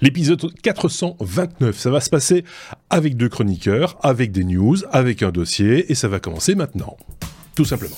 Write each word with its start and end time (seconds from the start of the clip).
l'épisode 0.00 0.52
429. 0.62 1.76
Ça 1.76 1.90
va 1.90 2.00
se 2.00 2.10
passer 2.10 2.44
avec 2.90 3.16
deux 3.16 3.28
chroniqueurs, 3.28 3.98
avec 4.02 4.32
des 4.32 4.44
news, 4.44 4.76
avec 4.92 5.22
un 5.22 5.30
dossier, 5.30 5.90
et 5.90 5.94
ça 5.94 6.08
va 6.08 6.20
commencer 6.20 6.54
maintenant. 6.54 6.96
Tout 7.54 7.64
simplement. 7.64 7.96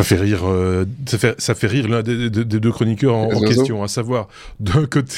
Ça 0.00 0.04
fait 0.16 0.16
rire, 0.22 0.46
euh, 0.48 0.86
ça 1.06 1.18
fait, 1.18 1.38
ça 1.38 1.54
fait 1.54 1.66
rire 1.66 1.86
l'un 1.86 2.02
des, 2.02 2.30
des- 2.30 2.44
des 2.46 2.58
deux 2.58 2.70
chroniqueurs 2.72 3.14
en, 3.14 3.30
en 3.34 3.40
question, 3.40 3.82
à 3.82 3.88
savoir 3.88 4.28
d'un 4.58 4.86
côté, 4.86 5.16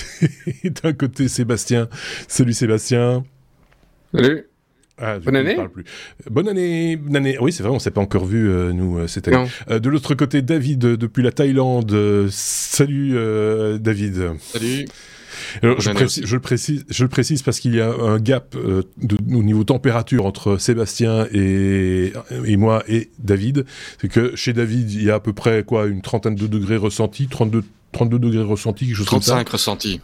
d'un 0.83 0.93
côté 0.93 1.29
Sébastien. 1.29 1.89
Salut 2.27 2.52
Sébastien. 2.52 3.23
Salut. 4.12 4.47
Ah, 4.98 5.20
Bonne 5.20 5.34
ne 5.34 5.39
année. 5.41 5.55
parle 5.55 5.70
plus. 5.70 5.84
Bonne 6.29 6.48
année, 6.48 6.97
bonne 6.97 7.15
année. 7.16 7.37
Oui, 7.41 7.53
c'est 7.53 7.62
vrai, 7.62 7.70
on 7.70 7.79
s'est 7.79 7.92
pas 7.92 8.01
encore 8.01 8.25
vu 8.25 8.51
euh, 8.51 8.73
nous 8.73 8.98
euh, 8.98 9.06
cette 9.06 9.29
année. 9.29 9.47
Euh, 9.70 9.79
de 9.79 9.89
l'autre 9.89 10.16
côté, 10.16 10.42
David 10.42 10.80
depuis 10.80 11.23
la 11.23 11.30
Thaïlande. 11.30 12.27
Salut 12.30 13.12
euh, 13.14 13.78
David. 13.78 14.33
Salut. 14.41 14.87
Alors, 15.62 15.80
je, 15.80 15.91
précise, 15.91 16.32
le 16.32 16.41
précise, 16.41 16.84
je 16.88 17.02
le 17.04 17.09
précise 17.09 17.42
parce 17.42 17.60
qu'il 17.60 17.74
y 17.74 17.80
a 17.80 17.92
un 17.92 18.18
gap 18.18 18.54
euh, 18.54 18.82
de, 18.98 19.16
au 19.34 19.42
niveau 19.42 19.64
température 19.64 20.27
entre 20.27 20.58
Sébastien 20.58 21.27
et, 21.32 22.12
et 22.45 22.56
moi 22.56 22.82
et 22.88 23.10
David. 23.18 23.64
C'est 24.00 24.08
que 24.08 24.34
chez 24.36 24.52
David, 24.52 24.91
il 24.92 25.05
y 25.05 25.10
a 25.10 25.16
à 25.16 25.20
peu 25.20 25.32
près 25.32 25.64
quoi, 25.64 25.86
une 25.86 26.02
trentaine 26.02 26.34
de 26.34 26.46
degrés 26.46 26.77
ressentis, 26.77 27.28
32, 27.28 27.62
32 27.92 28.18
degrés 28.18 28.42
ressentis, 28.42 28.86
quelque 28.86 28.96
chose 28.96 29.08
comme 29.08 29.22
ça. 29.22 29.32
35 29.32 29.48
ressentis. 29.48 30.00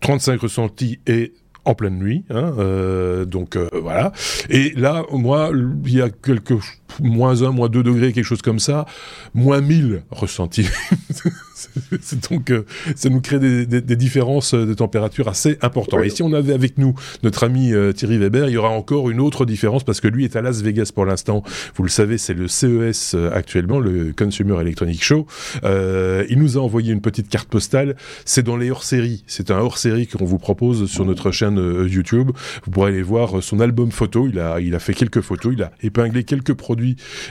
35 0.00 0.40
ressentis 0.40 0.98
et 1.06 1.32
en 1.64 1.74
pleine 1.74 1.98
nuit, 1.98 2.24
hein, 2.30 2.54
euh, 2.58 3.24
donc 3.24 3.56
euh, 3.56 3.68
voilà. 3.72 4.12
Et 4.50 4.72
là, 4.76 5.04
moi, 5.10 5.50
il 5.86 5.94
y 5.94 6.02
a 6.02 6.10
quelques 6.10 6.58
moins 7.02 7.42
1, 7.42 7.50
moins 7.50 7.68
2 7.68 7.82
degrés, 7.82 8.12
quelque 8.12 8.24
chose 8.24 8.42
comme 8.42 8.58
ça, 8.58 8.86
moins 9.34 9.60
1000 9.60 10.02
ressentis. 10.10 10.66
Donc, 12.30 12.50
euh, 12.50 12.64
ça 12.96 13.08
nous 13.08 13.20
crée 13.20 13.38
des, 13.38 13.66
des- 13.66 13.80
des 13.80 13.96
différences 13.96 14.54
de 14.54 14.74
température 14.74 15.28
assez 15.28 15.58
importantes. 15.62 16.04
Et 16.04 16.10
si 16.10 16.22
on 16.22 16.32
avait 16.32 16.52
avec 16.52 16.78
nous 16.78 16.94
notre 17.22 17.44
ami 17.44 17.72
euh, 17.72 17.92
Thierry 17.92 18.18
Weber, 18.18 18.48
il 18.48 18.52
y 18.52 18.56
aura 18.56 18.70
encore 18.70 19.10
une 19.10 19.20
autre 19.20 19.44
différence 19.46 19.84
parce 19.84 20.00
que 20.00 20.08
lui 20.08 20.24
est 20.24 20.36
à 20.36 20.42
Las 20.42 20.62
Vegas 20.62 20.90
pour 20.94 21.06
l'instant. 21.06 21.42
Vous 21.76 21.82
le 21.82 21.88
savez, 21.88 22.18
c'est 22.18 22.34
le 22.34 22.48
CES 22.48 23.14
euh, 23.14 23.30
actuellement, 23.32 23.78
le 23.80 24.12
Consumer 24.16 24.60
Electronic 24.60 25.02
Show. 25.02 25.26
Il 25.64 26.38
nous 26.38 26.58
a 26.58 26.60
envoyé 26.60 26.92
une 26.92 27.00
petite 27.00 27.28
carte 27.28 27.48
postale. 27.48 27.96
C'est 28.24 28.42
dans 28.42 28.56
les 28.56 28.70
hors-séries. 28.70 29.24
C'est 29.26 29.50
un 29.50 29.58
hors-série 29.58 30.06
qu'on 30.06 30.24
vous 30.24 30.38
propose 30.38 30.86
sur 30.90 31.04
notre 31.04 31.30
chaîne 31.30 31.56
YouTube. 31.88 32.30
Vous 32.64 32.70
pourrez 32.70 32.92
aller 32.92 33.02
voir 33.02 33.42
son 33.42 33.60
album 33.60 33.90
photo. 33.90 34.28
Il 34.28 34.38
a, 34.38 34.60
il 34.60 34.74
a 34.74 34.78
fait 34.78 34.94
quelques 34.94 35.20
photos. 35.20 35.52
Il 35.56 35.62
a 35.62 35.72
épinglé 35.82 36.24
quelques 36.24 36.54
produits 36.54 36.83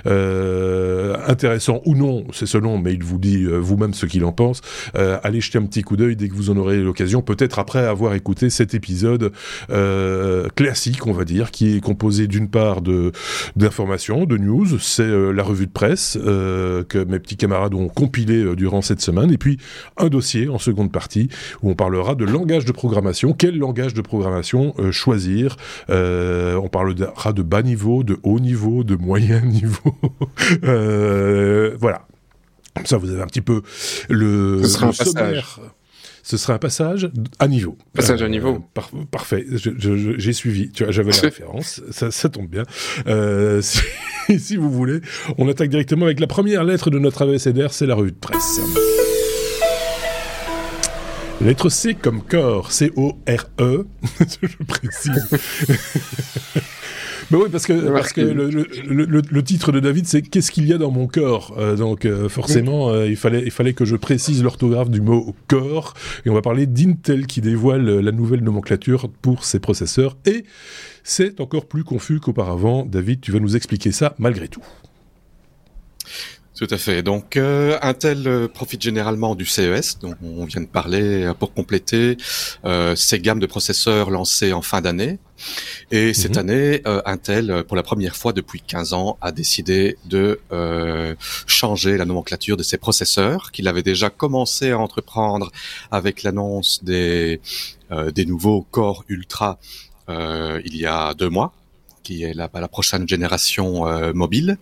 euh, 0.06 1.16
intéressants 1.28 1.82
ou 1.86 1.96
non. 1.96 2.26
C'est 2.34 2.46
selon, 2.46 2.78
mais 2.78 2.94
il 2.94 3.04
vous 3.04 3.18
dit 3.18 3.44
euh, 3.44 3.58
vous-même 3.58 3.94
ce 3.94 4.06
qu'il 4.06 4.26
en 4.26 4.32
pense. 4.32 4.62
Euh, 4.96 5.18
allez 5.24 5.42
jeter 5.42 5.58
un 5.58 5.66
petit 5.66 5.82
coup 5.82 5.98
d'œil 5.98 6.16
dès 6.16 6.30
que 6.30 6.34
vous 6.34 6.50
en 6.50 6.58
aurez 6.58 6.82
l'occasion. 6.82 7.22
Peut-être 7.22 7.60
après 7.60 7.86
avoir 7.86 8.14
écouté 8.14 8.50
cet 8.50 8.74
épisode 8.74 9.32
classique, 10.56 11.08
on 11.08 11.14
va 11.14 11.26
dire, 11.26 11.52
qui 11.52 11.76
est 11.76 11.82
composé 11.82 12.28
d'une 12.28 12.50
part 12.50 12.82
de 12.82 13.12
d'informations, 13.56 14.26
de 14.26 14.38
news. 14.38 14.80
C'est 14.80 15.08
la 15.08 15.44
revue 15.44 15.68
de 15.68 15.72
presse 15.72 16.18
que 16.24 17.04
mes 17.04 17.20
petits 17.20 17.38
camarades 17.38 17.74
ont 17.74 17.88
compilé 17.88 18.56
durant 18.56 18.82
cette 18.82 19.02
semaine. 19.02 19.32
Et 19.32 19.38
puis 19.38 19.58
un 19.98 20.08
dossier 20.08 20.50
en 20.50 20.58
seconde 20.58 20.92
partie 20.92 21.30
où 21.62 21.70
on 21.72 21.76
parlera 21.76 22.16
de 22.16 22.26
langage 22.26 22.66
de 22.66 22.72
programmation. 22.72 23.34
Quel 23.34 23.58
langage 23.58 23.94
de 23.94 24.02
programmation 24.02 24.74
choisir? 24.92 25.58
On 25.90 26.70
parlera 26.72 27.34
de 27.34 27.42
bas 27.42 27.62
niveau, 27.62 28.04
de 28.04 28.18
haut 28.24 28.40
niveau, 28.40 28.84
de 28.84 28.96
moyen 28.96 29.33
niveau. 29.42 29.96
Euh, 30.64 31.76
voilà. 31.80 32.08
Comme 32.76 32.86
ça, 32.86 32.98
vous 32.98 33.10
avez 33.12 33.22
un 33.22 33.28
petit 33.28 33.42
peu 33.42 33.62
le, 34.10 34.62
Ce 34.64 34.70
sera 34.70 34.86
le 34.88 34.92
un 34.92 34.96
passage. 34.96 35.46
Ce 36.26 36.38
sera 36.38 36.54
un 36.54 36.58
passage 36.58 37.12
à 37.40 37.48
niveau. 37.48 37.78
Passage 37.94 38.22
à 38.22 38.30
niveau. 38.30 38.60
par- 38.74 38.90
parfait. 39.12 39.46
J'ai 40.18 40.34
suivi. 40.34 40.72
Tu 40.72 40.84
vois, 40.84 40.92
j'avais 40.92 41.12
la 41.12 41.20
référence. 41.20 41.82
Ça, 41.92 42.12
ça 42.12 42.30
tombe 42.30 42.48
bien. 42.48 42.64
Euh, 43.08 43.62
si, 44.28 44.40
si 44.40 44.56
vous 44.56 44.72
voulez, 44.72 45.02
on 45.38 45.50
attaque 45.50 45.70
directement 45.70 46.06
avec 46.06 46.20
la 46.20 46.28
première 46.28 46.64
lettre 46.64 46.90
de 46.90 47.00
notre 47.00 47.24
abécédaire, 47.24 47.74
c'est 47.74 47.86
la 47.86 47.96
revue 47.96 48.12
de 48.12 48.18
presse. 48.18 48.60
Lettre 51.44 51.70
C 51.70 51.94
comme 51.96 52.22
corps, 52.22 52.72
C-O-R-E, 52.72 53.86
je 54.42 54.64
précise. 54.66 55.28
Mais 57.32 57.38
oui, 57.38 57.48
parce 57.52 57.66
que, 57.66 57.74
parce 57.92 58.14
que 58.14 58.22
le, 58.22 58.50
le- 58.50 59.22
le- 59.30 59.44
titre 59.44 59.72
de 59.72 59.80
David, 59.80 60.06
c'est 60.08 60.22
Qu'est-ce 60.22 60.52
qu'il 60.52 60.66
y 60.68 60.74
a 60.74 60.78
dans 60.78 60.92
mon 60.92 61.08
corps? 61.08 61.56
Euh, 61.58 61.76
Donc, 61.76 62.06
euh, 62.06 62.30
forcément, 62.30 62.90
euh, 62.90 63.08
il, 63.08 63.16
fallait, 63.16 63.42
il 63.44 63.52
fallait 63.52 63.74
que 63.74 63.86
je 63.86 63.96
précise 63.96 64.44
l'orthographe 64.44 64.90
du 64.90 65.02
mot 65.02 65.36
corps. 65.48 65.94
Et 66.26 66.30
on 66.30 66.34
va 66.34 66.42
parler 66.42 66.66
d'Intel 66.68 67.26
qui 67.28 67.42
dévoile 67.42 68.00
la 68.00 68.12
nouvelle 68.12 68.44
nomenclature 68.44 69.10
pour 69.22 69.44
ses 69.46 69.60
processeurs. 69.60 70.18
Et 70.26 70.44
c'est 71.04 71.40
encore 71.42 71.66
plus 71.66 71.84
confus 71.84 72.20
qu'auparavant. 72.20 72.86
David, 72.86 73.22
tu 73.22 73.32
vas 73.32 73.40
nous 73.40 73.56
expliquer 73.56 73.92
ça 73.92 74.16
malgré 74.18 74.48
tout. 74.48 74.64
Tout 76.66 76.74
à 76.74 76.78
fait. 76.78 77.04
Donc, 77.04 77.36
euh, 77.36 77.78
Intel 77.82 78.26
euh, 78.26 78.48
profite 78.48 78.82
généralement 78.82 79.36
du 79.36 79.46
CES, 79.46 80.00
dont 80.00 80.16
on 80.24 80.46
vient 80.46 80.62
de 80.62 80.66
parler, 80.68 81.26
euh, 81.26 81.34
pour 81.34 81.54
compléter 81.54 82.16
euh, 82.64 82.96
ses 82.96 83.20
gammes 83.20 83.42
de 83.42 83.48
processeurs 83.48 84.10
lancées 84.10 84.54
en 84.54 84.62
fin 84.62 84.80
d'année. 84.80 85.20
Et 85.92 86.14
cette 86.14 86.36
Mhm. 86.38 86.40
année, 86.40 86.82
euh, 86.88 87.02
Intel, 87.06 87.52
euh, 87.52 87.64
pour 87.64 87.76
la 87.76 87.84
première 87.84 88.16
fois 88.16 88.32
depuis 88.32 88.62
15 88.62 88.94
ans, 88.94 89.18
a 89.20 89.34
décidé 89.34 89.98
de 90.06 90.40
euh, 90.54 91.16
changer 91.48 91.98
la 91.98 92.06
nomenclature 92.06 92.56
de 92.56 92.64
ses 92.64 92.78
processeurs, 92.78 93.52
qu'il 93.52 93.68
avait 93.68 93.84
déjà 93.84 94.10
commencé 94.10 94.72
à 94.72 94.80
entreprendre 94.80 95.52
avec 95.92 96.24
l'annonce 96.24 96.82
des, 96.82 97.42
euh, 97.92 98.10
des 98.12 98.26
nouveaux 98.26 98.66
Core 98.72 99.04
Ultra 99.10 99.60
euh, 100.08 100.62
il 100.64 100.78
y 100.78 100.86
a 100.86 101.14
deux 101.14 101.30
mois 101.30 101.52
qui 102.04 102.24
est 102.24 102.34
la, 102.34 102.50
la 102.54 102.68
prochaine 102.68 103.08
génération 103.08 103.88
euh, 103.88 104.12
mobile. 104.14 104.58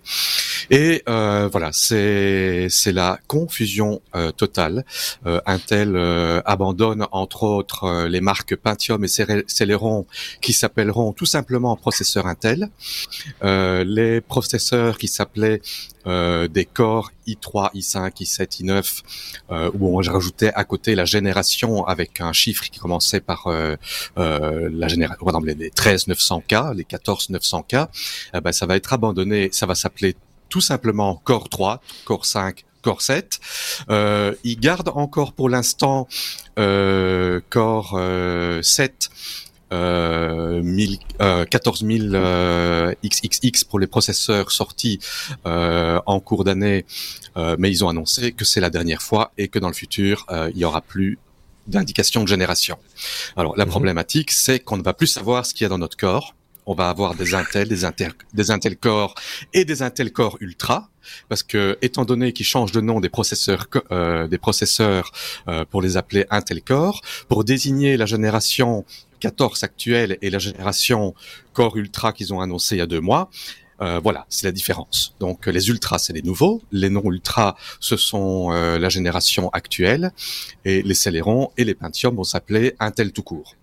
Et 0.70 1.04
euh, 1.10 1.48
voilà, 1.52 1.70
c'est 1.74 2.68
c'est 2.70 2.92
la 2.92 3.20
confusion 3.28 4.02
euh, 4.16 4.32
totale. 4.32 4.86
Euh, 5.26 5.42
Intel 5.46 5.96
euh, 5.96 6.42
abandonne 6.46 7.08
entre 7.12 7.44
autres 7.44 7.84
euh, 7.86 8.08
les 8.08 8.22
marques 8.22 8.56
Pentium 8.56 9.04
et 9.04 9.08
Celeron 9.08 10.06
qui 10.42 10.54
s'appelleront 10.54 11.14
tout 11.14 11.26
simplement 11.26 11.76
processeurs 11.76 12.28
Intel. 12.28 12.70
Euh, 13.44 13.84
les 13.84 14.22
processeurs 14.22 14.98
qui 14.98 15.08
s'appelaient 15.08 15.62
des 16.04 16.66
Core 16.66 17.12
i3, 17.28 17.76
i5, 17.76 18.12
i7, 18.24 18.64
i9, 18.64 19.02
euh, 19.52 19.70
où 19.76 19.96
on 19.96 20.02
rajoutait 20.02 20.52
à 20.56 20.64
côté 20.64 20.96
la 20.96 21.06
génération 21.06 21.86
avec 21.86 22.22
un 22.22 22.34
chiffre 22.34 22.64
qui 22.72 22.80
commençait 22.80 23.20
par 23.22 23.48
la 23.48 24.88
génération, 24.88 25.20
par 25.26 25.30
exemple 25.36 25.48
les- 25.50 25.54
les 25.66 25.70
13 25.70 26.08
900K, 26.08 26.74
les 26.74 26.86
14 26.86 27.30
900K, 27.30 27.88
eh 28.34 28.42
ben, 28.42 28.52
ça 28.52 28.66
va 28.66 28.78
être 28.78 28.92
abandonné, 28.94 29.50
ça 29.52 29.68
va 29.68 29.76
s'appeler 29.76 30.16
tout 30.52 30.62
simplement 30.62 31.20
Core 31.24 31.50
3, 31.50 31.82
Core 32.06 32.26
5, 32.28 32.64
Core 32.84 33.02
7. 33.02 33.40
Euh, 33.90 34.36
il 34.44 34.60
garde 34.60 34.90
encore 34.94 35.34
pour 35.34 35.50
l'instant 35.50 36.08
euh, 36.60 37.40
Core 37.50 37.96
euh, 37.98 38.62
7 38.62 39.10
euh, 39.74 40.62
1000, 40.62 41.00
euh, 41.22 41.46
14 41.46 41.86
000 41.86 42.14
euh, 42.14 42.94
XXX 43.06 43.64
pour 43.64 43.80
les 43.80 43.88
processeurs 43.88 44.52
sortis 44.52 45.00
euh, 45.46 46.00
en 46.06 46.20
cours 46.20 46.44
d'année, 46.44 46.86
euh, 47.38 47.56
mais 47.58 47.70
ils 47.72 47.86
ont 47.86 47.90
annoncé 47.90 48.34
que 48.34 48.44
c'est 48.44 48.60
la 48.60 48.70
dernière 48.70 49.02
fois 49.02 49.32
et 49.38 49.48
que 49.48 49.60
dans 49.60 49.70
le 49.70 49.74
futur, 49.74 50.26
euh, 50.30 50.52
il 50.54 50.60
y 50.60 50.66
aura 50.66 50.82
plus 50.82 51.18
d'indication 51.68 52.24
de 52.24 52.28
génération. 52.28 52.78
Alors 53.38 53.56
la 53.56 53.64
Mhm. 53.66 53.72
problématique, 53.72 54.32
c'est 54.32 54.60
qu'on 54.60 54.76
ne 54.78 54.84
va 54.84 54.94
plus 54.94 55.08
savoir 55.08 55.46
ce 55.46 55.54
qu'il 55.54 55.64
y 55.64 55.68
a 55.68 55.70
dans 55.70 55.78
notre 55.78 55.96
corps. 55.96 56.36
On 56.66 56.74
va 56.74 56.90
avoir 56.90 57.16
des 57.16 57.34
Intel, 57.34 57.68
des 57.68 57.86
Intel, 58.52 58.78
Core 58.78 59.16
et 59.54 59.66
des 59.66 59.82
Intel 59.82 60.12
Core 60.12 60.38
Ultra, 60.42 60.90
parce 61.28 61.44
que 61.44 61.78
étant 61.82 62.06
donné 62.06 62.34
qu'ils 62.34 62.46
changent 62.46 62.72
de 62.72 62.82
nom 62.82 63.00
des 63.00 63.10
processeurs, 63.10 63.68
euh, 63.92 64.28
euh, 65.48 65.66
pour 65.70 65.82
les 65.82 65.98
appeler 65.98 66.26
Intel 66.30 66.62
Core, 66.62 67.02
pour 67.28 67.44
désigner 67.44 67.98
la 67.98 68.06
génération 68.06 68.86
14 69.20 69.64
actuelle 69.64 70.18
et 70.22 70.30
la 70.30 70.40
génération 70.40 71.14
Core 71.54 71.78
Ultra 71.78 72.14
qu'ils 72.14 72.34
ont 72.34 72.42
annoncé 72.42 72.76
il 72.76 72.80
y 72.80 72.82
a 72.82 72.88
deux 72.88 73.02
mois, 73.02 73.30
Euh, 73.82 74.00
voilà, 74.02 74.26
c'est 74.30 74.46
la 74.46 74.52
différence. 74.52 75.16
Donc 75.20 75.48
les 75.48 75.70
ultras, 75.70 76.00
c'est 76.00 76.14
les 76.14 76.22
nouveaux, 76.22 76.62
les 76.72 76.90
non 76.90 77.04
ultras, 77.06 77.56
ce 77.80 77.98
sont 77.98 78.52
euh, 78.52 78.78
la 78.78 78.90
génération 78.90 79.50
actuelle, 79.50 80.12
et 80.66 80.82
les 80.82 80.94
Celeron 80.94 81.52
et 81.58 81.64
les 81.64 81.74
Pentium 81.74 82.16
vont 82.16 82.24
s'appeler 82.24 82.76
Intel 82.80 83.12
tout 83.12 83.24
court. 83.24 83.56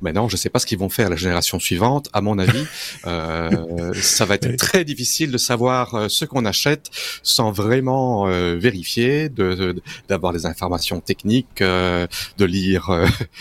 Maintenant, 0.00 0.28
je 0.28 0.34
ne 0.34 0.38
sais 0.38 0.48
pas 0.48 0.58
ce 0.58 0.66
qu'ils 0.66 0.78
vont 0.78 0.88
faire 0.88 1.08
la 1.08 1.16
génération 1.16 1.58
suivante. 1.58 2.08
À 2.12 2.20
mon 2.20 2.38
avis, 2.38 2.64
euh, 3.06 3.92
ça 3.94 4.24
va 4.24 4.34
être 4.34 4.56
très 4.56 4.84
difficile 4.84 5.30
de 5.30 5.38
savoir 5.38 5.94
euh, 5.94 6.08
ce 6.08 6.24
qu'on 6.24 6.44
achète 6.44 6.90
sans 7.22 7.52
vraiment 7.52 8.28
euh, 8.28 8.56
vérifier, 8.56 9.28
de, 9.28 9.80
d'avoir 10.08 10.32
des 10.32 10.46
informations 10.46 11.00
techniques, 11.00 11.62
euh, 11.62 12.06
de 12.38 12.44
lire 12.44 12.90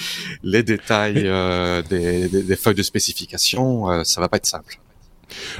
les 0.43 0.63
détails 0.63 1.23
des, 1.89 2.27
des, 2.27 2.43
des, 2.43 2.55
feuilles 2.55 2.75
de 2.75 2.83
spécification. 2.83 4.03
ça 4.03 4.21
va 4.21 4.29
pas 4.29 4.37
être 4.37 4.45
simple. 4.45 4.79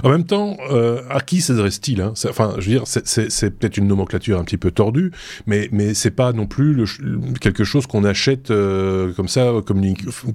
En 0.03 0.09
même 0.09 0.25
temps, 0.25 0.57
euh, 0.69 1.01
à 1.09 1.21
qui 1.21 1.41
s'adresse-t-il 1.41 2.01
hein? 2.01 2.13
Enfin, 2.29 2.55
je 2.59 2.69
veux 2.69 2.77
dire, 2.77 2.83
c'est 2.85 3.57
peut-être 3.57 3.77
une 3.77 3.87
nomenclature 3.87 4.39
un 4.39 4.43
petit 4.43 4.57
peu 4.57 4.71
tordue, 4.71 5.11
mais 5.47 5.69
mais 5.71 5.93
c'est 5.93 6.11
pas 6.11 6.33
non 6.33 6.47
plus 6.47 6.73
le, 6.73 6.85
quelque 7.39 7.63
chose 7.63 7.87
qu'on 7.87 8.03
achète 8.03 8.51
euh, 8.51 9.13
comme 9.13 9.27
ça 9.27 9.51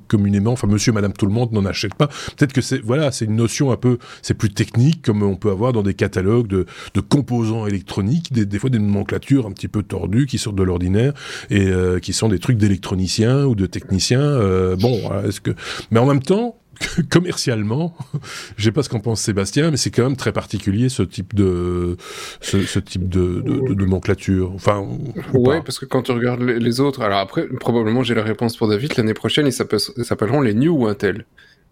communément. 0.09 0.53
Enfin, 0.53 0.67
Monsieur, 0.67 0.93
Madame, 0.93 1.13
tout 1.13 1.27
le 1.27 1.33
monde 1.33 1.53
n'en 1.53 1.65
achète 1.65 1.95
pas. 1.95 2.09
Peut-être 2.37 2.53
que 2.53 2.61
c'est 2.61 2.79
voilà, 2.79 3.13
c'est 3.13 3.25
une 3.25 3.37
notion 3.37 3.71
un 3.73 3.77
peu, 3.77 3.99
c'est 4.23 4.35
plus 4.35 4.51
technique 4.51 5.03
comme 5.03 5.23
on 5.23 5.37
peut 5.37 5.51
avoir 5.51 5.73
dans 5.73 5.83
des 5.83 5.95
catalogues 5.95 6.49
de, 6.49 6.67
de 6.95 7.01
composants 7.01 7.67
électroniques, 7.67 8.33
des, 8.33 8.47
des, 8.47 8.59
fois 8.59 8.71
des 8.71 8.79
nomenclatures 8.79 9.47
un 9.47 9.53
petit 9.53 9.69
peu 9.69 9.83
tordues 9.83 10.27
qui 10.27 10.39
sortent 10.39 10.57
de 10.57 10.63
l'ordinaire 10.63 11.13
et 11.51 11.67
euh, 11.69 11.99
qui 11.99 12.13
sont 12.13 12.29
des 12.29 12.39
trucs 12.39 12.59
d'électroniciens 12.59 13.45
ou 13.45 13.55
de 13.55 13.67
techniciens. 13.67 14.21
Euh, 14.21 14.77
bon, 14.77 15.01
est-ce 15.27 15.41
que, 15.41 15.53
mais 15.91 16.01
en 16.01 16.07
même 16.07 16.23
temps 16.23 16.57
commercialement, 17.11 17.97
je 18.57 18.65
sais 18.65 18.73
pas 18.73 18.83
ce 18.83 18.89
qu'en 18.89 19.01
pense 19.01 19.21
Sébastien, 19.21 19.71
mais 19.71 19.77
c'est 19.77 19.91
quand 19.91 20.05
même 20.05 20.17
très 20.17 20.33
particulier 20.33 20.89
ce 20.89 21.03
type 21.03 21.35
de 21.35 21.97
ce, 22.41 22.79
type 22.79 23.09
de, 23.09 23.41
de, 23.41 23.75
nomenclature. 23.75 24.53
Enfin, 24.55 24.87
ouais, 25.35 25.61
parce 25.63 25.79
que 25.79 25.87
quand 25.87 26.03
tu 26.03 26.13
regardes 26.13 26.43
les 26.43 26.81
autres, 26.81 27.03
alors 27.03 27.19
après 27.19 27.47
probablement 27.47 28.03
j'ai 28.03 28.15
la 28.15 28.23
réponse 28.23 28.57
pour 28.57 28.69
David. 28.69 28.97
L'année 28.97 29.15
prochaine, 29.15 29.47
ils 29.47 30.05
s'appelleront 30.05 30.41
les 30.41 30.55
New 30.55 30.87
Intel. 30.87 31.25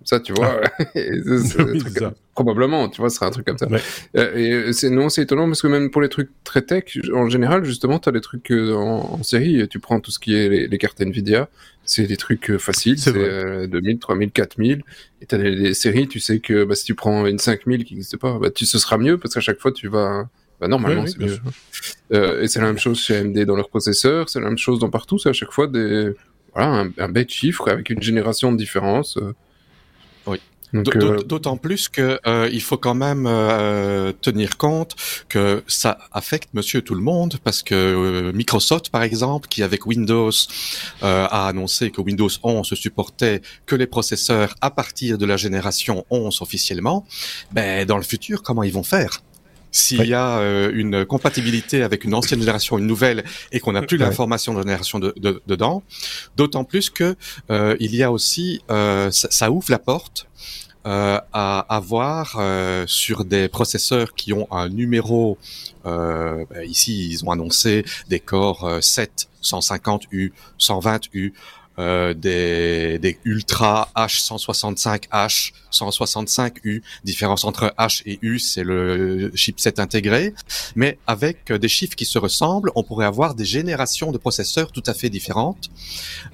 Ça, 0.04 0.20
tu 0.20 0.32
vois, 0.34 0.60
ah. 0.62 0.84
probablement, 2.34 2.88
tu 2.88 3.00
vois, 3.00 3.08
ce 3.08 3.16
sera 3.16 3.26
un 3.26 3.30
truc 3.30 3.46
comme 3.46 3.56
ça. 3.56 3.68
Euh, 4.16 4.68
et 4.68 4.72
c'est 4.72 4.90
non, 4.90 5.08
c'est 5.08 5.22
étonnant 5.22 5.46
parce 5.46 5.62
que 5.62 5.66
même 5.66 5.90
pour 5.90 6.02
les 6.02 6.08
trucs 6.08 6.30
très 6.44 6.62
tech, 6.62 6.98
en 7.14 7.28
général, 7.28 7.64
justement, 7.64 7.98
tu 7.98 8.08
as 8.08 8.12
des 8.12 8.20
trucs 8.20 8.50
euh, 8.50 8.74
en, 8.74 9.22
série. 9.22 9.66
Tu 9.68 9.78
prends 9.78 10.00
tout 10.00 10.10
ce 10.10 10.18
qui 10.18 10.34
est 10.34 10.48
les, 10.48 10.68
les 10.68 10.78
cartes 10.78 11.00
Nvidia, 11.00 11.48
c'est 11.84 12.06
des 12.06 12.16
trucs 12.16 12.50
euh, 12.50 12.58
faciles, 12.58 12.98
c'est 12.98 13.12
2000, 13.12 13.98
3000, 13.98 14.30
4000. 14.30 14.82
Et 15.22 15.26
t'as 15.26 15.38
des, 15.38 15.54
des 15.54 15.74
séries, 15.74 16.08
tu 16.08 16.20
sais 16.20 16.38
que 16.40 16.64
bah, 16.64 16.74
si 16.74 16.84
tu 16.84 16.94
prends 16.94 17.26
une 17.26 17.38
5000 17.38 17.84
qui 17.84 17.94
n'existe 17.94 18.16
pas, 18.16 18.38
bah, 18.38 18.50
tu, 18.50 18.66
ce 18.66 18.78
sera 18.78 18.98
mieux 18.98 19.18
parce 19.18 19.34
qu'à 19.34 19.40
chaque 19.40 19.60
fois 19.60 19.72
tu 19.72 19.88
vas. 19.88 20.28
Bah, 20.60 20.68
normalement, 20.68 21.06
c'est 21.06 21.18
mieux. 21.18 21.38
Euh, 22.12 22.42
et 22.42 22.48
c'est 22.48 22.60
la 22.60 22.66
même 22.66 22.78
chose 22.78 23.00
chez 23.00 23.16
AMD 23.16 23.38
dans 23.40 23.56
leurs 23.56 23.68
processeurs, 23.68 24.28
c'est 24.28 24.40
la 24.40 24.46
même 24.46 24.58
chose 24.58 24.78
dans 24.78 24.90
partout, 24.90 25.18
c'est 25.18 25.28
à 25.28 25.32
chaque 25.32 25.52
fois 25.52 25.66
des. 25.66 26.12
Voilà, 26.54 26.82
un, 26.82 26.90
un 26.98 27.08
bête 27.08 27.30
chiffre 27.30 27.68
avec 27.68 27.90
une 27.90 28.00
génération 28.00 28.52
de 28.52 28.56
différence. 28.56 29.16
Euh. 29.16 29.34
Euh, 30.74 31.22
d'autant 31.22 31.56
plus 31.56 31.88
que 31.88 32.18
euh, 32.26 32.48
il 32.52 32.60
faut 32.60 32.76
quand 32.76 32.94
même 32.94 33.26
euh, 33.26 34.12
tenir 34.20 34.56
compte 34.56 34.96
que 35.28 35.62
ça 35.68 35.98
affecte 36.12 36.48
Monsieur 36.52 36.82
tout 36.82 36.94
le 36.94 37.00
monde 37.00 37.36
parce 37.44 37.62
que 37.62 38.32
Microsoft, 38.34 38.88
par 38.90 39.02
exemple, 39.02 39.48
qui 39.48 39.62
avec 39.62 39.86
Windows 39.86 40.30
a 41.02 41.48
annoncé 41.48 41.90
que 41.90 42.00
Windows 42.00 42.28
11 42.42 42.74
supportait 42.74 43.42
que 43.66 43.76
les 43.76 43.86
processeurs 43.86 44.54
à 44.60 44.70
partir 44.70 45.18
de 45.18 45.26
la 45.26 45.36
génération 45.36 46.04
11 46.10 46.42
officiellement, 46.42 47.06
ben 47.52 47.86
dans 47.86 47.96
le 47.96 48.02
futur, 48.02 48.42
comment 48.42 48.62
ils 48.62 48.72
vont 48.72 48.82
faire? 48.82 49.20
S'il 49.76 50.06
y 50.06 50.14
a 50.14 50.40
une 50.72 51.04
compatibilité 51.04 51.82
avec 51.82 52.04
une 52.04 52.14
ancienne 52.14 52.40
génération, 52.40 52.78
une 52.78 52.86
nouvelle, 52.86 53.24
et 53.50 53.58
qu'on 53.58 53.72
n'a 53.72 53.82
plus 53.82 53.96
l'information 53.96 54.54
de 54.54 54.60
génération 54.60 54.98
de, 55.00 55.12
dedans, 55.46 55.82
d'autant 56.36 56.64
plus 56.64 56.90
que 56.90 57.16
il 57.50 57.94
y 57.94 58.02
a 58.02 58.12
aussi, 58.12 58.62
ça, 58.68 59.10
ça, 59.10 59.50
ouvre 59.50 59.70
la 59.70 59.78
porte 59.78 60.28
euh, 60.86 61.18
à 61.32 61.60
avoir 61.74 62.36
euh, 62.38 62.84
sur 62.86 63.24
des 63.24 63.48
processeurs 63.48 64.12
qui 64.12 64.34
ont 64.34 64.46
un 64.50 64.68
numéro, 64.68 65.38
euh, 65.86 66.44
ben 66.50 66.62
ici 66.68 67.08
ils 67.08 67.24
ont 67.24 67.30
annoncé 67.30 67.86
des 68.10 68.20
corps 68.20 68.68
7, 68.82 69.30
150U, 69.42 70.32
120U, 70.60 71.32
euh, 71.78 72.14
des, 72.14 72.98
des 72.98 73.18
Ultra 73.24 73.90
H165H, 73.96 75.52
165U. 75.72 76.82
Différence 77.04 77.44
entre 77.44 77.74
H 77.78 78.02
et 78.06 78.18
U, 78.22 78.38
c'est 78.38 78.64
le 78.64 79.30
chipset 79.34 79.80
intégré. 79.80 80.34
Mais 80.76 80.98
avec 81.06 81.52
des 81.52 81.68
chiffres 81.68 81.96
qui 81.96 82.04
se 82.04 82.18
ressemblent, 82.18 82.70
on 82.74 82.82
pourrait 82.82 83.06
avoir 83.06 83.34
des 83.34 83.44
générations 83.44 84.12
de 84.12 84.18
processeurs 84.18 84.72
tout 84.72 84.82
à 84.86 84.94
fait 84.94 85.10
différentes. 85.10 85.70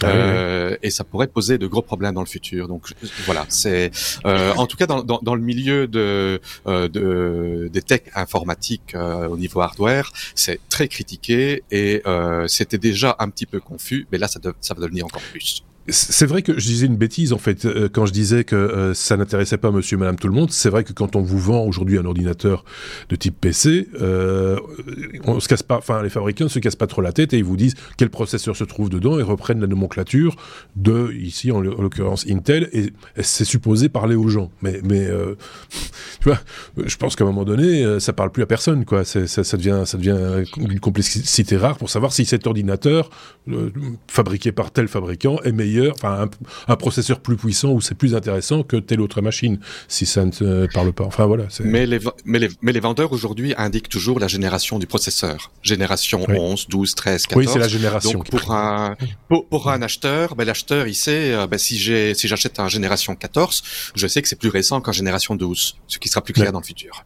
Ah 0.02 0.06
euh, 0.06 0.76
et 0.82 0.90
ça 0.90 1.04
pourrait 1.04 1.26
poser 1.26 1.58
de 1.58 1.66
gros 1.66 1.82
problèmes 1.82 2.14
dans 2.14 2.20
le 2.20 2.26
futur. 2.26 2.69
Donc 2.69 2.92
voilà, 3.26 3.46
c'est 3.48 3.90
euh, 4.26 4.52
en 4.54 4.66
tout 4.66 4.76
cas 4.76 4.87
dans, 4.87 5.02
dans, 5.02 5.20
dans 5.22 5.34
le 5.34 5.42
milieu 5.42 5.87
de, 5.87 6.40
euh, 6.66 6.88
de 6.88 7.69
des 7.72 7.82
tech 7.82 8.02
informatiques 8.14 8.94
euh, 8.94 9.28
au 9.28 9.37
niveau 9.37 9.60
hardware, 9.60 10.10
c'est 10.34 10.60
très 10.69 10.88
critiqué 10.88 11.62
et 11.70 12.02
c'était 12.46 12.78
déjà 12.78 13.16
un 13.19 13.28
petit 13.31 13.46
peu 13.46 13.60
confus, 13.60 14.06
mais 14.10 14.19
là 14.19 14.28
ça, 14.28 14.40
ça 14.60 14.75
va 14.75 14.81
devenir 14.82 15.06
encore 15.06 15.22
plus. 15.31 15.69
C'est 15.90 16.26
vrai 16.26 16.42
que 16.42 16.58
je 16.58 16.66
disais 16.66 16.87
une 16.87 16.96
bêtise 16.96 17.32
en 17.32 17.38
fait 17.38 17.64
euh, 17.64 17.88
quand 17.90 18.06
je 18.06 18.12
disais 18.12 18.44
que 18.44 18.56
euh, 18.56 18.94
ça 18.94 19.16
n'intéressait 19.16 19.56
pas 19.56 19.70
Monsieur, 19.70 19.96
Madame, 19.96 20.16
tout 20.16 20.28
le 20.28 20.34
monde. 20.34 20.50
C'est 20.50 20.69
vrai 20.69 20.84
que 20.84 20.92
quand 20.92 21.16
on 21.16 21.22
vous 21.22 21.38
vend 21.38 21.64
aujourd'hui 21.64 21.98
un 21.98 22.04
ordinateur 22.04 22.64
de 23.08 23.16
type 23.16 23.40
PC, 23.40 23.88
euh, 24.00 24.58
on 25.25 25.40
se 25.40 25.48
casse 25.48 25.62
pas, 25.62 25.76
enfin 25.76 26.02
les 26.02 26.10
fabricants 26.10 26.44
ne 26.44 26.48
se 26.48 26.58
cassent 26.58 26.76
pas 26.76 26.87
trop 26.87 27.02
la 27.02 27.12
tête 27.12 27.32
et 27.34 27.38
ils 27.38 27.44
vous 27.44 27.56
disent 27.56 27.75
quel 27.96 28.10
processeur 28.10 28.56
se 28.56 28.64
trouve 28.64 28.90
dedans 28.90 29.19
et 29.19 29.22
reprennent 29.22 29.60
la 29.60 29.66
nomenclature 29.66 30.37
de 30.76 31.12
ici 31.12 31.50
en 31.52 31.60
l'occurrence 31.60 32.26
Intel 32.28 32.69
et, 32.72 32.92
c'est 33.22 33.44
supposé 33.44 33.88
parler 33.88 34.16
aux 34.16 34.28
gens. 34.28 34.50
Mais 34.62 34.81
tu 36.20 36.25
vois, 36.25 36.38
je 36.84 36.96
pense 36.96 37.16
qu'à 37.16 37.25
un 37.25 37.28
moment 37.28 37.44
donné, 37.44 38.00
ça 38.00 38.12
parle 38.12 38.31
plus 38.31 38.42
à 38.42 38.46
personne 38.46 38.84
quoi. 38.84 39.04
Ça, 39.04 39.26
ça, 39.26 39.56
devient 39.56 39.82
ça 39.84 39.98
devient 39.98 40.44
une 40.56 40.81
complexité 40.81 41.56
rare 41.56 41.76
pour 41.76 41.90
savoir 41.90 42.12
si 42.12 42.25
cet 42.25 42.46
ordinateur 42.46 43.10
fabriqué 44.08 44.52
par 44.52 44.70
tel 44.70 44.88
fabricant 44.88 45.38
est 45.44 45.52
meilleur 45.52 45.80
enfin 45.93 46.29
un, 46.69 46.77
processeur 46.77 47.21
plus 47.21 47.37
puissant 47.37 47.71
ou 47.71 47.81
c'est 47.81 47.94
plus 47.94 48.15
intéressant 48.15 48.62
que 48.62 48.77
telle 48.77 49.00
autre 49.00 49.21
machine, 49.21 49.59
si 49.88 50.06
ça 50.06 50.25
ne 50.25 50.67
parle 50.73 50.93
pas. 50.93 51.05
Enfin 51.05 51.27
voilà. 51.27 51.44
Mais 51.62 51.87
les, 51.87 51.99
mais 52.25 52.38
les, 52.38 52.49
mais 52.62 52.73
les 52.73 52.81
vendeurs 52.81 53.12
aujourd'hui 53.12 53.55
indiquent 53.56 53.88
toujours 53.88 54.21
la 54.21 54.29
génération 54.29 54.79
du 54.79 54.87
processeur. 54.87 55.50
Génération 55.62 56.25
11, 56.29 56.69
12, 56.69 56.94
13, 56.94 57.27
14. 57.27 57.47
Oui, 57.47 57.53
c'est 57.53 57.59
la 57.59 57.69
génération. 57.69 58.12
Donc 58.12 58.31
pour 58.31 58.53
un, 58.53 58.97
pour, 59.29 59.71
un 59.71 59.82
acheteur, 59.82 60.35
ben, 60.37 60.44
l'acheteur 60.44 60.87
il 60.87 60.94
sait, 60.94 61.32
euh, 61.32 61.47
ben, 61.47 61.59
si 61.59 61.79
j'ai 61.79 62.15
si 62.15 62.29
j'achète 62.29 62.61
un 62.61 62.69
génération 62.69 63.15
14, 63.15 63.62
je 63.94 64.06
sais 64.06 64.23
que 64.23 64.29
c'est 64.29 64.38
plus 64.38 64.49
récent 64.49 64.81
qu'un 64.81 64.93
génération 64.93 65.35
12, 65.35 65.76
ce 65.87 65.99
qui 65.99 66.09
sera 66.09 66.23
plus 66.23 66.35
clair 66.35 66.53
dans 66.53 66.61
le 66.61 66.65
futur. 66.65 67.05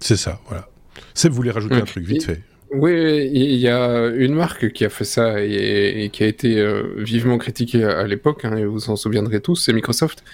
C'est 0.00 0.16
ça, 0.16 0.40
voilà. 0.48 0.68
Seb 1.14 1.32
voulait 1.32 1.50
rajouter 1.50 1.76
un 1.76 1.82
truc 1.82 2.04
vite 2.04 2.24
fait. 2.24 2.42
Oui, 2.74 3.30
il 3.32 3.56
y 3.56 3.68
a 3.68 4.08
une 4.08 4.34
marque 4.34 4.72
qui 4.72 4.84
a 4.84 4.88
fait 4.88 5.04
ça 5.04 5.42
et, 5.42 6.10
qui 6.12 6.24
a 6.24 6.26
été 6.26 6.58
euh, 6.58 6.94
vivement 6.98 7.38
critiquée 7.38 7.84
à, 7.84 8.06
l'époque, 8.06 8.44
hein, 8.44 8.56
et 8.56 8.64
vous 8.64 8.90
en 8.90 8.96
souviendrez 8.96 9.40
tous, 9.40 9.56
c'est 9.56 9.72
Microsoft. 9.72 10.24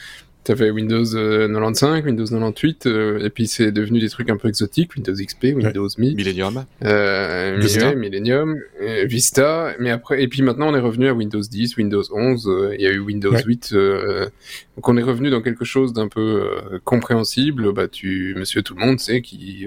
T'avais 0.43 0.71
Windows 0.71 1.05
95, 1.05 2.01
euh, 2.01 2.07
Windows 2.07 2.25
98, 2.25 2.87
euh, 2.87 3.19
et 3.23 3.29
puis 3.29 3.47
c'est 3.47 3.73
devenu 3.73 4.01
des 4.01 4.09
trucs 4.09 4.31
un 4.31 4.39
peu 4.39 4.49
exotiques, 4.49 4.95
Windows 4.97 5.13
XP, 5.13 5.55
Windows 5.55 5.89
Mi. 5.99 6.15
Millennium. 6.15 6.65
Euh, 6.83 7.59
Vista. 7.61 7.95
Millennium, 7.95 8.59
Vista, 9.05 9.75
mais 9.79 9.91
après, 9.91 10.23
et 10.23 10.29
puis 10.29 10.41
maintenant 10.41 10.69
on 10.71 10.75
est 10.75 10.81
revenu 10.81 11.09
à 11.09 11.13
Windows 11.13 11.43
10, 11.43 11.77
Windows 11.77 12.03
11, 12.11 12.51
il 12.73 12.81
y 12.81 12.87
a 12.87 12.91
eu 12.91 13.01
Windows 13.01 13.37
8, 13.37 13.75
donc 13.75 14.89
on 14.89 14.97
est 14.97 15.03
revenu 15.03 15.29
dans 15.29 15.43
quelque 15.43 15.67
chose 15.67 15.93
d'un 15.93 16.09
peu 16.09 16.43
compréhensible, 16.85 17.75
bah 17.75 17.87
tu, 17.89 18.35
monsieur 18.39 18.63
tout 18.63 18.75
le 18.75 18.81
monde 18.81 18.99
sait 18.99 19.21
qui... 19.21 19.67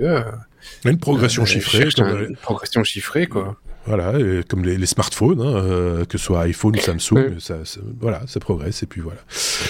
une 0.86 1.00
progression 1.00 1.46
chiffrée. 1.46 1.90
Une 1.98 2.36
progression 2.36 2.84
chiffrée, 2.84 3.28
quoi. 3.28 3.58
Voilà, 3.86 4.14
comme 4.48 4.64
les, 4.64 4.86
smartphones, 4.86 5.42
hein, 5.42 5.56
euh, 5.56 6.06
que 6.06 6.18
ce 6.18 6.26
soit 6.26 6.42
iPhone 6.42 6.76
ou 6.76 6.80
Samsung, 6.80 7.40
ça, 7.40 7.58
voilà, 8.00 8.22
ça 8.28 8.40
progresse 8.40 8.82
et 8.84 8.86
puis 8.86 9.02
voilà. 9.02 9.20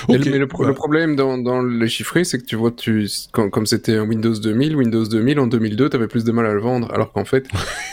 mais, 0.07 0.17
le, 0.17 0.47
problème 0.47 1.15
dans, 1.15 1.37
dans 1.37 1.61
les 1.63 1.87
chiffrés, 1.87 2.23
c'est 2.23 2.37
que 2.37 2.45
tu 2.45 2.55
vois, 2.55 2.71
tu, 2.71 3.07
comme 3.31 3.65
c'était 3.65 3.99
Windows 3.99 4.33
2000, 4.33 4.75
Windows 4.75 5.05
2000 5.05 5.39
en 5.39 5.47
2002, 5.47 5.89
tu 5.89 5.95
avais 5.95 6.07
plus 6.07 6.23
de 6.23 6.31
mal 6.31 6.45
à 6.45 6.53
le 6.53 6.61
vendre, 6.61 6.91
alors 6.93 7.11
qu'en 7.11 7.25
fait, 7.25 7.47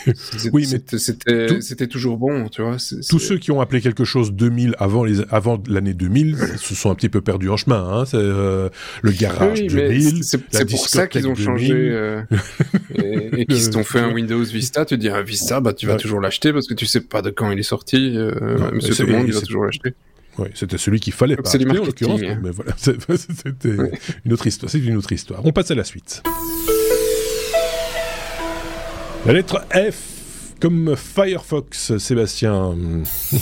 oui, 0.53 0.65
c'était 0.65 1.87
toujours 1.87 2.17
bon, 2.17 2.49
tu 2.49 2.61
vois. 2.61 2.77
Tous 3.09 3.19
ceux 3.19 3.37
qui 3.37 3.51
ont 3.51 3.61
appelé 3.61 3.81
quelque 3.81 4.03
chose 4.03 4.33
2000 4.33 4.75
avant 4.77 5.03
les 5.03 5.21
avant 5.29 5.61
l'année 5.67 5.93
2000 5.93 6.37
se 6.57 6.75
sont 6.75 6.91
un 6.91 6.95
petit 6.95 7.09
peu 7.09 7.21
perdus 7.21 7.49
en 7.49 7.57
chemin. 7.57 8.01
Hein, 8.01 8.03
euh, 8.13 8.69
le 9.01 9.11
garage 9.11 9.61
oui, 9.61 9.67
2000, 9.67 10.23
c'est 10.23 10.65
pour 10.69 10.87
ça 10.87 11.07
qu'ils 11.07 11.27
ont 11.27 11.35
changé 11.35 11.73
euh, 11.73 12.21
et, 12.95 13.41
et 13.41 13.45
qu'ils 13.45 13.61
se 13.61 13.71
sont 13.71 13.83
fait 13.83 13.99
un 13.99 14.13
Windows 14.13 14.43
Vista. 14.43 14.85
Tu 14.85 14.97
dis 14.97 15.09
un 15.09 15.21
Vista, 15.21 15.59
bah 15.59 15.73
tu 15.73 15.87
vas 15.87 15.95
toujours 15.95 16.10
l'acheter 16.19 16.51
parce 16.53 16.67
que 16.67 16.73
tu 16.73 16.85
sais 16.85 17.01
pas 17.01 17.21
de 17.21 17.29
quand 17.29 17.51
il 17.51 17.59
est 17.59 17.63
sorti. 17.63 18.13
Euh, 18.15 18.71
Monsieur 18.73 18.95
Tout 18.95 19.05
le 19.05 19.17
monde, 19.17 19.27
il 19.27 19.33
va 19.33 19.41
toujours 19.41 19.65
l'acheter. 19.65 19.93
Oui, 20.37 20.47
c'était 20.53 20.77
celui 20.77 20.99
qu'il 20.99 21.13
fallait 21.13 21.35
pas 21.35 21.49
acheter 21.49 21.69
en 21.69 21.85
l'occurrence. 21.85 22.21
Mais 22.21 22.51
voilà, 22.51 22.73
c'était 22.77 23.75
une 24.25 24.33
autre 24.33 24.47
histoire. 24.47 24.71
C'est 24.71 24.79
une 24.79 24.97
autre 24.97 25.11
histoire. 25.11 25.45
On 25.45 25.51
passe 25.51 25.71
à 25.71 25.75
la 25.75 25.83
suite. 25.83 26.23
La 29.25 29.33
lettre 29.33 29.63
F 29.71 30.11
comme 30.59 30.95
Firefox, 30.95 31.97
Sébastien. 31.97 32.75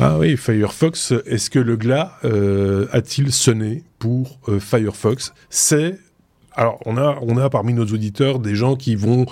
ah 0.00 0.18
oui, 0.18 0.36
Firefox, 0.36 1.12
est-ce 1.26 1.50
que 1.50 1.58
le 1.58 1.76
glas 1.76 2.18
euh, 2.24 2.86
a-t-il 2.92 3.32
sonné 3.32 3.82
pour 3.98 4.38
euh, 4.48 4.60
Firefox? 4.60 5.32
C'est 5.50 5.98
alors, 6.56 6.80
on 6.84 6.96
a, 6.96 7.18
on 7.22 7.36
a 7.36 7.48
parmi 7.48 7.72
nos 7.72 7.84
auditeurs 7.84 8.38
des 8.38 8.54
gens 8.54 8.74
qui 8.76 8.96
vont, 8.96 9.26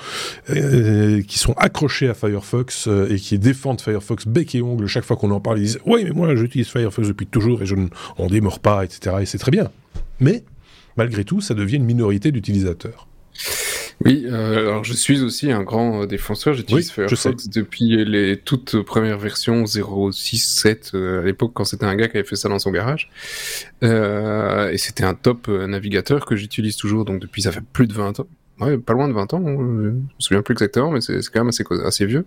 euh, 0.50 1.20
qui 1.22 1.38
sont 1.38 1.52
accrochés 1.54 2.08
à 2.08 2.14
Firefox 2.14 2.88
et 3.10 3.16
qui 3.16 3.38
défendent 3.38 3.80
Firefox 3.80 4.26
bec 4.26 4.54
et 4.54 4.62
ongle 4.62 4.86
chaque 4.86 5.04
fois 5.04 5.16
qu'on 5.16 5.30
en 5.32 5.40
parle. 5.40 5.58
Ils 5.58 5.64
disent 5.64 5.80
Oui, 5.84 6.04
mais 6.04 6.10
moi 6.10 6.34
j'utilise 6.36 6.68
Firefox 6.68 7.08
depuis 7.08 7.26
toujours 7.26 7.62
et 7.62 7.66
je 7.66 7.74
ne, 7.74 7.88
on 8.18 8.28
démord 8.28 8.60
pas, 8.60 8.84
etc. 8.84 9.16
Et 9.20 9.26
c'est 9.26 9.38
très 9.38 9.50
bien. 9.50 9.70
Mais, 10.20 10.44
malgré 10.96 11.24
tout, 11.24 11.40
ça 11.40 11.54
devient 11.54 11.76
une 11.76 11.84
minorité 11.84 12.30
d'utilisateurs. 12.30 13.08
Oui, 14.04 14.26
euh, 14.26 14.60
alors 14.60 14.84
je 14.84 14.92
suis 14.92 15.22
aussi 15.22 15.50
un 15.50 15.62
grand 15.62 16.02
euh, 16.02 16.06
défenseur. 16.06 16.54
J'utilise 16.54 16.92
Firefox 16.92 17.48
depuis 17.48 18.04
les 18.04 18.36
toutes 18.36 18.80
premières 18.82 19.18
versions 19.18 19.64
0.6.7 19.64 20.94
euh, 20.94 21.22
à 21.22 21.24
l'époque 21.24 21.50
quand 21.52 21.64
c'était 21.64 21.84
un 21.84 21.96
gars 21.96 22.06
qui 22.08 22.16
avait 22.16 22.26
fait 22.26 22.36
ça 22.36 22.48
dans 22.48 22.60
son 22.60 22.70
garage. 22.70 23.10
Euh, 23.82 24.70
et 24.70 24.78
c'était 24.78 25.04
un 25.04 25.14
top 25.14 25.48
navigateur 25.48 26.26
que 26.26 26.36
j'utilise 26.36 26.76
toujours 26.76 27.04
donc 27.04 27.20
depuis 27.20 27.42
ça 27.42 27.50
fait 27.50 27.62
plus 27.72 27.86
de 27.88 27.92
20 27.92 28.20
ans 28.20 28.26
ouais, 28.60 28.78
pas 28.78 28.92
loin 28.92 29.08
de 29.08 29.12
20 29.12 29.34
ans, 29.34 29.42
hein, 29.46 29.56
je 29.58 29.62
me 29.62 30.02
souviens 30.18 30.42
plus 30.42 30.52
exactement, 30.52 30.90
mais 30.90 31.00
c'est 31.00 31.20
quand 31.32 31.44
même 31.44 31.50
assez, 31.84 32.06
vieux. 32.06 32.24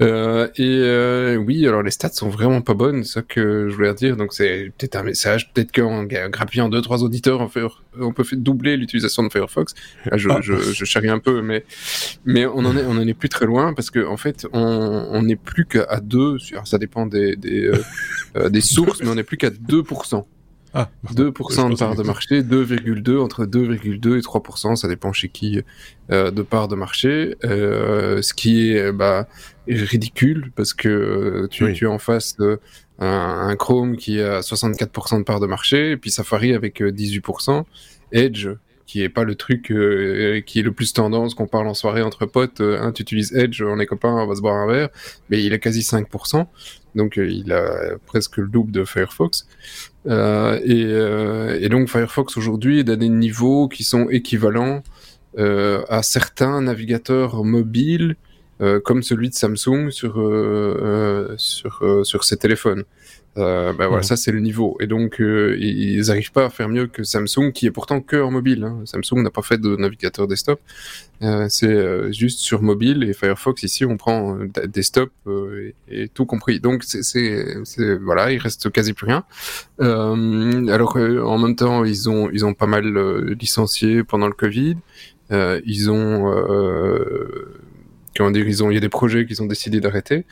Euh, 0.00 0.48
et 0.56 0.80
euh, 0.82 1.36
oui, 1.36 1.66
alors 1.66 1.82
les 1.82 1.90
stats 1.90 2.10
sont 2.10 2.28
vraiment 2.28 2.60
pas 2.60 2.74
bonnes, 2.74 3.04
c'est 3.04 3.14
ça 3.14 3.22
que 3.22 3.68
je 3.68 3.74
voulais 3.74 3.94
dire. 3.94 4.16
Donc 4.16 4.32
c'est 4.32 4.72
peut-être 4.76 4.96
un 4.96 5.02
message, 5.02 5.52
peut-être 5.52 5.72
qu'en 5.72 6.04
grappillant 6.04 6.68
deux 6.68 6.82
trois 6.82 7.02
auditeurs, 7.02 7.40
on, 7.98 8.12
peut 8.12 8.24
doubler 8.32 8.76
l'utilisation 8.76 9.22
de 9.22 9.28
Firefox. 9.30 9.74
je, 10.12 10.28
ah. 10.30 10.38
je, 10.40 10.54
je, 10.54 10.84
charrie 10.84 11.08
un 11.08 11.18
peu, 11.18 11.42
mais 11.42 11.64
mais 12.24 12.46
on 12.46 12.64
en 12.64 12.76
est 12.76 12.84
on 12.84 12.92
en 12.92 13.06
est 13.06 13.14
plus 13.14 13.28
très 13.28 13.46
loin 13.46 13.74
parce 13.74 13.90
que 13.90 14.04
en 14.04 14.16
fait 14.16 14.46
on 14.52 15.22
n'est 15.22 15.36
plus 15.36 15.66
qu'à 15.66 16.00
deux. 16.00 16.36
Alors 16.52 16.66
ça 16.66 16.78
dépend 16.78 17.06
des 17.06 17.36
des, 17.36 17.66
euh, 17.66 17.84
euh 18.36 18.48
des 18.48 18.60
sources, 18.60 19.02
mais 19.02 19.08
on 19.08 19.14
n'est 19.14 19.22
plus 19.22 19.36
qu'à 19.36 19.50
2%. 19.50 20.24
Ah, 20.74 20.88
2% 21.12 21.70
de 21.70 21.76
part 21.76 21.96
de 21.96 22.02
marché, 22.02 22.42
2,2% 22.42 23.18
entre 23.18 23.44
2,2 23.44 24.16
et 24.16 24.20
3%, 24.20 24.76
ça 24.76 24.88
dépend 24.88 25.12
chez 25.12 25.28
qui 25.28 25.60
euh, 26.10 26.30
de 26.30 26.40
part 26.40 26.68
de 26.68 26.76
marché, 26.76 27.36
euh, 27.44 28.22
ce 28.22 28.32
qui 28.32 28.70
est 28.70 28.90
bah, 28.90 29.28
ridicule 29.68 30.50
parce 30.56 30.72
que 30.72 30.88
euh, 30.88 31.48
tu, 31.50 31.70
tu 31.74 31.84
es 31.84 31.88
en 31.88 31.98
face 31.98 32.36
de 32.38 32.58
un, 32.98 33.48
un, 33.48 33.56
Chrome 33.56 33.96
qui 33.96 34.20
a 34.20 34.40
64% 34.40 35.18
de 35.18 35.22
part 35.24 35.40
de 35.40 35.46
marché, 35.46 35.92
et 35.92 35.96
puis 35.96 36.10
Safari 36.10 36.54
avec 36.54 36.80
18%, 36.80 37.50
euh, 37.50 37.62
Edge 38.12 38.48
qui 38.86 39.02
est 39.02 39.08
pas 39.08 39.24
le 39.24 39.34
truc 39.34 39.70
euh, 39.70 40.40
qui 40.40 40.60
est 40.60 40.62
le 40.62 40.72
plus 40.72 40.92
tendance 40.92 41.34
qu'on 41.34 41.46
parle 41.46 41.68
en 41.68 41.74
soirée 41.74 42.02
entre 42.02 42.26
potes. 42.26 42.60
Hein, 42.60 42.92
tu 42.92 43.02
utilises 43.02 43.34
Edge, 43.34 43.62
on 43.62 43.78
est 43.78 43.86
copains, 43.86 44.14
on 44.14 44.26
va 44.26 44.34
se 44.34 44.40
boire 44.40 44.56
un 44.56 44.66
verre, 44.66 44.88
mais 45.30 45.42
il 45.42 45.52
a 45.52 45.58
quasi 45.58 45.80
5%, 45.80 46.46
donc 46.94 47.16
il 47.16 47.52
a 47.52 47.96
presque 48.06 48.38
le 48.38 48.48
double 48.48 48.72
de 48.72 48.84
Firefox. 48.84 49.46
Euh, 50.08 50.58
et, 50.64 50.84
euh, 50.86 51.58
et, 51.60 51.68
donc 51.68 51.88
Firefox 51.88 52.36
aujourd'hui 52.36 52.80
est 52.80 52.84
dans 52.84 52.96
des 52.96 53.08
niveaux 53.08 53.68
qui 53.68 53.84
sont 53.84 54.08
équivalents 54.10 54.82
euh, 55.38 55.82
à 55.88 56.02
certains 56.02 56.60
navigateurs 56.60 57.42
mobiles 57.42 58.16
euh, 58.60 58.80
comme 58.80 59.02
celui 59.02 59.30
de 59.30 59.34
Samsung 59.34 59.90
sur 59.90 60.20
euh, 60.20 61.34
sur 61.38 61.82
sur 62.04 62.24
ses 62.24 62.36
téléphones. 62.36 62.84
Euh, 63.38 63.72
ben 63.72 63.86
voilà, 63.86 64.02
ça 64.02 64.16
c'est 64.16 64.32
le 64.32 64.40
niveau. 64.40 64.76
Et 64.80 64.86
donc 64.86 65.20
euh, 65.20 65.56
ils 65.58 66.06
n'arrivent 66.06 66.32
pas 66.32 66.46
à 66.46 66.50
faire 66.50 66.68
mieux 66.68 66.86
que 66.86 67.02
Samsung, 67.02 67.52
qui 67.52 67.66
est 67.66 67.70
pourtant 67.70 68.00
que 68.00 68.16
en 68.16 68.30
mobile. 68.30 68.64
Hein. 68.64 68.80
Samsung 68.84 69.22
n'a 69.22 69.30
pas 69.30 69.42
fait 69.42 69.58
de 69.58 69.74
navigateur 69.76 70.26
desktop. 70.26 70.60
Euh, 71.22 71.46
c'est 71.48 71.68
euh, 71.68 72.10
juste 72.10 72.40
sur 72.40 72.62
mobile 72.62 73.04
et 73.04 73.12
Firefox 73.12 73.62
ici 73.62 73.84
on 73.84 73.96
prend 73.96 74.36
euh, 74.36 74.66
desktop 74.66 75.12
et, 75.28 75.74
et, 75.88 76.08
tout 76.08 76.26
compris. 76.26 76.60
Donc 76.60 76.82
c'est 76.84 77.56
voilà, 78.02 78.32
il 78.32 78.38
reste 78.38 78.70
quasi 78.70 78.92
plus 78.92 79.06
rien. 79.06 79.24
alors 79.78 80.96
en 80.96 81.38
même 81.38 81.56
temps 81.56 81.84
ils 81.84 82.10
ont 82.10 82.28
ils 82.30 82.44
ont 82.44 82.54
pas 82.54 82.66
mal 82.66 82.84
licencié 83.40 84.04
pendant 84.04 84.26
le 84.26 84.34
Covid. 84.34 84.76
ils 85.30 85.90
ont 85.90 86.30
comment 88.16 88.30
dire, 88.30 88.46
ils 88.46 88.62
ont 88.62 88.70
il 88.70 88.74
y 88.74 88.78
a 88.78 88.80
des 88.80 88.88
projets 88.88 89.24
qu'ils 89.24 89.42
ont 89.42 89.46
décidé 89.46 89.80
d'arrêter. 89.80 90.24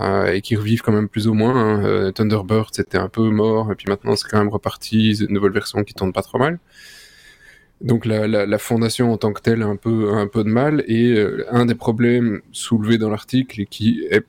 Euh, 0.00 0.32
et 0.32 0.40
qui 0.40 0.56
revivent 0.56 0.82
quand 0.82 0.92
même 0.92 1.08
plus 1.08 1.28
ou 1.28 1.34
moins. 1.34 1.54
Hein. 1.54 1.84
Euh, 1.84 2.10
Thunderbird 2.10 2.70
c'était 2.72 2.98
un 2.98 3.08
peu 3.08 3.30
mort 3.30 3.70
et 3.70 3.76
puis 3.76 3.86
maintenant 3.88 4.16
c'est 4.16 4.28
quand 4.28 4.38
même 4.38 4.48
reparti, 4.48 5.12
une 5.20 5.32
nouvelle 5.32 5.52
version 5.52 5.84
qui 5.84 5.94
tourne 5.94 6.12
pas 6.12 6.22
trop 6.22 6.38
mal. 6.38 6.58
Donc 7.80 8.04
la, 8.04 8.58
fondation 8.58 9.12
en 9.12 9.18
tant 9.18 9.32
que 9.32 9.40
telle 9.40 9.62
a 9.62 9.66
un 9.66 9.76
peu, 9.76 10.12
un 10.14 10.26
peu 10.26 10.42
de 10.42 10.48
mal 10.48 10.82
et 10.88 11.12
euh, 11.12 11.46
un 11.50 11.64
des 11.66 11.76
problèmes 11.76 12.40
soulevés 12.50 12.98
dans 12.98 13.08
l'article 13.08 13.60
et 13.60 13.66
qui 13.66 14.04
est 14.10 14.24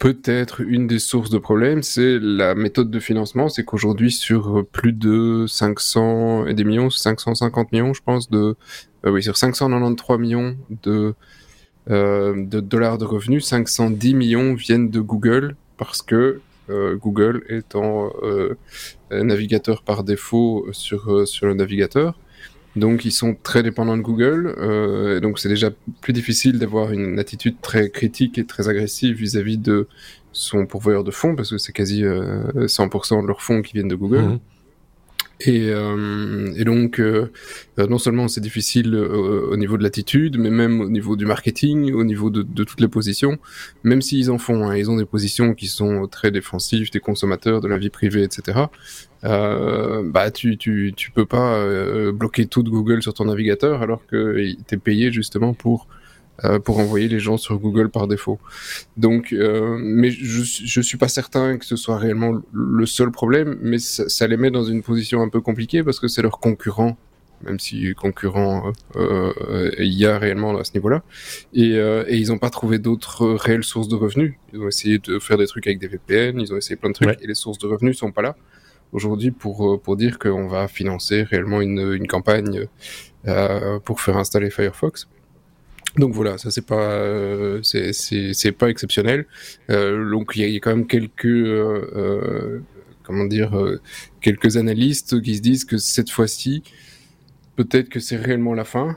peut-être 0.00 0.60
une 0.62 0.88
des 0.88 0.98
sources 0.98 1.30
de 1.30 1.38
problèmes, 1.38 1.84
c'est 1.84 2.18
la 2.20 2.56
méthode 2.56 2.90
de 2.90 2.98
financement. 2.98 3.48
C'est 3.48 3.64
qu'aujourd'hui 3.64 4.10
sur 4.10 4.66
plus 4.72 4.92
de 4.92 5.44
500 5.46 6.46
et 6.46 6.54
des 6.54 6.64
millions, 6.64 6.90
550 6.90 7.70
millions 7.70 7.94
je 7.94 8.02
pense 8.02 8.30
de, 8.30 8.56
oui 9.04 9.22
sur 9.22 9.36
593 9.36 10.18
millions 10.18 10.56
de 10.82 11.14
de 11.88 12.60
dollars 12.60 12.98
de 12.98 13.04
revenus, 13.04 13.44
510 13.44 14.14
millions 14.14 14.54
viennent 14.54 14.90
de 14.90 15.00
Google 15.00 15.56
parce 15.76 16.02
que 16.02 16.40
euh, 16.70 16.96
Google 16.96 17.44
est 17.48 17.74
en 17.74 18.12
euh, 18.22 18.56
navigateur 19.10 19.82
par 19.82 20.04
défaut 20.04 20.66
sur, 20.72 21.26
sur 21.26 21.46
le 21.46 21.54
navigateur. 21.54 22.18
Donc 22.74 23.04
ils 23.04 23.12
sont 23.12 23.36
très 23.42 23.62
dépendants 23.62 23.98
de 23.98 24.02
Google, 24.02 24.54
euh, 24.56 25.20
donc 25.20 25.38
c'est 25.38 25.50
déjà 25.50 25.70
plus 26.00 26.14
difficile 26.14 26.58
d'avoir 26.58 26.90
une 26.90 27.18
attitude 27.18 27.56
très 27.60 27.90
critique 27.90 28.38
et 28.38 28.46
très 28.46 28.70
agressive 28.70 29.14
vis-à-vis 29.16 29.58
de 29.58 29.88
son 30.32 30.64
pourvoyeur 30.64 31.04
de 31.04 31.10
fonds, 31.10 31.36
parce 31.36 31.50
que 31.50 31.58
c'est 31.58 31.72
quasi 31.72 32.02
100% 32.02 33.22
de 33.22 33.26
leurs 33.26 33.42
fonds 33.42 33.60
qui 33.60 33.74
viennent 33.74 33.88
de 33.88 33.94
Google. 33.94 34.22
Mmh. 34.22 34.40
Et, 35.46 35.70
euh, 35.70 36.52
et 36.56 36.64
donc, 36.64 37.00
euh, 37.00 37.30
euh, 37.78 37.86
non 37.86 37.98
seulement 37.98 38.28
c'est 38.28 38.40
difficile 38.40 38.94
au 38.94 39.56
niveau 39.56 39.76
de 39.76 39.82
l'attitude, 39.82 40.38
mais 40.38 40.50
même 40.50 40.80
au 40.80 40.88
niveau 40.88 41.16
du 41.16 41.26
marketing, 41.26 41.92
au 41.92 42.04
niveau 42.04 42.30
de, 42.30 42.42
de 42.42 42.64
toutes 42.64 42.80
les 42.80 42.88
positions, 42.88 43.38
même 43.82 44.02
s'ils 44.02 44.30
en 44.30 44.38
font, 44.38 44.68
hein, 44.68 44.76
ils 44.76 44.90
ont 44.90 44.96
des 44.96 45.04
positions 45.04 45.54
qui 45.54 45.66
sont 45.66 46.06
très 46.06 46.30
défensives 46.30 46.90
des 46.90 47.00
consommateurs, 47.00 47.60
de 47.60 47.68
la 47.68 47.78
vie 47.78 47.90
privée, 47.90 48.22
etc. 48.22 48.66
Euh, 49.24 50.02
bah 50.04 50.30
tu, 50.30 50.56
tu, 50.58 50.92
tu 50.96 51.10
peux 51.10 51.26
pas 51.26 51.64
bloquer 52.12 52.46
tout 52.46 52.62
Google 52.62 53.02
sur 53.02 53.14
ton 53.14 53.26
navigateur 53.26 53.82
alors 53.82 54.06
que 54.06 54.54
t'es 54.66 54.76
payé 54.76 55.12
justement 55.12 55.54
pour 55.54 55.86
euh, 56.44 56.58
pour 56.58 56.78
envoyer 56.78 57.08
les 57.08 57.20
gens 57.20 57.36
sur 57.36 57.58
Google 57.58 57.90
par 57.90 58.08
défaut. 58.08 58.38
Donc, 58.96 59.32
euh, 59.32 59.78
mais 59.80 60.10
je, 60.10 60.42
je 60.42 60.80
suis 60.80 60.98
pas 60.98 61.08
certain 61.08 61.58
que 61.58 61.64
ce 61.64 61.76
soit 61.76 61.98
réellement 61.98 62.40
le 62.52 62.86
seul 62.86 63.10
problème, 63.10 63.58
mais 63.60 63.78
ça, 63.78 64.08
ça 64.08 64.26
les 64.26 64.36
met 64.36 64.50
dans 64.50 64.64
une 64.64 64.82
position 64.82 65.22
un 65.22 65.28
peu 65.28 65.40
compliquée 65.40 65.82
parce 65.82 66.00
que 66.00 66.08
c'est 66.08 66.22
leur 66.22 66.38
concurrent 66.40 66.96
même 67.44 67.58
si 67.58 67.94
concurrent 67.94 68.72
euh, 68.96 69.32
euh, 69.48 69.70
il 69.78 69.92
y 69.92 70.06
a 70.06 70.18
réellement 70.18 70.56
à 70.56 70.64
ce 70.64 70.72
niveau-là. 70.74 71.02
Et, 71.52 71.76
euh, 71.76 72.04
et 72.06 72.16
ils 72.16 72.28
n'ont 72.28 72.38
pas 72.38 72.50
trouvé 72.50 72.78
d'autres 72.78 73.26
réelles 73.26 73.64
sources 73.64 73.88
de 73.88 73.96
revenus. 73.96 74.34
Ils 74.52 74.60
ont 74.60 74.68
essayé 74.68 74.98
de 74.98 75.18
faire 75.18 75.38
des 75.38 75.46
trucs 75.46 75.66
avec 75.66 75.78
des 75.78 75.88
VPN, 75.88 76.40
ils 76.40 76.52
ont 76.52 76.56
essayé 76.56 76.76
plein 76.76 76.90
de 76.90 76.94
trucs, 76.94 77.22
et 77.22 77.26
les 77.26 77.34
sources 77.34 77.58
de 77.58 77.66
revenus 77.66 77.98
sont 77.98 78.12
pas 78.12 78.22
là 78.22 78.36
aujourd'hui 78.92 79.30
pour 79.30 79.80
pour 79.80 79.96
dire 79.96 80.18
qu'on 80.18 80.48
va 80.48 80.68
financer 80.68 81.22
réellement 81.22 81.62
une, 81.62 81.92
une 81.94 82.06
campagne 82.06 82.66
pour 83.84 84.00
faire 84.00 84.16
installer 84.16 84.50
Firefox. 84.50 85.08
Donc 85.96 86.14
voilà, 86.14 86.38
ça 86.38 86.50
c'est 86.50 86.64
pas 86.66 86.90
euh, 86.92 87.60
c'est 87.62 88.52
pas 88.52 88.70
exceptionnel. 88.70 89.26
Euh, 89.70 90.10
donc 90.10 90.32
il 90.36 90.48
y, 90.48 90.56
a 90.56 90.60
quand 90.60 90.74
même 90.74 90.86
quelques 90.86 91.26
euh, 91.26 91.90
euh 91.94 92.60
comment 93.02 93.24
dire 93.24 93.58
euh, 93.58 93.80
quelques 94.20 94.56
analystes 94.56 95.20
qui 95.20 95.36
se 95.36 95.42
disent 95.42 95.64
que 95.64 95.76
cette 95.76 96.10
fois-ci 96.10 96.62
peut-être 97.56 97.90
que 97.90 98.00
c'est 98.00 98.16
réellement 98.16 98.54
la 98.54 98.64
fin 98.64 98.96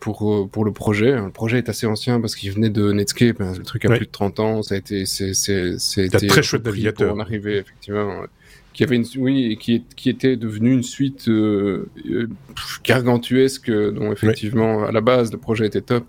pour 0.00 0.48
pour 0.50 0.64
le 0.64 0.72
projet. 0.72 1.12
Le 1.12 1.30
projet 1.30 1.58
est 1.58 1.68
assez 1.68 1.86
ancien 1.86 2.20
parce 2.20 2.34
qu'il 2.34 2.50
venait 2.50 2.70
de 2.70 2.92
Netscape, 2.92 3.40
hein, 3.40 3.52
le 3.56 3.62
truc 3.62 3.84
a 3.84 3.90
plus 3.90 4.06
de 4.06 4.10
30 4.10 4.40
ans, 4.40 4.62
ça 4.62 4.74
a 4.74 4.78
été 4.78 5.06
c'est 5.06 5.34
c'est 5.34 5.78
c'est 5.78 6.08
très 6.08 6.42
chouette 6.42 6.64
navigateur. 6.64 7.08
Pour 7.08 7.18
en 7.18 7.20
arriver 7.20 7.58
effectivement 7.58 8.24
qui 8.72 8.84
avait 8.84 8.96
une 8.96 9.04
oui 9.16 9.56
qui, 9.60 9.84
qui 9.96 10.08
était 10.08 10.36
devenue 10.36 10.72
une 10.72 10.82
suite 10.82 11.28
euh, 11.28 11.88
gargantuesque 12.84 13.70
dont 13.70 14.12
effectivement 14.12 14.84
à 14.84 14.92
la 14.92 15.00
base 15.00 15.32
le 15.32 15.38
projet 15.38 15.66
était 15.66 15.82
top 15.82 16.04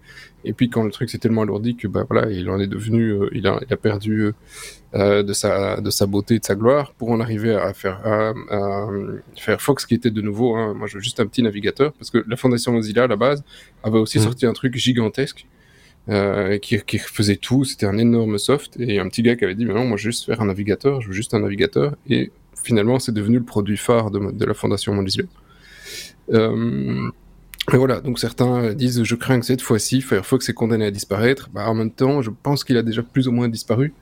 et 0.46 0.54
puis 0.54 0.70
quand 0.70 0.84
le 0.84 0.92
truc 0.92 1.10
s'est 1.10 1.18
tellement 1.18 1.44
alourdi 1.44 1.76
que 1.76 1.88
bah 1.88 2.06
voilà, 2.10 2.30
il 2.30 2.50
en 2.50 2.60
est 2.60 2.68
devenu, 2.68 3.12
euh, 3.12 3.30
il, 3.32 3.48
a, 3.48 3.60
il 3.66 3.74
a 3.74 3.78
perdu 3.78 4.32
euh, 4.94 5.24
de 5.24 5.34
sa 5.34 5.80
de 5.80 5.90
sa 5.90 6.06
beauté, 6.06 6.40
de 6.40 6.44
sa 6.44 6.56
gloire, 6.56 6.94
pour 6.94 7.12
en 7.12 7.20
arriver 7.20 7.56
à 7.56 7.74
faire 7.74 8.06
à, 8.06 8.34
à 8.50 8.88
faire 9.36 9.62
Fox 9.62 9.86
qui 9.86 9.96
était 9.96 10.12
de 10.12 10.22
nouveau. 10.22 10.56
Hein, 10.56 10.74
moi, 10.74 10.88
je 10.88 10.96
veux 10.96 11.02
juste 11.02 11.20
un 11.20 11.28
petit 11.28 11.42
navigateur 11.42 11.94
parce 11.94 12.10
que 12.10 12.24
la 12.28 12.36
fondation 12.36 12.74
Mozilla 12.74 13.04
à 13.04 13.08
la 13.08 13.16
base 13.16 13.44
avait 13.84 14.00
aussi 14.00 14.18
mhm. 14.18 14.24
sorti 14.26 14.46
un 14.46 14.54
truc 14.54 14.76
gigantesque. 14.76 15.46
Euh, 16.10 16.58
qui, 16.58 16.78
qui 16.82 16.98
faisait 16.98 17.38
tout, 17.38 17.64
c'était 17.64 17.86
un 17.86 17.98
énorme 17.98 18.38
soft, 18.38 18.78
et 18.78 19.00
un 19.00 19.08
petit 19.08 19.22
gars 19.22 19.38
qui 19.38 19.46
avait 19.46 19.56
dit, 19.56 19.64
mais 19.64 19.74
non, 19.74 19.86
moi 19.86 19.96
je 19.96 20.04
veux 20.04 20.12
juste 20.12 20.26
faire 20.26 20.42
un 20.42 20.48
navigateur, 20.48 21.00
je 21.00 21.08
veux 21.08 21.14
juste 21.14 21.34
un 21.34 21.40
navigateur, 21.40 21.96
et 22.10 22.30
finalement 22.64 23.00
c'est 23.00 23.12
devenu 23.14 23.38
le 23.38 23.46
produit 23.46 23.78
phare 23.78 24.12
de, 24.12 24.32
de 24.32 24.46
la 24.46 24.54
fondation 24.54 24.94
Mozilla. 24.94 25.26
Euh, 26.32 27.10
Et 27.74 27.78
voilà, 27.78 28.02
donc 28.02 28.20
certains 28.20 28.74
disent 28.74 29.04
je 29.04 29.16
crains 29.16 29.40
que 29.40 29.46
cette 29.46 29.62
fois-ci 29.62 30.02
Firefox 30.02 30.50
est 30.50 30.54
condamné 30.54 30.86
à 30.86 30.92
disparaître. 30.92 31.50
Bah, 31.54 31.70
en 31.70 31.74
même 31.74 31.92
temps, 31.92 32.22
je 32.22 32.30
pense 32.30 32.64
qu'il 32.64 32.76
a 32.78 32.84
déjà 32.84 33.04
plus 33.04 33.28
ou 33.28 33.32
moins 33.32 33.48
disparu. 33.48 33.94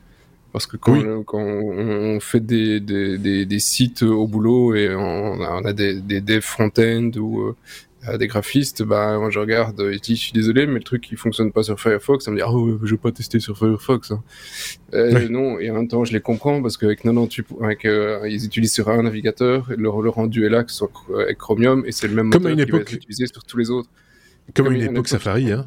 Parce 0.52 0.66
que 0.66 0.76
quand, 0.76 1.24
quand 1.24 1.40
on 1.40 2.20
fait 2.20 2.42
des, 2.42 2.82
des, 2.82 3.18
des, 3.18 3.46
des, 3.46 3.60
sites 3.60 4.04
au 4.04 4.28
boulot 4.28 4.76
et 4.76 4.94
on 4.94 5.42
a, 5.42 5.62
on 5.62 5.64
a 5.64 5.72
des, 5.72 6.02
des 6.02 6.20
devs 6.20 6.42
front-end 6.42 7.12
ou 7.18 7.42
euh, 7.42 7.56
des 8.18 8.28
graphistes, 8.28 8.84
bah 8.84 9.18
moi 9.20 9.30
je 9.30 9.40
regarde 9.40 9.80
et 9.82 9.94
je 9.94 10.00
dis 10.00 10.16
je 10.16 10.22
suis 10.22 10.32
désolé 10.32 10.66
mais 10.66 10.76
le 10.76 10.84
truc 10.84 11.04
qui 11.04 11.16
fonctionne 11.16 11.52
pas 11.52 11.64
sur 11.64 11.80
Firefox, 11.80 12.26
ça 12.26 12.32
me 12.32 12.38
dit 12.38 12.42
ah 12.42 12.52
oh, 12.52 12.80
je 12.84 12.92
vais 12.92 12.98
pas 12.98 13.12
tester 13.12 13.40
sur 13.40 13.58
Firefox. 13.58 14.12
Hein. 14.12 14.24
Euh, 14.94 15.30
Non 15.30 15.60
et 15.60 15.70
en 15.70 15.76
même 15.76 15.88
temps 15.88 16.04
je 16.04 16.14
les 16.14 16.22
comprends 16.22 16.62
parce 16.62 16.78
qu'avec 16.78 17.02
98, 17.02 17.48
avec, 17.62 17.86
euh, 17.86 18.28
ils 18.28 18.46
utilisent 18.46 18.74
sur 18.74 18.90
un 18.90 19.04
navigateur, 19.04 19.68
le, 19.70 19.78
le 19.78 20.10
rendu 20.10 20.46
est 20.46 20.50
là 20.50 20.64
que 20.64 20.72
ce 20.72 20.78
soit 20.78 20.92
avec 21.20 21.38
Chromium 21.38 21.84
et 21.86 21.92
c'est 21.92 22.08
le 22.08 22.16
même 22.16 22.32
Comme 22.32 22.44
moteur 22.44 22.58
une 22.58 22.66
qui 22.66 22.72
va 22.72 22.78
époque... 22.78 22.90
être 22.90 22.98
utilisé 22.98 23.28
sur 23.28 23.44
tous 23.44 23.58
les 23.58 23.70
autres. 23.70 23.90
Comme, 24.56 24.66
Comme 24.66 24.74
à 24.74 24.78
une, 24.78 24.82
époque, 24.84 24.94
époque 24.96 25.08
Safari, 25.08 25.52
hein. 25.52 25.66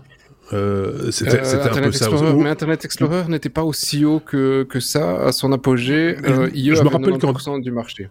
Euh, 0.52 1.10
c'était 1.10 1.38
euh, 1.38 1.64
un 1.64 1.82
peu 1.82 1.92
ça. 1.92 2.10
Mais 2.36 2.50
Internet 2.50 2.84
Explorer 2.84 3.24
n'était 3.28 3.48
pas 3.48 3.64
aussi 3.64 4.04
haut 4.04 4.20
que, 4.20 4.64
que 4.64 4.78
ça 4.80 5.24
à 5.24 5.32
son 5.32 5.52
apogée. 5.52 6.16
Euh, 6.24 6.50
je 6.54 6.82
me 6.82 6.88
rappelle 6.88 7.18
quand 7.18 7.58
du 7.58 7.70
marché 7.70 8.08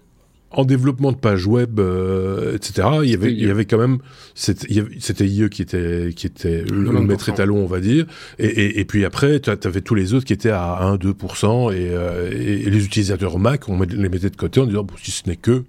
en 0.53 0.65
développement 0.65 1.11
de 1.11 1.17
pages 1.17 1.47
web, 1.47 1.79
euh, 1.79 2.55
etc., 2.55 2.87
il 3.03 3.09
y, 3.09 3.13
avait, 3.13 3.31
il 3.31 3.45
y 3.45 3.49
avait 3.49 3.65
quand 3.65 3.77
même, 3.77 3.97
c'était 4.35 5.27
IE 5.27 5.49
qui 5.49 5.61
était, 5.61 6.11
qui 6.15 6.27
était 6.27 6.63
le 6.63 7.01
maître 7.01 7.29
étalon, 7.29 7.57
on 7.57 7.67
va 7.67 7.79
dire, 7.79 8.05
et, 8.39 8.45
et, 8.45 8.79
et 8.79 8.85
puis 8.85 9.03
après, 9.03 9.39
tu 9.39 9.49
avais 9.49 9.81
tous 9.81 9.95
les 9.95 10.13
autres 10.13 10.25
qui 10.25 10.33
étaient 10.33 10.51
à 10.51 10.79
1-2%, 10.99 11.73
et, 11.73 11.89
euh, 11.89 12.31
et, 12.31 12.69
les 12.69 12.85
utilisateurs 12.85 13.39
Mac, 13.39 13.67
on 13.67 13.81
les 13.81 14.09
mettait 14.09 14.29
de 14.29 14.35
côté 14.35 14.59
en 14.59 14.65
disant, 14.65 14.83
bon, 14.83 14.93
si 15.01 15.11
ce 15.11 15.27
n'est 15.27 15.35
que, 15.35 15.63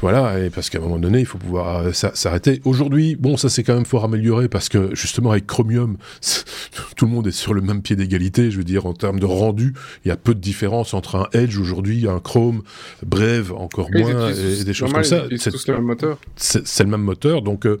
voilà, 0.00 0.40
et 0.40 0.50
parce 0.50 0.70
qu'à 0.70 0.78
un 0.78 0.82
moment 0.82 0.98
donné, 0.98 1.20
il 1.20 1.26
faut 1.26 1.38
pouvoir 1.38 1.86
euh, 1.86 1.92
s'arrêter. 1.92 2.60
Aujourd'hui, 2.64 3.16
bon, 3.16 3.36
ça 3.36 3.48
s'est 3.48 3.62
quand 3.62 3.74
même 3.74 3.84
fort 3.84 4.04
amélioré, 4.04 4.48
parce 4.48 4.68
que 4.68 4.94
justement, 4.94 5.30
avec 5.30 5.46
Chromium, 5.46 5.96
tout 6.96 7.04
le 7.04 7.10
monde 7.10 7.26
est 7.26 7.32
sur 7.32 7.54
le 7.54 7.60
même 7.60 7.82
pied 7.82 7.96
d'égalité, 7.96 8.50
je 8.50 8.58
veux 8.58 8.64
dire, 8.64 8.86
en 8.86 8.94
termes 8.94 9.20
de 9.20 9.26
rendu, 9.26 9.74
il 10.04 10.08
y 10.08 10.10
a 10.10 10.16
peu 10.16 10.34
de 10.34 10.40
différence 10.40 10.94
entre 10.94 11.16
un 11.16 11.28
Edge 11.32 11.58
aujourd'hui, 11.58 12.08
un 12.08 12.20
Chrome, 12.20 12.62
Brave, 13.04 13.52
en 13.52 13.68
encore 13.74 13.90
moins 13.90 14.30
et, 14.30 14.60
et, 14.60 14.64
des 14.64 14.72
choses 14.72 14.92
comme 14.92 15.04
ça. 15.04 15.24
C'est 15.36 15.68
le 15.68 15.74
même 15.74 15.84
moteur. 15.84 16.18
C'est 16.36 16.84
le 16.84 16.90
même 16.90 17.02
moteur, 17.02 17.42
donc 17.42 17.66
euh, 17.66 17.80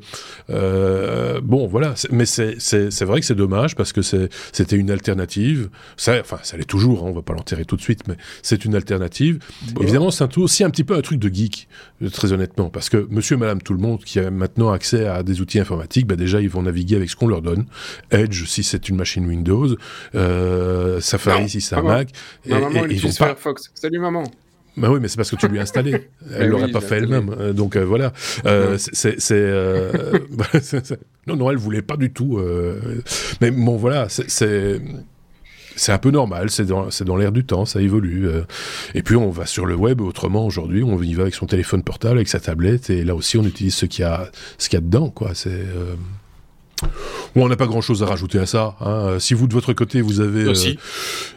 euh 0.50 1.40
bon 1.42 1.66
voilà. 1.66 1.94
Mais 2.10 2.26
c'est 2.26 3.04
vrai 3.04 3.20
que 3.20 3.26
c'est 3.26 3.34
dommage 3.34 3.76
parce 3.76 3.92
que 3.92 4.02
c'était 4.02 4.76
une 4.76 4.90
alternative. 4.90 5.68
Ça, 5.96 6.18
enfin, 6.20 6.38
ça 6.42 6.56
l'est 6.56 6.64
toujours. 6.64 7.04
Hein, 7.04 7.10
on 7.10 7.12
va 7.12 7.22
pas 7.22 7.34
l'enterrer 7.34 7.64
tout 7.64 7.76
de 7.76 7.82
suite, 7.82 8.06
mais 8.08 8.16
c'est 8.42 8.64
une 8.64 8.74
alternative. 8.74 9.38
Bon. 9.72 9.82
Évidemment, 9.82 10.10
c'est 10.10 10.38
aussi 10.38 10.64
un 10.64 10.70
petit 10.70 10.84
peu 10.84 10.96
un 10.96 11.00
truc 11.02 11.18
de 11.18 11.32
geek, 11.32 11.68
euh, 12.02 12.08
très 12.08 12.32
honnêtement, 12.32 12.70
parce 12.70 12.88
que 12.88 13.06
Monsieur, 13.10 13.36
Madame, 13.36 13.62
tout 13.62 13.72
le 13.72 13.78
monde 13.78 14.02
qui 14.04 14.18
a 14.18 14.30
maintenant 14.30 14.72
accès 14.72 15.06
à 15.06 15.22
des 15.22 15.40
outils 15.40 15.60
informatiques, 15.60 16.06
bah 16.06 16.16
déjà 16.16 16.40
ils 16.40 16.48
vont 16.48 16.62
naviguer 16.62 16.96
avec 16.96 17.10
ce 17.10 17.16
qu'on 17.16 17.28
leur 17.28 17.42
donne. 17.42 17.66
Edge 18.10 18.44
si 18.46 18.62
c'est 18.62 18.88
une 18.88 18.96
machine 18.96 19.26
Windows, 19.26 19.68
euh, 20.14 21.00
Safari 21.00 21.42
non, 21.42 21.48
si 21.48 21.60
c'est 21.60 21.76
un 21.76 21.82
Mac. 21.82 22.08
Ma 22.46 22.56
et, 22.56 22.60
maman, 22.60 22.86
et, 22.86 22.92
ils 22.92 23.00
vont 23.00 23.08
pas... 23.08 23.26
Firefox. 23.26 23.70
Salut 23.74 23.98
maman. 23.98 24.24
Bah 24.76 24.88
oui, 24.90 24.98
mais 25.00 25.08
c'est 25.08 25.16
parce 25.16 25.30
que 25.30 25.36
tu 25.36 25.46
lui 25.48 25.58
as 25.58 25.62
installé. 25.62 26.08
Elle 26.36 26.48
l'aurait 26.48 26.64
oui, 26.64 26.72
pas 26.72 26.80
fait 26.80 26.96
elle-même. 26.96 27.34
Euh, 27.38 27.52
donc 27.52 27.76
euh, 27.76 27.84
voilà. 27.84 28.12
Euh, 28.44 28.76
c'est. 28.78 29.16
Euh, 29.30 30.18
non, 31.26 31.36
non, 31.36 31.50
elle 31.50 31.56
voulait 31.56 31.82
pas 31.82 31.96
du 31.96 32.12
tout. 32.12 32.38
Euh, 32.38 33.00
mais 33.40 33.50
bon, 33.50 33.76
voilà, 33.76 34.08
c'est. 34.08 34.80
C'est 35.76 35.90
un 35.90 35.98
peu 35.98 36.12
normal, 36.12 36.50
c'est 36.50 36.66
dans, 36.66 36.86
dans 37.04 37.16
l'air 37.16 37.32
du 37.32 37.44
temps, 37.44 37.64
ça 37.64 37.82
évolue. 37.82 38.28
Et 38.94 39.02
puis 39.02 39.16
on 39.16 39.30
va 39.30 39.44
sur 39.44 39.66
le 39.66 39.74
web 39.74 40.00
autrement 40.02 40.46
aujourd'hui, 40.46 40.84
on 40.84 41.02
y 41.02 41.14
va 41.14 41.22
avec 41.22 41.34
son 41.34 41.46
téléphone 41.46 41.82
portable, 41.82 42.18
avec 42.18 42.28
sa 42.28 42.38
tablette, 42.38 42.90
et 42.90 43.02
là 43.02 43.16
aussi 43.16 43.38
on 43.38 43.42
utilise 43.42 43.74
ce 43.74 43.86
qu'il 43.86 44.02
y 44.02 44.06
a, 44.06 44.30
ce 44.56 44.68
qu'il 44.68 44.76
y 44.76 44.78
a 44.78 44.82
dedans, 44.82 45.10
quoi. 45.10 45.30
C'est. 45.34 45.64
Bon, 47.34 47.44
on 47.44 47.48
n'a 47.48 47.56
pas 47.56 47.66
grand-chose 47.66 48.02
à 48.02 48.06
rajouter 48.06 48.38
à 48.38 48.46
ça. 48.46 48.76
Hein. 48.80 49.16
Si 49.18 49.34
vous 49.34 49.46
de 49.46 49.54
votre 49.54 49.72
côté 49.72 50.00
vous 50.00 50.20
avez, 50.20 50.46
Aussi. 50.46 50.78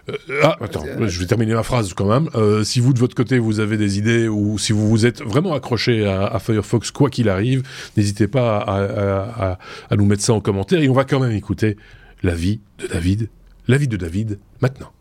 Euh, 0.09 0.13
euh, 0.29 0.41
ah, 0.43 0.57
attends, 0.61 0.83
je 1.07 1.19
vais 1.19 1.25
terminer 1.25 1.53
ma 1.53 1.63
phrase 1.63 1.93
quand 1.93 2.07
même. 2.07 2.29
Euh, 2.35 2.63
si 2.63 2.79
vous 2.79 2.93
de 2.93 2.99
votre 2.99 3.15
côté 3.15 3.39
vous 3.39 3.59
avez 3.59 3.77
des 3.77 3.97
idées 3.97 4.27
ou 4.27 4.57
si 4.57 4.73
vous 4.73 4.87
vous 4.87 5.05
êtes 5.05 5.21
vraiment 5.23 5.53
accroché 5.53 6.05
à, 6.05 6.27
à 6.27 6.39
Firefox 6.39 6.91
quoi 6.91 7.09
qu'il 7.09 7.29
arrive, 7.29 7.63
n'hésitez 7.95 8.27
pas 8.27 8.57
à, 8.59 8.83
à, 8.83 9.51
à, 9.51 9.59
à 9.89 9.95
nous 9.95 10.05
mettre 10.05 10.23
ça 10.23 10.33
en 10.33 10.39
commentaire 10.41 10.81
et 10.81 10.89
on 10.89 10.93
va 10.93 11.03
quand 11.03 11.19
même 11.19 11.31
écouter 11.31 11.77
l'avis 12.23 12.59
de 12.79 12.87
David, 12.87 13.29
l'avis 13.67 13.87
de 13.87 13.97
David 13.97 14.39
maintenant. 14.61 14.91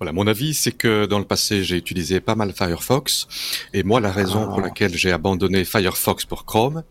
Voilà, 0.00 0.12
mon 0.12 0.26
avis, 0.26 0.54
c'est 0.54 0.72
que 0.72 1.04
dans 1.04 1.18
le 1.18 1.26
passé, 1.26 1.62
j'ai 1.62 1.76
utilisé 1.76 2.20
pas 2.20 2.34
mal 2.34 2.54
Firefox, 2.54 3.28
et 3.74 3.82
moi, 3.82 4.00
la 4.00 4.10
raison 4.10 4.46
ah. 4.46 4.48
pour 4.48 4.62
laquelle 4.62 4.94
j'ai 4.94 5.12
abandonné 5.12 5.62
Firefox 5.66 6.24
pour 6.24 6.46
Chrome, 6.46 6.84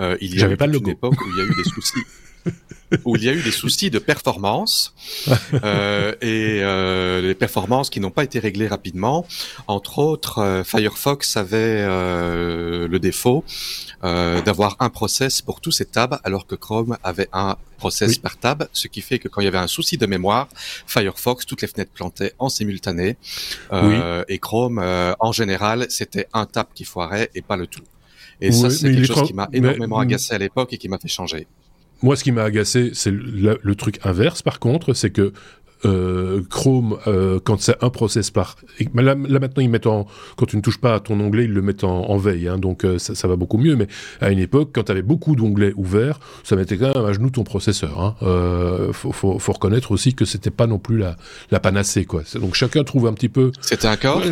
euh, 0.00 0.16
il 0.20 0.36
y 0.36 0.42
avait 0.42 0.56
pas 0.56 0.66
une 0.66 0.88
époque 0.88 1.14
où 1.20 1.24
il 1.30 1.38
y 1.38 1.40
a 1.40 1.44
eu 1.44 1.54
des 1.54 1.70
soucis. 1.70 1.94
où 3.04 3.16
il 3.16 3.24
y 3.24 3.28
a 3.28 3.32
eu 3.32 3.42
des 3.42 3.50
soucis 3.50 3.90
de 3.90 3.98
performance 3.98 4.94
euh, 5.64 6.12
et 6.20 6.60
euh, 6.62 7.20
les 7.20 7.34
performances 7.34 7.90
qui 7.90 8.00
n'ont 8.00 8.10
pas 8.10 8.24
été 8.24 8.38
réglées 8.38 8.68
rapidement. 8.68 9.26
Entre 9.66 9.98
autres, 9.98 10.38
euh, 10.38 10.64
Firefox 10.64 11.36
avait 11.36 11.56
euh, 11.58 12.88
le 12.88 12.98
défaut 12.98 13.44
d'avoir 14.02 14.76
un 14.78 14.90
process 14.90 15.42
pour 15.42 15.60
tous 15.60 15.72
ses 15.72 15.84
tabs, 15.84 16.20
alors 16.22 16.46
que 16.46 16.54
Chrome 16.54 16.96
avait 17.02 17.28
un 17.32 17.56
process 17.78 18.10
oui. 18.10 18.18
par 18.20 18.36
tab, 18.36 18.68
ce 18.72 18.86
qui 18.86 19.00
fait 19.00 19.18
que 19.18 19.26
quand 19.26 19.40
il 19.40 19.44
y 19.44 19.48
avait 19.48 19.58
un 19.58 19.66
souci 19.66 19.98
de 19.98 20.06
mémoire, 20.06 20.48
Firefox, 20.86 21.46
toutes 21.46 21.62
les 21.62 21.68
fenêtres 21.68 21.90
plantaient 21.92 22.32
en 22.38 22.48
simultané, 22.48 23.16
oui. 23.72 23.96
et 24.28 24.38
Chrome, 24.38 24.78
en 25.18 25.32
général, 25.32 25.86
c'était 25.88 26.28
un 26.32 26.46
tab 26.46 26.68
qui 26.74 26.84
foirait 26.84 27.30
et 27.34 27.42
pas 27.42 27.56
le 27.56 27.66
tout. 27.66 27.82
Et 28.40 28.50
oui, 28.50 28.54
ça, 28.54 28.70
c'est 28.70 28.92
quelque 28.92 29.06
chose 29.06 29.26
qui 29.26 29.34
m'a 29.34 29.48
énormément 29.52 29.98
mais... 29.98 30.04
agacé 30.04 30.34
à 30.34 30.38
l'époque 30.38 30.72
et 30.72 30.78
qui 30.78 30.88
m'a 30.88 30.98
fait 30.98 31.08
changer. 31.08 31.46
Moi, 32.02 32.14
ce 32.16 32.22
qui 32.22 32.32
m'a 32.32 32.44
agacé, 32.44 32.90
c'est 32.94 33.10
le, 33.10 33.74
truc 33.74 33.98
inverse, 34.04 34.42
par 34.42 34.60
contre, 34.60 34.94
c'est 34.94 35.10
que 35.10 35.32
euh, 35.84 36.42
Chrome, 36.50 36.98
euh, 37.06 37.38
quand 37.42 37.60
c'est 37.60 37.82
un 37.82 37.90
process 37.90 38.30
par... 38.30 38.56
Là, 38.94 39.14
là, 39.14 39.38
maintenant, 39.38 39.62
ils 39.62 39.70
mettent 39.70 39.86
en... 39.86 40.06
Quand 40.36 40.46
tu 40.46 40.56
ne 40.56 40.62
touches 40.62 40.78
pas 40.78 40.94
à 40.94 41.00
ton 41.00 41.18
onglet, 41.20 41.44
ils 41.44 41.52
le 41.52 41.62
mettent 41.62 41.84
en, 41.84 42.08
en 42.08 42.16
veille, 42.16 42.48
hein, 42.48 42.58
donc 42.58 42.84
euh, 42.84 42.98
ça, 42.98 43.14
ça, 43.14 43.28
va 43.28 43.36
beaucoup 43.36 43.58
mieux. 43.58 43.76
Mais 43.76 43.86
à 44.20 44.30
une 44.30 44.38
époque, 44.38 44.70
quand 44.72 44.84
tu 44.84 44.92
avais 44.92 45.02
beaucoup 45.02 45.36
d'onglets 45.36 45.72
ouverts, 45.76 46.20
ça 46.44 46.56
mettait 46.56 46.76
quand 46.76 46.94
même 46.94 47.04
à 47.04 47.12
genoux 47.12 47.30
ton 47.30 47.44
processeur. 47.44 48.00
Hein. 48.00 48.16
Faut, 48.92 49.12
faut, 49.12 49.38
faut, 49.38 49.52
reconnaître 49.52 49.92
aussi 49.92 50.14
que 50.14 50.24
c'était 50.24 50.50
pas 50.50 50.66
non 50.66 50.78
plus 50.78 50.98
la, 50.98 51.16
la 51.50 51.60
panacée, 51.60 52.04
quoi. 52.04 52.22
Donc 52.34 52.54
chacun 52.54 52.84
trouve 52.84 53.06
un 53.06 53.12
petit 53.12 53.28
peu... 53.28 53.52
C'était 53.60 53.88
un 53.88 53.96
corps? 53.96 54.22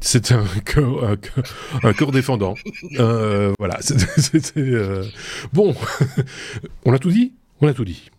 C'était 0.00 0.34
un 0.34 0.44
corps, 0.74 1.04
un 1.04 1.16
corps, 1.16 1.44
un 1.82 1.92
corps 1.92 2.12
défendant. 2.12 2.54
Voilà, 2.96 3.78
c'était... 3.80 4.78
Bon, 5.52 5.74
on 6.84 6.92
a 6.92 6.98
tout 6.98 7.10
dit? 7.10 7.32
On 7.60 7.68
a 7.68 7.74
tout 7.74 7.84
dit. 7.84 8.10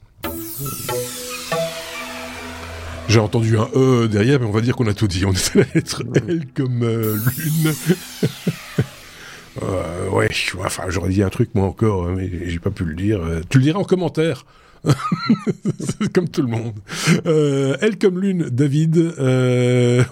J'ai 3.10 3.20
entendu 3.20 3.58
un 3.58 3.68
E 3.76 4.08
derrière, 4.08 4.40
mais 4.40 4.46
on 4.46 4.52
va 4.52 4.62
dire 4.62 4.76
qu'on 4.76 4.86
a 4.88 4.94
tout 4.94 5.08
dit. 5.08 5.26
On 5.26 5.34
est 5.34 5.56
à 5.56 5.60
la 5.60 5.66
lettre 5.74 6.04
L 6.28 6.46
comme 6.56 6.84
euh, 6.84 7.18
lune. 7.38 7.74
euh, 9.64 10.10
ouais, 10.10 10.30
enfin, 10.64 10.84
j'aurais 10.90 11.10
dit 11.10 11.24
un 11.24 11.30
truc 11.30 11.50
moi 11.56 11.66
encore, 11.66 12.08
hein, 12.08 12.14
mais 12.16 12.30
j'ai 12.48 12.60
pas 12.60 12.70
pu 12.70 12.86
le 12.86 12.94
dire. 12.94 13.20
Tu 13.50 13.58
le 13.58 13.64
diras 13.64 13.80
en 13.80 13.84
commentaire. 13.84 14.46
comme 16.14 16.30
tout 16.30 16.42
le 16.42 16.48
monde. 16.48 16.74
Euh, 17.26 17.76
elle 17.82 17.98
comme 17.98 18.20
lune, 18.22 18.48
David. 18.50 18.98
Euh, 18.98 20.04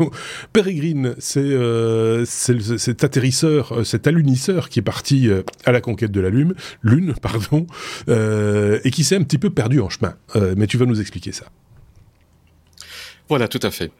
Pérégrine, 0.51 1.15
c'est 1.19 1.39
euh, 1.39 2.25
cet 2.25 3.03
atterrisseur, 3.03 3.85
cet 3.85 4.07
alunisseur 4.07 4.69
qui 4.69 4.79
est 4.79 4.83
parti 4.83 5.29
euh, 5.29 5.43
à 5.65 5.71
la 5.71 5.81
conquête 5.81 6.11
de 6.11 6.19
la 6.19 6.29
lune, 6.29 6.53
lune, 6.81 7.13
pardon, 7.21 7.67
euh, 8.09 8.79
et 8.83 8.91
qui 8.91 9.03
s'est 9.03 9.15
un 9.15 9.23
petit 9.23 9.37
peu 9.37 9.51
perdu 9.51 9.79
en 9.79 9.89
chemin. 9.89 10.15
Euh, 10.35 10.55
mais 10.57 10.67
tu 10.67 10.77
vas 10.77 10.85
nous 10.85 10.99
expliquer 10.99 11.31
ça. 11.31 11.45
Voilà, 13.29 13.49
tout 13.49 13.59
à 13.61 13.71
fait. 13.71 13.91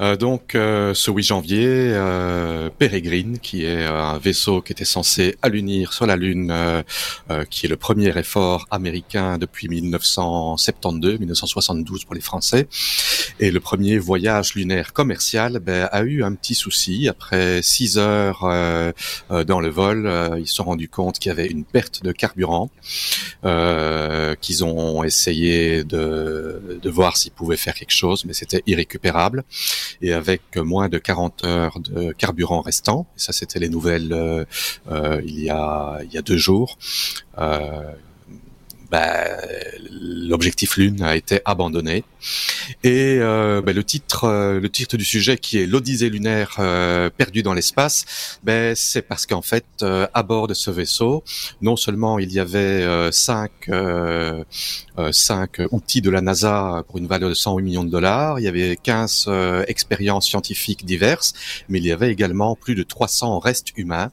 Euh, 0.00 0.16
donc, 0.16 0.56
euh, 0.56 0.92
ce 0.92 1.12
8 1.12 1.22
janvier, 1.22 1.66
euh, 1.68 2.68
Peregrine, 2.76 3.38
qui 3.38 3.64
est 3.64 3.84
un 3.84 4.18
vaisseau 4.18 4.60
qui 4.60 4.72
était 4.72 4.84
censé 4.84 5.36
allunir 5.40 5.92
sur 5.92 6.04
la 6.04 6.16
Lune, 6.16 6.50
euh, 6.50 6.82
euh, 7.30 7.44
qui 7.44 7.66
est 7.66 7.68
le 7.68 7.76
premier 7.76 8.08
effort 8.18 8.66
américain 8.72 9.38
depuis 9.38 9.68
1972, 9.68 11.20
1972 11.20 12.04
pour 12.04 12.16
les 12.16 12.20
Français, 12.20 12.66
et 13.38 13.52
le 13.52 13.60
premier 13.60 13.98
voyage 13.98 14.54
lunaire 14.54 14.92
commercial, 14.92 15.60
ben, 15.60 15.88
a 15.92 16.02
eu 16.02 16.24
un 16.24 16.34
petit 16.34 16.56
souci. 16.56 17.08
Après 17.08 17.62
six 17.62 17.98
heures 17.98 18.40
euh, 18.42 18.92
dans 19.46 19.60
le 19.60 19.68
vol, 19.68 20.10
ils 20.40 20.48
se 20.48 20.54
sont 20.54 20.64
rendus 20.64 20.88
compte 20.88 21.20
qu'il 21.20 21.30
y 21.30 21.32
avait 21.32 21.46
une 21.46 21.64
perte 21.64 22.02
de 22.02 22.10
carburant, 22.10 22.68
qu'ils 24.40 24.64
ont 24.64 25.04
essayé 25.04 25.84
de, 25.84 26.80
de 26.82 26.90
voir 26.90 27.16
s'ils 27.16 27.30
pouvaient 27.30 27.56
faire 27.56 27.74
quelque 27.74 27.92
chose, 27.92 28.24
mais 28.24 28.32
c'était 28.32 28.62
irrécupérable 28.72 29.44
et 30.00 30.12
avec 30.12 30.56
moins 30.56 30.88
de 30.88 30.98
40 30.98 31.44
heures 31.44 31.78
de 31.80 32.12
carburant 32.12 32.60
restant. 32.60 33.06
Ça, 33.16 33.32
c'était 33.32 33.58
les 33.58 33.68
nouvelles 33.68 34.12
euh, 34.12 34.44
euh, 34.90 35.20
il 35.24 35.40
y 35.40 35.50
a 35.50 36.00
il 36.02 36.12
y 36.12 36.18
a 36.18 36.22
deux 36.22 36.36
jours. 36.36 36.78
Euh, 37.38 37.92
ben, 38.92 39.38
l'objectif 39.90 40.76
Lune 40.76 41.02
a 41.02 41.16
été 41.16 41.40
abandonné. 41.46 42.04
Et 42.84 43.18
ben, 43.18 43.72
le 43.74 43.82
titre, 43.82 44.58
le 44.60 44.68
titre 44.68 44.98
du 44.98 45.04
sujet 45.04 45.38
qui 45.38 45.58
est 45.58 45.66
l'Odyssée 45.66 46.10
lunaire 46.10 46.56
perdue 47.16 47.42
dans 47.42 47.54
l'espace, 47.54 48.38
ben, 48.44 48.74
c'est 48.76 49.02
parce 49.02 49.24
qu'en 49.24 49.40
fait, 49.40 49.64
à 49.82 50.22
bord 50.22 50.46
de 50.46 50.54
ce 50.54 50.70
vaisseau, 50.70 51.24
non 51.62 51.76
seulement 51.76 52.18
il 52.18 52.32
y 52.32 52.38
avait 52.38 53.10
cinq 53.10 53.70
cinq 55.10 55.62
outils 55.70 56.02
de 56.02 56.10
la 56.10 56.20
NASA 56.20 56.84
pour 56.86 56.98
une 56.98 57.06
valeur 57.06 57.30
de 57.30 57.34
108 57.34 57.64
millions 57.64 57.84
de 57.84 57.90
dollars, 57.90 58.38
il 58.38 58.42
y 58.42 58.48
avait 58.48 58.76
15 58.76 59.30
expériences 59.68 60.26
scientifiques 60.26 60.84
diverses, 60.84 61.32
mais 61.70 61.78
il 61.78 61.86
y 61.86 61.92
avait 61.92 62.12
également 62.12 62.56
plus 62.56 62.74
de 62.74 62.82
300 62.82 63.38
restes 63.38 63.72
humains, 63.76 64.10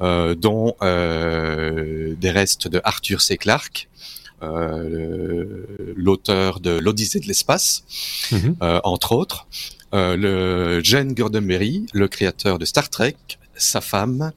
dont 0.00 0.76
des 0.80 2.30
restes 2.30 2.68
de 2.68 2.80
Arthur 2.84 3.20
C. 3.20 3.36
Clarke, 3.36 3.88
euh, 3.94 4.03
l'auteur 5.96 6.60
de 6.60 6.70
l'Odyssée 6.70 7.20
de 7.20 7.26
l'espace, 7.26 7.84
mhm. 8.32 8.56
euh, 8.62 8.80
entre 8.84 9.12
autres, 9.12 9.46
euh, 9.94 10.16
le 10.16 10.82
Jane 10.82 11.14
Gordon-Berry, 11.14 11.86
le 11.92 12.08
créateur 12.08 12.58
de 12.58 12.64
Star 12.64 12.88
Trek, 12.90 13.16
sa 13.56 13.80
femme, 13.80 14.22
euh, 14.22 14.30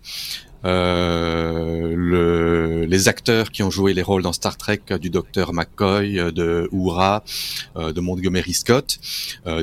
le, 0.68 2.86
les 2.86 3.08
acteurs 3.08 3.52
qui 3.52 3.64
ont 3.64 3.72
joué 3.72 3.94
les 3.94 4.02
rôles 4.02 4.24
dans 4.24 4.34
Star 4.34 4.58
Trek 4.58 4.82
euh, 4.92 4.98
du 4.98 5.10
docteur 5.10 5.54
McCoy, 5.54 6.20
euh, 6.20 6.32
de 6.32 6.70
Uhura, 6.72 7.24
de 7.76 8.02
Montgomery 8.02 8.54
Scott, 8.54 9.00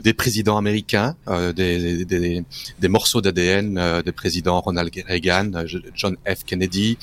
des 0.03 0.15
présidents 0.15 0.57
américains, 0.57 1.17
des, 1.55 2.05
des, 2.05 2.45
des, 2.79 2.89
morceaux 2.89 3.21
d'ADN 3.21 4.03
des 4.03 4.13
présidents 4.13 4.61
Ronald 4.61 4.91
Reagan, 5.07 5.51
John 5.95 6.17
F. 6.27 6.45
Kennedy, 6.45 6.97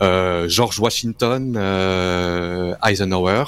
George 0.00 0.78
Washington, 0.78 1.56
Eisenhower 2.84 3.44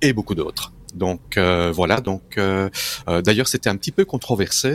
et 0.00 0.12
beaucoup 0.12 0.34
d'autres. 0.34 0.72
Donc 0.94 1.36
euh, 1.36 1.70
voilà, 1.70 2.00
donc 2.00 2.38
euh, 2.38 2.70
euh, 3.08 3.20
d'ailleurs 3.20 3.48
c'était 3.48 3.68
un 3.68 3.76
petit 3.76 3.92
peu 3.92 4.04
controversé 4.04 4.68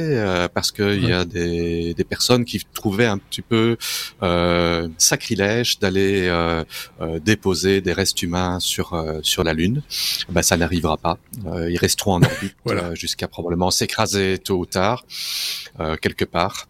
parce 0.54 0.72
qu'il 0.72 1.06
y 1.06 1.12
a 1.12 1.26
des, 1.26 1.94
des, 1.94 2.04
personnes 2.04 2.46
qui 2.46 2.62
trouvaient 2.74 3.06
un 3.06 3.18
petit 3.18 3.42
peu 3.42 3.78
sacrilège 4.98 5.80
d'aller 5.80 6.32
déposer 7.24 7.82
des 7.82 7.94
restes 7.94 8.22
humains 8.22 8.60
sur 8.60 9.02
sur 9.22 9.44
la 9.44 9.54
Lune. 9.54 9.82
Ben 10.30 10.42
ça 10.42 10.58
n'arrivera 10.58 10.98
pas. 10.98 11.18
ils 11.46 11.78
resteront 11.78 12.14
en 12.14 12.22
orbite 12.22 12.56
jusqu'à 12.94 13.28
probablement 13.28 13.72
s'écraser 13.72 14.38
tôt 14.38 14.58
ou 14.58 14.66
tard 14.66 15.06
quelque 16.02 16.26
part. 16.26 16.68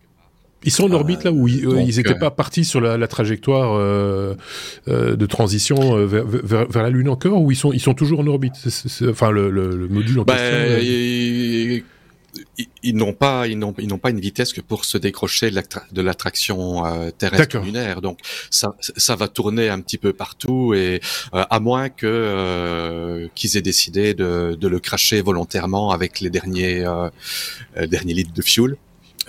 Ils 0.63 0.71
sont 0.71 0.85
en 0.85 0.91
orbite 0.91 1.23
là 1.23 1.31
où 1.31 1.47
ils 1.47 1.67
n'étaient 1.67 2.11
euh, 2.11 2.19
pas 2.19 2.31
partis 2.31 2.65
sur 2.65 2.81
la, 2.81 3.07
trajectoire 3.07 3.73
euh, 3.75 4.35
euh, 4.87 5.15
de 5.15 5.25
transition 5.25 6.05
vers, 6.05 6.25
vers, 6.25 6.83
la 6.83 6.89
Lune 6.89 7.09
encore 7.09 7.41
ou 7.41 7.51
ils 7.51 7.57
sont 7.57 7.73
ils 7.73 7.81
sont 7.81 7.93
toujours 7.93 8.21
en 8.21 8.27
orbite? 8.27 8.53
Enfin 9.09 9.31
le, 9.31 9.87
module 9.89 10.19
en 10.19 10.23
ben, 10.23 10.35
question. 10.35 11.83
Ils, 12.81 12.95
n'ont 12.95 13.13
pas 13.13 13.47
ils 13.47 13.59
n'ont 13.59 13.75
ils 13.77 13.87
n'ont 13.87 13.99
pas 13.99 14.09
une 14.09 14.19
vitesse 14.19 14.53
que 14.53 14.61
pour 14.61 14.85
se 14.85 14.97
décrocher 14.97 15.51
de 15.51 16.01
l'attraction 16.01 16.83
terrestre 17.17 17.59
lunaire. 17.59 18.01
Donc 18.01 18.19
ça 18.49 18.75
ça 18.79 19.15
va 19.15 19.27
tourner 19.27 19.69
un 19.69 19.79
petit 19.81 19.97
peu 19.97 20.13
partout 20.13 20.73
et 20.73 20.99
à 21.31 21.59
moins 21.59 21.89
que 21.89 23.29
qu'ils 23.35 23.57
aient 23.57 23.61
décidé 23.61 24.13
de, 24.13 24.57
de 24.59 24.67
le 24.67 24.79
cracher 24.79 25.21
volontairement 25.21 25.91
avec 25.91 26.21
les 26.21 26.29
derniers 26.29 26.85
derniers 27.87 28.13
litres 28.13 28.33
de 28.33 28.41
fuel 28.41 28.77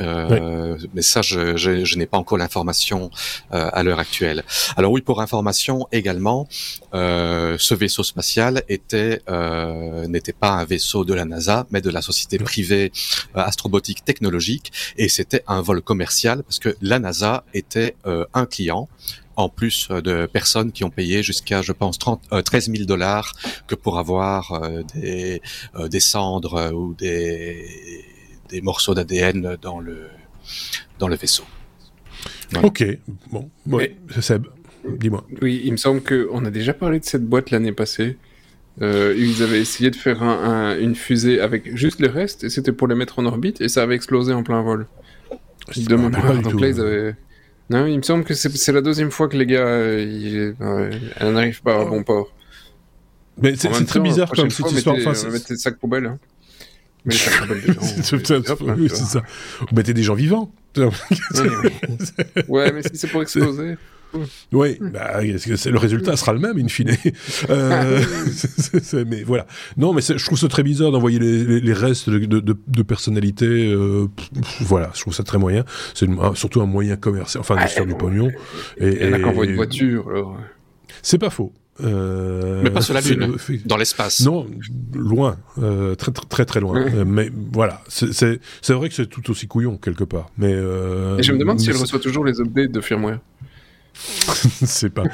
euh, 0.01 0.77
mais 0.95 1.03
ça, 1.03 1.23
je, 1.23 1.57
je, 1.57 1.85
je 1.85 1.99
n'ai 1.99 2.07
pas 2.07 2.19
encore 2.19 2.39
l'information 2.39 3.11
euh, 3.53 3.69
à 3.73 3.83
l'heure 3.83 3.99
actuelle. 3.99 4.45
Alors 4.77 4.93
oui, 4.93 5.01
pour 5.01 5.21
information 5.21 5.87
également, 5.93 6.49
euh, 6.95 7.57
ce 7.59 7.75
vaisseau 7.75 8.03
spatial 8.03 8.63
était 8.69 9.21
euh, 9.29 10.07
n'était 10.07 10.33
pas 10.33 10.51
un 10.51 10.65
vaisseau 10.65 11.05
de 11.05 11.15
la 11.15 11.25
NASA, 11.25 11.67
mais 11.71 11.81
de 11.81 11.91
la 11.91 12.03
société 12.03 12.39
privée 12.39 12.93
euh, 13.37 13.41
Astrobotique 13.41 14.05
Technologique, 14.05 14.73
et 14.97 15.09
c'était 15.09 15.43
un 15.47 15.61
vol 15.61 15.83
commercial 15.83 16.43
parce 16.43 16.59
que 16.59 16.77
la 16.81 16.99
NASA 16.99 17.45
était 17.55 17.97
un 18.33 18.47
client 18.47 18.89
en 19.37 19.49
plus 19.49 19.89
de 19.89 20.27
personnes 20.27 20.71
qui 20.73 20.85
ont 20.85 20.91
payé 20.91 21.23
jusqu'à, 21.23 21.61
je 21.63 21.73
pense, 21.73 21.99
30, 21.99 22.45
13 22.45 22.71
000 22.71 22.85
dollars 22.85 23.33
que 23.67 23.75
pour 23.75 23.99
avoir 23.99 24.61
des, 24.95 25.43
des 25.89 26.01
cendres 26.01 26.73
ou 26.73 26.95
des 26.95 28.05
des 28.49 28.61
morceaux 28.61 28.95
d'ADN 28.95 29.57
dans 29.61 29.81
le, 29.81 30.09
dans 30.99 31.09
le 31.09 31.17
vaisseau. 31.17 31.45
Ok, 32.63 32.85
bon, 33.31 33.51
ouais, 33.67 33.97
Seb, 34.21 34.47
dis-moi. 34.89 35.27
Oui, 35.43 35.63
il 35.65 35.73
me 35.73 35.77
semble 35.77 36.03
qu'on 36.03 36.45
a 36.45 36.51
déjà 36.51 36.73
parlé 36.73 37.01
de 37.01 37.05
cette 37.05 37.25
boîte 37.25 37.51
l'année 37.51 37.73
passée. 37.73 38.17
Euh, 38.83 39.15
ils 39.17 39.43
avaient 39.43 39.61
essayé 39.61 39.91
de 39.91 39.97
faire 39.97 40.23
un, 40.23 40.79
une 40.79 40.97
fusée 40.97 41.41
avec 41.41 41.77
juste 41.77 42.01
les 42.01 42.09
restes 42.09 42.43
et 42.43 42.51
c'était 42.51 42.73
pour 42.73 42.89
les 42.89 42.97
mettre 42.97 43.21
en 43.21 43.25
orbite 43.25 43.61
et 43.61 43.69
ça 43.69 43.83
avait 43.83 43.95
explosé 43.95 44.33
en 44.33 44.43
plein 44.43 44.63
vol. 44.63 44.87
Je 45.71 45.87
demande 45.87 46.13
pas. 46.13 46.35
Donc 46.37 46.61
là, 46.61 46.69
ils 46.69 46.81
avaient. 46.81 47.15
Non, 47.71 47.87
il 47.87 47.97
me 47.97 48.03
semble 48.03 48.25
que 48.25 48.35
c'est 48.35 48.73
la 48.73 48.83
deuxième 48.83 49.11
fois 49.11 49.29
que 49.29 49.37
les 49.37 49.47
gars, 49.47 49.67
euh, 49.67 50.53
elle 51.17 51.33
n'arrive 51.33 51.63
pas 51.63 51.81
à 51.81 51.85
bon 51.85 52.03
port. 52.03 52.33
Mais 53.41 53.57
c'est 53.57 53.69
très 53.87 54.01
bizarre 54.01 54.31
comme 54.31 54.51
cette 54.51 54.71
histoire. 54.71 54.97
Enfin, 54.97 55.31
mettez, 55.31 55.55
des 55.55 55.61
sacs 55.61 55.79
poubelles. 55.79 56.07
Hein. 56.07 56.19
Mais 57.05 57.15
ça 57.15 57.31
oui, 58.77 58.89
c'est 58.89 59.05
ça. 59.05 59.23
Ou 59.61 59.75
mettez 59.75 59.95
des 59.95 60.03
gens 60.03 60.15
vivants. 60.15 60.53
ouais, 62.49 62.73
mais 62.73 62.83
si 62.83 62.91
c'est 62.95 63.09
pour 63.09 63.23
exploser. 63.23 63.77
Oui, 64.53 64.79
bah, 64.81 65.21
le 65.23 65.79
résultat 65.79 66.17
sera 66.17 66.33
le 66.33 66.39
même, 66.39 66.59
in 66.59 66.69
fine? 66.69 66.91
euh, 67.51 68.01
mais 69.07 69.23
voilà. 69.25 69.47
Non, 69.77 69.93
mais 69.93 70.03
je 70.03 70.25
trouve 70.25 70.39
ça 70.39 70.49
très 70.49 70.63
bizarre 70.63 70.93
d'envoyer 70.93 71.19
les, 71.19 71.61
les, 71.61 71.73
restes 71.73 72.09
de, 72.09 72.41
de. 72.41 72.57
Euh, 73.43 74.07
voilà, 74.61 74.91
je 74.95 75.01
trouve 75.01 75.15
ça 75.15 75.25
très 75.25 75.39
moyen. 75.39 75.65
C'est 75.95 76.09
surtout 76.35 76.61
un 76.61 76.67
moyen 76.67 76.97
commercial, 76.97 77.41
enfin, 77.41 77.57
de 77.57 77.69
faire 77.69 77.87
du 77.87 77.95
pognon. 77.95 78.31
Et, 78.79 78.87
et, 78.87 79.09
et... 79.09 79.21
qu'envoie 79.21 79.47
une 79.47 79.57
voiture, 79.57 80.09
alors. 80.09 80.39
C'est 81.03 81.19
pas 81.19 81.31
faux. 81.31 81.53
Euh, 81.83 82.61
mais 82.63 82.71
pas 82.71 82.81
sur 82.81 82.95
la 82.95 83.01
Lune, 83.01 83.37
dans 83.65 83.77
l'espace. 83.77 84.21
Non, 84.21 84.47
loin, 84.93 85.37
euh, 85.59 85.95
très, 85.97 86.13
très 86.13 86.45
très 86.45 86.61
loin. 86.61 86.81
Euh, 86.81 87.05
mais 87.05 87.31
voilà, 87.53 87.83
c'est 87.89 88.39
vrai 88.71 88.89
que 88.89 88.95
c'est 88.95 89.07
tout 89.07 89.29
aussi 89.31 89.49
couillon 89.49 89.77
quelque 89.77 90.05
part. 90.05 90.31
Mais 90.39 90.53
Et 90.53 91.23
je 91.23 91.33
me 91.33 91.39
demande 91.39 91.61
si 91.61 91.71
elle 91.71 91.77
reçoit 91.77 91.99
toujours 91.99 92.25
les 92.25 92.41
updates 92.41 92.71
de 92.71 92.81
firmware. 92.81 93.19
c'est 94.65 94.91
pas. 94.91 95.05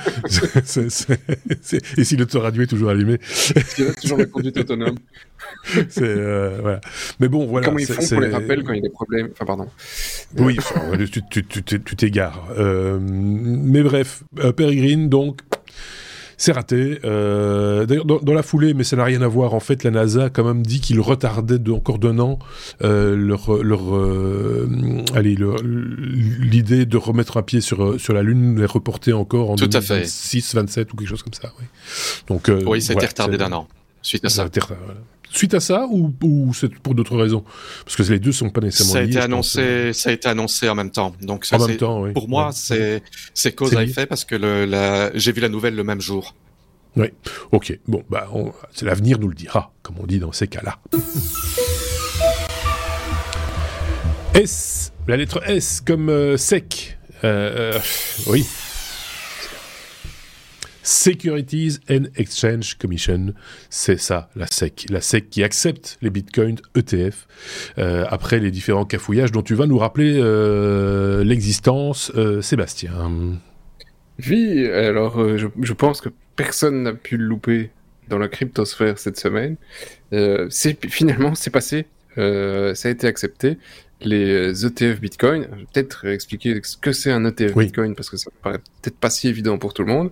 Et 1.98 2.04
si 2.04 2.16
l'autoradio 2.16 2.62
est 2.62 2.66
toujours 2.66 2.88
allumé. 2.88 3.18
Il 3.76 3.84
y 3.84 3.88
a 3.88 3.92
toujours 3.92 4.16
la 4.16 4.24
conduite 4.24 4.56
autonome. 4.56 4.96
voilà. 5.96 6.80
Mais 7.20 7.28
bon, 7.28 7.46
voilà. 7.46 7.66
Comment 7.66 7.78
ils 7.78 7.86
font 7.86 8.06
pour 8.06 8.20
les 8.22 8.30
rappels 8.30 8.64
quand 8.64 8.72
il 8.72 8.76
y 8.76 8.80
a 8.80 8.82
des 8.82 8.90
problèmes? 8.90 9.28
Enfin, 9.32 9.44
pardon. 9.44 9.68
Oui, 10.38 10.56
tu 11.10 11.96
t'égares. 11.96 12.48
mais 12.58 13.82
bref, 13.82 14.24
Peregrine, 14.56 15.10
donc 15.10 15.40
c'est 16.40 16.52
raté. 16.52 16.98
Euh, 17.04 17.84
d'ailleurs, 17.84 18.06
dans, 18.06 18.32
la 18.32 18.42
foulée, 18.42 18.72
mais 18.72 18.82
ça 18.82 18.96
n'a 18.96 19.04
rien 19.04 19.20
à 19.20 19.28
voir. 19.28 19.52
En 19.52 19.60
fait, 19.60 19.84
la 19.84 19.90
NASA 19.90 20.24
a 20.24 20.30
quand 20.30 20.42
même 20.42 20.64
dit 20.64 20.80
qu'il 20.80 20.98
retardait 20.98 21.58
de, 21.58 21.70
encore 21.70 21.98
d'un 21.98 22.18
an 22.18 22.38
euh, 22.82 23.14
leur, 23.14 23.62
leur 23.62 23.94
euh, 23.94 24.66
allez, 25.14 25.36
l'idée 25.62 26.86
de 26.86 26.96
remettre 26.96 27.36
un 27.36 27.42
pied 27.42 27.60
sur 27.60 28.00
sur 28.00 28.14
la 28.14 28.22
Lune, 28.22 28.58
les 28.58 28.64
reporter 28.64 29.12
encore 29.12 29.50
en 29.50 29.56
2026, 29.56 30.54
27 30.54 30.90
ou 30.90 30.96
quelque 30.96 31.08
chose 31.08 31.22
comme 31.22 31.34
ça. 31.34 31.52
Oui. 31.60 31.66
Donc 32.28 32.50
oui, 32.66 32.80
ça 32.80 32.94
a 32.94 32.96
été 32.96 33.04
retardé 33.04 33.36
d'un 33.36 33.52
an. 33.52 33.68
Suite 34.00 34.24
à 34.24 34.30
ça. 34.30 34.48
Suite 35.32 35.54
à 35.54 35.60
ça 35.60 35.86
ou, 35.90 36.12
ou 36.22 36.52
c'est 36.54 36.68
pour 36.68 36.94
d'autres 36.94 37.16
raisons? 37.16 37.44
Parce 37.84 37.96
que 37.96 38.02
les 38.02 38.18
deux 38.18 38.32
sont 38.32 38.50
pas 38.50 38.60
nécessairement 38.60 38.92
ça 38.92 38.98
a 38.98 39.02
Été 39.02 39.18
annoncé, 39.18 39.92
ça 39.92 40.10
a 40.10 40.12
été 40.12 40.28
annoncé 40.28 40.68
en 40.68 40.74
même 40.74 40.90
temps. 40.90 41.14
Donc 41.22 41.44
ça, 41.44 41.56
en 41.56 41.66
même 41.66 41.76
temps, 41.76 42.02
oui. 42.02 42.12
Pour 42.12 42.28
moi, 42.28 42.50
c'est 42.52 43.02
c'est 43.32 43.52
cause 43.52 43.74
à 43.76 43.84
effet 43.84 44.06
parce 44.06 44.24
que 44.24 44.34
le, 44.34 44.64
la, 44.64 45.16
j'ai 45.16 45.32
vu 45.32 45.40
la 45.40 45.48
nouvelle 45.48 45.76
le 45.76 45.84
même 45.84 46.00
jour. 46.00 46.34
Oui. 46.96 47.08
Ok. 47.52 47.78
Bon, 47.86 48.02
bah, 48.10 48.28
c'est 48.72 48.84
l'avenir 48.84 49.18
nous 49.18 49.28
le 49.28 49.34
dira, 49.34 49.72
comme 49.82 49.96
on 50.00 50.06
dit 50.06 50.18
dans 50.18 50.32
ces 50.32 50.48
cas-là. 50.48 50.78
S, 54.34 54.92
la 55.06 55.16
lettre 55.16 55.40
S 55.48 55.80
comme 55.80 56.08
euh, 56.08 56.36
sec. 56.36 56.98
Euh, 57.22 57.74
euh, 57.74 57.78
oui. 58.26 58.46
Securities 60.90 61.78
and 61.88 62.06
Exchange 62.16 62.76
Commission, 62.76 63.32
c'est 63.70 63.96
ça, 63.96 64.28
la 64.34 64.48
SEC. 64.48 64.86
La 64.90 65.00
SEC 65.00 65.30
qui 65.30 65.44
accepte 65.44 65.96
les 66.02 66.10
bitcoins 66.10 66.56
ETF 66.74 67.28
euh, 67.78 68.04
après 68.08 68.40
les 68.40 68.50
différents 68.50 68.84
cafouillages 68.84 69.30
dont 69.30 69.42
tu 69.42 69.54
vas 69.54 69.66
nous 69.66 69.78
rappeler 69.78 70.18
euh, 70.18 71.22
l'existence, 71.22 72.10
euh, 72.16 72.42
Sébastien. 72.42 73.38
Oui, 74.28 74.66
alors 74.66 75.24
je, 75.38 75.72
pense 75.74 76.00
que 76.00 76.08
personne 76.34 76.82
n'a 76.82 76.92
pu 76.92 77.16
le 77.16 77.24
louper 77.24 77.70
dans 78.08 78.18
la 78.18 78.26
cryptosphère 78.26 78.98
cette 78.98 79.18
semaine. 79.18 79.56
c'est 80.50 80.84
finalement, 80.86 81.36
c'est 81.36 81.50
passé, 81.50 81.86
ça 82.16 82.88
a 82.88 82.90
été 82.90 83.06
accepté 83.06 83.58
les 84.00 84.66
ETF 84.66 85.00
Bitcoin. 85.00 85.46
Je 85.52 85.56
vais 85.56 85.66
peut-être 85.72 86.06
expliquer 86.06 86.60
ce 86.64 86.76
que 86.76 86.90
c'est 86.90 87.12
un 87.12 87.24
ETF 87.24 87.54
Bitcoin 87.56 87.94
parce 87.94 88.10
que 88.10 88.16
ça 88.16 88.30
paraît 88.42 88.58
peut-être 88.82 88.96
pas 88.96 89.10
si 89.10 89.28
évident 89.28 89.56
pour 89.56 89.72
tout 89.72 89.84
le 89.84 89.92
monde. 89.92 90.10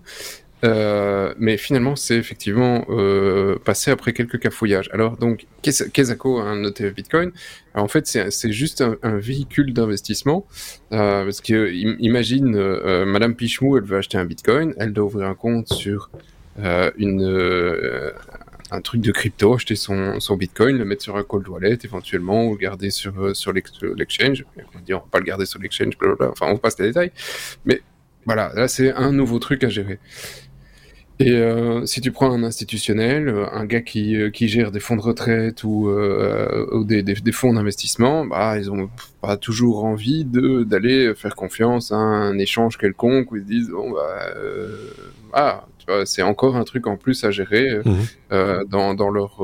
Euh, 0.64 1.34
mais 1.38 1.56
finalement, 1.56 1.94
c'est 1.94 2.16
effectivement 2.16 2.84
euh, 2.88 3.58
passé 3.64 3.90
après 3.90 4.12
quelques 4.12 4.38
cafouillages. 4.40 4.88
Alors, 4.92 5.16
donc, 5.16 5.46
Kezako, 5.62 6.40
un 6.40 6.64
ETF 6.64 6.94
Bitcoin, 6.94 7.32
en 7.74 7.88
fait, 7.88 8.06
c'est 8.06 8.52
juste 8.52 8.82
un, 9.02 9.16
véhicule 9.18 9.72
d'investissement. 9.72 10.46
Euh, 10.92 11.24
parce 11.24 11.40
que, 11.40 11.72
imagine, 11.72 12.56
euh, 12.56 13.04
Madame 13.06 13.34
Pichemou, 13.34 13.76
elle 13.76 13.84
veut 13.84 13.98
acheter 13.98 14.18
un 14.18 14.24
Bitcoin, 14.24 14.74
elle 14.78 14.92
doit 14.92 15.04
ouvrir 15.04 15.28
un 15.28 15.34
compte 15.34 15.72
sur 15.72 16.10
euh, 16.58 16.90
une, 16.96 17.22
euh, 17.22 18.10
un 18.72 18.80
truc 18.80 19.00
de 19.00 19.12
crypto, 19.12 19.54
acheter 19.54 19.76
son, 19.76 20.18
son 20.18 20.36
Bitcoin, 20.36 20.76
le 20.76 20.84
mettre 20.84 21.02
sur 21.02 21.16
un 21.16 21.22
cold 21.22 21.46
wallet 21.48 21.78
éventuellement, 21.84 22.46
ou 22.46 22.56
garder 22.56 22.90
sur, 22.90 23.34
sur 23.36 23.52
l'exchange. 23.52 24.44
On 24.74 24.80
dire, 24.80 24.98
on 24.98 25.02
va 25.02 25.08
pas 25.10 25.18
le 25.18 25.24
garder 25.24 25.46
sur 25.46 25.60
l'exchange, 25.60 25.94
enfin, 26.20 26.46
on 26.48 26.58
passe 26.58 26.78
les 26.80 26.88
détails. 26.88 27.12
Mais 27.64 27.80
voilà, 28.26 28.52
là, 28.54 28.68
c'est 28.68 28.92
un 28.92 29.12
nouveau 29.12 29.38
truc 29.38 29.64
à 29.64 29.68
gérer. 29.68 29.98
Et 31.20 31.32
euh, 31.32 31.84
si 31.84 32.00
tu 32.00 32.12
prends 32.12 32.30
un 32.30 32.44
institutionnel, 32.44 33.28
euh, 33.28 33.46
un 33.52 33.64
gars 33.64 33.80
qui, 33.80 34.16
euh, 34.16 34.30
qui 34.30 34.46
gère 34.46 34.70
des 34.70 34.78
fonds 34.78 34.94
de 34.94 35.00
retraite 35.00 35.64
ou, 35.64 35.90
ou 35.90 36.84
des, 36.84 37.02
des, 37.02 37.14
des, 37.14 37.32
fonds 37.32 37.52
d'investissement, 37.52 38.24
bah 38.24 38.56
ils 38.56 38.70
ont 38.70 38.88
pas 39.20 39.36
toujours 39.36 39.84
envie 39.84 40.24
de 40.24 40.62
d'aller 40.62 41.12
faire 41.16 41.34
confiance 41.34 41.90
à 41.90 41.96
un 41.96 42.38
échange 42.38 42.78
quelconque 42.78 43.32
où 43.32 43.36
ils 43.36 43.42
se 43.42 43.48
disent 43.48 43.70
bon 43.70 43.90
bah 43.90 44.34
ah 45.32 45.66
tu 45.78 45.86
vois 45.86 46.06
c'est 46.06 46.22
encore 46.22 46.54
un 46.56 46.64
truc 46.64 46.86
en 46.86 46.96
plus 46.96 47.24
à 47.24 47.32
gérer 47.32 47.80
mmh. 47.84 48.64
dans, 48.68 48.94
dans 48.94 49.10
leur 49.10 49.38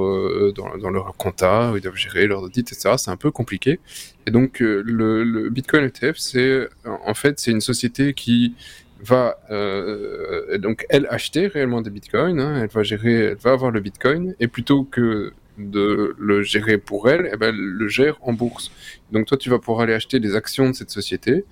dans, 0.54 0.76
dans, 0.78 0.90
leur 0.90 1.16
compta 1.16 1.72
où 1.72 1.76
ils 1.76 1.82
doivent 1.82 1.96
gérer 1.96 2.28
leur 2.28 2.42
audit 2.42 2.70
etc. 2.70 2.94
C'est 2.98 3.10
un 3.10 3.16
peu 3.16 3.32
compliqué. 3.32 3.80
Et 4.26 4.30
donc 4.30 4.60
le, 4.60 5.24
le 5.24 5.50
Bitcoin 5.50 5.84
ETF 5.87 6.16
c'est 6.18 6.68
en 6.84 7.14
fait 7.14 7.40
c'est 7.40 7.50
une 7.50 7.60
société 7.60 8.14
qui 8.14 8.54
va 9.05 9.38
euh, 9.51 10.59
donc 10.59 10.87
elle 10.88 11.07
acheter 11.11 11.47
réellement 11.47 11.83
des 11.83 11.90
bitcoins, 11.90 12.40
hein, 12.40 12.61
elle 12.62 12.69
va 12.69 12.83
gérer, 12.83 13.14
elle 13.14 13.37
va 13.37 13.53
avoir 13.53 13.71
le 13.71 13.81
bitcoin 13.81 14.35
et 14.40 14.49
plutôt 14.49 14.85
que 14.85 15.33
de 15.57 16.17
le 16.19 16.43
gérer 16.43 16.79
pour 16.79 17.09
elle, 17.09 17.31
eh 17.33 17.37
ben, 17.37 17.51
elle 17.51 17.61
le 17.61 17.88
gère 17.88 18.19
en 18.23 18.33
bourse. 18.33 18.73
Donc 19.12 19.27
toi, 19.27 19.37
tu 19.37 19.51
vas 19.51 19.61
pouvoir 19.61 19.83
aller 19.83 19.95
acheter 19.95 20.19
des 20.19 20.35
actions 20.35 20.69
de 20.69 20.75
cette 20.75 20.90
société 20.90 21.45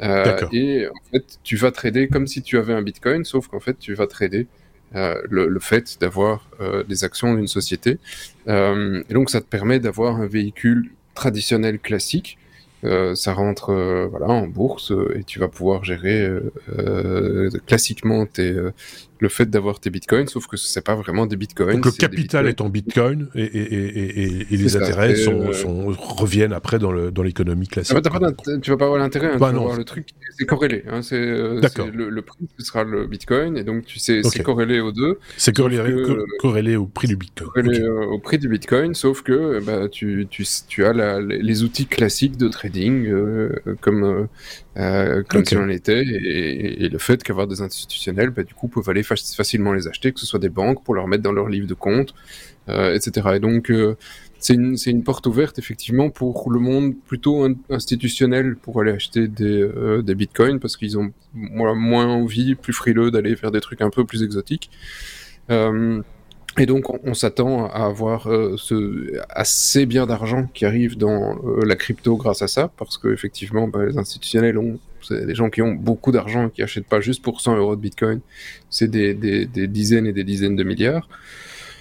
euh, 0.00 0.40
et 0.52 0.88
en 0.88 1.10
fait, 1.12 1.38
tu 1.42 1.56
vas 1.56 1.70
trader 1.70 2.08
comme 2.08 2.26
si 2.26 2.40
tu 2.40 2.56
avais 2.56 2.72
un 2.72 2.82
bitcoin, 2.82 3.24
sauf 3.24 3.48
qu'en 3.48 3.60
fait, 3.60 3.78
tu 3.78 3.92
vas 3.92 4.06
trader 4.06 4.46
euh, 4.94 5.20
le, 5.28 5.46
le, 5.46 5.60
fait 5.60 5.98
d'avoir 6.00 6.48
des 6.88 7.04
actions 7.04 7.34
d'une 7.34 7.48
société. 7.48 7.98
Et 8.46 9.14
donc, 9.14 9.28
ça 9.28 9.42
te 9.42 9.46
permet 9.46 9.78
d'avoir 9.78 10.16
un 10.16 10.26
véhicule 10.26 10.90
traditionnel 11.14 11.78
classique 11.78 12.38
euh, 12.84 13.14
ça 13.14 13.34
rentre 13.34 13.70
euh, 13.70 14.06
voilà 14.10 14.28
en 14.28 14.46
bourse 14.46 14.92
euh, 14.92 15.18
et 15.18 15.24
tu 15.24 15.38
vas 15.38 15.48
pouvoir 15.48 15.84
gérer 15.84 16.28
classiquement 17.66 18.26
tes, 18.26 18.56
le 19.20 19.28
fait 19.28 19.48
d'avoir 19.48 19.80
tes 19.80 19.90
bitcoins, 19.90 20.26
sauf 20.26 20.46
que 20.46 20.56
ce 20.56 20.78
n'est 20.78 20.82
pas 20.82 20.94
vraiment 20.94 21.26
des 21.26 21.36
bitcoins. 21.36 21.74
Donc 21.74 21.86
le 21.86 21.92
capital 21.92 22.46
est 22.48 22.60
en 22.60 22.68
bitcoin 22.68 23.28
et, 23.34 23.42
et, 23.42 23.74
et, 23.74 24.46
et 24.50 24.56
les 24.56 24.76
intérêts 24.76 25.14
sont, 25.14 25.52
sont, 25.52 25.88
reviennent 25.88 26.52
après 26.52 26.78
dans 26.78 26.92
l'économie 27.22 27.66
dans 27.66 27.70
classique. 27.70 27.96
Ah 28.04 28.18
bah, 28.18 28.32
tu 28.62 28.70
vas 28.70 28.76
pas 28.76 28.86
avoir 28.86 28.98
l'intérêt, 28.98 29.28
hein, 29.28 29.36
bah, 29.38 29.50
tu 29.50 29.56
vas 29.56 29.60
voir 29.60 29.76
le 29.76 29.84
truc, 29.84 30.08
c'est 30.38 30.46
corrélé. 30.46 30.84
Hein, 30.88 31.02
c'est 31.02 31.20
le, 31.20 31.60
le, 32.08 32.22
prix, 32.22 32.38
ce 32.58 32.64
sera 32.64 32.84
le 32.84 33.06
bitcoin, 33.06 33.56
et 33.56 33.64
donc 33.64 33.84
tu 33.84 33.98
sais, 33.98 34.22
c'est 34.24 34.42
corrélé 34.42 34.80
aux 34.80 34.92
deux. 34.92 35.18
C'est 35.36 35.54
corrélé, 35.54 35.94
corrélé, 36.38 36.76
au 36.76 36.86
prix 36.86 37.08
du 37.08 37.16
bitcoin. 37.16 37.50
Corrélé 37.50 37.86
au 37.86 38.18
prix 38.18 38.38
du 38.38 38.48
bitcoin, 38.48 38.94
sauf 38.94 39.22
que 39.22 39.62
bah, 39.62 39.88
tu, 39.88 40.26
tu, 40.30 40.44
tu 40.66 40.84
as 40.84 40.92
la, 40.92 41.20
les 41.20 41.62
outils 41.62 41.86
classiques 41.86 42.36
de 42.36 42.48
trading, 42.48 43.06
euh, 43.06 43.50
comme 43.80 44.28
euh, 44.76 45.24
comme 45.28 45.44
si 45.44 45.56
on 45.56 45.68
était, 45.68 46.02
et, 46.02 46.88
le 46.88 46.98
fait 46.98 47.22
qu'avoir 47.22 47.48
des 47.48 47.60
institutionnels, 47.60 48.30
bah, 48.30 48.44
du 48.44 48.54
coup, 48.54 48.68
peuvent 48.68 48.88
aller 48.88 49.02
facilement 49.02 49.72
les 49.72 49.88
acheter, 49.88 50.12
que 50.12 50.20
ce 50.20 50.26
soit 50.26 50.38
des 50.38 50.48
banques 50.48 50.84
pour 50.84 50.94
leur 50.94 51.08
mettre 51.08 51.22
dans 51.22 51.32
leur 51.32 51.48
livre 51.48 51.66
de 51.66 51.74
compte, 51.74 52.14
euh, 52.68 52.94
etc. 52.94 53.30
Et 53.34 53.40
donc, 53.40 53.70
euh, 53.70 53.96
c'est 54.38 54.54
une, 54.54 54.76
une, 54.86 55.02
porte 55.02 55.26
ouverte, 55.26 55.58
effectivement, 55.58 56.08
pour 56.08 56.50
le 56.50 56.60
monde 56.60 56.94
plutôt 57.06 57.48
institutionnel 57.68 58.56
pour 58.56 58.80
aller 58.80 58.92
acheter 58.92 59.26
des, 59.26 59.60
euh, 59.60 60.02
des 60.02 60.14
bitcoins, 60.14 60.60
parce 60.60 60.76
qu'ils 60.76 60.98
ont 60.98 61.12
moins 61.34 62.06
envie, 62.06 62.54
plus 62.54 62.72
frileux 62.72 63.10
d'aller 63.10 63.34
faire 63.34 63.50
des 63.50 63.60
trucs 63.60 63.80
un 63.82 63.90
peu 63.90 64.04
plus 64.04 64.22
exotiques. 64.22 64.70
Et 66.58 66.66
donc, 66.66 66.90
on, 67.04 67.14
s'attend 67.14 67.66
à 67.66 67.84
avoir 67.84 68.26
euh, 68.28 68.56
assez 69.30 69.86
bien 69.86 70.06
d'argent 70.06 70.48
qui 70.52 70.64
arrive 70.64 70.98
dans 70.98 71.38
euh, 71.44 71.64
la 71.64 71.76
crypto 71.76 72.16
grâce 72.16 72.42
à 72.42 72.48
ça, 72.48 72.70
parce 72.76 72.98
que 72.98 73.08
effectivement, 73.08 73.68
bah, 73.68 73.86
les 73.86 73.98
institutionnels 73.98 74.58
ont, 74.58 74.78
c'est 75.00 75.26
des 75.26 75.34
gens 75.34 75.48
qui 75.48 75.62
ont 75.62 75.72
beaucoup 75.72 76.10
d'argent, 76.10 76.48
qui 76.48 76.62
achètent 76.62 76.88
pas 76.88 77.00
juste 77.00 77.22
pour 77.22 77.40
100 77.40 77.56
euros 77.56 77.76
de 77.76 77.80
Bitcoin, 77.80 78.20
c'est 78.68 78.88
des, 78.88 79.14
dizaines 79.68 80.06
et 80.06 80.12
des 80.12 80.24
dizaines 80.24 80.56
de 80.56 80.64
milliards. 80.64 81.08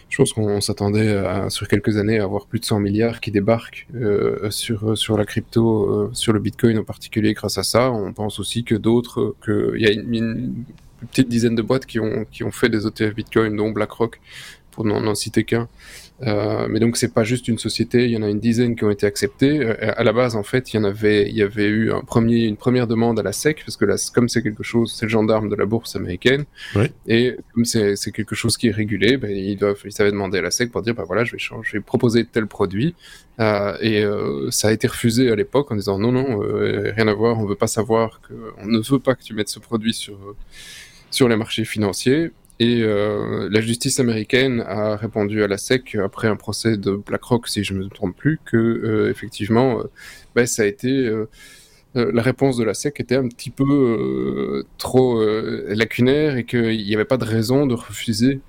Je 0.08 0.18
pense 0.18 0.34
qu'on 0.34 0.60
s'attendait 0.60 1.24
sur 1.50 1.68
quelques 1.68 1.98
années 1.98 2.20
à 2.20 2.24
avoir 2.24 2.48
plus 2.48 2.60
de 2.60 2.66
100 2.66 2.80
milliards 2.80 3.20
qui 3.20 3.30
débarquent 3.30 3.88
euh, 3.94 4.50
sur 4.50 4.98
sur 4.98 5.18
la 5.18 5.26
crypto, 5.26 6.10
sur 6.14 6.34
le 6.34 6.40
Bitcoin 6.40 6.80
en 6.80 6.84
particulier 6.84 7.34
grâce 7.34 7.60
à 7.60 7.64
ça. 7.64 7.92
On 7.92 8.12
pense 8.12 8.40
aussi 8.40 8.64
que 8.64 8.74
d'autres, 8.74 9.36
qu'il 9.46 9.80
y 9.80 9.86
a 9.86 9.92
une, 9.92 10.66
une 11.02 11.08
petite 11.08 11.30
dizaine 11.30 11.56
de 11.56 11.62
boîtes 11.62 11.86
qui 11.86 12.00
ont, 12.00 12.26
qui 12.32 12.44
ont 12.44 12.52
fait 12.52 12.70
des 12.70 12.86
ETF 12.86 13.16
Bitcoin, 13.16 13.56
dont 13.56 13.72
BlackRock, 13.72 14.20
pour 14.72 14.86
n'en 14.86 15.16
citer 15.16 15.44
qu'un. 15.44 15.68
Euh, 16.24 16.68
mais 16.70 16.80
donc 16.80 16.98
c'est 16.98 17.14
pas 17.14 17.24
juste 17.24 17.48
une 17.48 17.58
société, 17.58 18.06
il 18.06 18.12
y 18.12 18.18
en 18.18 18.24
a 18.24 18.30
une 18.30 18.40
dizaine 18.40 18.76
qui 18.76 18.84
ont 18.84 18.90
été 18.90 19.06
acceptées. 19.06 19.60
Euh, 19.60 19.76
à 19.80 20.04
la 20.04 20.12
base, 20.12 20.36
en 20.36 20.44
fait, 20.44 20.74
il 20.74 20.78
y 20.78 20.80
en 20.80 20.84
avait, 20.84 21.30
il 21.30 21.36
y 21.36 21.42
avait 21.42 21.68
eu 21.68 21.94
un 21.94 22.02
premier, 22.02 22.44
une 22.44 22.58
première 22.58 22.88
demande 22.88 23.20
à 23.20 23.24
la 23.24 23.32
SEC 23.32 23.64
parce 23.66 23.78
que 23.78 23.86
là, 23.86 23.96
comme 24.14 24.28
c'est 24.28 24.44
quelque 24.44 24.64
chose, 24.64 24.94
c'est 24.94 25.06
le 25.06 25.10
gendarme 25.10 25.50
de 25.50 25.56
la 25.56 25.66
bourse 25.66 25.96
américaine, 25.96 26.46
et 27.08 27.36
comme 27.54 27.66
c'est 27.66 28.12
quelque 28.12 28.36
chose 28.36 28.58
qui 28.58 28.68
est 28.68 28.72
régulé, 28.72 29.18
ben, 29.18 29.32
ils 29.32 29.58
doivent, 29.58 29.82
ils 29.86 30.02
avaient 30.02 30.12
demandé 30.12 30.40
à 30.40 30.42
la 30.42 30.52
SEC 30.52 30.72
pour 30.72 30.82
dire, 30.82 30.94
bah 30.94 31.04
voilà, 31.08 31.24
je 31.24 31.32
vais 31.32 31.38
changer, 31.38 31.70
je 31.72 31.78
vais 31.78 31.84
proposer 31.84 32.26
tel 32.26 32.48
produit, 32.48 32.96
euh, 33.40 33.78
et 33.82 34.04
ça 34.52 34.68
a 34.68 34.72
été 34.72 34.88
refusé 34.88 35.32
à 35.32 35.36
l'époque 35.36 35.72
en 35.72 35.76
disant 35.76 35.98
non 36.00 36.12
non, 36.12 36.40
rien 36.40 37.08
à 37.08 37.14
voir, 37.14 37.40
on 37.40 37.46
veut 37.46 37.56
pas 37.56 37.68
savoir 37.68 38.20
que, 38.28 38.34
on 38.58 38.66
ne 38.66 38.80
veut 38.80 39.00
pas 39.00 39.16
que 39.16 39.24
tu 39.24 39.34
mettes 39.34 39.50
ce 39.50 39.60
produit 39.60 39.94
sur 39.94 40.18
sur 41.12 41.28
les 41.28 41.36
marchés 41.36 41.66
financiers. 41.66 42.32
Et 42.60 42.82
euh, 42.82 43.48
la 43.50 43.62
justice 43.62 44.02
américaine 44.02 44.62
a 44.68 44.98
répondu 44.98 45.44
à 45.44 45.48
la 45.48 45.58
SEC 45.58 45.96
après 45.96 46.28
un 46.28 46.36
procès 46.36 46.76
de 46.76 46.92
BlackRock, 46.92 47.48
si 47.48 47.64
je 47.64 47.74
ne 47.74 47.80
me 47.80 47.88
trompe 47.88 48.18
plus, 48.18 48.40
que 48.44 48.58
euh, 48.58 49.10
effectivement, 49.10 49.80
euh, 49.80 49.84
ben, 50.36 50.46
ça 50.46 50.64
a 50.64 50.66
été 50.66 51.10
la 51.96 52.22
réponse 52.22 52.56
de 52.56 52.64
la 52.64 52.76
SEC 52.76 53.00
était 53.00 53.16
un 53.16 53.28
petit 53.28 53.50
peu 53.50 54.64
trop 54.78 55.26
lacunaire 55.68 56.38
et 56.38 56.46
qu'il 56.46 56.86
n'y 56.86 56.94
avait 56.94 57.04
pas 57.04 57.18
de 57.18 57.26
raison 57.26 57.66
de 57.66 57.74
refuser 57.74 58.42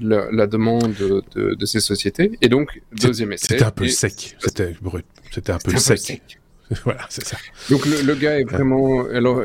la, 0.00 0.30
la, 0.30 0.46
demande 0.46 0.94
de, 0.94 1.24
de, 1.34 1.54
de, 1.54 1.66
ces 1.66 1.80
sociétés. 1.80 2.38
Et 2.40 2.48
donc, 2.48 2.80
deuxième 2.92 3.32
essai. 3.32 3.46
C'était 3.48 3.64
un 3.64 3.72
peu 3.72 3.88
sec, 3.88 4.36
c'était 4.38 4.76
brut, 4.80 5.04
c'était 5.32 5.50
un 5.50 5.58
peu 5.58 5.76
sec. 5.76 6.22
voilà, 6.84 7.06
c'est 7.08 7.24
ça. 7.24 7.36
Donc 7.70 7.86
le, 7.86 8.02
le, 8.02 8.14
gars 8.14 8.38
est 8.38 8.44
vraiment. 8.44 9.04
Alors 9.06 9.42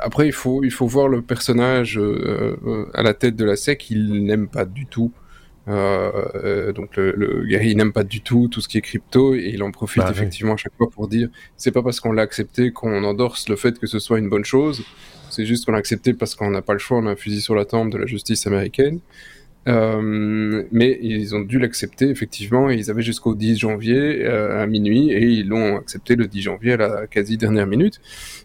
après, 0.00 0.26
il 0.26 0.32
faut 0.32 0.64
il 0.64 0.70
faut 0.70 0.86
voir 0.86 1.08
le 1.08 1.22
personnage 1.22 1.98
euh, 1.98 2.56
euh, 2.66 2.86
à 2.94 3.02
la 3.02 3.14
tête 3.14 3.36
de 3.36 3.44
la 3.44 3.56
SEC. 3.56 3.90
Il 3.90 4.24
n'aime 4.24 4.48
pas 4.48 4.64
du 4.64 4.86
tout. 4.86 5.12
Euh, 5.68 6.12
euh, 6.36 6.72
donc 6.72 6.96
le, 6.96 7.12
le, 7.16 7.44
gars, 7.44 7.62
il 7.62 7.76
n'aime 7.76 7.92
pas 7.92 8.04
du 8.04 8.20
tout 8.20 8.46
tout 8.48 8.60
ce 8.60 8.68
qui 8.68 8.78
est 8.78 8.82
crypto 8.82 9.34
et 9.34 9.50
il 9.52 9.64
en 9.64 9.72
profite 9.72 10.02
bah, 10.02 10.10
effectivement 10.12 10.54
à 10.54 10.56
chaque 10.56 10.76
fois 10.78 10.88
pour 10.88 11.08
dire 11.08 11.28
c'est 11.56 11.72
pas 11.72 11.82
parce 11.82 11.98
qu'on 11.98 12.12
l'a 12.12 12.22
accepté 12.22 12.70
qu'on 12.70 13.02
endorse 13.02 13.48
le 13.48 13.56
fait 13.56 13.76
que 13.78 13.88
ce 13.88 13.98
soit 13.98 14.18
une 14.18 14.28
bonne 14.28 14.44
chose. 14.44 14.84
C'est 15.28 15.44
juste 15.44 15.66
qu'on 15.66 15.72
l'a 15.72 15.78
accepté 15.78 16.14
parce 16.14 16.36
qu'on 16.36 16.50
n'a 16.50 16.62
pas 16.62 16.72
le 16.72 16.78
choix. 16.78 16.98
On 16.98 17.06
a 17.06 17.10
un 17.10 17.16
fusil 17.16 17.40
sur 17.40 17.56
la 17.56 17.64
tempe 17.64 17.90
de 17.90 17.98
la 17.98 18.06
justice 18.06 18.46
américaine. 18.46 19.00
Euh, 19.68 20.62
mais 20.70 20.98
ils 21.02 21.34
ont 21.34 21.40
dû 21.40 21.58
l'accepter 21.58 22.08
effectivement. 22.08 22.70
Ils 22.70 22.90
avaient 22.90 23.02
jusqu'au 23.02 23.34
10 23.34 23.58
janvier 23.58 24.24
euh, 24.24 24.62
à 24.62 24.66
minuit 24.66 25.10
et 25.10 25.22
ils 25.22 25.48
l'ont 25.48 25.76
accepté 25.76 26.14
le 26.14 26.26
10 26.26 26.42
janvier 26.42 26.72
à 26.74 26.76
la 26.76 27.06
quasi 27.06 27.36
dernière 27.36 27.66
minute. 27.66 28.00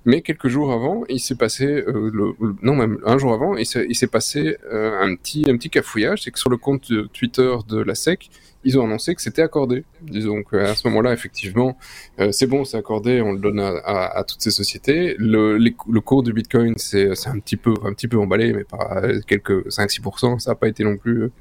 Mais 0.05 0.21
quelques 0.21 0.47
jours 0.47 0.71
avant, 0.71 1.03
il 1.09 1.19
s'est 1.19 1.35
passé, 1.35 1.65
euh, 1.65 2.33
non 2.61 2.75
même 2.75 2.97
un 3.05 3.17
jour 3.17 3.33
avant, 3.33 3.55
il 3.55 3.65
s'est 3.65 4.07
passé 4.07 4.57
euh, 4.71 4.99
un 4.99 5.15
petit 5.15 5.43
un 5.47 5.57
petit 5.57 5.69
cafouillage. 5.69 6.23
C'est 6.23 6.31
que 6.31 6.39
sur 6.39 6.49
le 6.49 6.57
compte 6.57 6.91
Twitter 7.13 7.53
de 7.67 7.79
la 7.79 7.95
SEC, 7.95 8.29
ils 8.63 8.77
ont 8.79 8.85
annoncé 8.85 9.15
que 9.15 9.21
c'était 9.21 9.41
accordé. 9.41 9.83
Disons 10.01 10.43
qu'à 10.43 10.75
ce 10.75 10.87
moment-là, 10.87 11.13
effectivement, 11.13 11.77
euh, 12.19 12.31
c'est 12.31 12.47
bon, 12.47 12.63
c'est 12.63 12.77
accordé, 12.77 13.21
on 13.21 13.33
le 13.33 13.39
donne 13.39 13.59
à, 13.59 13.69
à, 13.69 14.19
à 14.19 14.23
toutes 14.23 14.41
ces 14.41 14.51
sociétés. 14.51 15.15
Le, 15.17 15.57
les, 15.57 15.75
le 15.89 16.01
cours 16.01 16.23
du 16.23 16.33
Bitcoin, 16.33 16.75
c'est 16.77 17.09
un 17.27 17.39
petit 17.39 17.57
peu, 17.57 17.73
un 17.83 17.93
petit 17.93 18.07
peu 18.07 18.17
emballé, 18.17 18.53
mais 18.53 18.63
pas 18.63 19.01
quelques 19.27 19.67
5-6%. 19.67 20.39
Ça 20.39 20.51
n'a 20.51 20.55
pas 20.55 20.67
été 20.67 20.83
non 20.83 20.97
plus 20.97 21.31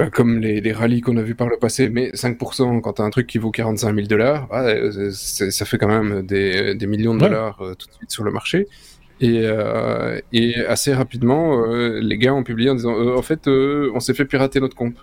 euh, 0.00 0.10
comme 0.10 0.38
les, 0.40 0.60
les 0.60 0.72
rallyes 0.72 1.00
qu'on 1.00 1.16
a 1.16 1.22
vu 1.22 1.34
par 1.34 1.48
le 1.48 1.56
passé, 1.56 1.88
mais 1.88 2.10
5% 2.12 2.80
quand 2.80 2.94
t'as 2.94 3.04
un 3.04 3.10
truc 3.10 3.26
qui 3.26 3.38
vaut 3.38 3.50
45 3.50 3.94
000 3.94 4.06
dollars, 4.06 4.50
ouais, 4.50 4.90
ça 5.12 5.64
fait 5.64 5.78
quand 5.78 5.88
même 5.88 6.26
des, 6.26 6.74
des 6.74 6.86
millions 6.86 7.14
de 7.14 7.20
dollars 7.20 7.60
euh, 7.62 7.74
tout 7.74 7.88
de 7.88 7.92
suite 7.94 8.10
sur 8.10 8.24
le 8.24 8.32
marché. 8.32 8.66
Et, 9.20 9.42
euh, 9.44 10.20
et 10.32 10.56
assez 10.66 10.92
rapidement, 10.92 11.64
euh, 11.66 12.00
les 12.00 12.18
gars 12.18 12.34
ont 12.34 12.42
publié 12.42 12.70
en 12.70 12.74
disant, 12.74 13.16
en 13.16 13.22
fait, 13.22 13.46
on 13.48 14.00
s'est 14.00 14.14
fait 14.14 14.24
pirater 14.24 14.60
notre 14.60 14.76
compte. 14.76 14.96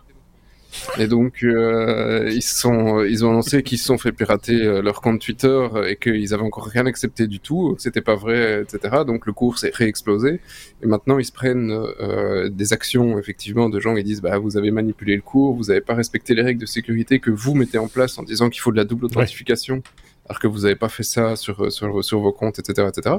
Et 0.98 1.08
donc, 1.08 1.44
euh, 1.44 2.30
ils, 2.32 2.42
sont, 2.42 3.04
ils 3.04 3.26
ont 3.26 3.32
annoncé 3.32 3.64
qu'ils 3.64 3.78
se 3.78 3.86
sont 3.86 3.98
fait 3.98 4.12
pirater 4.12 4.62
euh, 4.62 4.82
leur 4.82 5.02
compte 5.02 5.20
Twitter 5.20 5.68
et 5.88 5.96
qu'ils 5.96 6.34
avaient 6.34 6.44
encore 6.44 6.66
rien 6.66 6.86
accepté 6.86 7.28
du 7.28 7.40
tout, 7.40 7.76
que 7.76 7.82
c'était 7.82 8.02
pas 8.02 8.16
vrai, 8.16 8.64
etc. 8.64 9.04
Donc, 9.06 9.26
le 9.26 9.34
cours 9.34 9.58
s'est 9.58 9.72
réexplosé. 9.74 10.40
Et 10.84 10.88
maintenant, 10.88 11.20
ils 11.20 11.26
se 11.26 11.32
prennent 11.32 11.72
euh, 11.72 12.50
des 12.50 12.74
actions, 12.74 13.20
effectivement, 13.20 13.70
de 13.70 13.80
gens 13.80 13.96
qui 13.96 14.04
disent 14.04 14.22
bah, 14.22 14.38
Vous 14.38 14.58
avez 14.58 14.72
manipulé 14.72 15.16
le 15.16 15.22
cours, 15.22 15.56
vous 15.56 15.66
n'avez 15.66 15.82
pas 15.82 15.96
respecté 15.96 16.34
les 16.34 16.42
règles 16.42 16.62
de 16.62 16.66
sécurité 16.66 17.20
que 17.20 17.32
vous 17.32 17.54
mettez 17.54 17.78
en 17.78 17.88
place 17.88 18.18
en 18.18 18.24
disant 18.24 18.50
qu'il 18.50 18.62
faut 18.62 18.72
de 18.72 18.78
la 18.78 18.86
double 18.86 19.06
authentification 19.06 19.84
alors 20.32 20.40
que 20.40 20.48
vous 20.48 20.60
n'avez 20.60 20.78
pas 20.78 20.88
fait 20.88 21.04
ça 21.04 21.36
sur, 21.36 21.70
sur, 21.74 22.20
vos 22.22 22.32
comptes, 22.32 22.58
etc., 22.58 22.88
etc. 22.88 23.18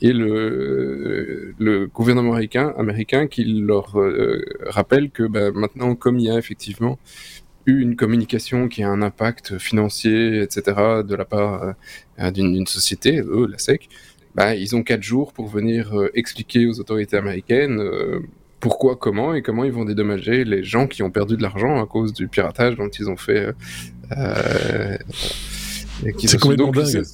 Et 0.00 0.14
le, 0.14 1.86
gouvernement 1.92 2.32
américain, 2.32 2.72
américain 2.78 3.26
qui 3.26 3.44
leur 3.44 4.00
euh, 4.00 4.42
rappelle 4.64 5.10
que 5.10 5.24
bah, 5.24 5.50
maintenant, 5.52 5.94
comme 5.94 6.18
il 6.18 6.24
y 6.24 6.30
a 6.30 6.38
effectivement 6.38 6.98
eu 7.66 7.82
une 7.82 7.94
communication 7.94 8.68
qui 8.68 8.82
a 8.82 8.88
un 8.88 9.02
impact 9.02 9.58
financier, 9.58 10.40
etc., 10.40 11.02
de 11.06 11.14
la 11.14 11.26
part 11.26 11.74
euh, 12.20 12.30
d'une 12.30 12.66
société, 12.66 13.20
eux, 13.20 13.46
la 13.50 13.58
SEC, 13.58 13.90
bah, 14.34 14.54
ils 14.54 14.74
ont 14.74 14.82
quatre 14.82 15.02
jours 15.02 15.34
pour 15.34 15.48
venir 15.48 15.92
euh, 15.92 16.10
expliquer 16.14 16.66
aux 16.66 16.80
autorités 16.80 17.18
américaines 17.18 17.78
pourquoi, 18.60 18.96
comment 18.96 19.34
et 19.34 19.42
comment 19.42 19.64
ils 19.64 19.72
vont 19.72 19.84
dédommager 19.84 20.44
les 20.44 20.64
gens 20.64 20.86
qui 20.86 21.02
ont 21.02 21.10
perdu 21.10 21.36
de 21.36 21.42
l'argent 21.42 21.82
à 21.82 21.86
cause 21.86 22.14
du 22.14 22.28
piratage 22.28 22.76
dont 22.76 22.88
ils 22.88 23.10
ont 23.10 23.18
fait. 23.18 23.50
C'est 26.18 26.38
complètement 26.38 26.70
dingue. 26.70 27.04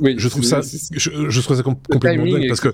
oui, 0.00 0.14
je 0.18 0.28
trouve 0.28 0.44
ça, 0.44 0.60
je, 0.62 1.40
trouve 1.40 1.56
ça 1.56 1.62
complètement 1.62 2.26
dingue 2.26 2.48
parce 2.48 2.60
que 2.60 2.72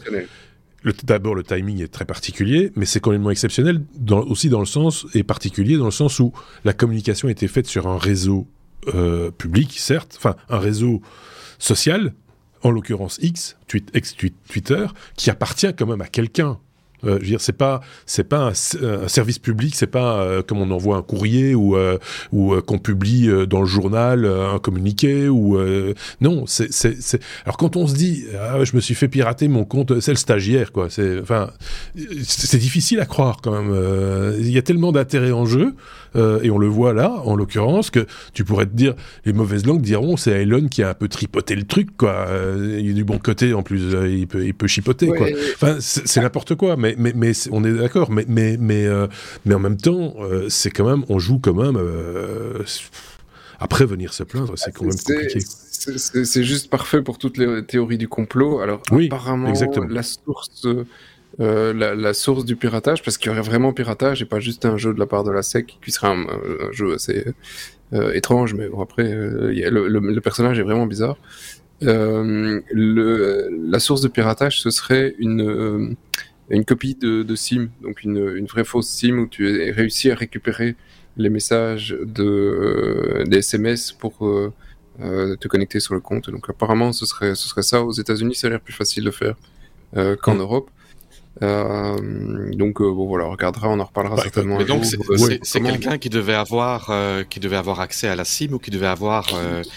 d'abord 1.04 1.34
le 1.34 1.42
timing 1.42 1.82
est 1.82 1.88
très 1.88 2.04
particulier, 2.04 2.72
mais 2.76 2.86
c'est 2.86 3.00
complètement 3.00 3.30
exceptionnel 3.30 3.82
dans, 3.96 4.20
aussi 4.20 4.48
dans 4.48 4.60
le 4.60 4.66
sens 4.66 5.06
et 5.14 5.22
particulier 5.22 5.76
dans 5.76 5.84
le 5.84 5.90
sens 5.90 6.18
où 6.20 6.32
la 6.64 6.72
communication 6.72 7.28
a 7.28 7.30
été 7.30 7.48
faite 7.48 7.66
sur 7.66 7.86
un 7.86 7.98
réseau 7.98 8.46
euh, 8.94 9.30
public, 9.30 9.78
certes, 9.78 10.14
enfin 10.16 10.36
un 10.48 10.58
réseau 10.58 11.02
social, 11.58 12.14
en 12.62 12.70
l'occurrence 12.70 13.18
X, 13.22 13.56
tweet, 13.68 13.90
ex 13.94 14.14
Twitter, 14.16 14.86
qui 15.16 15.30
appartient 15.30 15.72
quand 15.76 15.86
même 15.86 16.00
à 16.00 16.08
quelqu'un. 16.08 16.58
Euh, 17.04 17.16
je 17.16 17.20
veux 17.20 17.26
dire, 17.26 17.40
c'est 17.40 17.56
pas 17.56 17.80
c'est 18.06 18.24
pas 18.24 18.52
un, 18.52 19.08
service 19.08 19.38
public, 19.38 19.74
c'est 19.74 19.86
pas 19.86 20.20
euh, 20.20 20.42
comme 20.42 20.58
on 20.58 20.70
envoie 20.70 20.96
un 20.96 21.02
courrier 21.02 21.54
ou 21.54 21.76
euh, 21.76 21.98
ou 22.32 22.60
qu'on 22.62 22.78
publie 22.78 23.30
dans 23.48 23.60
le 23.60 23.66
journal 23.66 24.24
un 24.26 24.58
communiqué 24.58 25.28
ou 25.28 25.58
non. 26.20 26.44
C'est 26.46 26.72
c'est 26.72 27.20
alors 27.44 27.56
quand 27.56 27.76
on 27.76 27.86
se 27.86 27.94
dit 27.94 28.24
ah, 28.38 28.62
je 28.64 28.74
me 28.76 28.80
suis 28.80 28.94
fait 28.94 29.08
pirater 29.08 29.48
mon 29.48 29.64
compte, 29.64 30.00
c'est 30.00 30.12
le 30.12 30.16
stagiaire 30.16 30.72
quoi. 30.72 30.88
C'est 30.90 31.20
enfin 31.20 31.50
c'est 32.22 32.58
difficile 32.58 33.00
à 33.00 33.06
croire 33.06 33.38
quand 33.42 33.52
même. 33.52 34.36
Il 34.38 34.50
y 34.50 34.58
a 34.58 34.62
tellement 34.62 34.92
d'intérêt 34.92 35.32
en 35.32 35.46
jeu 35.46 35.74
et 36.14 36.50
on 36.50 36.58
le 36.58 36.66
voit 36.66 36.92
là 36.92 37.22
en 37.24 37.36
l'occurrence 37.36 37.90
que 37.90 38.06
tu 38.34 38.44
pourrais 38.44 38.66
te 38.66 38.74
dire 38.74 38.94
les 39.24 39.32
mauvaises 39.32 39.66
langues 39.66 39.80
diront 39.80 40.16
c'est 40.16 40.42
Elon 40.42 40.68
qui 40.68 40.82
a 40.82 40.90
un 40.90 40.94
peu 40.94 41.08
tripoté 41.08 41.54
le 41.54 41.64
truc 41.64 41.96
quoi. 41.96 42.26
il 42.56 42.90
est 42.90 42.94
du 42.94 43.04
bon 43.04 43.18
côté 43.18 43.54
en 43.54 43.62
plus, 43.62 43.94
il 44.08 44.26
peut 44.26 44.44
il 44.44 44.54
peut 44.54 44.66
chipoter 44.66 45.08
quoi. 45.08 45.26
Enfin 45.54 45.76
c'est 45.80 46.20
n'importe 46.20 46.54
quoi 46.54 46.76
mais 46.76 46.90
mais, 46.98 47.12
mais, 47.14 47.32
on 47.50 47.64
est 47.64 47.72
d'accord, 47.72 48.10
mais, 48.10 48.24
mais, 48.28 48.56
mais, 48.58 48.86
euh, 48.86 49.06
mais 49.44 49.54
en 49.54 49.58
même 49.58 49.76
temps, 49.76 50.14
euh, 50.20 50.48
c'est 50.48 50.70
quand 50.70 50.88
même, 50.88 51.04
on 51.08 51.18
joue 51.18 51.38
quand 51.38 51.54
même. 51.54 51.76
Euh, 51.76 52.62
après, 53.58 53.84
venir 53.84 54.12
se 54.12 54.22
plaindre, 54.22 54.54
c'est 54.56 54.72
quand 54.72 54.86
même 54.86 54.94
compliqué. 54.94 55.40
C'est 55.40 56.44
juste 56.44 56.70
parfait 56.70 57.02
pour 57.02 57.18
toutes 57.18 57.38
les 57.38 57.64
théories 57.64 57.98
du 57.98 58.08
complot. 58.08 58.60
Alors, 58.60 58.82
apparemment, 58.90 59.48
exactement. 59.48 59.86
la 59.88 60.02
source. 60.02 60.66
La, 61.38 62.14
source 62.14 62.44
du 62.44 62.56
piratage, 62.56 63.02
parce 63.02 63.18
qu'il 63.18 63.30
y 63.30 63.32
aurait 63.32 63.42
vraiment 63.42 63.72
piratage 63.72 64.22
et 64.22 64.26
pas 64.26 64.40
juste 64.40 64.66
un 64.66 64.76
jeu 64.76 64.92
de 64.92 64.98
la 64.98 65.06
part 65.06 65.24
de 65.24 65.30
la 65.30 65.42
SEC, 65.42 65.78
qui 65.82 65.90
serait 65.90 66.08
un, 66.08 66.26
jeu 66.72 66.94
assez 66.94 67.24
étrange, 68.14 68.54
mais 68.54 68.68
bon, 68.68 68.82
après, 68.82 69.04
le, 69.04 70.18
personnage 70.20 70.58
est 70.58 70.62
vraiment 70.62 70.86
bizarre. 70.86 71.16
le, 71.80 73.48
la 73.70 73.78
source 73.78 74.00
de 74.00 74.08
piratage, 74.08 74.60
ce 74.60 74.70
serait 74.70 75.14
une, 75.18 75.96
une 76.50 76.64
copie 76.64 76.96
de, 76.96 77.22
de 77.22 77.34
SIM, 77.34 77.68
donc 77.82 78.02
une, 78.02 78.36
une, 78.36 78.46
vraie 78.46 78.64
fausse 78.64 78.88
SIM 78.88 79.18
où 79.18 79.26
tu 79.26 79.48
as 79.48 79.72
réussi 79.72 80.10
à 80.10 80.14
récupérer 80.14 80.76
les 81.16 81.30
messages 81.30 81.96
de, 82.00 82.24
euh, 82.24 83.24
des 83.24 83.38
SMS 83.38 83.92
pour 83.92 84.26
euh, 84.26 84.52
euh, 85.00 85.36
te 85.36 85.48
connecter 85.48 85.80
sur 85.80 85.94
le 85.94 86.00
compte. 86.00 86.30
Donc 86.30 86.48
apparemment, 86.48 86.92
ce 86.92 87.06
serait, 87.06 87.34
ce 87.34 87.48
serait 87.48 87.62
ça. 87.62 87.82
Aux 87.82 87.92
États-Unis, 87.92 88.34
ça 88.34 88.48
a 88.48 88.50
l'air 88.50 88.60
plus 88.60 88.72
facile 88.72 89.04
de 89.04 89.10
faire 89.10 89.36
qu'en 90.22 90.34
mm. 90.34 90.40
Europe. 90.40 90.70
Donc 91.40 92.82
bon 92.82 93.06
voilà, 93.06 93.26
on 93.26 93.30
regardera, 93.30 93.68
on 93.68 93.80
en 93.80 93.84
reparlera 93.84 94.16
bah, 94.16 94.22
certainement. 94.22 94.58
Mais 94.58 94.64
donc 94.64 94.84
c'est 94.84 95.60
quelqu'un 95.60 95.98
qui 95.98 96.08
devait 96.08 96.34
avoir 96.34 96.92
qui 97.28 97.40
devait 97.40 97.56
avoir 97.56 97.80
accès 97.80 98.08
à 98.08 98.16
la 98.16 98.24
SIM 98.24 98.52
ou 98.52 98.58
qui 98.58 98.70
devait 98.70 98.86
avoir 98.86 99.26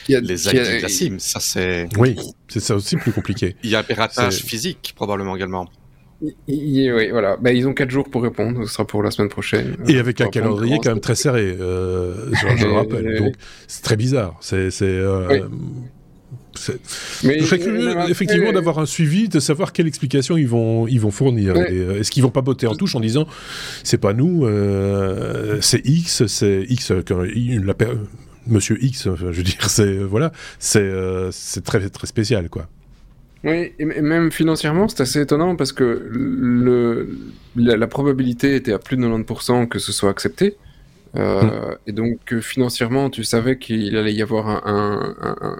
les 0.07 0.47
ID 0.47 0.55
de 0.55 0.81
la 0.81 0.89
SIM. 0.89 1.19
Ça 1.19 1.39
c'est. 1.39 1.87
Oui, 1.97 2.17
c'est 2.47 2.59
ça 2.59 2.75
aussi 2.75 2.97
plus 2.97 3.11
compliqué. 3.11 3.55
Il 3.63 3.69
y 3.69 3.75
a 3.75 3.79
un 3.79 3.83
piratage 3.83 4.43
physique 4.43 4.93
probablement 4.95 5.35
également 5.35 5.67
oui, 6.47 7.09
voilà. 7.09 7.37
Bah, 7.37 7.51
ils 7.51 7.67
ont 7.67 7.73
4 7.73 7.89
jours 7.89 8.09
pour 8.09 8.23
répondre. 8.23 8.65
Ce 8.65 8.73
sera 8.73 8.85
pour 8.85 9.03
la 9.03 9.11
semaine 9.11 9.29
prochaine. 9.29 9.75
Et 9.87 9.99
avec 9.99 10.21
un 10.21 10.27
calendrier 10.27 10.77
quand 10.81 10.91
même 10.91 11.01
très 11.01 11.15
serré, 11.15 11.55
euh, 11.59 12.31
je, 12.33 12.65
le 12.65 12.71
rappelle. 12.73 13.17
Donc, 13.19 13.33
c'est 13.67 13.83
très 13.83 13.95
bizarre. 13.95 14.37
C'est. 14.39 14.69
Euh, 14.81 15.47
Mais 17.23 17.39
je 17.39 17.45
serais 17.45 17.59
curieux, 17.59 17.93
effectivement, 18.09 18.51
d'avoir 18.51 18.79
un 18.79 18.85
suivi, 18.85 19.29
de 19.29 19.39
savoir 19.39 19.73
quelle 19.73 19.87
explication 19.87 20.37
ils 20.37 20.47
vont, 20.47 20.87
ils 20.87 20.99
vont 20.99 21.11
fournir. 21.11 21.55
Euh, 21.55 21.99
est-ce 21.99 22.11
qu'ils 22.11 22.23
vont 22.23 22.29
pas 22.29 22.41
botter 22.41 22.67
en 22.67 22.75
touche 22.75 22.95
en 22.95 22.99
disant 22.99 23.27
c'est 23.83 23.97
pas 23.97 24.13
nous, 24.13 24.45
euh, 24.45 25.57
c'est 25.61 25.85
X, 25.85 26.25
c'est 26.27 26.65
X, 26.69 26.91
la, 26.91 27.73
Monsieur 28.47 28.77
X, 28.83 29.07
je 29.15 29.25
veux 29.25 29.43
dire, 29.43 29.69
c'est 29.69 29.97
voilà, 29.97 30.31
c'est 30.59 30.91
c'est 31.31 31.63
très 31.63 31.89
très 31.89 32.07
spécial 32.07 32.49
quoi. 32.49 32.67
Oui, 33.43 33.73
et 33.77 33.85
même 33.85 34.31
financièrement, 34.31 34.87
c'est 34.87 35.01
assez 35.01 35.19
étonnant 35.19 35.57
parce 35.57 35.73
que 35.73 36.07
le, 36.09 37.17
la, 37.57 37.87
probabilité 37.87 38.55
était 38.55 38.71
à 38.71 38.79
plus 38.79 38.95
de 38.95 39.05
90% 39.05 39.67
que 39.67 39.79
ce 39.79 39.91
soit 39.91 40.09
accepté. 40.09 40.55
Euh, 41.15 41.43
hmm. 41.43 41.75
Et 41.87 41.91
donc, 41.91 42.39
financièrement, 42.39 43.09
tu 43.09 43.25
savais 43.25 43.57
qu'il 43.57 43.97
allait 43.97 44.13
y 44.13 44.21
avoir 44.21 44.65
un, 44.65 45.59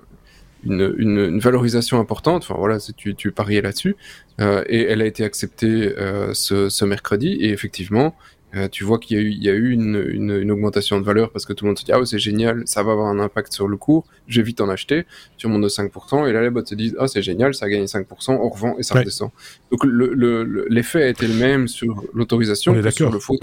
une, 0.65 0.95
une, 0.97 1.39
valorisation 1.39 1.99
importante. 1.99 2.43
Enfin, 2.43 2.56
voilà, 2.58 2.78
tu, 2.80 3.15
tu 3.15 3.32
pariais 3.32 3.62
là-dessus. 3.62 3.95
Euh, 4.41 4.63
et 4.67 4.82
elle 4.84 5.02
a 5.02 5.06
été 5.06 5.23
acceptée 5.23 5.93
euh, 5.97 6.34
ce, 6.34 6.69
ce, 6.69 6.86
mercredi. 6.86 7.38
Et 7.39 7.49
effectivement, 7.49 8.15
euh, 8.56 8.67
tu 8.67 8.84
vois 8.84 8.99
qu'il 8.99 9.17
y 9.17 9.19
a 9.19 9.23
eu, 9.23 9.30
il 9.30 9.43
y 9.43 9.49
a 9.49 9.54
eu 9.54 9.71
une, 9.71 10.04
une, 10.12 10.52
augmentation 10.52 10.99
de 10.99 11.06
valeur 11.06 11.32
parce 11.32 11.45
que 11.45 11.54
tout 11.54 11.65
le 11.65 11.69
monde 11.69 11.80
se 11.80 11.86
dit 11.86 11.91
ah 11.91 11.99
c'est 12.06 12.19
génial, 12.19 12.62
ça 12.65 12.84
va 12.84 12.91
avoir 12.91 13.08
un 13.08 13.19
impact 13.19 13.52
sur 13.52 13.67
le 13.67 13.78
cours, 13.78 14.06
j'ai 14.28 14.43
vite 14.43 14.62
en 14.62 14.69
acheter, 14.69 15.06
tu 15.38 15.47
remontes 15.47 15.63
de 15.63 15.69
5%, 15.69 16.30
et 16.30 16.34
là 16.34 16.43
les 16.43 16.52
bots 16.52 16.63
se 16.63 16.76
disent 16.76 16.95
ah 16.99 17.08
c'est 17.08 17.23
génial, 17.23 17.56
ça 17.56 17.65
a 17.65 17.69
gagné 17.69 17.86
5%, 17.86 18.06
on 18.30 18.49
revend 18.49 18.78
et 18.78 18.84
ça 18.84 18.93
redescend. 18.93 19.32
Donc 19.71 19.84
l'effet 19.84 20.99
le, 20.99 21.06
a 21.06 21.08
été 21.08 21.28
le 21.28 21.34
même 21.34 21.67
sur 21.67 22.04
l'autorisation 22.13 22.80
que 22.80 22.89
sur 22.91 23.12
le 23.12 23.19
faute. 23.19 23.41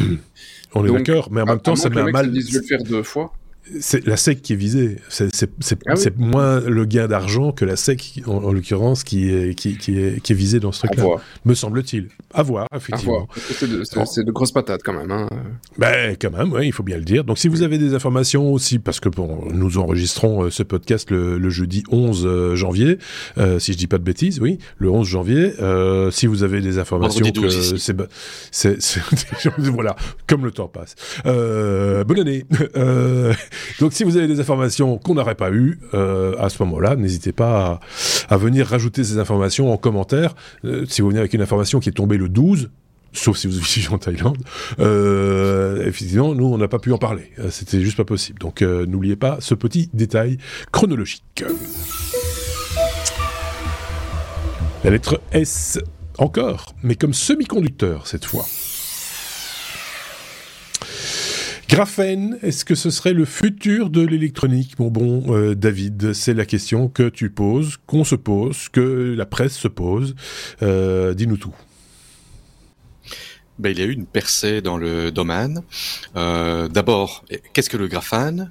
On 0.77 0.87
est 0.87 0.93
d'accord, 0.93 1.29
mais 1.33 1.41
en 1.41 1.47
même 1.47 1.61
temps 1.61 1.75
ça 1.75 1.89
met 1.89 2.01
un 2.01 2.11
mal. 2.13 2.31
Disent, 2.31 2.49
je 2.49 2.55
vais 2.55 2.61
le 2.61 2.67
faire 2.67 2.85
deux 2.85 3.03
fois 3.03 3.33
c'est 3.81 4.07
la 4.07 4.17
SEC 4.17 4.43
qui 4.43 4.55
est 4.55 4.57
visée. 4.57 4.97
C'est 5.09 5.49
ah 5.87 5.95
moins 6.17 6.61
le 6.61 6.85
gain 6.85 7.07
d'argent 7.07 7.53
que 7.53 7.65
la 7.65 7.77
SEC, 7.77 8.23
en, 8.27 8.53
l'occurrence, 8.53 9.05
qui 9.05 9.31
est, 9.31 9.55
qui, 9.55 9.77
qui, 9.77 9.99
est, 9.99 10.21
qui 10.21 10.33
est 10.33 10.37
visée 10.37 10.61
dans 10.61 10.73
ce 10.73 10.87
truc-là. 10.87 11.05
Me 11.45 11.55
semble-t-il. 11.55 12.09
À 12.33 12.43
voir, 12.43 12.67
effectivement. 12.75 13.29
C'est 13.37 13.69
de, 14.25 14.31
grosses 14.31 14.53
patates, 14.53 14.83
quand 14.85 14.93
même. 14.93 15.11
Hein. 15.11 15.29
Ben, 15.79 16.17
quand 16.21 16.31
même, 16.31 16.55
il 16.63 16.73
faut 16.73 16.83
bien 16.83 16.97
le 16.97 17.05
dire. 17.05 17.25
Donc, 17.25 17.39
si 17.39 17.49
vous 17.49 17.63
avez 17.63 17.79
des 17.79 17.95
informations 17.95 18.53
aussi, 18.53 18.79
parce 18.79 19.01
que 19.01 19.09
bon, 19.09 19.49
nous 19.53 19.79
enregistrons 19.79 20.45
euh, 20.45 20.51
ce 20.51 20.63
podcast 20.63 21.11
le, 21.11 21.51
jeudi 21.51 21.83
11 21.91 22.27
euh, 22.27 22.55
janvier, 22.57 22.99
euh, 23.39 23.59
si 23.59 23.73
je 23.73 23.79
dis 23.79 23.87
pas 23.87 23.99
de 23.99 24.05
bêtises, 24.05 24.41
oui, 24.41 24.59
le 24.79 24.91
11 24.91 25.07
janvier. 25.07 25.53
si 26.11 26.27
vous 26.27 26.43
avez 26.43 26.61
des 26.61 26.79
informations 26.79 27.25
que 27.31 27.49
c'est... 28.51 29.01
voilà, 29.59 29.97
comme 30.27 30.45
le 30.45 30.51
temps 30.51 30.69
passe. 30.69 30.95
bonne 31.25 32.21
année 32.21 32.45
Donc 33.81 33.93
si 33.93 34.05
vous 34.05 34.17
avez 34.17 34.27
des 34.27 34.41
informations 34.41 34.99
qu'on 34.99 35.15
n'aurait 35.15 35.35
pas 35.35 35.51
eues 35.51 35.79
euh, 35.95 36.35
à 36.39 36.49
ce 36.49 36.63
moment-là, 36.63 36.97
n'hésitez 36.97 37.33
pas 37.33 37.81
à, 38.29 38.37
venir 38.37 38.67
rajouter 38.67 39.05
ces 39.05 39.19
informations 39.19 39.73
en 39.73 39.77
commentaire. 39.77 40.35
Euh, 40.65 40.85
si 40.89 41.03
vous 41.03 41.09
venez 41.09 41.21
avec 41.21 41.35
une 41.35 41.43
information 41.43 41.81
qui 41.81 41.89
est 41.89 41.93
tombée 41.93 42.17
le 42.17 42.29
12, 42.29 42.71
sauf 43.13 43.37
si 43.37 43.47
vous 43.47 43.59
vivez 43.59 43.89
en 43.91 43.99
Thaïlande, 43.99 44.39
euh, 44.79 45.87
effectivement, 45.87 46.35
nous, 46.35 46.47
on 46.47 46.59
n'a 46.59 46.69
pas 46.69 46.79
pu 46.79 46.93
en 46.93 46.99
parler. 46.99 47.31
C'était 47.51 47.81
juste 47.81 47.97
pas 47.97 48.05
possible. 48.05 48.39
Donc 48.39 48.63
n'oubliez 48.63 49.17
pas 49.17 49.39
ce 49.41 49.55
petit 49.55 49.91
détail 49.93 50.39
chronologique. 50.73 51.45
La 54.83 54.91
lettre 54.91 55.21
S, 55.33 55.79
encore, 56.17 56.75
mais 56.83 56.95
comme 56.95 57.13
semi-conducteur 57.13 58.07
cette 58.07 58.25
fois. 58.25 58.47
Graphène, 61.71 62.37
est-ce 62.43 62.65
que 62.65 62.75
ce 62.75 62.91
serait 62.91 63.13
le 63.13 63.25
futur 63.25 63.91
de 63.91 64.05
l'électronique, 64.05 64.77
mon 64.81 64.89
bon 64.89 65.33
euh, 65.33 65.55
David? 65.55 66.15
C'est 66.15 66.35
la 66.35 66.45
question 66.45 66.89
que 66.89 67.09
tu 67.09 67.31
poses, 67.31 67.77
qu'on 67.87 68.03
se 68.03 68.17
pose, 68.17 68.69
que 68.71 69.15
la 69.17 69.25
presse 69.25 69.57
se 69.57 69.69
pose. 69.69 70.17
Euh, 70.63 71.15
dis-nous 71.15 71.37
tout. 71.37 71.55
ben, 73.61 73.71
il 73.71 73.79
y 73.79 73.83
a 73.83 73.85
eu 73.85 73.93
une 73.93 74.07
percée 74.07 74.63
dans 74.63 74.79
le 74.79 75.13
domaine. 75.13 75.63
Euh, 76.17 76.67
D'abord, 76.67 77.25
qu'est-ce 77.53 77.71
que 77.71 77.77
le 77.77 77.87
graphane 77.87 78.51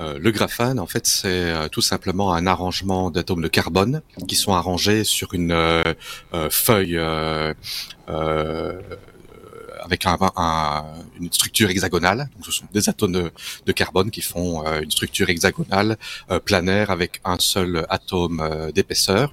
euh, 0.00 0.18
Le 0.20 0.32
graphane, 0.32 0.80
en 0.80 0.86
fait, 0.86 1.06
c'est 1.06 1.52
tout 1.70 1.80
simplement 1.80 2.34
un 2.34 2.48
arrangement 2.48 3.12
d'atomes 3.12 3.42
de 3.42 3.48
carbone 3.48 4.02
qui 4.26 4.34
sont 4.34 4.52
arrangés 4.52 5.04
sur 5.04 5.32
une 5.32 5.54
feuille 6.50 6.98
avec 9.88 10.04
un, 10.06 10.18
un, 10.36 10.84
une 11.18 11.32
structure 11.32 11.70
hexagonale. 11.70 12.28
Donc, 12.34 12.44
ce 12.44 12.52
sont 12.52 12.66
des 12.72 12.88
atomes 12.88 13.30
de, 13.66 13.72
carbone 13.72 14.10
qui 14.10 14.22
font 14.22 14.66
euh, 14.66 14.80
une 14.82 14.90
structure 14.90 15.28
hexagonale 15.30 15.96
euh, 16.30 16.40
planaire 16.40 16.90
avec 16.90 17.20
un 17.24 17.38
seul 17.38 17.86
atome 17.88 18.40
euh, 18.40 18.70
d'épaisseur. 18.72 19.32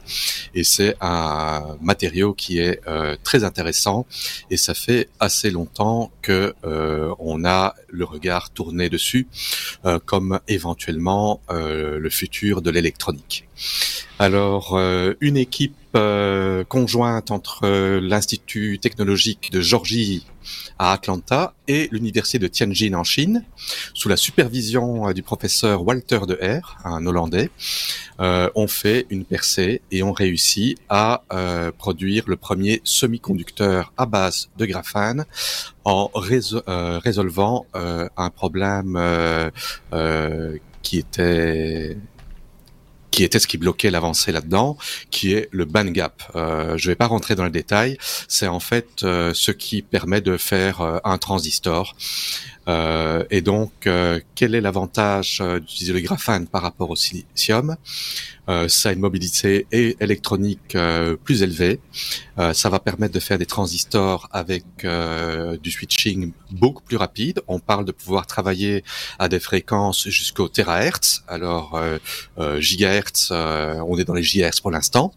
Et 0.54 0.64
c'est 0.64 0.96
un 1.02 1.78
matériau 1.82 2.34
qui 2.34 2.60
est 2.60 2.80
très 3.24 3.44
intéressant. 3.44 4.06
Et 4.50 4.58
ça 4.58 4.74
fait 4.74 5.10
assez 5.20 5.50
longtemps 5.52 6.12
que 6.22 6.54
on 7.20 7.46
a 7.46 7.76
le 7.96 8.06
regard 8.06 8.50
tourné 8.52 8.90
dessus, 8.90 9.28
comme 10.06 10.40
éventuellement 10.48 11.42
le 11.50 12.10
futur 12.10 12.62
de 12.62 12.70
l'électronique. 12.70 13.48
Alors, 14.20 14.78
une 15.22 15.38
équipe 15.38 15.76
conjointe 16.68 17.32
entre 17.32 17.68
l'Institut 18.00 18.80
technologique 18.80 19.52
de 19.52 19.62
Georgie 19.62 20.26
à 20.78 20.94
Atlanta 20.94 21.54
et 21.68 21.88
l'université 21.92 22.40
de 22.40 22.48
Tianjin 22.48 22.94
en 22.94 23.04
Chine, 23.04 23.44
sous 23.94 24.10
la 24.10 24.18
supervision 24.18 25.08
euh, 25.08 25.14
du 25.14 25.24
professeur 25.24 25.86
Walter 25.86 26.22
de 26.28 26.38
Herr, 26.42 26.78
un 26.84 27.06
Hollandais, 27.06 27.50
euh, 28.20 28.50
ont 28.56 28.68
fait 28.68 29.06
une 29.10 29.26
percée 29.26 29.82
et 29.92 30.04
ont 30.04 30.14
réussi 30.14 30.76
à 30.90 31.24
euh, 31.34 31.72
produire 31.72 32.26
le 32.28 32.36
premier 32.36 32.82
semi-conducteur 32.84 33.94
à 33.98 34.06
base 34.06 34.50
de 34.58 34.66
graphane 34.66 35.26
en 35.86 36.12
euh, 36.16 37.00
résolvant 37.00 37.66
un 37.74 38.30
problème 38.30 39.00
qui 40.82 40.98
était 41.00 41.98
qui 43.16 43.24
était 43.24 43.40
ce 43.40 43.48
qui 43.48 43.58
bloquait 43.58 43.92
l'avancée 43.92 44.34
là-dedans, 44.34 44.78
qui 45.10 45.34
est 45.34 45.48
le 45.52 45.64
band 45.64 45.86
gap. 45.86 46.22
Euh, 46.36 46.78
je 46.78 46.88
ne 46.88 46.92
vais 46.92 46.96
pas 46.96 47.08
rentrer 47.08 47.34
dans 47.36 47.46
le 47.46 47.50
détail, 47.50 47.98
c'est 48.28 48.48
en 48.48 48.60
fait 48.60 49.04
euh, 49.04 49.34
ce 49.34 49.52
qui 49.52 49.82
permet 49.82 50.20
de 50.20 50.36
faire 50.36 50.82
euh, 50.82 50.98
un 51.06 51.18
transistor. 51.18 51.96
Et 52.68 53.42
donc, 53.42 53.72
quel 54.36 54.56
est 54.56 54.62
l'avantage 54.62 55.44
d'utiliser 55.60 55.94
le 55.94 56.00
graphane 56.02 56.48
par 56.48 56.62
rapport 56.62 56.90
au 56.90 56.96
silicium 56.96 57.76
euh, 58.48 58.68
ça 58.68 58.90
a 58.90 58.92
une 58.92 59.00
mobilité 59.00 59.66
électronique 59.72 60.76
euh, 60.76 61.16
plus 61.16 61.42
élevée. 61.42 61.80
Euh, 62.38 62.54
ça 62.54 62.70
va 62.70 62.80
permettre 62.80 63.14
de 63.14 63.20
faire 63.20 63.38
des 63.38 63.46
transistors 63.46 64.30
avec 64.32 64.64
du 65.62 65.72
switching 65.72 66.32
beaucoup 66.52 66.84
plus 66.84 66.98
rapide. 66.98 67.42
On 67.48 67.60
parle 67.60 67.86
de 67.86 67.92
pouvoir 67.92 68.28
travailler 68.28 68.84
à 69.20 69.30
des 69.30 69.40
fréquences 69.40 70.08
jusqu'au 70.08 70.48
terahertz. 70.48 71.24
Alors 71.28 71.80
gigahertz, 72.60 73.32
on 73.32 73.98
est 73.98 74.06
dans 74.06 74.14
les 74.14 74.24
gigahertz 74.24 74.60
pour 74.60 74.72
l'instant. 74.72 75.14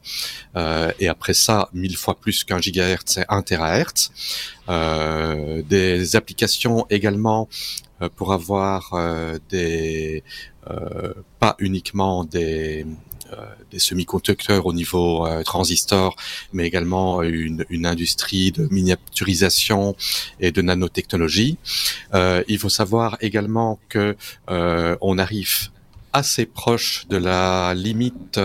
et 0.57 1.09
après 1.09 1.34
ça, 1.34 1.68
mille 1.72 1.96
fois 1.96 2.18
plus 2.18 2.44
qu'un 2.44 2.59
gigahertz, 2.59 3.14
c'est 3.14 3.26
un 3.28 3.42
terahertz. 3.42 4.11
Des 4.69 6.16
applications 6.16 6.87
également 6.91 7.49
pour 8.16 8.33
avoir 8.33 8.95
des 9.51 10.23
pas 11.39 11.57
uniquement 11.59 12.25
des 12.25 12.85
euh, 13.33 13.45
des 13.71 13.79
semi-conducteurs 13.79 14.64
au 14.64 14.73
niveau 14.73 15.27
euh, 15.27 15.43
transistor, 15.43 16.16
mais 16.55 16.66
également 16.66 17.23
une, 17.23 17.66
une, 17.69 17.85
industrie 17.85 18.53
de 18.53 18.66
miniaturisation 18.71 19.95
et 20.41 20.51
de 20.51 20.62
nanotechnologie. 20.62 21.59
Euh, 22.14 22.43
il 22.49 22.59
faut 22.59 22.71
savoir 22.71 23.19
également 23.21 23.79
que 23.91 24.16
on 24.49 25.19
arrive 25.19 25.69
assez 26.14 26.47
proche 26.47 27.07
de 27.11 27.19
la 27.19 27.75
limite 27.75 28.41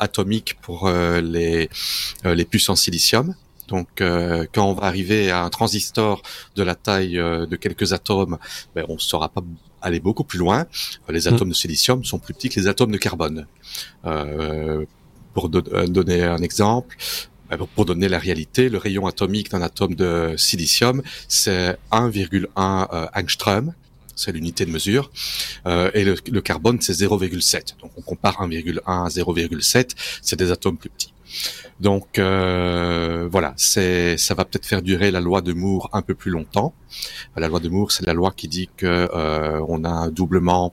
atomique 0.00 0.56
pour 0.62 0.90
les, 0.90 1.70
les 2.24 2.44
puces 2.44 2.68
en 2.68 2.76
silicium. 2.76 3.36
Donc, 3.68 3.88
quand 3.98 4.64
on 4.70 4.72
va 4.74 4.86
arriver 4.86 5.30
à 5.30 5.42
un 5.42 5.50
transistor 5.50 6.22
de 6.54 6.62
la 6.62 6.74
taille 6.74 7.14
de 7.14 7.56
quelques 7.56 7.92
atomes, 7.92 8.38
ben, 8.74 8.84
on 8.88 8.94
ne 8.94 8.98
saura 8.98 9.28
pas 9.28 9.42
aller 9.86 10.00
beaucoup 10.00 10.24
plus 10.24 10.38
loin. 10.38 10.66
Les 11.08 11.28
atomes 11.28 11.50
de 11.50 11.54
silicium 11.54 12.04
sont 12.04 12.18
plus 12.18 12.34
petits 12.34 12.48
que 12.48 12.60
les 12.60 12.66
atomes 12.66 12.90
de 12.90 12.98
carbone. 12.98 13.46
Euh, 14.04 14.84
pour 15.34 15.50
euh, 15.54 15.86
donner 15.86 16.24
un 16.24 16.38
exemple, 16.38 16.96
euh, 17.52 17.58
pour 17.74 17.84
donner 17.84 18.08
la 18.08 18.18
réalité, 18.18 18.68
le 18.68 18.78
rayon 18.78 19.06
atomique 19.06 19.50
d'un 19.50 19.62
atome 19.62 19.94
de 19.94 20.34
silicium, 20.36 21.02
c'est 21.28 21.76
1,1 21.92 23.08
angstrom, 23.14 23.74
c'est 24.14 24.32
l'unité 24.32 24.64
de 24.64 24.70
mesure, 24.70 25.10
et 25.66 26.04
le, 26.04 26.16
le 26.32 26.40
carbone, 26.40 26.80
c'est 26.80 26.94
0,7. 26.94 27.74
Donc 27.80 27.92
on 27.98 28.00
compare 28.00 28.40
1,1 28.40 28.80
à 28.86 29.08
0,7, 29.08 29.90
c'est 30.22 30.36
des 30.36 30.50
atomes 30.50 30.78
plus 30.78 30.88
petits. 30.88 31.12
Donc 31.80 32.18
euh, 32.18 33.28
voilà, 33.30 33.52
ça 33.56 34.34
va 34.34 34.44
peut-être 34.44 34.66
faire 34.66 34.82
durer 34.82 35.10
la 35.10 35.20
loi 35.20 35.42
de 35.42 35.52
Moore 35.52 35.90
un 35.92 36.02
peu 36.02 36.14
plus 36.14 36.30
longtemps. 36.30 36.74
La 37.36 37.48
loi 37.48 37.60
de 37.60 37.68
Moore, 37.68 37.92
c'est 37.92 38.06
la 38.06 38.14
loi 38.14 38.32
qui 38.34 38.48
dit 38.48 38.70
que 38.76 38.86
euh, 38.86 39.60
on 39.68 39.84
a 39.84 39.90
un 39.90 40.08
doublement 40.08 40.72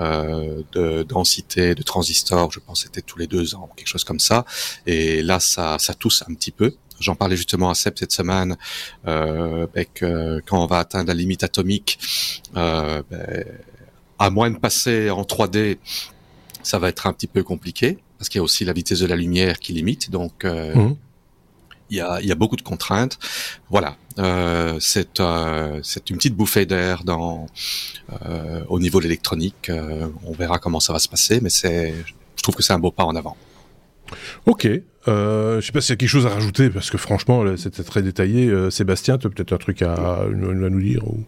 euh, 0.00 0.62
de 0.72 1.02
densité 1.02 1.74
de 1.74 1.82
transistors. 1.82 2.50
Je 2.50 2.60
pense 2.60 2.82
c'était 2.82 3.02
tous 3.02 3.18
les 3.18 3.26
deux 3.26 3.54
ans, 3.54 3.68
quelque 3.76 3.88
chose 3.88 4.04
comme 4.04 4.20
ça. 4.20 4.46
Et 4.86 5.22
là, 5.22 5.38
ça 5.38 5.76
ça 5.78 5.92
tousse 5.92 6.24
un 6.28 6.34
petit 6.34 6.52
peu. 6.52 6.74
J'en 7.00 7.14
parlais 7.14 7.36
justement 7.36 7.70
à 7.70 7.74
Seb 7.74 7.94
cette 7.96 8.10
semaine, 8.10 8.56
avec 9.04 10.02
quand 10.46 10.64
on 10.64 10.66
va 10.66 10.78
atteindre 10.78 11.06
la 11.06 11.14
limite 11.14 11.44
atomique, 11.44 11.96
ben, 12.54 13.04
à 14.18 14.30
moins 14.30 14.50
de 14.50 14.58
passer 14.58 15.08
en 15.08 15.22
3D, 15.22 15.78
ça 16.64 16.80
va 16.80 16.88
être 16.88 17.06
un 17.06 17.12
petit 17.12 17.28
peu 17.28 17.44
compliqué 17.44 17.98
parce 18.18 18.28
qu'il 18.28 18.38
y 18.38 18.40
a 18.40 18.42
aussi 18.42 18.64
la 18.64 18.72
vitesse 18.72 19.00
de 19.00 19.06
la 19.06 19.16
lumière 19.16 19.58
qui 19.58 19.72
limite, 19.72 20.10
donc 20.10 20.44
euh, 20.44 20.74
mhm. 20.74 20.96
il, 21.90 21.96
y 21.96 22.00
a, 22.00 22.20
il 22.20 22.26
y 22.26 22.32
a 22.32 22.34
beaucoup 22.34 22.56
de 22.56 22.62
contraintes. 22.62 23.18
Voilà, 23.70 23.96
euh, 24.18 24.76
c'est 24.80 25.20
euh, 25.20 25.80
c'est 25.82 26.10
une 26.10 26.16
petite 26.16 26.34
bouffée 26.34 26.66
d'air 26.66 27.04
dans 27.04 27.46
au 28.68 28.80
niveau 28.80 28.98
de 28.98 29.04
l'électronique. 29.04 29.70
On 30.24 30.32
verra 30.32 30.58
comment 30.58 30.80
ça 30.80 30.92
va 30.92 30.98
se 30.98 31.08
passer, 31.08 31.40
mais 31.40 31.50
je 31.50 32.42
trouve 32.42 32.56
que 32.56 32.62
c'est 32.62 32.72
un 32.72 32.78
beau 32.78 32.90
pas 32.90 33.04
en 33.04 33.14
avant. 33.14 33.36
Ok. 34.46 34.68
Euh, 35.06 35.60
je 35.60 35.66
sais 35.66 35.72
pas 35.72 35.80
s'il 35.80 35.90
y 35.90 35.94
a 35.94 35.96
quelque 35.96 36.08
chose 36.08 36.26
à 36.26 36.30
rajouter 36.30 36.68
parce 36.68 36.90
que 36.90 36.98
franchement 36.98 37.56
c'était 37.56 37.84
très 37.84 38.02
détaillé. 38.02 38.70
Sébastien, 38.70 39.16
tu 39.16 39.26
as 39.26 39.30
peut-être 39.30 39.52
un 39.52 39.58
truc 39.58 39.82
à, 39.82 39.94
à 39.94 40.26
nous 40.28 40.80
dire 40.80 41.06
ou... 41.06 41.24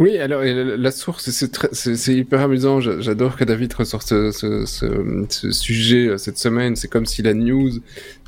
Oui, 0.00 0.16
alors 0.16 0.42
la 0.42 0.90
source, 0.92 1.28
c'est 1.28 2.14
hyper 2.14 2.40
amusant. 2.40 2.80
J'adore 2.80 3.36
que 3.36 3.44
David 3.44 3.70
ressorte 3.74 4.08
ce, 4.08 4.32
ce, 4.32 4.64
ce, 4.64 5.50
sujet 5.50 6.08
euh, 6.08 6.16
cette 6.16 6.38
semaine. 6.38 6.74
C'est 6.74 6.88
comme 6.88 7.04
si 7.04 7.20
la 7.20 7.34
news 7.34 7.70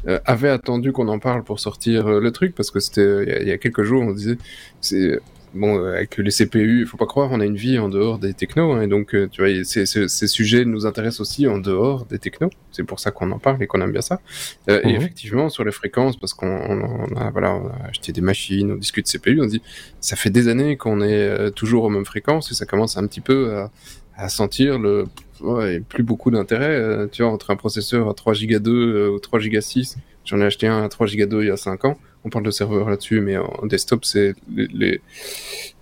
euh, 0.06 0.20
avait 0.26 0.50
attendu 0.50 0.92
qu'on 0.92 1.08
en 1.08 1.18
parle 1.18 1.44
pour 1.44 1.60
sortir 1.60 2.08
euh, 2.08 2.20
le 2.20 2.30
truc, 2.30 2.54
parce 2.54 2.70
que 2.70 2.78
c'était 2.78 3.40
il 3.40 3.48
y, 3.48 3.52
a 3.52 3.56
quelques 3.56 3.84
jours, 3.84 4.02
on 4.02 4.12
disait, 4.12 4.36
c'est 4.82 5.18
bon, 5.54 5.78
euh, 5.78 5.94
avec 5.94 6.16
les 6.16 6.30
CPU, 6.30 6.80
il 6.80 6.86
faut 6.86 6.96
pas 6.96 7.06
croire, 7.06 7.30
on 7.32 7.40
a 7.40 7.44
une 7.44 7.56
vie 7.56 7.78
en 7.78 7.88
dehors 7.88 8.18
des 8.18 8.34
technos, 8.34 8.72
hein, 8.72 8.82
et 8.82 8.86
donc, 8.86 9.14
euh, 9.14 9.28
tu 9.30 9.42
vois, 9.42 9.64
ces, 9.64 9.86
ces, 9.86 10.26
sujets 10.26 10.64
nous 10.64 10.86
intéressent 10.86 11.20
aussi 11.20 11.46
en 11.46 11.58
dehors 11.58 12.06
des 12.06 12.18
technos. 12.18 12.50
C'est 12.70 12.84
pour 12.84 13.00
ça 13.00 13.10
qu'on 13.10 13.30
en 13.32 13.38
parle 13.38 13.62
et 13.62 13.66
qu'on 13.66 13.80
aime 13.80 13.92
bien 13.92 14.00
ça. 14.00 14.20
Euh, 14.68 14.80
Et 14.84 14.88
mhm. 14.88 14.96
effectivement, 14.96 15.48
sur 15.48 15.64
les 15.64 15.72
fréquences, 15.72 16.16
parce 16.16 16.34
qu'on 16.34 16.46
on 16.46 17.16
a, 17.16 17.30
voilà, 17.30 17.54
on 17.54 17.66
a 17.68 17.88
acheté 17.88 18.12
des 18.12 18.20
machines, 18.20 18.72
on 18.72 18.76
discute 18.76 19.06
CPU, 19.06 19.40
on 19.40 19.46
dit, 19.46 19.62
ça 20.00 20.16
fait 20.16 20.30
des 20.30 20.48
années 20.48 20.76
qu'on 20.76 21.00
est 21.00 21.28
euh, 21.28 21.50
toujours 21.50 21.84
aux 21.84 21.90
mêmes 21.90 22.06
fréquences 22.06 22.50
et 22.50 22.54
ça 22.54 22.66
commence 22.66 22.96
un 22.96 23.06
petit 23.06 23.20
peu 23.20 23.54
à, 23.54 23.70
à 24.16 24.28
sentir 24.28 24.78
le 24.78 25.04
ouais, 25.40 25.80
plus 25.80 26.02
beaucoup 26.02 26.30
d'intérêt, 26.30 27.08
tu 27.10 27.22
vois, 27.22 27.32
entre 27.32 27.50
un 27.50 27.56
processeur 27.56 28.08
à 28.08 28.14
3 28.14 28.34
Go 28.34 28.58
2 28.58 29.08
ou 29.08 29.18
3 29.18 29.40
Go 29.40 29.60
6. 29.60 29.96
J'en 30.24 30.40
ai 30.40 30.44
acheté 30.44 30.66
un 30.66 30.84
à 30.84 30.88
3 30.88 31.08
Go 31.08 31.26
2 31.26 31.42
il 31.42 31.48
y 31.48 31.50
a 31.50 31.56
5 31.56 31.84
ans 31.84 31.98
on 32.24 32.30
parle 32.30 32.44
de 32.44 32.50
serveurs 32.50 32.88
là-dessus, 32.88 33.20
mais 33.20 33.36
en 33.36 33.66
desktop, 33.66 34.04
c'est 34.04 34.34
les, 34.54 34.68
les, 34.68 35.00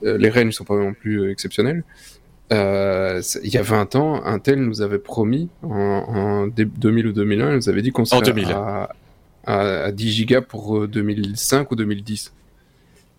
euh, 0.04 0.16
les 0.16 0.30
ranges 0.30 0.52
sont 0.52 0.64
pas 0.64 0.76
non 0.76 0.94
plus 0.94 1.20
euh, 1.20 1.30
exceptionnels. 1.30 1.84
Euh, 2.52 3.22
il 3.44 3.54
y 3.54 3.58
a 3.58 3.62
20 3.62 3.94
ans, 3.94 4.24
Intel 4.24 4.60
nous 4.60 4.82
avait 4.82 4.98
promis, 4.98 5.48
en, 5.62 5.68
en 5.70 6.46
2000 6.48 7.06
ou 7.06 7.12
2001, 7.12 7.50
il 7.50 7.56
nous 7.56 7.68
avait 7.68 7.82
dit 7.82 7.92
qu'on 7.92 8.04
serait 8.04 8.32
à, 8.52 8.90
à, 9.46 9.92
10 9.92 10.10
gigas 10.10 10.40
pour 10.40 10.88
2005 10.88 11.70
ou 11.70 11.76
2010. 11.76 12.32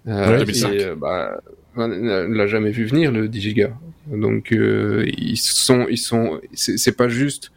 Euh, 0.08 0.40
2005. 0.40 0.74
Et, 0.74 0.96
bah, 0.96 1.40
on 1.78 1.88
l'a 1.88 2.48
jamais 2.48 2.72
vu 2.72 2.86
venir 2.86 3.12
le 3.12 3.30
10 3.30 3.42
gigas. 3.42 3.72
Donc 4.08 4.52
euh, 4.52 5.06
ils 5.18 5.38
sont, 5.38 5.86
ils 5.90 5.98
sont, 5.98 6.42
c'est 6.54 6.98
pas 6.98 7.08
juste 7.08 7.52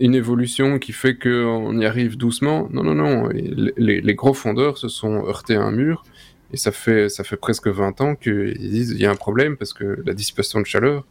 une 0.00 0.14
évolution 0.14 0.78
qui 0.78 0.92
fait 0.92 1.16
qu'on 1.16 1.78
y 1.78 1.84
arrive 1.84 2.16
doucement. 2.16 2.68
Non, 2.70 2.84
non, 2.84 2.94
non. 2.94 3.28
Les, 3.28 4.00
les, 4.00 4.14
gros 4.14 4.34
fondeurs 4.34 4.78
se 4.78 4.88
sont 4.88 5.26
heurtés 5.26 5.56
à 5.56 5.62
un 5.62 5.72
mur. 5.72 6.04
Et 6.52 6.56
ça 6.56 6.72
fait, 6.72 7.08
ça 7.08 7.24
fait 7.24 7.36
presque 7.36 7.68
20 7.68 8.00
ans 8.00 8.14
qu'ils 8.14 8.70
disent 8.70 8.92
il 8.92 9.00
y 9.00 9.06
a 9.06 9.10
un 9.10 9.16
problème 9.16 9.56
parce 9.56 9.74
que 9.74 10.02
la 10.06 10.14
dissipation 10.14 10.60
de 10.60 10.66
chaleur 10.66 11.04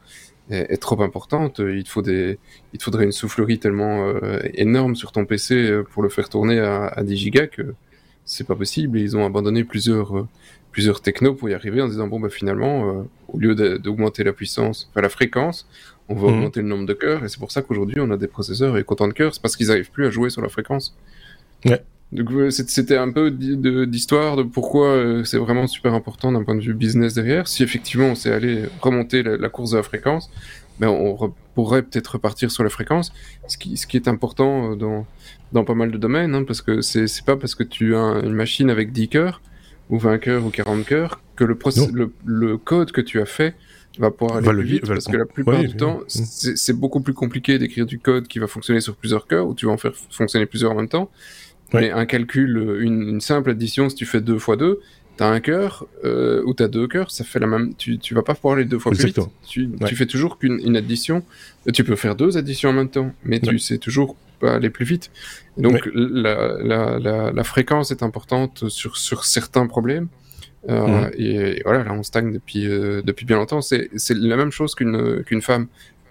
est, 0.50 0.78
trop 0.78 1.02
importante. 1.04 1.60
Il 1.60 1.88
faut 1.88 2.02
des, 2.02 2.40
il 2.74 2.82
faudrait 2.82 3.04
une 3.04 3.12
soufflerie 3.12 3.60
tellement 3.60 4.08
euh, 4.08 4.40
énorme 4.54 4.96
sur 4.96 5.12
ton 5.12 5.26
PC 5.26 5.56
euh, 5.56 5.84
pour 5.84 6.02
le 6.02 6.10
faire 6.10 6.30
tourner 6.30 6.60
à, 6.60 6.88
à 6.88 7.04
10 7.04 7.18
gigas 7.18 7.48
que 7.48 7.76
c'est 8.26 8.48
pas 8.48 8.56
possible. 8.56 9.00
Ils 9.00 9.16
ont 9.16 9.26
abandonné 9.26 9.64
plusieurs, 9.64 10.28
plusieurs 10.72 11.02
technos 11.02 11.36
pour 11.36 11.50
y 11.50 11.54
arriver 11.54 11.82
en 11.82 11.88
disant 11.88 12.08
bon 12.08 12.20
bah 12.20 12.30
finalement, 12.30 13.06
au 13.28 13.38
lieu 13.38 13.54
d'augmenter 13.56 14.24
la 14.24 14.34
puissance, 14.34 14.90
enfin 14.92 15.02
la 15.02 15.10
fréquence, 15.10 15.68
on 16.10 16.16
va 16.16 16.28
mhm. 16.28 16.34
augmenter 16.36 16.62
le 16.62 16.68
nombre 16.68 16.86
de 16.86 16.94
cœurs. 16.94 17.24
Et 17.24 17.30
c'est 17.30 17.40
pour 17.40 17.52
ça 17.52 17.62
qu'aujourd'hui 17.62 18.00
on 18.00 18.10
a 18.12 18.18
des 18.18 18.28
processeurs 18.28 18.74
avec 18.74 18.92
autant 18.92 19.08
de 19.08 19.14
cœurs. 19.14 19.34
C'est 19.34 19.42
parce 19.42 19.56
qu'ils 19.56 19.68
n'arrivent 19.68 19.92
plus 19.92 20.06
à 20.06 20.10
jouer 20.10 20.30
sur 20.30 20.42
la 20.42 20.50
fréquence. 20.50 20.96
Ouais. 21.66 21.82
Donc 22.14 22.30
c'était 22.52 22.96
un 22.96 23.12
peu 23.12 23.32
d'histoire 23.32 24.38
de 24.38 24.44
pourquoi 24.44 24.88
euh, 24.88 25.24
c'est 25.26 25.38
vraiment 25.38 25.68
super 25.68 25.94
important 25.94 26.32
d'un 26.32 26.44
point 26.44 26.56
de 26.56 26.62
vue 26.62 26.74
business 26.74 27.14
derrière. 27.14 27.48
Si 27.50 27.64
effectivement 27.64 28.08
on 28.08 28.16
s'est 28.16 28.32
allé 28.32 28.64
remonter 28.82 29.24
la, 29.24 29.50
course 29.50 29.72
de 29.72 29.78
la 29.78 29.84
fréquence, 29.84 30.30
ben 30.80 30.88
on 30.88 31.34
pourrait 31.54 31.82
peut-être 31.82 32.14
repartir 32.14 32.50
sur 32.50 32.64
la 32.64 32.70
fréquence, 32.70 33.12
ce 33.48 33.58
qui, 33.58 33.76
ce 33.76 33.88
qui 33.88 33.98
est 33.98 34.08
important 34.08 34.72
euh, 34.72 34.76
dans, 34.76 35.06
dans 35.52 35.66
pas 35.66 35.74
mal 35.74 35.92
de 35.92 35.98
domaines, 35.98 36.34
hein, 36.34 36.44
parce 36.46 36.62
que 36.62 36.82
c'est 36.82 37.08
pas 37.26 37.36
parce 37.36 37.56
que 37.56 37.64
tu 37.64 37.96
as 37.96 38.22
une 38.24 38.34
machine 38.34 38.70
avec 38.70 38.94
10 38.94 39.10
cœurs, 39.10 39.42
ou 39.90 39.98
20 39.98 40.20
cœurs, 40.20 40.46
ou 40.46 40.50
40 40.50 40.86
cœurs, 40.86 41.20
que 41.36 41.44
le, 41.44 41.58
le, 41.94 42.14
le, 42.26 42.58
code 42.58 42.92
que 42.92 43.02
tu 43.02 43.20
as 43.20 43.26
fait 43.26 43.56
va 44.00 44.12
pouvoir 44.12 44.38
aller 44.38 44.48
plus 44.48 44.64
vite, 44.64 44.88
parce 44.88 45.06
que 45.06 45.18
la 45.18 45.26
plupart 45.26 45.60
du 45.60 45.76
temps, 45.76 46.02
c'est 46.08 46.74
beaucoup 46.74 47.02
plus 47.02 47.14
compliqué 47.14 47.60
d'écrire 47.60 47.86
du 47.86 48.00
code 48.00 48.28
qui 48.28 48.40
va 48.40 48.48
fonctionner 48.48 48.82
sur 48.82 48.96
plusieurs 48.96 49.28
cœurs, 49.28 49.48
ou 49.48 49.54
tu 49.54 49.66
vas 49.66 49.72
en 49.72 49.78
faire 49.78 49.94
fonctionner 50.10 50.46
plusieurs 50.46 50.72
en 50.72 50.76
même 50.76 50.90
temps, 50.90 51.10
mais 51.74 51.92
un 51.92 52.06
calcul, 52.06 52.80
une, 52.82 53.22
simple 53.22 53.52
addition, 53.52 53.90
si 53.90 53.96
tu 53.96 54.06
fais 54.06 54.22
2 54.22 54.40
fois 54.40 54.56
2, 54.56 54.80
tu 55.18 55.24
as 55.24 55.28
un 55.28 55.40
cœur 55.40 55.88
euh, 56.06 56.44
ou 56.46 56.54
tu 56.54 56.64
as 56.64 56.68
deux 56.68 56.88
cœurs, 56.88 57.10
ça 57.10 57.24
fait 57.24 57.40
la 57.40 57.48
même. 57.48 57.74
Tu, 57.76 57.98
tu 57.98 58.14
vas 58.14 58.22
pas 58.22 58.36
pouvoir 58.36 58.56
aller 58.56 58.66
deux 58.66 58.78
fois 58.78 58.92
plus 58.92 59.06
vite. 59.06 59.20
Tu, 59.48 59.70
tu 59.88 59.96
fais 59.96 60.06
toujours 60.06 60.38
qu'une 60.38 60.78
addition. 60.78 61.24
Tu 61.74 61.84
peux 61.84 61.96
faire 61.96 62.16
deux 62.16 62.38
additions 62.38 62.70
en 62.70 62.74
même 62.74 62.90
temps, 62.90 63.12
mais 63.24 63.40
tu 63.40 63.58
sais 63.60 63.78
toujours 63.78 64.16
pas 64.40 64.54
aller 64.56 64.70
plus 64.70 64.86
vite. 64.86 65.10
donc 65.58 65.90
la, 65.94 66.58
la, 66.62 67.00
la, 67.00 67.32
la, 67.32 67.44
fréquence 67.44 67.90
est 67.90 68.04
importante 68.04 68.70
sur, 68.70 68.98
sur 68.98 69.26
certains 69.26 69.66
problèmes. 69.66 70.08
Euh, 70.70 70.88
mhm. 70.88 71.12
et, 71.18 71.62
voilà, 71.64 71.84
là 71.84 71.94
on 71.94 72.04
stagne 72.04 72.34
depuis, 72.34 72.68
euh, 72.68 73.02
depuis 73.04 73.26
bien 73.26 73.38
longtemps. 73.38 73.62
C'est 73.62 73.90
la 74.10 74.36
même 74.36 74.52
chose 74.52 74.76
qu'une 74.76 75.24
qu'une 75.24 75.42
femme 75.42 75.68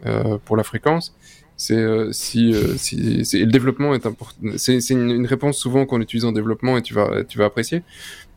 euh, 0.07 0.39
pour 0.45 0.57
la 0.57 0.63
fréquence 0.63 1.15
c'est 1.59 1.87
si, 2.13 2.55
si, 2.77 2.97
le 3.39 3.47
développement 3.47 3.95
est 3.95 4.05
important. 4.05 4.37
C'est 4.59 4.91
une, 4.91 5.11
une, 5.11 5.27
réponse 5.27 5.57
souvent 5.57 5.87
qu'on 5.87 6.03
utilise 6.03 6.27
en 6.27 6.33
développement 6.33 6.77
et 6.77 6.83
tu 6.83 6.93
vas, 6.93 7.25
tu 7.25 7.39
vas 7.39 7.47
apprécier. 7.47 7.83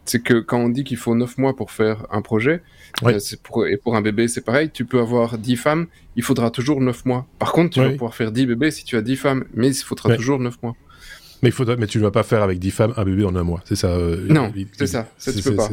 C'est 0.05 0.23
que 0.23 0.39
quand 0.39 0.57
on 0.57 0.69
dit 0.69 0.85
qu'il 0.85 0.95
faut 0.95 1.13
9 1.13 1.37
mois 1.37 1.53
pour 1.53 1.71
faire 1.71 2.07
un 2.11 2.21
projet, 2.21 2.61
euh, 3.03 3.19
pour, 3.43 3.67
et 3.67 3.75
pour 3.75 3.97
un 3.97 4.01
bébé 4.01 4.29
c'est 4.29 4.41
pareil, 4.41 4.69
tu 4.71 4.85
peux 4.85 4.99
avoir 4.99 5.37
10 5.37 5.57
femmes, 5.57 5.87
il 6.15 6.23
faudra 6.23 6.49
toujours 6.49 6.79
9 6.79 7.05
mois. 7.05 7.27
Par 7.39 7.51
contre, 7.51 7.71
tu 7.71 7.81
vas 7.81 7.89
pouvoir 7.91 8.15
faire 8.15 8.31
10 8.31 8.45
bébés 8.45 8.71
si 8.71 8.85
tu 8.85 8.95
as 8.95 9.01
10 9.01 9.15
femmes, 9.17 9.45
mais 9.53 9.67
il 9.67 9.83
faudra 9.83 10.15
toujours 10.15 10.39
9 10.39 10.63
mois. 10.63 10.75
Mais, 11.41 11.49
il 11.49 11.51
faudra, 11.51 11.75
mais 11.77 11.87
tu 11.87 11.99
ne 11.99 12.03
vas 12.03 12.11
pas 12.11 12.23
faire 12.23 12.43
avec 12.43 12.59
10 12.59 12.71
femmes 12.71 12.93
un 12.97 13.03
bébé 13.03 13.23
en 13.23 13.35
un 13.35 13.43
mois, 13.43 13.61
c'est 13.65 13.75
ça 13.75 13.97
Non, 14.29 14.51
c'est 14.77 14.87
ça, 14.87 15.07
ça 15.17 15.33
tu 15.33 15.41
peux 15.41 15.55
pas. 15.55 15.69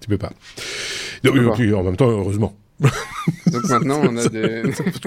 Tu 0.00 0.08
peux 0.08 0.18
pas. 0.18 0.32
en 1.24 1.82
même 1.82 1.96
temps, 1.96 2.10
heureusement. 2.10 2.56
Donc 3.46 3.64
maintenant, 3.68 4.00
on 4.02 4.16
a 4.16 4.28
des 4.28 4.62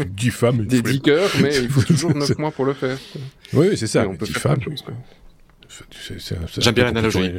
10 0.05 0.31
femmes, 0.31 0.65
des 0.65 0.81
10 0.81 1.01
cœurs, 1.01 1.29
mais 1.41 1.55
il 1.55 1.69
faut 1.69 1.81
toujours 1.87 2.15
9 2.15 2.37
mois 2.37 2.51
pour 2.51 2.65
le 2.65 2.73
faire. 2.73 2.97
Oui, 3.53 3.77
c'est 3.77 3.87
ça. 3.87 4.07
on 4.07 4.15
peut 4.15 4.25
10 4.25 4.33
faire 4.33 4.41
femmes. 4.41 4.75
J'aime 6.57 6.75
bien 6.75 6.85
l'analogie. 6.85 7.31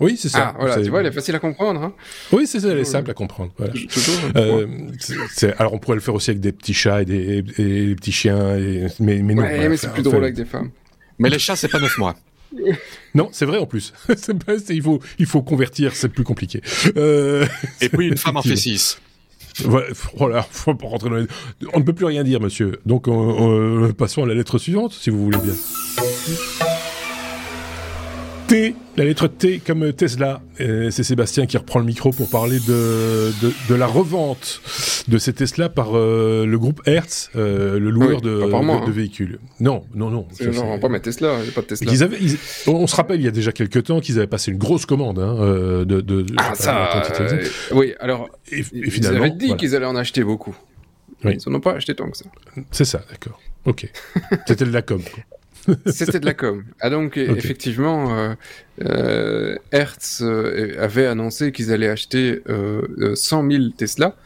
Oui, 0.00 0.16
c'est 0.16 0.28
ça. 0.28 0.54
Ah, 0.54 0.56
voilà, 0.56 0.80
tu 0.80 0.90
vois, 0.90 1.00
elle 1.00 1.06
est 1.06 1.12
facile 1.12 1.34
à 1.34 1.40
comprendre. 1.40 1.82
Hein. 1.82 1.92
Oui, 2.30 2.46
c'est 2.46 2.60
ça, 2.60 2.68
elle 2.68 2.78
est 2.78 2.84
simple 2.84 3.10
à 3.10 3.14
comprendre. 3.14 3.52
Voilà. 3.58 3.72
Euh, 4.36 4.66
alors, 5.58 5.74
on 5.74 5.78
pourrait 5.78 5.96
le 5.96 6.00
faire 6.00 6.14
aussi 6.14 6.30
avec 6.30 6.40
des 6.40 6.52
petits 6.52 6.74
chats 6.74 7.02
et 7.02 7.04
des, 7.04 7.38
et 7.58 7.86
des 7.86 7.94
petits 7.96 8.12
chiens, 8.12 8.56
et... 8.56 8.86
mais, 9.00 9.20
mais 9.22 9.34
non. 9.34 9.42
Ouais, 9.42 9.68
mais 9.68 9.76
c'est 9.76 9.92
plus 9.92 10.02
drôle 10.02 10.22
avec 10.22 10.36
des 10.36 10.44
femmes. 10.44 10.70
Mais 11.18 11.30
les 11.30 11.38
chats, 11.38 11.56
c'est 11.56 11.68
pas 11.68 11.80
9 11.80 11.98
mois. 11.98 12.16
Non, 13.14 13.28
c'est 13.32 13.44
vrai 13.44 13.58
en 13.58 13.66
plus. 13.66 13.92
pas, 14.06 14.54
il, 14.70 14.82
faut, 14.82 15.00
il 15.18 15.26
faut 15.26 15.42
convertir, 15.42 15.94
c'est 15.94 16.08
plus 16.08 16.24
compliqué. 16.24 16.62
Euh... 16.96 17.46
Et 17.80 17.88
puis 17.88 18.08
une 18.08 18.16
femme 18.18 18.36
en 18.36 18.42
fait 18.42 18.56
6. 18.56 19.00
Voilà, 20.14 20.42
faut 20.42 20.74
pas 20.74 20.86
rentrer 20.86 21.10
dans 21.10 21.16
les... 21.16 21.26
On 21.74 21.80
ne 21.80 21.84
peut 21.84 21.92
plus 21.92 22.04
rien 22.04 22.22
dire, 22.22 22.40
monsieur. 22.40 22.78
Donc, 22.86 23.06
passons 23.96 24.22
à 24.22 24.26
la 24.26 24.34
lettre 24.34 24.58
suivante, 24.58 24.92
si 24.92 25.10
vous 25.10 25.24
voulez 25.24 25.38
bien. 25.38 25.54
T, 28.48 28.74
la 28.96 29.04
lettre 29.04 29.28
T 29.28 29.58
comme 29.58 29.92
Tesla. 29.92 30.40
C'est 30.56 31.02
Sébastien 31.02 31.44
qui 31.44 31.58
reprend 31.58 31.80
le 31.80 31.84
micro 31.84 32.10
pour 32.10 32.30
parler 32.30 32.58
de, 32.60 33.30
de, 33.68 33.74
la 33.74 33.86
revente 33.86 34.62
de 35.06 35.18
ces 35.18 35.34
Tesla 35.34 35.68
par 35.68 35.96
euh, 35.96 36.46
le 36.46 36.58
groupe 36.58 36.80
Hertz, 36.86 37.30
euh, 37.36 37.78
le 37.78 37.90
loueur 37.90 38.22
de, 38.22 38.30
de, 38.30 38.54
hein. 38.54 38.90
véhicules. 38.90 39.38
Non, 39.60 39.84
non, 39.94 40.08
non. 40.10 40.26
Non, 40.40 40.78
pas 40.78 40.88
mes 40.88 41.00
Tesla, 41.00 41.36
il 41.44 41.52
pas 41.52 41.60
de 41.60 41.66
Tesla. 41.66 41.92
Ils 41.92 42.02
avaient, 42.02 42.18
on 42.66 42.86
se 42.86 42.96
rappelle, 42.96 43.20
il 43.20 43.24
y 43.24 43.28
a 43.28 43.32
déjà 43.32 43.52
quelques 43.52 43.84
temps 43.84 44.00
qu'ils 44.00 44.16
avaient 44.16 44.26
passé 44.26 44.50
une 44.50 44.58
grosse 44.58 44.86
commande 44.86 45.18
hein, 45.18 45.36
euh, 45.40 45.84
de, 45.84 46.00
de, 46.00 46.24
Ah, 46.38 46.54
ça, 46.54 47.02
oui, 47.72 47.94
alors, 48.00 48.30
et, 48.50 48.62
finalement, 48.62 49.18
ils 49.18 49.28
avaient 49.28 49.30
dit 49.30 49.56
qu'ils 49.56 49.76
allaient 49.76 49.84
en 49.84 49.96
acheter 49.96 50.24
beaucoup. 50.24 50.56
Oui. 51.22 51.36
Ils 51.36 51.50
n'en 51.50 51.58
ont 51.58 51.60
pas 51.60 51.74
acheté 51.74 51.94
tant 51.94 52.08
que 52.10 52.16
ça. 52.16 52.24
C'est 52.70 52.86
ça, 52.86 53.02
d'accord. 53.10 53.38
Ok. 53.66 53.90
C'était 54.46 54.64
de 54.64 54.72
la 54.72 54.82
com. 54.82 55.02
Quoi. 55.02 55.37
C'était 55.86 56.20
de 56.20 56.26
la 56.26 56.34
com. 56.34 56.64
Ah 56.80 56.90
donc 56.90 57.16
effectivement, 57.16 58.16
euh, 58.16 58.34
euh, 58.82 59.56
Hertz 59.72 60.22
euh, 60.22 60.76
avait 60.78 61.06
annoncé 61.06 61.52
qu'ils 61.52 61.72
allaient 61.72 61.88
acheter 61.88 62.42
100 63.14 63.50
000 63.50 63.64
Tesla, 63.76 64.16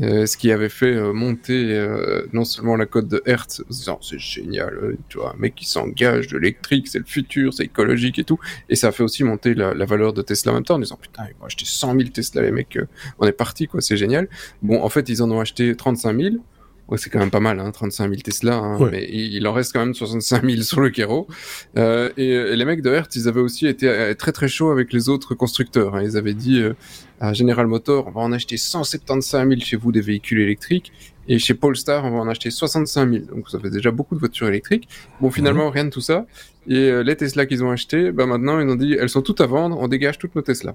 ce 0.00 0.36
qui 0.36 0.52
avait 0.52 0.68
fait 0.68 1.00
monter 1.12 1.86
non 2.32 2.44
seulement 2.44 2.76
la 2.76 2.86
cote 2.86 3.08
de 3.08 3.22
Hertz, 3.26 3.62
c'est 4.00 4.18
génial, 4.18 4.96
tu 5.08 5.18
vois, 5.18 5.34
un 5.34 5.38
mec 5.38 5.54
qui 5.54 5.68
s'engage 5.68 6.28
de 6.28 6.38
l'électrique, 6.38 6.88
c'est 6.88 6.98
le 6.98 7.04
futur, 7.04 7.54
c'est 7.54 7.64
écologique 7.64 8.18
et 8.18 8.24
tout, 8.24 8.38
et 8.68 8.76
ça 8.76 8.88
a 8.88 8.92
fait 8.92 9.02
aussi 9.02 9.24
monter 9.24 9.54
la, 9.54 9.72
valeur 9.84 10.12
de 10.12 10.22
Tesla 10.22 10.52
en 10.52 10.56
même 10.56 10.64
temps 10.64 10.74
en 10.74 10.80
disant 10.80 10.98
putain, 11.00 11.24
ils 11.28 11.38
vont 11.38 11.46
acheter 11.46 11.64
100 11.64 11.96
000 11.96 12.08
Tesla 12.10 12.42
les 12.42 12.50
mecs, 12.50 12.78
on 13.18 13.26
est 13.26 13.32
parti 13.32 13.66
quoi, 13.66 13.80
c'est 13.80 13.96
génial. 13.96 14.28
Bon, 14.62 14.82
en 14.82 14.88
fait 14.88 15.08
ils 15.08 15.22
en 15.22 15.30
ont 15.30 15.40
acheté 15.40 15.74
35 15.74 16.20
000. 16.20 16.36
Ouais, 16.88 16.96
c'est 16.96 17.10
quand 17.10 17.18
même 17.18 17.30
pas 17.30 17.40
mal, 17.40 17.60
hein, 17.60 17.70
35 17.70 18.08
000 18.08 18.22
Tesla, 18.22 18.56
hein, 18.56 18.78
mais 18.90 19.06
il, 19.10 19.46
en 19.46 19.52
reste 19.52 19.74
quand 19.74 19.80
même 19.80 19.92
65 19.92 20.42
000 20.42 20.62
sur 20.62 20.80
le 20.80 20.88
Kero. 20.88 21.26
Euh, 21.76 22.10
et, 22.16 22.56
les 22.56 22.64
mecs 22.64 22.80
de 22.80 22.90
Hertz, 22.90 23.14
ils 23.14 23.28
avaient 23.28 23.42
aussi 23.42 23.66
été 23.66 23.86
euh, 23.88 24.14
très 24.14 24.32
très 24.32 24.48
chauds 24.48 24.70
avec 24.70 24.92
les 24.94 25.10
autres 25.10 25.34
constructeurs. 25.34 25.96
Hein. 25.96 26.02
Ils 26.02 26.16
avaient 26.16 26.32
dit 26.32 26.62
euh, 26.62 26.72
à 27.20 27.34
General 27.34 27.66
Motors, 27.66 28.06
on 28.08 28.12
va 28.12 28.22
en 28.22 28.32
acheter 28.32 28.56
175 28.56 29.48
000 29.48 29.60
chez 29.60 29.76
vous 29.76 29.92
des 29.92 30.00
véhicules 30.00 30.40
électriques, 30.40 30.92
et 31.28 31.38
chez 31.38 31.52
Polestar, 31.52 32.04
on 32.06 32.10
va 32.10 32.18
en 32.18 32.28
acheter 32.28 32.50
65 32.50 33.10
000. 33.10 33.24
Donc 33.26 33.50
ça 33.50 33.58
fait 33.58 33.70
déjà 33.70 33.90
beaucoup 33.90 34.14
de 34.14 34.20
voitures 34.20 34.48
électriques. 34.48 34.88
Bon, 35.20 35.30
finalement, 35.30 35.68
rien 35.68 35.84
de 35.84 35.90
tout 35.90 36.00
ça. 36.00 36.26
Et 36.66 36.90
euh, 36.90 37.02
les 37.02 37.16
Tesla 37.16 37.44
qu'ils 37.44 37.62
ont 37.62 37.70
achetés, 37.70 38.12
bah 38.12 38.24
maintenant, 38.24 38.60
ils 38.60 38.68
ont 38.68 38.76
dit, 38.76 38.96
elles 38.98 39.10
sont 39.10 39.22
toutes 39.22 39.42
à 39.42 39.46
vendre, 39.46 39.78
on 39.78 39.88
dégage 39.88 40.18
toutes 40.18 40.34
nos 40.34 40.42
Tesla. 40.42 40.74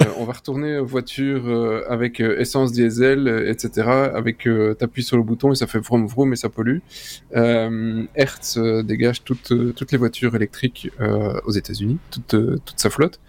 Euh, 0.00 0.06
on 0.18 0.24
va 0.24 0.32
retourner 0.32 0.78
aux 0.78 0.86
voitures 0.86 1.46
euh, 1.46 1.84
avec 1.88 2.20
euh, 2.20 2.40
essence 2.40 2.72
diesel, 2.72 3.28
etc. 3.46 3.88
Avec 4.14 4.48
t'appuies 4.78 5.02
sur 5.02 5.16
le 5.16 5.22
bouton 5.22 5.52
et 5.52 5.54
ça 5.54 5.66
fait 5.66 5.78
vroom 5.78 6.06
vroom 6.06 6.32
et 6.32 6.36
ça 6.36 6.48
pollue. 6.48 6.78
Hertz 7.34 8.58
dégage 8.58 9.24
toutes 9.24 9.52
toutes 9.74 9.92
les 9.92 9.98
voitures 9.98 10.34
électriques 10.34 10.90
aux 11.44 11.52
États-Unis, 11.52 11.98
toute 12.10 12.28
toute 12.64 12.78
sa 12.80 12.90
flotte. 12.90 13.20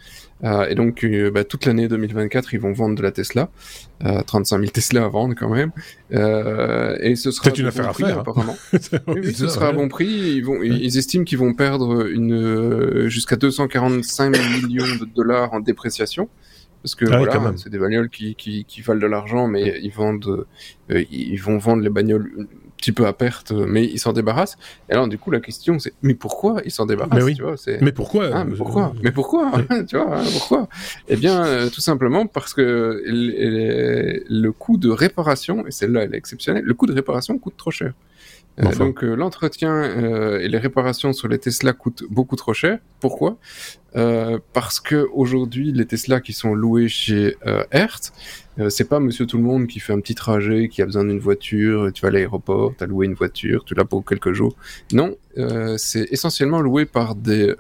et 0.44 0.76
donc, 0.76 1.06
bah, 1.34 1.44
toute 1.44 1.66
l'année 1.66 1.88
2024, 1.88 2.54
ils 2.54 2.60
vont 2.60 2.74
vendre 2.74 2.96
de 2.96 3.02
la 3.02 3.12
Tesla. 3.12 3.50
35 4.28 4.60
000 4.60 4.72
Tesla 4.72 5.06
à 5.06 5.08
vendre 5.08 5.36
quand 5.38 5.50
même. 5.50 5.72
et 6.12 7.16
ce 7.16 7.32
sera 7.32 7.52
une 7.58 7.68
affaire 7.68 7.90
à 7.90 7.94
faire, 7.94 8.18
hein. 8.18 8.22
apparemment. 8.22 8.56
oui, 9.08 9.34
ce 9.34 9.48
sera 9.48 9.70
à 9.70 9.72
bon 9.72 9.88
prix. 9.88 10.08
Ils, 10.08 10.44
vont, 10.44 10.62
ils 10.62 10.98
estiment 10.98 11.24
qu'ils 11.24 11.38
vont 11.38 11.54
perdre 11.54 12.08
une 12.08 13.08
jusqu'à 13.08 13.36
245 13.36 14.36
millions 14.62 14.96
de 15.00 15.06
dollars 15.06 15.54
en 15.54 15.60
dépréciation 15.60 16.30
parce 16.84 16.96
que 16.96 17.06
ah 17.06 17.18
voilà, 17.18 17.54
c'est 17.56 17.70
des 17.70 17.80
bagnoles 17.80 18.10
qui, 18.10 18.36
qui, 18.36 18.66
qui 18.66 18.82
valent 18.82 19.00
de 19.00 19.08
l'argent, 19.08 19.48
mais 19.48 19.80
ils 19.82 19.92
vendent, 19.92 20.46
euh, 20.92 21.04
ils 21.10 21.38
vont 21.38 21.58
vendre 21.58 21.82
les 21.82 21.90
bagnoles 21.90 22.30
un 22.38 22.46
petit 22.76 22.92
peu 22.92 23.08
à 23.08 23.14
perte, 23.14 23.54
mais 23.54 23.86
ils 23.86 24.00
s'en 24.00 24.12
débarrassent. 24.12 24.58
Et 24.90 24.92
alors 24.92 25.08
du 25.08 25.18
coup 25.18 25.32
la 25.32 25.40
question 25.40 25.80
c'est, 25.80 25.94
mais 26.02 26.14
pourquoi 26.14 26.62
ils 26.66 26.72
s'en 26.72 26.86
débarrassent 26.86 27.18
mais, 27.18 27.24
oui. 27.24 27.36
tu 27.36 27.42
vois, 27.42 27.56
mais 27.80 27.94
pourquoi 27.94 28.30
ah, 28.34 28.44
mais 28.44 28.58
pourquoi 28.58 28.94
Mais 29.02 29.12
pourquoi 29.14 29.52
Tu 29.88 29.96
vois, 29.96 30.20
hein, 30.20 30.24
pourquoi? 30.34 30.68
Eh 31.08 31.16
bien, 31.16 31.46
euh, 31.46 31.70
tout 31.70 31.80
simplement 31.80 32.28
parce 32.28 32.54
que 32.54 33.02
le 33.06 34.50
coût 34.52 34.76
de 34.76 34.90
réparation, 34.90 35.66
et 35.66 35.72
celle-là 35.72 36.04
elle 36.04 36.14
est 36.14 36.18
exceptionnelle, 36.18 36.66
le 36.66 36.74
coût 36.74 36.86
de 36.86 36.94
réparation 36.94 37.38
coûte 37.40 37.56
trop 37.56 37.72
cher. 37.72 37.94
Euh, 38.60 38.76
donc 38.76 39.04
euh, 39.04 39.16
l'entretien 39.16 39.74
euh, 39.74 40.40
et 40.40 40.48
les 40.48 40.60
réparations 40.60 41.12
sur 41.12 41.28
les 41.28 41.40
Tesla 41.40 41.74
coûtent 41.74 42.04
beaucoup 42.10 42.36
trop 42.36 42.54
cher. 42.54 42.80
Pourquoi? 43.00 43.38
Parce 43.94 44.80
que 44.80 45.08
aujourd'hui 45.14 45.72
les 45.72 45.86
Tesla 45.86 46.20
qui 46.20 46.34
sont 46.34 46.56
loués 46.56 46.88
chez 46.88 47.36
Hertz, 47.72 48.12
c'est 48.70 48.90
pas 48.90 49.00
Monsieur 49.00 49.26
Tout 49.26 49.38
le 49.38 49.44
Monde 49.44 49.68
qui 49.68 49.80
fait 49.80 49.94
un 49.94 50.00
petit 50.00 50.16
trajet, 50.16 50.68
qui 50.68 50.82
a 50.82 50.86
besoin 50.86 51.06
d'une 51.06 51.20
voiture, 51.20 51.92
tu 51.94 52.02
vas 52.02 52.08
à 52.08 52.12
l'aéroport, 52.12 52.74
tu 52.78 52.84
as 52.84 52.88
loué 52.88 53.06
une 53.06 53.14
voiture, 53.14 53.64
tu 53.66 53.76
l'as 53.76 53.86
pour 53.86 54.04
quelques 54.04 54.34
jours. 54.34 54.56
Non, 54.92 55.16
c'est 55.78 56.08
essentiellement 56.12 56.62
loué 56.62 56.86
par 56.86 57.16
des 57.16 57.54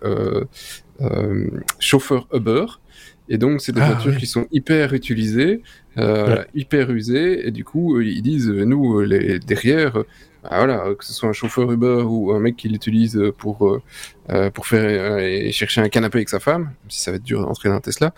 chauffeurs 1.79 2.27
Uber. 2.33 2.65
Et 3.29 3.37
donc, 3.37 3.61
c'est 3.61 3.71
des 3.71 3.81
ah, 3.81 3.93
voitures 3.93 4.17
qui 4.17 4.25
sont 4.25 4.47
hyper 4.51 4.93
utilisées, 4.93 5.61
euh, 5.97 6.43
hyper 6.53 6.91
usées, 6.91 7.47
et 7.47 7.51
du 7.51 7.63
coup, 7.63 8.01
ils 8.01 8.21
disent, 8.21 8.49
nous, 8.49 8.99
les, 9.01 9.39
derrière, 9.39 10.03
bah, 10.43 10.49
voilà, 10.51 10.93
que 10.97 11.05
ce 11.05 11.13
soit 11.13 11.29
un 11.29 11.33
chauffeur 11.33 11.71
Uber 11.71 12.03
ou 12.05 12.31
un 12.33 12.39
mec 12.39 12.55
qui 12.55 12.69
l'utilise 12.69 13.19
pour, 13.37 13.79
pour 14.53 14.67
faire 14.67 15.51
chercher 15.51 15.81
un 15.81 15.89
canapé 15.89 16.19
avec 16.19 16.29
sa 16.29 16.39
femme, 16.39 16.71
si 16.89 17.01
ça 17.01 17.11
va 17.11 17.17
être 17.17 17.23
dur 17.23 17.41
d'entrer 17.41 17.69
dans 17.69 17.75
un 17.75 17.81
Tesla, 17.81 18.13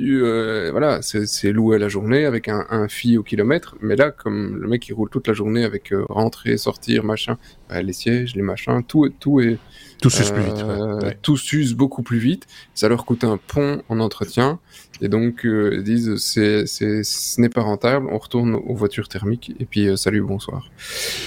euh, 0.00 0.70
voilà, 0.70 1.00
c'est 1.02 1.52
loué 1.52 1.78
la 1.78 1.88
journée 1.88 2.24
avec 2.24 2.48
un, 2.48 2.66
un 2.70 2.88
fee 2.88 3.16
au 3.18 3.22
kilomètre. 3.22 3.76
Mais 3.80 3.96
là, 3.96 4.10
comme 4.10 4.56
le 4.56 4.68
mec 4.68 4.86
il 4.88 4.92
roule 4.92 5.08
toute 5.10 5.26
la 5.26 5.34
journée 5.34 5.64
avec 5.64 5.92
euh, 5.92 6.04
rentrer, 6.08 6.56
sortir, 6.56 7.04
machin, 7.04 7.38
les 7.70 7.92
sièges, 7.92 8.34
les 8.34 8.42
machins, 8.42 8.82
tout, 8.86 9.08
tout 9.20 9.40
est. 9.40 9.58
Tout 10.02 10.10
s'use 10.10 10.30
plus 10.30 10.42
vite. 10.42 10.58
Euh, 10.58 11.10
tout 11.22 11.38
s'use 11.38 11.74
beaucoup 11.74 12.02
plus 12.02 12.18
vite. 12.18 12.46
Ça 12.74 12.86
leur 12.88 13.06
coûte 13.06 13.24
un 13.24 13.38
pont 13.38 13.82
en 13.88 13.98
entretien. 13.98 14.60
Et 15.00 15.08
donc, 15.08 15.44
euh, 15.44 15.74
ils 15.74 15.82
disent, 15.82 16.16
c'est, 16.16 16.66
c'est, 16.66 17.02
ce 17.02 17.40
n'est 17.40 17.48
pas 17.48 17.60
rentable, 17.60 18.06
on 18.10 18.18
retourne 18.18 18.54
aux 18.54 18.74
voitures 18.74 19.08
thermiques, 19.08 19.52
et 19.60 19.66
puis 19.66 19.88
euh, 19.88 19.96
salut, 19.96 20.22
bonsoir. 20.22 20.70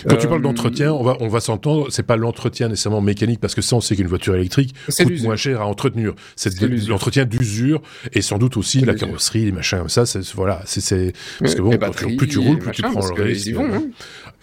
Quand 0.07 0.15
tu 0.15 0.27
parles 0.27 0.41
d'entretien, 0.41 0.91
on 0.91 1.03
va, 1.03 1.17
on 1.19 1.27
va 1.27 1.39
s'entendre, 1.39 1.87
c'est 1.91 2.03
pas 2.03 2.15
l'entretien 2.15 2.67
nécessairement 2.67 3.01
mécanique, 3.01 3.39
parce 3.39 3.53
que 3.53 3.61
ça, 3.61 3.75
on 3.75 3.81
sait 3.81 3.95
qu'une 3.95 4.07
voiture 4.07 4.35
électrique 4.35 4.73
coûte 4.87 5.21
moins 5.21 5.35
cher 5.35 5.61
à 5.61 5.67
entretenir. 5.67 6.13
C'est, 6.35 6.59
l'entretien 6.87 7.25
d'usure, 7.25 7.81
et 8.13 8.21
sans 8.21 8.37
doute 8.37 8.57
aussi 8.57 8.81
la 8.81 8.95
carrosserie, 8.95 9.45
les 9.45 9.51
machins, 9.51 9.87
ça, 9.87 10.05
c'est, 10.05 10.25
voilà, 10.33 10.61
c'est, 10.65 10.81
c'est, 10.81 11.13
parce 11.39 11.55
que 11.55 11.61
bon, 11.61 11.77
plus 12.17 12.27
tu 12.27 12.39
roules, 12.39 12.59
plus 12.59 12.71
tu 12.71 12.81
prends 12.81 13.07
le 13.07 13.21
risque. 13.23 13.51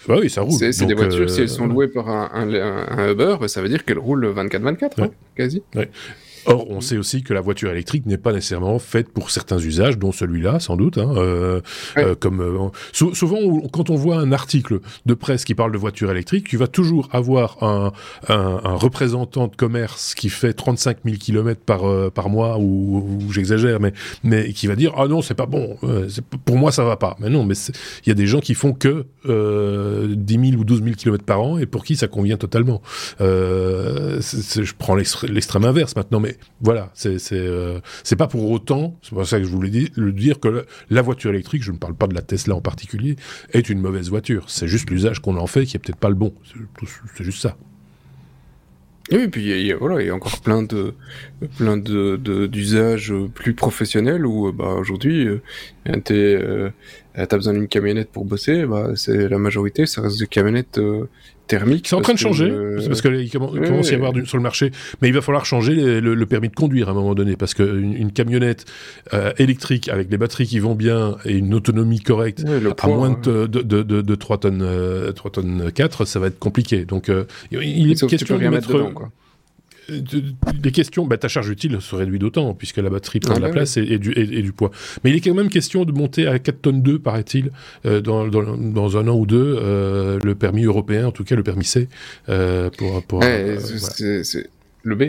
Bah 0.09 0.17
oui, 0.21 0.31
ça 0.31 0.43
roule. 0.43 0.59
C'est, 0.59 0.87
des 0.87 0.95
voitures, 0.95 1.29
si 1.31 1.41
elles 1.41 1.49
sont 1.49 1.67
louées 1.67 1.89
par 1.89 2.09
un, 2.09 2.31
un, 2.33 3.11
Uber, 3.11 3.37
ça 3.49 3.63
veut 3.63 3.69
dire 3.69 3.85
qu'elles 3.85 3.99
roulent 3.99 4.27
24-24, 4.27 5.03
hein, 5.03 5.11
quasi. 5.35 5.63
Ouais. 5.75 5.91
Or, 6.47 6.71
on 6.71 6.81
sait 6.81 6.97
aussi 6.97 7.23
que 7.23 7.35
la 7.35 7.41
voiture 7.41 7.71
électrique 7.71 8.07
n'est 8.07 8.19
pas 8.19 8.33
nécessairement 8.33 8.79
faite 8.79 9.09
pour 9.11 9.31
certains 9.31 9.59
usages, 9.59 9.99
dont 9.99 10.13
celui-là, 10.13 10.61
sans 10.61 10.77
doute. 10.77 10.99
Hein, 10.99 11.13
euh, 11.17 11.61
euh, 11.97 12.15
comme 12.15 12.41
euh, 12.41 12.69
souvent, 12.93 13.61
quand 13.73 13.91
on 13.91 13.97
voit 13.97 14.19
un 14.19 14.33
article 14.33 14.81
de 15.07 15.15
presse 15.15 15.45
qui 15.45 15.55
parle 15.55 15.73
de 15.73 15.79
voiture 15.79 16.11
électrique, 16.11 16.49
tu 16.49 16.57
vas 16.57 16.69
toujours 16.69 17.09
avoir 17.13 17.63
un, 17.63 17.93
un, 18.29 18.61
un 18.63 18.75
représentant 18.75 19.49
de 19.49 19.57
commerce 19.57 20.15
qui 20.15 20.29
fait 20.29 20.53
35 20.53 20.99
000 21.05 21.17
km 21.19 21.61
par 21.61 22.11
par 22.13 22.29
mois, 22.29 22.59
ou, 22.59 23.21
j'exagère, 23.31 23.81
mais 23.81 23.93
mais 24.23 24.53
qui 24.53 24.67
va 24.67 24.77
dire 24.77 24.93
ah 24.97 25.09
non, 25.09 25.23
c'est 25.23 25.35
pas 25.35 25.47
bon, 25.47 25.77
pour 26.45 26.57
moi 26.57 26.71
ça 26.71 26.85
va 26.85 26.97
pas. 26.97 27.17
Mais 27.19 27.29
non, 27.29 27.45
mais 27.45 27.55
il 28.05 28.09
y 28.09 28.13
a 28.13 28.15
des 28.15 28.27
gens 28.27 28.41
qui 28.41 28.55
font 28.55 28.73
que 28.73 29.07
10 29.25 30.51
000 30.51 30.61
ou 30.61 30.65
12 30.65 30.83
000 30.83 30.95
km 30.97 31.25
par 31.25 31.41
an 31.41 31.59
et 31.59 31.67
pour 31.67 31.85
qui 31.85 31.97
ça 31.97 32.09
convient 32.09 32.37
totalement. 32.37 32.83
je 33.19 34.73
prends 34.79 34.95
l'extrême 34.95 35.65
inverse 35.65 35.97
maintenant, 35.97 36.21
mais 36.21 36.36
voilà, 36.61 36.91
c'est 36.95 37.19
euh, 37.33 37.81
pas 38.19 38.27
pour 38.27 38.51
autant, 38.51 38.99
c'est 39.03 39.11
pour 39.11 39.27
ça 39.27 39.39
que 39.39 39.45
je 39.45 39.51
voulais 39.51 39.71
dire, 39.71 39.89
dire 39.97 40.41
que 40.41 40.67
la 40.91 41.03
voiture 41.03 41.31
électrique, 41.31 41.63
je 41.63 41.73
ne 41.73 41.79
parle 41.79 41.95
pas 41.95 42.07
de 42.07 42.15
la 42.15 42.23
Tesla 42.23 42.55
en 42.55 42.61
particulier, 42.61 43.17
est 43.53 43.69
une 43.69 43.81
mauvaise 43.81 44.09
voiture. 44.09 44.49
C'est 44.49 44.69
juste 44.69 44.91
l'usage 44.91 45.21
qu'on 45.21 45.37
en 45.37 45.47
fait 45.47 45.65
qui 45.67 45.77
est 45.77 45.81
peut-être 45.81 45.99
pas 45.99 46.09
le 46.09 46.15
bon. 46.15 46.35
C'est 47.17 47.25
juste 47.25 47.43
ça. 47.43 47.57
Et 49.11 49.29
puis 49.29 49.43
il 49.43 49.67
y, 49.67 49.73
a, 49.73 49.77
voilà, 49.77 50.03
il 50.03 50.07
y 50.09 50.11
a 50.11 50.15
encore 50.15 50.41
plein 50.41 50.65
de 50.65 50.95
plein 51.57 51.77
de 51.77 52.17
d'usages 52.47 53.15
plus 53.35 53.55
professionnels 53.55 54.27
où 54.27 54.53
bah 54.53 54.75
aujourd'hui 54.81 55.29
euh, 55.29 55.41
euh, 56.11 56.71
t'as 57.15 57.37
besoin 57.37 57.53
d'une 57.53 57.69
camionnette 57.69 58.11
pour 58.11 58.25
bosser, 58.25 58.67
bah 58.67 58.91
c'est 58.97 59.29
la 59.29 59.39
majorité, 59.39 59.87
ça 59.87 60.01
reste 60.01 60.19
des 60.19 60.27
camionnettes 60.27 60.81
thermique. 61.47 61.87
C'est 61.89 61.97
en 61.97 62.01
train 62.01 62.15
de 62.15 62.19
changer, 62.19 62.53
parce 62.87 63.03
qu'il 63.03 63.31
commence 63.31 63.89
à 63.89 63.93
y 63.93 63.95
avoir 63.95 64.13
du, 64.13 64.27
sur 64.27 64.37
le 64.37 64.43
marché, 64.43 64.71
mais 65.01 65.09
il 65.09 65.15
va 65.15 65.21
falloir 65.21 65.45
changer 65.45 66.01
le, 66.01 66.27
permis 66.27 66.49
de 66.49 66.55
conduire 66.55 66.89
à 66.89 66.93
un 66.93 66.95
moment 66.95 67.15
donné, 67.15 67.37
parce 67.37 67.55
qu'une 67.55 67.95
une 67.95 68.13
camionnette 68.13 68.65
euh, 69.15 69.33
électrique 69.39 69.89
avec 69.89 70.09
des 70.09 70.19
batteries 70.19 70.47
qui 70.47 70.59
vont 70.59 70.75
bien 70.75 71.17
et 71.25 71.37
une 71.37 71.55
autonomie 71.55 72.01
correcte 72.01 72.45
à 72.79 72.89
moins 72.89 73.19
de, 73.23 73.47
de, 73.47 73.63
de, 73.63 73.83
de, 73.83 74.15
3 74.15 74.39
tonnes 74.39 75.13
3 75.15 75.31
tonnes 75.31 75.73
4, 75.73 76.05
ça 76.05 76.19
va 76.19 76.27
être 76.29 76.39
compliqué. 76.39 76.85
Donc 76.85 77.09
euh, 77.09 77.25
il 77.51 77.91
est 77.91 78.07
question 78.07 78.39
de 78.39 78.49
mettre... 78.49 78.73
Dedans, 78.73 78.93
quoi 78.93 79.11
les 79.89 80.73
questions, 80.73 81.07
bah, 81.07 81.17
ta 81.17 81.29
charge 81.29 81.49
utile 81.49 81.81
se 81.81 81.95
réduit 81.95 82.19
d'autant, 82.19 82.55
puisque 82.55 82.79
la 82.79 82.91
batterie 82.91 83.21
prend 83.21 83.35
de 83.35 83.41
la 83.41 83.51
place 83.51 83.77
et, 83.77 83.99
du, 83.99 84.13
et, 84.17 84.43
du, 84.43 84.53
poids. 84.53 84.71
Mais 85.05 85.11
il 85.11 85.17
est 85.17 85.21
quand 85.21 85.35
même 85.35 85.49
question 85.49 85.85
de 85.85 85.93
monter 85.93 86.27
à 86.27 86.39
4 86.39 86.61
tonnes 86.61 86.83
2, 86.83 86.99
paraît-il, 86.99 87.51
euh, 87.85 88.01
dans, 88.01 88.27
dans, 88.27 88.57
dans, 88.57 88.97
un 88.97 89.09
an 89.09 89.17
ou 89.17 89.27
deux, 89.27 89.59
euh, 89.61 90.19
le 90.23 90.35
permis 90.35 90.65
européen, 90.65 91.07
en 91.07 91.13
tout 91.13 91.25
cas 91.25 91.37
le 91.37 91.43
permis 91.43 91.65
C, 91.65 91.89
euh, 92.29 92.71
pour... 92.77 93.03
pour 93.05 93.23
c'est 93.23 94.51
le 94.83 94.95
B 94.95 95.03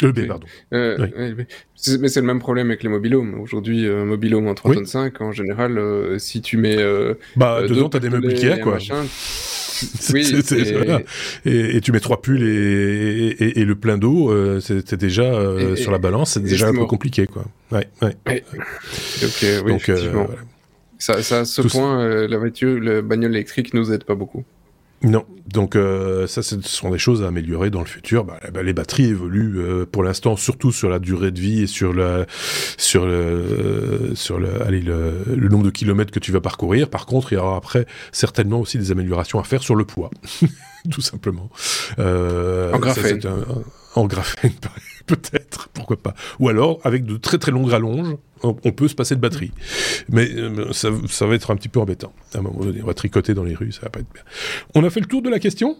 le 0.00 0.10
B, 0.10 0.26
pardon. 0.26 0.46
mais 0.72 1.46
c'est 1.76 2.20
le 2.20 2.26
même 2.26 2.40
problème 2.40 2.70
avec 2.70 2.82
les 2.82 2.88
mobilhomes. 2.88 3.38
Aujourd'hui, 3.38 3.86
un 3.86 4.04
mobilhome 4.04 4.48
en 4.48 4.54
3 4.54 4.74
tonnes 4.74 4.86
5, 4.86 5.20
en 5.20 5.30
général, 5.30 5.80
si 6.18 6.42
tu 6.42 6.56
mets... 6.56 6.78
bah, 7.36 7.62
dedans, 7.68 7.88
t'as 7.88 8.00
des 8.00 8.10
meubles 8.10 8.30
Ikea, 8.30 8.58
quoi. 8.60 8.78
oui, 10.12 10.32
et... 11.44 11.80
tu 11.80 11.92
mets 11.92 12.00
trois 12.00 12.20
pulls 12.20 12.42
et, 12.42 13.60
et, 13.60 13.64
le 13.64 13.74
plein 13.74 13.98
d'eau, 13.98 14.30
euh, 14.30 14.60
c'est 14.60 14.94
déjà 14.94 15.24
euh, 15.24 15.76
sur 15.76 15.90
la 15.90 15.98
balance, 15.98 16.32
c'est 16.32 16.42
déjà 16.42 16.68
un 16.68 16.74
peu 16.74 16.86
compliqué, 16.86 17.26
quoi. 17.26 17.44
Ouais, 17.70 17.88
ouais. 18.02 18.44
Donc, 19.66 19.88
euh, 19.88 20.26
ça, 20.98 21.22
ça, 21.22 21.40
à 21.40 21.44
ce 21.44 21.62
point, 21.62 22.26
la 22.26 22.38
voiture, 22.38 22.78
le 22.78 23.02
bagnole 23.02 23.32
électrique 23.32 23.74
nous 23.74 23.92
aide 23.92 24.04
pas 24.04 24.14
beaucoup. 24.14 24.44
Non, 25.04 25.24
donc 25.52 25.74
euh, 25.74 26.26
ça, 26.28 26.42
ce 26.42 26.60
sont 26.62 26.90
des 26.90 26.98
choses 26.98 27.22
à 27.22 27.28
améliorer 27.28 27.70
dans 27.70 27.80
le 27.80 27.86
futur. 27.86 28.24
Bah, 28.24 28.38
bah, 28.52 28.62
les 28.62 28.72
batteries 28.72 29.06
évoluent 29.06 29.58
euh, 29.58 29.84
pour 29.84 30.04
l'instant, 30.04 30.36
surtout 30.36 30.70
sur 30.70 30.88
la 30.88 31.00
durée 31.00 31.32
de 31.32 31.40
vie 31.40 31.62
et 31.62 31.66
sur 31.66 31.92
le 31.92 32.24
sur 32.78 33.04
le 33.04 34.12
sur 34.14 34.38
le, 34.38 34.62
allez, 34.62 34.80
le, 34.80 35.24
le, 35.26 35.48
nombre 35.48 35.64
de 35.64 35.70
kilomètres 35.70 36.12
que 36.12 36.20
tu 36.20 36.30
vas 36.30 36.40
parcourir. 36.40 36.88
Par 36.88 37.06
contre, 37.06 37.32
il 37.32 37.36
y 37.36 37.38
aura 37.38 37.56
après 37.56 37.86
certainement 38.12 38.60
aussi 38.60 38.78
des 38.78 38.92
améliorations 38.92 39.40
à 39.40 39.44
faire 39.44 39.62
sur 39.62 39.74
le 39.74 39.84
poids, 39.84 40.10
tout 40.90 41.00
simplement. 41.02 41.50
Euh, 41.98 42.72
en 42.72 42.78
graphène. 42.78 43.20
en 43.96 44.06
graphène, 44.06 44.52
peut-être, 45.06 45.68
pourquoi 45.70 45.96
pas. 45.96 46.14
Ou 46.40 46.48
alors 46.48 46.80
avec 46.84 47.04
de 47.04 47.16
très 47.16 47.38
très 47.38 47.52
longues 47.52 47.70
rallonges 47.70 48.16
on, 48.44 48.54
peut 48.54 48.88
se 48.88 48.94
passer 48.94 49.14
de 49.14 49.20
batterie. 49.20 49.52
Mais 50.08 50.28
euh, 50.34 50.72
ça, 50.72 50.90
va 51.26 51.34
être 51.34 51.50
un 51.50 51.56
petit 51.56 51.68
peu 51.68 51.80
embêtant. 51.80 52.12
À 52.34 52.38
un 52.38 52.42
moment 52.42 52.60
donné, 52.60 52.82
on 52.82 52.86
va 52.86 52.94
tricoter 52.94 53.34
dans 53.34 53.44
les 53.44 53.54
rues, 53.54 53.72
ça 53.72 53.82
va 53.82 53.90
pas 53.90 54.00
être 54.00 54.12
bien. 54.12 54.22
On 54.74 54.84
a 54.84 54.90
fait 54.90 55.00
le 55.00 55.06
tour 55.06 55.22
de 55.22 55.30
la 55.30 55.38
question 55.38 55.76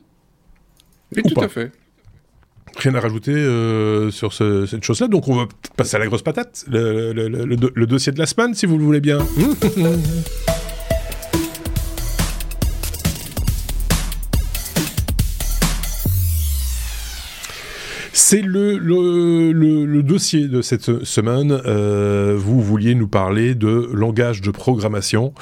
Oui, 1.16 1.22
tout 1.22 1.40
à 1.40 1.48
fait. 1.48 1.72
Rien 2.76 2.94
à 2.94 3.00
rajouter 3.00 3.32
euh, 3.32 4.10
sur 4.10 4.32
cette 4.32 4.82
chose-là, 4.82 5.08
donc 5.08 5.28
on 5.28 5.34
va 5.34 5.48
passer 5.76 5.96
à 5.96 5.98
la 5.98 6.06
grosse 6.06 6.22
patate, 6.22 6.64
le 6.68 7.84
dossier 7.84 8.12
de 8.12 8.18
la 8.18 8.26
semaine, 8.26 8.54
si 8.54 8.66
vous 8.66 8.78
le 8.78 8.84
voulez 8.84 9.00
bien. 9.00 9.18
C'est 18.12 18.42
le, 18.42 18.76
le, 18.76 19.52
le, 19.52 20.02
dossier 20.02 20.46
de 20.46 20.60
cette 20.60 21.04
semaine. 21.04 21.50
Euh, 21.64 22.34
vous 22.36 22.60
vouliez 22.60 22.94
nous 22.94 23.08
parler 23.08 23.54
de 23.54 23.88
langage 23.92 24.42
de 24.42 24.50
programmation. 24.50 25.32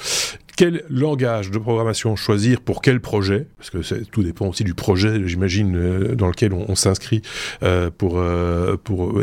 Quel 0.56 0.84
langage 0.90 1.50
de 1.50 1.58
programmation 1.58 2.14
choisir 2.16 2.60
pour 2.60 2.82
quel 2.82 3.00
projet? 3.00 3.46
Parce 3.56 3.70
que 3.70 4.04
tout 4.04 4.22
dépend 4.22 4.46
aussi 4.46 4.62
du 4.62 4.74
projet, 4.74 5.26
j'imagine, 5.26 5.74
euh, 5.74 6.14
dans 6.14 6.28
lequel 6.28 6.52
on, 6.52 6.74
s'inscrit 6.74 7.22
euh, 7.62 7.90
pour, 7.96 8.18
euh, 8.18 8.76
pour, 8.76 9.20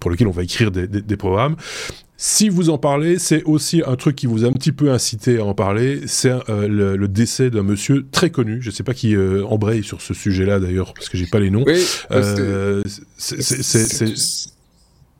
pour 0.00 0.10
lequel 0.10 0.26
on 0.28 0.32
va 0.32 0.42
écrire 0.42 0.70
des, 0.70 0.86
des, 0.86 1.02
des 1.02 1.16
programmes. 1.16 1.56
Si 2.20 2.48
vous 2.48 2.68
en 2.68 2.78
parlez, 2.78 3.16
c'est 3.20 3.44
aussi 3.44 3.80
un 3.86 3.94
truc 3.94 4.16
qui 4.16 4.26
vous 4.26 4.44
a 4.44 4.48
un 4.48 4.52
petit 4.52 4.72
peu 4.72 4.90
incité 4.90 5.38
à 5.38 5.44
en 5.44 5.54
parler. 5.54 6.00
C'est 6.06 6.32
euh, 6.48 6.96
le, 6.96 7.06
décès 7.06 7.48
d'un 7.48 7.62
monsieur 7.62 8.06
très 8.10 8.30
connu. 8.30 8.60
Je 8.60 8.70
ne 8.70 8.74
sais 8.74 8.82
pas 8.82 8.92
qui 8.92 9.14
euh, 9.14 9.44
embraye 9.46 9.84
sur 9.84 10.02
ce 10.02 10.14
sujet-là 10.14 10.58
d'ailleurs, 10.58 10.94
parce 10.94 11.08
que 11.08 11.16
j'ai 11.16 11.26
pas 11.26 11.38
les 11.38 11.50
noms. 11.50 11.62
Oui, 11.64 11.80
euh, 12.10 12.82
c'est 13.16 13.36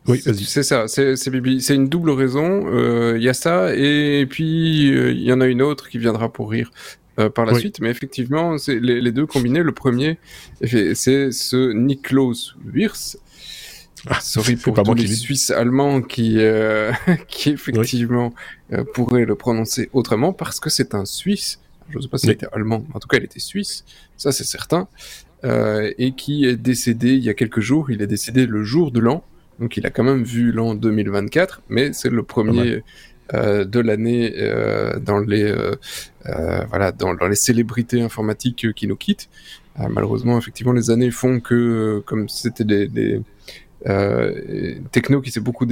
oui, 0.08 0.22
C'est 0.24 0.64
ça, 0.64 0.88
c'est 0.88 1.74
une 1.74 1.88
double 1.88 2.10
raison. 2.10 2.66
Il 3.14 3.22
y 3.22 3.28
a 3.28 3.34
ça, 3.34 3.72
et 3.76 4.26
puis 4.28 4.88
il 4.88 5.22
y 5.22 5.32
en 5.32 5.40
a 5.40 5.46
une 5.46 5.62
autre 5.62 5.88
qui 5.88 5.98
viendra 5.98 6.32
pour 6.32 6.50
rire. 6.50 6.72
par 7.32 7.46
la 7.46 7.54
suite, 7.54 7.78
mais 7.80 7.90
effectivement, 7.90 8.58
c'est 8.58 8.80
les, 8.80 9.00
les, 9.00 9.12
deux 9.12 9.26
combinés. 9.26 9.62
Le 9.62 9.72
premier, 9.72 10.18
c'est 10.64 11.30
ce 11.30 11.72
Niklaus 11.72 12.56
Wirth, 12.74 13.18
ah, 14.06 14.20
Sorry 14.20 14.56
pour 14.56 14.80
tous 14.82 14.94
les 14.94 15.06
Suisses 15.06 15.50
allemands 15.50 16.02
qui, 16.02 16.36
euh, 16.38 16.92
qui 17.28 17.50
effectivement 17.50 18.32
euh, 18.72 18.84
pourraient 18.94 19.24
le 19.24 19.34
prononcer 19.34 19.90
autrement 19.92 20.32
parce 20.32 20.60
que 20.60 20.70
c'est 20.70 20.94
un 20.94 21.04
Suisse. 21.04 21.60
Je 21.90 21.96
ne 21.96 22.02
sais 22.02 22.08
pas 22.08 22.18
s'il 22.18 22.30
était 22.30 22.46
allemand, 22.52 22.84
en 22.92 22.98
tout 22.98 23.08
cas 23.08 23.16
il 23.16 23.24
était 23.24 23.40
suisse, 23.40 23.86
ça 24.18 24.30
c'est 24.30 24.44
certain, 24.44 24.88
euh, 25.44 25.90
et 25.96 26.12
qui 26.12 26.44
est 26.44 26.56
décédé 26.56 27.14
il 27.14 27.24
y 27.24 27.30
a 27.30 27.34
quelques 27.34 27.60
jours. 27.60 27.90
Il 27.90 28.02
est 28.02 28.06
décédé 28.06 28.44
le 28.44 28.62
jour 28.62 28.90
de 28.90 29.00
l'an, 29.00 29.24
donc 29.58 29.78
il 29.78 29.86
a 29.86 29.90
quand 29.90 30.04
même 30.04 30.22
vu 30.22 30.52
l'an 30.52 30.74
2024, 30.74 31.62
mais 31.70 31.94
c'est 31.94 32.10
le 32.10 32.22
premier 32.22 32.82
euh, 33.34 33.66
de 33.66 33.80
l'année 33.80 34.32
euh, 34.38 34.98
dans 35.00 35.18
les 35.18 35.42
euh, 35.42 35.74
voilà 36.70 36.92
dans, 36.92 37.12
dans, 37.12 37.28
les 37.28 37.34
célébrités 37.34 38.00
informatiques 38.00 38.72
qui 38.72 38.86
nous 38.86 38.96
quittent. 38.96 39.28
malheureusement, 39.90 40.38
effectivement, 40.38 40.72
les 40.72 40.90
années 40.90 41.10
font 41.10 41.38
que 41.38 42.02
comme 42.06 42.30
c'était 42.30 42.64
des, 42.64 42.88
des 42.88 43.20
techno 44.90 45.20
qui 45.20 45.30
s'est 45.30 45.40
beaucoup 45.40 45.66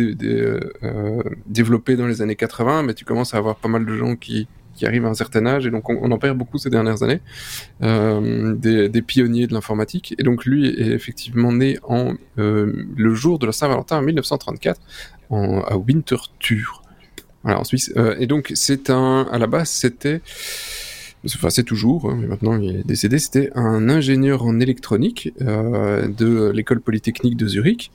développé 1.46 1.96
dans 1.96 2.06
les 2.06 2.22
années 2.22 2.36
80, 2.36 2.82
mais 2.84 2.94
tu 2.94 3.04
commences 3.04 3.34
à 3.34 3.38
avoir 3.38 3.56
pas 3.56 3.68
mal 3.68 3.84
de 3.84 3.96
gens 3.96 4.16
qui 4.16 4.48
qui 4.76 4.86
arrivent 4.86 5.06
à 5.06 5.08
un 5.08 5.14
certain 5.14 5.44
âge, 5.46 5.66
et 5.66 5.70
donc 5.70 5.88
on, 5.88 6.10
en 6.10 6.18
perd 6.18 6.38
beaucoup 6.38 6.58
ces 6.58 6.70
dernières 6.70 7.02
années, 7.02 7.20
euh, 7.82 8.54
des, 8.54 9.02
pionniers 9.02 9.46
de 9.46 9.54
l'informatique. 9.54 10.14
Et 10.18 10.22
donc 10.22 10.44
lui 10.44 10.68
est 10.68 10.92
effectivement 10.92 11.52
né 11.52 11.78
en 11.82 12.14
euh, 12.38 12.86
le 12.96 13.14
jour 13.14 13.38
de 13.38 13.46
la 13.46 13.52
Saint-Valentin 13.52 13.98
en 13.98 14.02
1934 14.02 14.80
en, 15.30 15.60
à 15.60 15.76
Winterthur, 15.76 16.82
en 17.44 17.64
Suisse. 17.64 17.92
Euh, 17.96 18.14
et 18.18 18.26
donc 18.26 18.52
c'est 18.54 18.90
un, 18.90 19.26
à 19.32 19.38
la 19.38 19.46
base 19.46 19.70
c'était, 19.70 20.20
c'est 21.26 21.64
toujours, 21.64 22.10
hein, 22.10 22.18
mais 22.20 22.26
maintenant 22.26 22.58
il 22.58 22.76
est 22.76 22.86
décédé, 22.86 23.18
c'était 23.18 23.50
un 23.54 23.88
ingénieur 23.88 24.44
en 24.44 24.60
électronique 24.60 25.32
de 25.40 26.50
l'école 26.50 26.80
polytechnique 26.80 27.36
de 27.36 27.46
Zurich. 27.46 27.90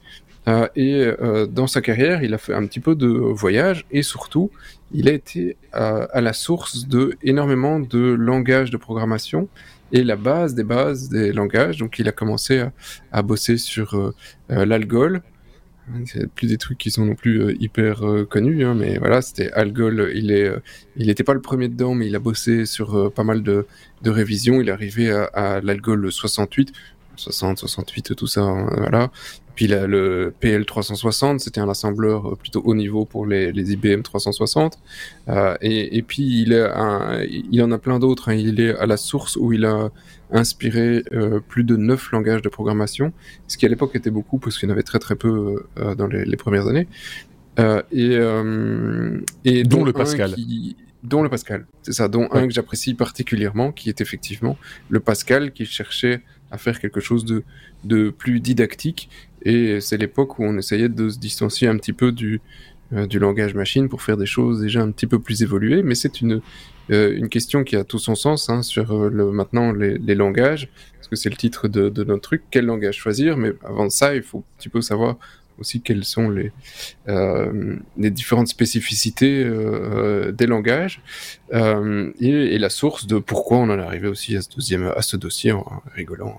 et 0.76 1.06
dans 1.50 1.66
sa 1.66 1.80
carrière, 1.80 2.22
il 2.22 2.34
a 2.34 2.38
fait 2.38 2.54
un 2.54 2.66
petit 2.66 2.80
peu 2.80 2.94
de 2.94 3.06
voyage 3.06 3.86
et 3.90 4.02
surtout, 4.02 4.50
il 4.94 5.08
a 5.08 5.12
été 5.12 5.56
euh, 5.74 6.06
à, 6.12 6.20
la 6.20 6.32
source 6.32 6.86
de 6.86 7.16
énormément 7.22 7.80
de 7.80 7.98
langages 7.98 8.70
de 8.70 8.76
programmation 8.76 9.48
et 9.92 10.04
la 10.04 10.16
base 10.16 10.54
des 10.54 10.64
bases 10.64 11.08
des 11.08 11.32
langages. 11.32 11.78
Donc, 11.78 11.98
il 11.98 12.08
a 12.08 12.12
commencé 12.12 12.64
à, 13.10 13.22
bosser 13.22 13.56
sur 13.56 13.94
euh, 13.94 14.14
euh, 14.50 14.64
l'Algol. 14.64 15.22
C'est 16.06 16.28
plus 16.28 16.46
des 16.46 16.58
trucs 16.58 16.78
qui 16.78 16.90
sont 16.90 17.04
non 17.04 17.16
plus 17.16 17.56
hyper 17.58 18.02
connus, 18.30 18.64
hein, 18.64 18.74
mais 18.74 18.98
voilà, 18.98 19.20
c'était 19.20 19.50
Algol. 19.52 20.12
Il 20.14 20.30
est, 20.30 20.50
il 20.96 21.08
n'était 21.08 21.24
pas 21.24 21.34
le 21.34 21.40
premier 21.40 21.68
dedans, 21.68 21.94
mais 21.94 22.06
il 22.06 22.14
a 22.14 22.20
bossé 22.20 22.66
sur 22.66 23.12
pas 23.12 23.24
mal 23.24 23.42
de, 23.42 23.66
révisions. 24.04 24.60
Il 24.60 24.68
est 24.68 24.72
arrivé 24.72 25.10
à, 25.10 25.24
à 25.24 25.60
l'Algol 25.60 26.10
68. 26.10 26.72
60, 27.16 27.58
68, 27.58 28.14
tout 28.16 28.26
ça, 28.26 28.42
hein, 28.42 28.68
voilà. 28.76 29.10
Puis 29.54 29.66
le 29.66 30.32
PL360, 30.40 31.38
c'était 31.38 31.60
un 31.60 31.68
assembleur 31.68 32.26
euh, 32.26 32.36
plutôt 32.36 32.62
haut 32.64 32.74
niveau 32.74 33.04
pour 33.04 33.26
les, 33.26 33.52
les 33.52 33.72
IBM 33.72 34.00
360. 34.02 34.78
Euh, 35.28 35.56
et, 35.60 35.96
et, 35.98 36.02
puis 36.02 36.42
il, 36.42 36.52
est 36.52 36.62
un, 36.62 37.22
il 37.22 37.62
en 37.62 37.70
a 37.70 37.78
plein 37.78 37.98
d'autres. 37.98 38.30
Hein. 38.30 38.34
Il 38.34 38.60
est 38.60 38.74
à 38.76 38.86
la 38.86 38.96
source 38.96 39.36
où 39.36 39.52
il 39.52 39.64
a 39.66 39.90
inspiré 40.30 41.02
euh, 41.12 41.40
plus 41.40 41.64
de 41.64 41.76
neuf 41.76 42.12
langages 42.12 42.40
de 42.40 42.48
programmation, 42.48 43.12
ce 43.46 43.58
qui 43.58 43.66
à 43.66 43.68
l'époque 43.68 43.94
était 43.94 44.10
beaucoup 44.10 44.38
parce 44.38 44.58
qu'il 44.58 44.68
y 44.68 44.72
en 44.72 44.74
avait 44.74 44.82
très 44.82 44.98
très 44.98 45.16
peu 45.16 45.66
euh, 45.78 45.94
dans 45.94 46.06
les, 46.06 46.24
les, 46.24 46.36
premières 46.36 46.68
années. 46.68 46.88
Et, 47.92 48.18
et 49.44 49.62
dont, 49.64 49.84
le 49.84 49.92
Pascal. 49.92 50.34
dont 51.02 51.22
le 51.22 51.28
Pascal, 51.28 51.66
c'est 51.82 51.92
ça, 51.92 52.08
dont 52.08 52.26
un 52.32 52.46
que 52.48 52.54
j'apprécie 52.54 52.94
particulièrement, 52.94 53.72
qui 53.72 53.90
est 53.90 54.00
effectivement 54.00 54.56
le 54.88 55.00
Pascal 55.00 55.52
qui 55.52 55.66
cherchait 55.66 56.22
à 56.52 56.58
faire 56.58 56.78
quelque 56.78 57.00
chose 57.00 57.24
de, 57.24 57.42
de 57.84 58.10
plus 58.10 58.38
didactique 58.40 59.08
et 59.44 59.80
c'est 59.80 59.96
l'époque 59.96 60.38
où 60.38 60.44
on 60.44 60.56
essayait 60.56 60.88
de 60.88 61.08
se 61.08 61.18
distancier 61.18 61.68
un 61.68 61.76
petit 61.76 61.92
peu 61.92 62.12
du, 62.12 62.40
euh, 62.92 63.06
du 63.06 63.18
langage 63.18 63.54
machine 63.54 63.88
pour 63.88 64.02
faire 64.02 64.16
des 64.16 64.26
choses 64.26 64.60
déjà 64.60 64.82
un 64.82 64.90
petit 64.92 65.06
peu 65.06 65.18
plus 65.18 65.42
évoluées. 65.42 65.82
Mais 65.82 65.94
c'est 65.94 66.20
une, 66.20 66.40
euh, 66.90 67.16
une 67.16 67.28
question 67.28 67.64
qui 67.64 67.76
a 67.76 67.84
tout 67.84 67.98
son 67.98 68.14
sens 68.14 68.48
hein, 68.48 68.62
sur 68.62 68.92
euh, 68.92 69.08
le, 69.10 69.32
maintenant 69.32 69.72
les, 69.72 70.14
langages, 70.14 70.68
parce 70.96 71.08
que 71.08 71.16
c'est 71.16 71.30
le 71.30 71.36
titre 71.36 71.68
de, 71.68 72.04
notre 72.04 72.22
truc, 72.22 72.42
quel 72.50 72.66
langage 72.66 72.96
choisir? 72.96 73.36
Mais 73.36 73.52
avant 73.64 73.90
ça, 73.90 74.14
il 74.14 74.22
faut 74.22 74.38
un 74.38 74.58
petit 74.58 74.68
peu 74.68 74.80
savoir 74.80 75.16
aussi 75.62 75.80
quelles 75.80 76.04
sont 76.04 76.28
les, 76.30 76.52
les 77.96 78.10
différentes 78.10 78.48
spécificités 78.48 79.44
des 80.32 80.46
langages 80.46 81.00
et, 81.52 82.28
et, 82.28 82.58
la 82.58 82.70
source 82.70 83.06
de 83.06 83.18
pourquoi 83.18 83.58
on 83.58 83.70
en 83.70 83.78
est 83.78 83.82
arrivé 83.82 84.08
aussi 84.08 84.36
à 84.36 84.42
ce, 84.42 84.48
deuxième, 84.54 84.92
à 84.94 85.02
ce 85.02 85.16
dossier 85.16 85.52
en 85.52 85.82
rigolant. 85.94 86.38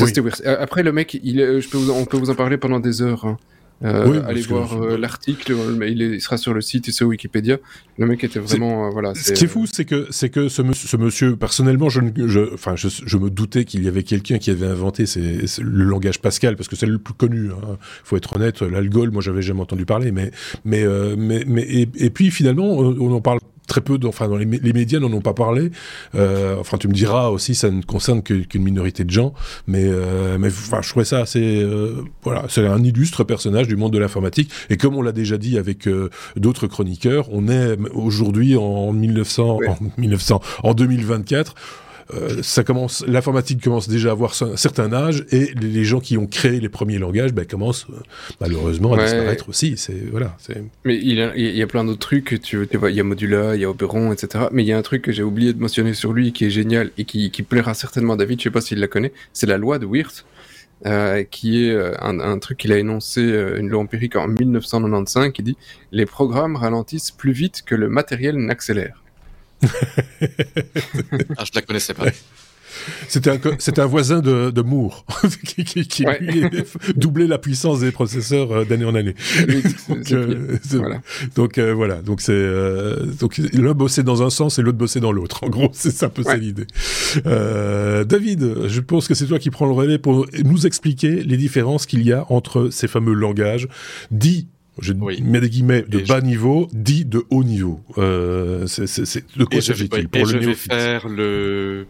Euh, 0.00 0.56
après, 0.60 0.82
le 0.82 0.92
mec, 0.92 1.18
il 1.22 1.38
je 1.60 1.68
peux 1.68 1.78
on 1.90 2.04
peut 2.04 2.16
vous 2.16 2.30
en 2.30 2.34
parler 2.34 2.56
pendant 2.56 2.80
des 2.80 3.02
heures. 3.02 3.24
Hein. 3.24 3.38
Euh, 3.84 4.22
allez 4.26 4.42
voir 4.42 4.80
euh, 4.80 4.96
l'article, 4.96 5.54
il, 5.86 6.20
sera 6.20 6.36
sur 6.36 6.54
le 6.54 6.60
site 6.60 6.88
et 6.88 6.92
sur 6.92 7.08
Wikipédia. 7.08 7.58
Le 7.98 8.06
mec 8.06 8.22
était 8.24 8.38
vraiment, 8.38 8.90
voilà. 8.90 9.14
Ce 9.14 9.32
qui 9.32 9.44
est 9.44 9.48
fou, 9.48 9.66
c'est 9.66 9.84
que 9.84 10.06
c'est 10.10 10.30
que 10.30 10.48
ce, 10.48 10.62
ce, 10.72 10.96
monsieur, 10.96 11.36
personnellement, 11.36 11.88
je, 11.88 12.00
je, 12.26 12.54
enfin, 12.54 12.76
je, 12.76 12.88
je 12.88 13.16
me 13.16 13.30
doutais 13.30 13.64
qu'il 13.64 13.82
y 13.82 13.88
avait 13.88 14.02
quelqu'un 14.02 14.38
qui 14.38 14.50
avait 14.50 14.66
inventé 14.66 15.04
le 15.16 15.84
langage 15.84 16.20
Pascal, 16.20 16.56
parce 16.56 16.68
que 16.68 16.76
c'est 16.76 16.86
le 16.86 16.98
plus 16.98 17.14
connu. 17.14 17.50
Hein. 17.50 17.78
Faut 18.04 18.16
être 18.16 18.36
honnête, 18.36 18.62
l'algol, 18.62 19.10
moi, 19.10 19.22
j'avais 19.22 19.42
jamais 19.42 19.60
entendu 19.60 19.84
parler, 19.84 20.12
mais 20.12 20.30
mais 20.64 20.84
mais 21.16 21.44
mais 21.46 21.62
et, 21.62 21.88
et, 21.96 22.10
puis 22.10 22.30
finalement, 22.30 22.70
on 22.70 23.12
en 23.12 23.20
parle 23.20 23.40
très 23.66 23.80
peu, 23.80 23.98
enfin 24.04 24.28
dans 24.28 24.36
les, 24.36 24.46
médias 24.46 25.00
n'en 25.00 25.12
ont 25.12 25.20
pas 25.20 25.34
parlé. 25.34 25.70
Euh, 26.14 26.56
enfin, 26.58 26.78
tu 26.78 26.88
me 26.88 26.92
diras 26.92 27.28
aussi, 27.28 27.54
ça 27.54 27.70
ne 27.70 27.82
concerne 27.82 28.22
qu'une 28.22 28.62
minorité 28.62 29.04
de 29.04 29.10
gens, 29.10 29.34
mais 29.66 29.84
euh, 29.84 30.38
mais 30.38 30.48
enfin, 30.48 30.80
je 30.82 30.88
trouvais 30.88 31.04
ça 31.04 31.20
assez, 31.20 31.62
euh, 31.62 32.04
voilà, 32.22 32.44
c'est 32.48 32.66
un 32.66 32.82
illustre 32.82 33.24
personnage 33.24 33.68
du 33.68 33.76
monde 33.76 33.92
de 33.92 33.98
l'informatique. 33.98 34.50
Et 34.70 34.76
comme 34.76 34.96
on 34.96 35.02
l'a 35.02 35.12
déjà 35.12 35.38
dit 35.38 35.58
avec 35.58 35.88
d'autres 36.36 36.66
chroniqueurs, 36.66 37.28
on 37.32 37.48
est 37.48 37.76
aujourd'hui 37.94 38.56
en 38.56 38.92
1900, 38.92 39.58
en 39.68 39.76
1900, 39.98 40.40
en 40.62 40.74
2024 40.74 41.54
euh, 42.14 42.42
ça 42.42 42.64
commence, 42.64 43.04
l'informatique 43.06 43.62
commence 43.62 43.88
déjà 43.88 44.10
à 44.10 44.12
avoir 44.12 44.32
un 44.42 44.56
certain 44.56 44.92
âge 44.92 45.24
et 45.30 45.52
les 45.60 45.84
gens 45.84 46.00
qui 46.00 46.18
ont 46.18 46.26
créé 46.26 46.60
les 46.60 46.68
premiers 46.68 46.98
langages 46.98 47.32
ben, 47.32 47.46
commencent 47.46 47.86
euh, 47.90 48.00
malheureusement 48.40 48.94
à 48.94 49.04
disparaître 49.04 49.48
aussi. 49.48 49.76
C'est 49.76 50.10
voilà. 50.10 50.36
Mais 50.84 50.96
il 50.96 51.14
y, 51.14 51.22
a, 51.22 51.34
il 51.36 51.56
y 51.56 51.62
a 51.62 51.66
plein 51.66 51.84
d'autres 51.84 51.98
trucs. 51.98 52.40
Tu, 52.42 52.66
tu 52.68 52.76
vois, 52.76 52.90
il 52.90 52.96
y 52.96 53.00
a 53.00 53.04
Modula, 53.04 53.54
il 53.54 53.62
y 53.62 53.64
a 53.64 53.70
Operon, 53.70 54.12
etc. 54.12 54.46
Mais 54.52 54.62
il 54.62 54.66
y 54.66 54.72
a 54.72 54.78
un 54.78 54.82
truc 54.82 55.02
que 55.02 55.12
j'ai 55.12 55.22
oublié 55.22 55.52
de 55.52 55.60
mentionner 55.60 55.94
sur 55.94 56.12
lui 56.12 56.32
qui 56.32 56.44
est 56.44 56.50
génial 56.50 56.90
et 56.98 57.04
qui, 57.04 57.30
qui 57.30 57.42
plaira 57.42 57.74
certainement 57.74 58.14
à 58.14 58.16
David. 58.16 58.38
Je 58.40 58.44
sais 58.44 58.50
pas 58.50 58.60
s'il 58.60 58.80
la 58.80 58.88
connaît. 58.88 59.12
C'est 59.32 59.46
la 59.46 59.58
loi 59.58 59.78
de 59.78 59.86
Wirth. 59.86 60.24
Euh, 60.84 61.22
qui 61.22 61.64
est 61.64 61.76
un, 62.00 62.18
un 62.18 62.38
truc 62.40 62.58
qu'il 62.58 62.72
a 62.72 62.76
énoncé, 62.76 63.22
une 63.22 63.68
loi 63.68 63.80
empirique 63.80 64.16
en 64.16 64.26
1995, 64.26 65.30
qui 65.30 65.44
dit 65.44 65.56
les 65.92 66.06
programmes 66.06 66.56
ralentissent 66.56 67.12
plus 67.12 67.30
vite 67.30 67.62
que 67.64 67.76
le 67.76 67.88
matériel 67.88 68.36
n'accélère. 68.36 69.01
ah, 71.36 71.44
je 71.44 71.50
la 71.54 71.62
connaissais 71.62 71.94
pas. 71.94 72.06
C'était 73.08 73.30
un, 73.30 73.38
c'était 73.58 73.80
un 73.80 73.86
voisin 73.86 74.20
de, 74.20 74.50
de 74.50 74.62
Moore 74.62 75.04
qui, 75.44 75.64
qui, 75.64 75.86
qui 75.86 76.04
lui 76.04 76.44
doublait 76.96 77.26
la 77.26 77.38
puissance 77.38 77.80
des 77.80 77.92
processeurs 77.92 78.52
euh, 78.52 78.64
d'année 78.64 78.84
en 78.84 78.94
année. 78.94 79.14
donc, 79.88 80.12
euh, 80.12 80.58
voilà. 80.72 81.02
donc 81.34 81.58
euh, 81.58 81.72
voilà, 81.74 81.96
donc 81.96 82.20
c'est 82.20 82.50
donc 83.20 83.38
l'un 83.52 83.74
bossait 83.74 84.02
dans 84.02 84.22
un 84.22 84.30
sens 84.30 84.58
et 84.58 84.62
l'autre 84.62 84.78
bossait 84.78 85.00
dans 85.00 85.12
l'autre. 85.12 85.44
En 85.44 85.48
gros, 85.48 85.68
c'est 85.72 85.90
ça 85.90 86.06
un 86.06 86.08
peu 86.08 86.22
ouais. 86.22 86.38
l'idée. 86.38 86.66
David, 87.24 88.68
je 88.68 88.80
pense 88.80 89.08
que 89.08 89.14
c'est 89.14 89.26
toi 89.26 89.38
qui 89.38 89.50
prends 89.50 89.66
le 89.66 89.72
relais 89.72 89.98
pour 89.98 90.26
nous 90.44 90.66
expliquer 90.66 91.22
les 91.22 91.36
différences 91.36 91.86
qu'il 91.86 92.02
y 92.02 92.12
a 92.12 92.26
entre 92.30 92.70
ces 92.70 92.88
fameux 92.88 93.14
langages 93.14 93.68
dits 94.10 94.48
je 94.78 94.92
mets 94.92 95.40
des 95.40 95.50
guillemets 95.50 95.82
de 95.82 95.98
bas 96.00 96.20
niveau, 96.20 96.68
dit 96.72 97.04
de 97.04 97.24
haut 97.30 97.44
niveau. 97.44 97.80
Euh, 97.98 98.66
c'est 98.66 99.36
de 99.36 99.44
quoi 99.44 99.60
s'agit-il 99.60 100.08
pour 100.08 100.26
le 100.26 100.26
je 100.26 100.38
vais 100.38 100.54
faire 100.54 101.08
le 101.08 101.86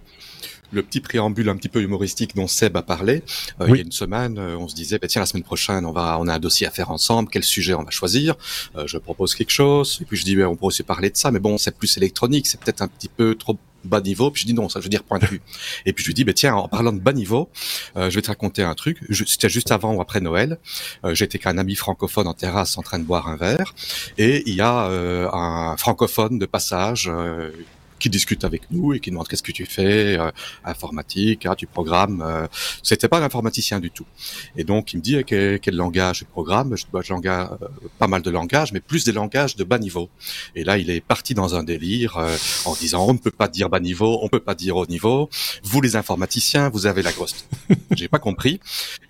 le 0.72 0.82
petit 0.82 1.00
préambule 1.00 1.48
un 1.48 1.56
petit 1.56 1.68
peu 1.68 1.82
humoristique 1.82 2.34
dont 2.34 2.46
Seb 2.46 2.76
a 2.76 2.82
parlé. 2.82 3.22
Euh, 3.60 3.66
Il 3.68 3.76
y 3.76 3.78
a 3.78 3.82
une 3.82 3.92
semaine, 3.92 4.38
euh, 4.38 4.56
on 4.56 4.68
se 4.68 4.74
disait, 4.74 4.98
bah, 4.98 5.06
tiens, 5.06 5.20
la 5.20 5.26
semaine 5.26 5.42
prochaine, 5.42 5.84
on 5.84 5.92
va, 5.92 6.16
on 6.18 6.26
a 6.26 6.34
un 6.34 6.38
dossier 6.38 6.66
à 6.66 6.70
faire 6.70 6.90
ensemble. 6.90 7.28
Quel 7.30 7.44
sujet 7.44 7.74
on 7.74 7.82
va 7.82 7.90
choisir 7.90 8.34
euh, 8.76 8.86
Je 8.86 8.98
propose 8.98 9.34
quelque 9.34 9.50
chose. 9.50 9.98
Et 10.00 10.04
puis 10.04 10.16
je 10.16 10.24
dis, 10.24 10.34
bah, 10.34 10.48
on 10.48 10.56
pourrait 10.56 10.68
aussi 10.68 10.82
parler 10.82 11.10
de 11.10 11.16
ça, 11.16 11.30
mais 11.30 11.40
bon, 11.40 11.58
c'est 11.58 11.76
plus 11.76 11.96
électronique, 11.96 12.46
c'est 12.46 12.58
peut-être 12.58 12.82
un 12.82 12.88
petit 12.88 13.08
peu 13.08 13.34
trop 13.34 13.58
bas 13.84 14.00
niveau. 14.00 14.30
Puis 14.30 14.42
je 14.42 14.46
dis 14.46 14.54
non, 14.54 14.68
ça 14.68 14.80
je 14.80 14.84
veux 14.84 14.90
dire 14.90 15.02
point 15.04 15.18
de 15.18 15.26
vue. 15.32 15.40
et 15.86 15.92
puis 15.92 16.02
je 16.02 16.08
lui 16.08 16.14
dis, 16.14 16.24
bah, 16.24 16.32
tiens, 16.32 16.54
en 16.54 16.68
parlant 16.68 16.92
de 16.92 17.00
bas 17.00 17.12
niveau, 17.12 17.50
euh, 17.96 18.10
je 18.10 18.16
vais 18.16 18.22
te 18.22 18.28
raconter 18.28 18.62
un 18.62 18.74
truc. 18.74 18.98
C'était 19.26 19.48
juste 19.48 19.70
avant 19.70 19.94
ou 19.94 20.00
après 20.00 20.20
Noël. 20.20 20.58
Euh, 21.04 21.14
J'étais 21.14 21.38
qu'un 21.38 21.58
ami 21.58 21.74
francophone 21.74 22.26
en 22.26 22.34
terrasse 22.34 22.78
en 22.78 22.82
train 22.82 22.98
de 22.98 23.04
boire 23.04 23.28
un 23.28 23.36
verre. 23.36 23.74
Et 24.18 24.42
il 24.46 24.54
y 24.54 24.60
a 24.60 24.86
euh, 24.86 25.28
un 25.32 25.76
francophone 25.76 26.38
de 26.38 26.46
passage 26.46 27.10
euh, 27.12 27.50
qui 28.02 28.10
discute 28.10 28.42
avec 28.44 28.62
nous 28.72 28.92
et 28.94 29.00
qui 29.00 29.10
demande 29.10 29.28
qu'est-ce 29.28 29.44
que 29.44 29.52
tu 29.52 29.64
fais, 29.64 30.18
euh, 30.18 30.30
informatique, 30.64 31.46
ah, 31.46 31.54
tu 31.54 31.66
programmes. 31.68 32.20
Euh, 32.20 32.48
C'était 32.82 33.08
pas 33.08 33.18
un 33.20 33.22
informaticien 33.22 33.78
du 33.78 33.90
tout. 33.90 34.06
Et 34.56 34.64
donc 34.64 34.92
il 34.92 34.96
me 34.96 35.02
dit 35.02 35.22
quel, 35.24 35.60
quel 35.60 35.76
langage 35.76 36.18
je 36.20 36.24
programme? 36.24 36.76
Je, 36.76 36.84
bah, 36.92 37.00
je 37.04 37.12
langage, 37.12 37.48
euh, 37.62 37.68
pas 38.00 38.08
mal 38.08 38.22
de 38.22 38.30
langages, 38.30 38.72
mais 38.72 38.80
plus 38.80 39.04
des 39.04 39.12
langages 39.12 39.54
de 39.54 39.64
bas 39.64 39.78
niveau. 39.78 40.10
Et 40.56 40.64
là 40.64 40.78
il 40.78 40.90
est 40.90 41.00
parti 41.00 41.32
dans 41.34 41.54
un 41.54 41.62
délire 41.62 42.16
euh, 42.16 42.36
en 42.64 42.74
disant 42.74 43.06
on 43.08 43.12
ne 43.12 43.18
peut 43.18 43.30
pas 43.30 43.46
dire 43.46 43.68
bas 43.68 43.78
niveau, 43.78 44.18
on 44.22 44.28
peut 44.28 44.40
pas 44.40 44.56
dire 44.56 44.76
haut 44.76 44.86
niveau. 44.86 45.30
Vous 45.62 45.80
les 45.80 45.94
informaticiens, 45.94 46.68
vous 46.70 46.86
avez 46.86 47.02
la 47.02 47.12
grosse. 47.12 47.46
J'ai 47.96 48.08
pas 48.08 48.18
compris. 48.18 48.58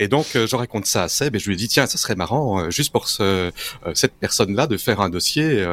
Et 0.01 0.09
donc 0.09 0.27
euh, 0.37 0.47
je 0.47 0.55
raconte 0.55 0.85
ça 0.85 1.05
à 1.05 1.09
Seb 1.09 1.35
et 1.35 1.39
je 1.39 1.49
lui 1.49 1.57
dis 1.57 1.69
tiens 1.69 1.87
ça 1.87 1.97
serait 1.97 2.15
marrant 2.15 2.61
euh, 2.61 2.71
juste 2.71 2.93
pour 2.93 3.09
ce, 3.09 3.51
cette 3.95 4.13
personne 4.15 4.55
là 4.55 4.67
de 4.67 4.77
faire 4.77 5.01
un 5.01 5.09
dossier 5.09 5.65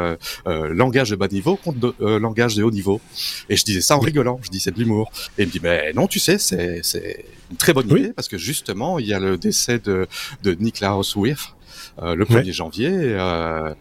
langage 0.45 1.09
de 1.09 1.17
bas 1.17 1.27
niveau 1.27 1.57
contre 1.57 1.79
de, 1.79 2.17
langage 2.17 2.55
de 2.55 2.63
haut 2.63 2.71
niveau. 2.71 3.01
Et 3.49 3.55
je 3.55 3.63
disais 3.63 3.81
ça 3.81 3.97
en 3.97 3.99
rigolant. 3.99 4.39
Je 4.43 4.49
dis 4.49 4.59
c'est 4.59 4.71
de 4.71 4.79
l'humour. 4.79 5.11
Et 5.37 5.43
il 5.43 5.47
me 5.47 5.51
dit 5.51 5.59
mais 5.61 5.93
non, 5.93 6.07
tu 6.07 6.19
sais, 6.19 6.37
c'est 6.37 6.81
une 7.51 7.57
très 7.57 7.73
bonne 7.73 7.91
oui. 7.91 8.01
idée 8.01 8.13
parce 8.13 8.27
que 8.27 8.37
justement 8.37 8.99
il 8.99 9.07
y 9.07 9.13
a 9.13 9.19
le 9.19 9.37
décès 9.37 9.79
de 9.79 10.07
de 10.43 10.53
Niklaus 10.53 11.15
Wirth 11.15 11.55
euh, 12.01 12.15
le 12.15 12.25
1er 12.25 12.45
ouais. 12.45 12.51
janvier. 12.51 12.91
Euh, 12.93 13.73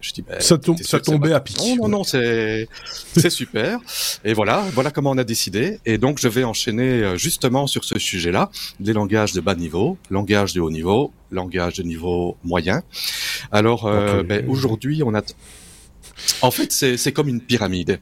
Je 0.00 0.12
dis, 0.12 0.22
ben, 0.22 0.40
ça, 0.40 0.56
ça 0.82 1.00
tombait 1.00 1.32
à 1.32 1.40
pic. 1.40 1.58
Non, 1.58 1.76
non, 1.76 1.88
non, 1.88 2.04
c'est 2.04 2.68
c'est 3.16 3.30
super. 3.30 3.80
Et 4.24 4.32
voilà, 4.32 4.64
voilà 4.72 4.90
comment 4.90 5.10
on 5.10 5.18
a 5.18 5.24
décidé. 5.24 5.80
Et 5.84 5.98
donc, 5.98 6.18
je 6.20 6.28
vais 6.28 6.44
enchaîner 6.44 7.02
euh, 7.02 7.16
justement 7.16 7.66
sur 7.66 7.84
ce 7.84 7.98
sujet-là, 7.98 8.50
les 8.80 8.92
langages 8.92 9.32
de 9.32 9.40
bas 9.40 9.56
niveau, 9.56 9.98
langage 10.08 10.52
de 10.52 10.60
haut 10.60 10.70
niveau, 10.70 11.12
langage 11.32 11.74
de 11.74 11.82
niveau 11.82 12.36
moyen. 12.44 12.82
Alors, 13.50 13.86
euh, 13.86 14.22
ben, 14.22 14.48
aujourd'hui, 14.48 15.02
on 15.04 15.14
a 15.14 15.22
en 16.42 16.50
fait, 16.50 16.72
c'est 16.72 17.12
comme 17.12 17.28
une 17.28 17.40
pyramide. 17.40 18.00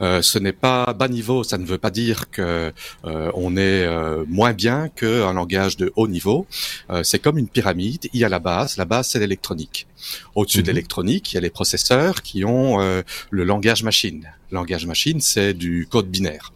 Euh, 0.00 0.22
ce 0.22 0.38
n'est 0.38 0.52
pas 0.52 0.92
bas 0.92 1.08
niveau, 1.08 1.44
ça 1.44 1.58
ne 1.58 1.66
veut 1.66 1.78
pas 1.78 1.90
dire 1.90 2.30
que 2.30 2.72
euh, 3.04 3.30
on 3.34 3.56
est 3.56 3.84
euh, 3.84 4.24
moins 4.28 4.52
bien 4.52 4.88
qu'un 4.88 5.32
langage 5.32 5.76
de 5.76 5.92
haut 5.96 6.08
niveau. 6.08 6.46
Euh, 6.90 7.02
c'est 7.02 7.18
comme 7.18 7.38
une 7.38 7.48
pyramide. 7.48 8.08
Il 8.12 8.20
y 8.20 8.24
a 8.24 8.28
la 8.28 8.38
base. 8.38 8.76
La 8.76 8.84
base, 8.84 9.08
c'est 9.08 9.18
l'électronique. 9.18 9.86
Au-dessus 10.34 10.58
de 10.58 10.62
mhm. 10.62 10.68
l'électronique, 10.68 11.32
il 11.32 11.34
y 11.36 11.38
a 11.38 11.40
les 11.40 11.50
processeurs 11.50 12.22
qui 12.22 12.44
ont 12.44 12.80
euh, 12.80 13.02
le 13.30 13.44
langage 13.44 13.82
machine. 13.82 14.28
Le 14.50 14.56
langage 14.56 14.86
machine, 14.86 15.20
c'est 15.20 15.54
du 15.54 15.86
code 15.90 16.08
binaire. 16.08 16.52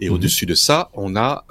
Et 0.00 0.08
mhm. 0.08 0.14
au-dessus 0.14 0.46
de 0.46 0.54
ça, 0.54 0.90
on 0.94 1.16
a 1.16 1.44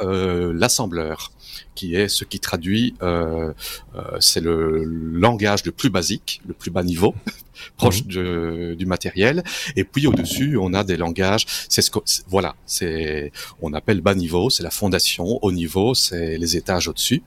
l'assembleur 0.53 1.31
qui 1.75 1.95
est 1.95 2.07
ce 2.07 2.23
qui 2.23 2.39
traduit, 2.39 2.95
euh, 3.01 3.53
euh, 3.95 4.01
c'est 4.19 4.41
le 4.41 4.83
langage 4.83 5.65
le 5.65 5.71
plus 5.71 5.89
basique, 5.89 6.41
le 6.47 6.53
plus 6.53 6.71
bas 6.71 6.83
niveau, 6.83 7.15
proche 7.77 8.03
mhm. 8.05 8.75
du 8.75 8.85
matériel. 8.85 9.43
Et 9.75 9.83
puis 9.83 10.07
au-dessus, 10.07 10.57
on 10.57 10.73
a 10.73 10.83
des 10.83 10.97
langages. 10.97 11.45
C'est 11.69 11.81
ce 11.81 11.91
que, 11.91 11.99
voilà, 12.27 12.55
c'est 12.65 13.31
on 13.61 13.73
appelle 13.73 14.01
bas 14.01 14.15
niveau, 14.15 14.49
c'est 14.49 14.63
la 14.63 14.71
fondation. 14.71 15.39
Haut 15.41 15.51
niveau, 15.51 15.93
c'est 15.93 16.37
les 16.37 16.57
étages 16.57 16.87
au-dessus. 16.87 17.23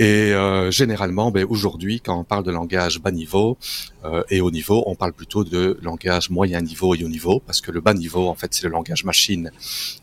Et 0.00 0.32
euh, 0.32 0.70
généralement, 0.70 1.30
ben, 1.30 1.44
aujourd'hui, 1.46 2.00
quand 2.00 2.18
on 2.18 2.24
parle 2.24 2.42
de 2.42 2.50
langage 2.50 3.00
bas 3.00 3.10
niveau 3.10 3.58
euh, 4.06 4.22
et 4.30 4.40
haut 4.40 4.50
niveau, 4.50 4.82
on 4.86 4.94
parle 4.94 5.12
plutôt 5.12 5.44
de 5.44 5.78
langage 5.82 6.30
moyen 6.30 6.62
niveau 6.62 6.94
et 6.94 7.04
haut 7.04 7.08
niveau, 7.08 7.40
parce 7.40 7.60
que 7.60 7.70
le 7.70 7.82
bas 7.82 7.92
niveau, 7.92 8.26
en 8.28 8.34
fait, 8.34 8.54
c'est 8.54 8.64
le 8.64 8.72
langage 8.72 9.04
machine 9.04 9.50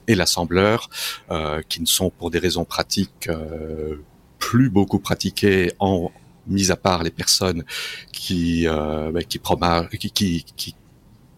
et 0.08 0.14
l'assembleur, 0.14 0.92
euh, 1.32 1.64
qui 1.68 1.82
ne 1.82 1.88
sont 1.88 2.12
pour 2.12 2.30
des 2.30 2.38
raisons 2.38 2.64
pratiques 2.64 3.28
euh, 3.28 3.96
plus 4.38 4.70
beaucoup 4.70 5.00
pratiqués 5.00 5.72
en 5.80 6.12
mis 6.46 6.70
à 6.70 6.76
part 6.76 7.02
les 7.02 7.10
personnes 7.10 7.64
qui 8.12 8.68
euh, 8.68 9.12
ben, 9.12 9.24
qui, 9.24 9.40
qui, 9.40 10.12
qui, 10.12 10.46
qui 10.56 10.76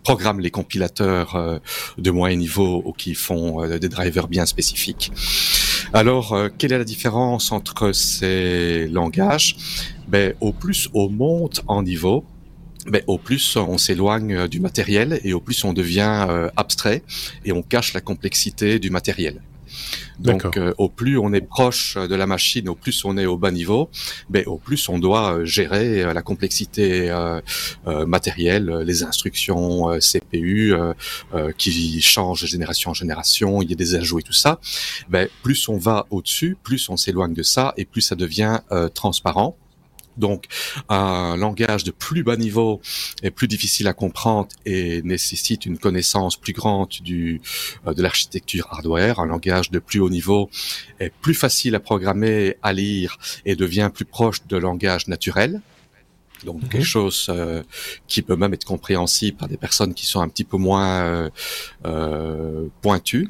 programment 0.03 0.41
les 0.41 0.51
compilateurs 0.51 1.37
euh, 1.37 1.59
de 1.97 2.11
moyen 2.11 2.35
niveau 2.35 2.81
ou 2.83 2.91
qui 2.91 3.15
font 3.15 3.65
des 3.65 3.89
drivers 3.89 4.27
bien 4.27 4.45
spécifiques. 4.45 5.13
Alors, 5.93 6.33
euh, 6.33 6.49
quelle 6.55 6.73
est 6.73 6.77
la 6.77 6.83
différence 6.83 7.51
entre 7.51 7.91
ces 7.91 8.87
langages? 8.87 9.55
Ben, 10.07 10.33
Au 10.41 10.53
plus 10.53 10.89
on 10.93 11.09
monte 11.09 11.61
en 11.67 11.83
niveau, 11.83 12.23
ben, 12.87 13.01
au 13.07 13.17
plus 13.17 13.57
on 13.57 13.77
s'éloigne 13.77 14.47
du 14.47 14.59
matériel 14.59 15.19
et 15.23 15.33
au 15.33 15.39
plus 15.39 15.63
on 15.63 15.73
devient 15.73 16.49
abstrait 16.55 17.03
et 17.45 17.51
on 17.51 17.61
cache 17.61 17.93
la 17.93 18.01
complexité 18.01 18.79
du 18.79 18.89
matériel. 18.89 19.41
Donc, 20.19 20.57
euh, 20.57 20.73
au 20.77 20.89
plus 20.89 21.17
on 21.17 21.33
est 21.33 21.41
proche 21.41 21.97
de 21.97 22.15
la 22.15 22.27
machine, 22.27 22.67
au 22.69 22.75
plus 22.75 23.05
on 23.05 23.17
est 23.17 23.25
au 23.25 23.37
bas 23.37 23.51
niveau, 23.51 23.89
ben, 24.29 24.43
au 24.47 24.57
plus 24.57 24.89
on 24.89 24.99
doit 24.99 25.33
euh, 25.33 25.45
gérer 25.45 26.03
euh, 26.03 26.13
la 26.13 26.21
complexité 26.21 27.09
matérielle, 28.07 28.83
les 28.85 29.03
instructions 29.03 29.89
CPU 29.99 30.73
qui 31.57 32.01
changent 32.01 32.41
de 32.41 32.47
génération 32.47 32.91
en 32.91 32.93
génération, 32.93 33.61
il 33.61 33.69
y 33.69 33.73
a 33.73 33.75
des 33.75 33.95
ajouts 33.95 34.19
et 34.19 34.23
tout 34.23 34.33
ça. 34.33 34.59
Ben, 35.09 35.27
plus 35.43 35.69
on 35.69 35.77
va 35.77 36.05
au-dessus, 36.09 36.57
plus 36.61 36.89
on 36.89 36.97
s'éloigne 36.97 37.33
de 37.33 37.43
ça 37.43 37.73
et 37.77 37.85
plus 37.85 38.01
ça 38.01 38.15
devient 38.15 38.59
transparent. 38.93 39.55
Donc, 40.19 40.45
un 40.89 41.37
langage 41.37 41.83
de 41.83 41.91
plus 41.91 42.23
bas 42.23 42.35
niveau 42.35 42.81
est 43.23 43.31
plus 43.31 43.47
difficile 43.47 43.87
à 43.87 43.93
comprendre 43.93 44.49
et 44.65 45.01
nécessite 45.01 45.65
une 45.65 45.77
connaissance 45.77 46.37
plus 46.37 46.53
grande 46.53 46.89
du, 47.01 47.41
euh, 47.87 47.93
de 47.93 48.01
l'architecture 48.01 48.67
hardware. 48.71 49.19
Un 49.19 49.25
langage 49.25 49.71
de 49.71 49.79
plus 49.79 49.99
haut 49.99 50.09
niveau 50.09 50.49
est 50.99 51.11
plus 51.21 51.33
facile 51.33 51.75
à 51.75 51.79
programmer, 51.79 52.57
à 52.61 52.73
lire 52.73 53.17
et 53.45 53.55
devient 53.55 53.89
plus 53.93 54.05
proche 54.05 54.45
de 54.47 54.57
langage 54.57 55.07
naturel. 55.07 55.61
Donc 56.45 56.69
quelque 56.69 56.85
chose 56.85 57.27
euh, 57.29 57.63
qui 58.07 58.21
peut 58.21 58.37
même 58.37 58.53
être 58.53 58.63
compréhensible 58.63 59.37
par 59.37 59.49
des 59.49 59.57
personnes 59.57 59.93
qui 59.93 60.05
sont 60.05 60.21
un 60.21 60.29
petit 60.29 60.45
peu 60.45 60.55
moins 60.55 61.01
euh, 61.01 61.29
euh 61.85 62.67
pointues. 62.81 63.27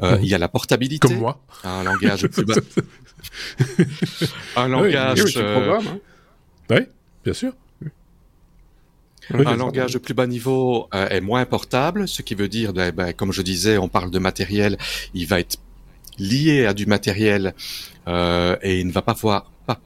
Il 0.00 0.26
y 0.26 0.34
a 0.34 0.38
la 0.38 0.48
portabilité. 0.48 1.08
Comme 1.08 1.18
moi. 1.18 1.40
Un 1.64 1.84
langage 1.84 2.26
plus 2.28 2.44
bas. 2.44 2.54
un 4.56 4.68
langage. 4.68 5.24
Oui, 5.24 5.34
hein. 5.36 5.80
Oui, 6.70 6.80
bien 7.24 7.34
sûr. 7.34 7.52
un 9.30 9.56
langage 9.56 9.92
de 9.92 9.98
plus 9.98 10.14
bas 10.14 10.26
niveau 10.26 10.88
euh, 10.94 11.08
est 11.08 11.20
moins 11.20 11.44
portable, 11.44 12.08
ce 12.08 12.22
qui 12.22 12.34
veut 12.34 12.48
dire, 12.48 12.72
ben, 12.72 12.92
ben, 12.92 13.12
comme 13.12 13.32
je 13.32 13.42
disais, 13.42 13.78
on 13.78 13.88
parle 13.88 14.10
de 14.10 14.18
matériel, 14.18 14.78
il 15.14 15.26
va 15.26 15.40
être 15.40 15.58
lié 16.18 16.66
à 16.66 16.74
du 16.74 16.86
matériel 16.86 17.54
euh, 18.08 18.56
et 18.62 18.80
il 18.80 18.86
ne 18.86 18.92
va 18.92 19.02
pas 19.02 19.14
pouvoir, 19.14 19.50
pas 19.66 19.80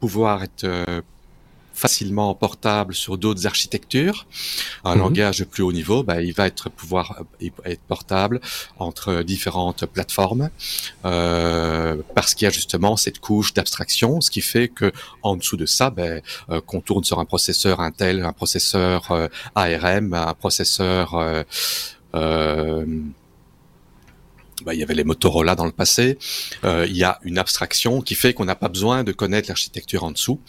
pouvoir 0.00 0.42
être 0.42 0.64
euh, 0.64 1.02
facilement 1.78 2.34
portable 2.34 2.94
sur 2.94 3.16
d'autres 3.16 3.46
architectures. 3.46 4.26
Un 4.84 4.96
mhm. 4.96 5.00
langage 5.00 5.38
de 5.38 5.44
plus 5.44 5.62
haut 5.62 5.72
niveau, 5.72 6.02
bah, 6.02 6.20
il 6.20 6.32
va 6.32 6.46
être 6.46 6.68
pouvoir 6.68 7.22
être 7.64 7.80
portable 7.82 8.40
entre 8.78 9.22
différentes 9.22 9.86
plateformes 9.86 10.50
euh, 11.04 11.96
parce 12.14 12.34
qu'il 12.34 12.46
y 12.46 12.48
a 12.48 12.50
justement 12.50 12.96
cette 12.96 13.20
couche 13.20 13.54
d'abstraction, 13.54 14.20
ce 14.20 14.30
qui 14.30 14.40
fait 14.40 14.68
que 14.68 14.92
en 15.22 15.36
dessous 15.36 15.56
de 15.56 15.66
ça, 15.66 15.90
ben, 15.90 16.20
euh, 16.50 16.60
qu'on 16.60 16.80
tourne 16.80 17.04
sur 17.04 17.18
un 17.20 17.24
processeur 17.24 17.80
Intel, 17.80 18.24
un 18.24 18.32
processeur 18.32 19.10
euh, 19.12 19.28
ARM, 19.54 20.14
un 20.14 20.34
processeur 20.34 21.14
euh, 21.14 21.42
euh, 22.14 22.84
bah, 24.64 24.74
il 24.74 24.80
y 24.80 24.82
avait 24.82 24.94
les 24.94 25.04
Motorola 25.04 25.54
dans 25.54 25.66
le 25.66 25.72
passé. 25.72 26.18
Euh, 26.64 26.84
il 26.88 26.96
y 26.96 27.04
a 27.04 27.18
une 27.22 27.38
abstraction 27.38 28.00
qui 28.00 28.14
fait 28.14 28.34
qu'on 28.34 28.44
n'a 28.44 28.56
pas 28.56 28.68
besoin 28.68 29.04
de 29.04 29.12
connaître 29.12 29.48
l'architecture 29.48 30.02
en 30.04 30.10
dessous 30.10 30.40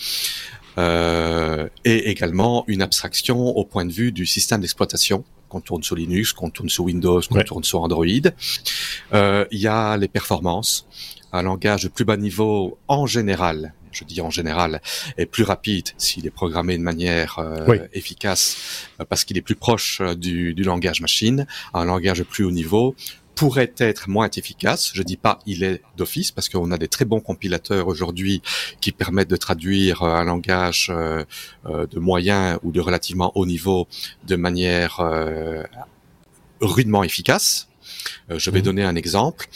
et 0.79 2.09
également 2.09 2.63
une 2.67 2.81
abstraction 2.81 3.39
au 3.39 3.65
point 3.65 3.85
de 3.85 3.91
vue 3.91 4.11
du 4.11 4.25
système 4.25 4.61
d'exploitation 4.61 5.23
qu'on 5.49 5.61
tourne 5.61 5.83
sur 5.83 5.95
Linux, 5.95 6.31
qu'on 6.31 6.49
tourne 6.49 6.69
sur 6.69 6.85
Windows, 6.85 7.21
qu'on 7.29 7.41
tourne 7.41 7.63
sur 7.63 7.81
Android. 7.81 8.05
Euh, 9.13 9.45
il 9.51 9.59
y 9.59 9.67
a 9.67 9.97
les 9.97 10.07
performances, 10.07 10.87
un 11.33 11.41
langage 11.41 11.83
de 11.83 11.89
plus 11.89 12.05
bas 12.05 12.15
niveau 12.15 12.77
en 12.87 13.05
général, 13.05 13.73
je 13.91 14.03
dis 14.03 14.21
en 14.21 14.29
général, 14.29 14.81
est 15.17 15.25
plus 15.25 15.43
rapide 15.43 15.89
s'il 15.97 16.25
est 16.25 16.31
programmé 16.31 16.77
de 16.77 16.83
manière 16.83 17.39
euh, 17.39 17.77
efficace 17.93 18.87
euh, 18.99 19.05
parce 19.05 19.25
qu'il 19.25 19.37
est 19.37 19.41
plus 19.41 19.55
proche 19.55 20.01
euh, 20.01 20.15
du, 20.15 20.53
du, 20.53 20.63
langage 20.63 21.01
machine. 21.01 21.47
Un 21.73 21.85
langage 21.85 22.19
de 22.19 22.23
plus 22.23 22.43
haut 22.45 22.51
niveau 22.51 22.95
pourrait 23.39 23.73
être 23.77 24.09
moins 24.09 24.29
efficace. 24.29 24.91
Je 24.93 25.01
dis 25.01 25.15
pas 25.15 25.39
il 25.45 25.63
est 25.63 25.81
d'office 25.95 26.29
parce 26.29 26.49
qu'on 26.49 26.71
a 26.71 26.77
des 26.77 26.89
très 26.89 27.05
bons 27.05 27.21
compilateurs 27.21 27.87
aujourd'hui 27.87 28.41
qui 28.81 28.91
permettent 28.91 29.29
de 29.29 29.37
traduire 29.37 30.03
euh, 30.03 30.13
un 30.13 30.25
langage 30.25 30.91
euh, 30.93 31.23
euh, 31.65 31.87
de 31.87 31.99
moyen 31.99 32.59
ou 32.63 32.73
de 32.73 32.81
relativement 32.81 33.31
haut 33.35 33.45
niveau 33.45 33.87
de 34.27 34.35
manière 34.35 34.99
rudement 36.59 37.01
efficace. 37.05 37.69
je 38.29 38.51
vais 38.51 38.59
mmh. 38.59 38.69
donner 38.69 38.83
un 38.83 38.97
exemple. 38.97 39.47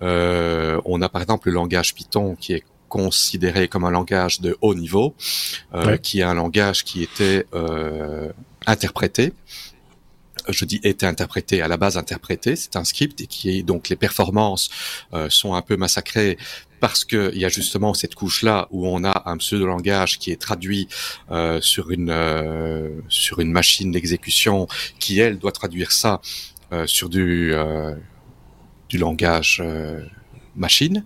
on 0.00 1.02
a 1.02 1.08
par 1.08 1.20
exemple 1.20 1.48
le 1.48 1.54
langage 1.54 1.92
Python 1.96 2.36
qui 2.36 2.52
est 2.52 2.62
considéré 2.88 3.66
comme 3.66 3.84
un 3.84 3.90
langage 3.90 4.40
de 4.42 4.56
haut 4.60 4.76
niveau, 4.76 5.16
qui 6.02 6.20
est 6.20 6.28
un 6.34 6.34
langage 6.34 6.84
qui 6.84 7.02
était 7.02 7.46
interprété 8.64 9.32
je 10.48 10.64
dis 10.64 10.80
été 10.82 11.06
interprété, 11.06 11.62
à 11.62 11.68
la 11.68 11.76
base 11.76 11.96
interprété, 11.96 12.56
c'est 12.56 12.76
un 12.76 12.84
script 12.84 13.20
et 13.20 13.26
qui 13.26 13.58
est 13.58 13.62
donc 13.62 13.88
les 13.88 13.96
performances 13.96 14.70
euh, 15.12 15.28
sont 15.30 15.54
un 15.54 15.62
peu 15.62 15.76
massacrées 15.76 16.36
parce 16.84 17.06
qu'il 17.06 17.38
y 17.38 17.46
a 17.46 17.48
justement 17.48 17.94
cette 17.94 18.14
couche-là 18.14 18.68
où 18.70 18.86
on 18.86 19.04
a 19.04 19.22
un 19.24 19.38
pseudo-langage 19.38 20.18
qui 20.18 20.30
est 20.30 20.36
traduit 20.36 20.86
euh, 21.30 21.58
sur 21.62 21.90
une 21.90 22.10
euh, 22.10 22.90
sur 23.08 23.40
une 23.40 23.52
machine 23.52 23.90
d'exécution 23.90 24.68
qui 24.98 25.18
elle 25.18 25.38
doit 25.38 25.52
traduire 25.52 25.92
ça 25.92 26.20
euh, 26.72 26.86
sur 26.86 27.08
du 27.08 27.54
euh, 27.54 27.94
du 28.90 28.98
langage 28.98 29.62
machine, 30.56 31.04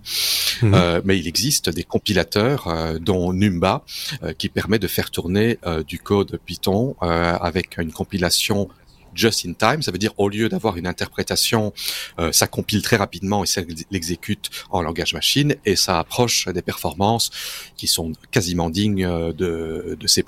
mmh. 0.62 1.00
mais 1.04 1.16
il 1.16 1.28
existe 1.28 1.70
des 1.70 1.84
compilateurs, 1.84 2.98
dont 3.00 3.32
Numba, 3.32 3.82
qui 4.36 4.48
permet 4.50 4.80
de 4.80 4.88
faire 4.88 5.10
tourner 5.10 5.58
du 5.86 5.98
code 5.98 6.38
Python 6.44 6.96
avec 7.00 7.78
une 7.78 7.92
compilation 7.92 8.68
just 9.18 9.44
in 9.44 9.52
time. 9.52 9.82
Ça 9.82 9.90
veut 9.90 9.98
dire 9.98 10.14
au 10.16 10.28
lieu 10.28 10.48
d'avoir 10.48 10.76
une 10.76 10.86
interprétation, 10.86 11.72
euh, 12.18 12.32
ça 12.32 12.46
compile 12.46 12.82
très 12.82 12.96
rapidement 12.96 13.42
et 13.42 13.46
ça 13.46 13.62
l'exécute 13.90 14.50
en 14.70 14.80
langage 14.80 15.12
machine 15.12 15.56
et 15.64 15.76
ça 15.76 15.98
approche 15.98 16.48
des 16.48 16.62
performances 16.62 17.30
qui 17.76 17.86
sont 17.86 18.12
quasiment 18.30 18.70
dignes 18.70 19.04
euh, 19.04 19.32
de, 19.32 19.96
de 19.98 20.06
C++. 20.06 20.24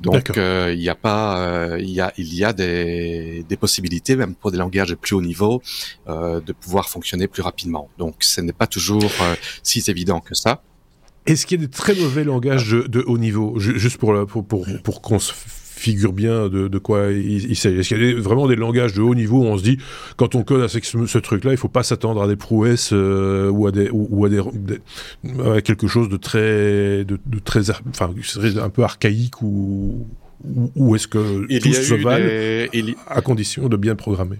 Donc 0.00 0.36
euh, 0.36 0.72
il 0.74 0.82
y 0.82 0.88
a 0.88 0.96
pas, 0.96 1.76
il 1.78 1.90
y 1.90 2.00
a 2.00 2.12
il 2.18 2.34
y 2.34 2.44
a 2.44 2.52
des, 2.52 3.44
des, 3.48 3.56
possibilités 3.56 4.16
même 4.16 4.34
pour 4.34 4.50
des 4.50 4.58
langages 4.58 4.88
de 4.88 4.96
plus 4.96 5.14
haut 5.14 5.22
niveau 5.22 5.62
de 6.08 6.52
pouvoir 6.52 6.88
fonctionner 6.88 7.28
plus 7.28 7.42
rapidement. 7.42 7.88
Donc 7.98 8.16
ce 8.20 8.40
n'est 8.40 8.52
pas 8.52 8.66
toujours 8.66 9.12
si 9.62 9.84
évident 9.86 10.18
que 10.18 10.34
ça. 10.34 10.62
Est-ce 11.24 11.46
qu'il 11.46 11.60
y 11.60 11.62
a 11.62 11.66
des 11.66 11.70
très 11.70 11.94
mauvais 11.94 12.24
langages 12.24 12.68
de, 12.72 12.82
de 12.88 13.04
haut 13.06 13.18
niveau, 13.18 13.56
juste 13.60 13.96
pour, 13.96 14.26
pour, 14.26 14.44
pour, 14.44 14.66
pour 14.82 15.02
qu'on 15.02 15.20
figure 15.82 16.12
bien 16.12 16.48
de, 16.48 16.78
quoi 16.78 17.10
il, 17.10 17.56
s'agit. 17.56 17.80
Est-ce 17.80 17.88
qu'il 17.88 18.02
y 18.02 18.12
a 18.12 18.20
vraiment 18.20 18.46
des 18.46 18.56
langages 18.56 18.94
de 18.94 19.02
haut 19.02 19.14
niveau 19.14 19.40
où 19.40 19.46
on 19.46 19.58
se 19.58 19.62
dit, 19.62 19.78
quand 20.16 20.34
on 20.34 20.44
code 20.44 20.62
à 20.62 20.68
ce, 20.68 21.18
truc-là, 21.18 21.50
il 21.50 21.56
faut 21.56 21.68
pas 21.68 21.82
s'attendre 21.82 22.22
à 22.22 22.28
des 22.28 22.36
prouesses 22.36 22.90
euh, 22.92 23.50
ou 23.50 23.66
à 23.66 23.72
des 23.72 23.88
ou, 23.92 24.24
à 24.24 24.28
des, 24.28 25.62
quelque 25.62 25.88
chose 25.88 26.08
de 26.08 26.16
très 26.16 27.04
de, 27.04 27.18
très 27.44 27.70
enfin 27.70 28.14
un 28.58 28.70
peu 28.70 28.82
archaïque 28.82 29.42
ou 29.42 30.06
ou, 30.74 30.96
est-ce 30.96 31.06
que 31.06 31.46
tout 31.60 31.72
se 31.72 31.94
valent 31.94 32.98
à 33.06 33.20
condition 33.20 33.68
de 33.68 33.76
bien 33.76 33.94
programmer? 33.94 34.38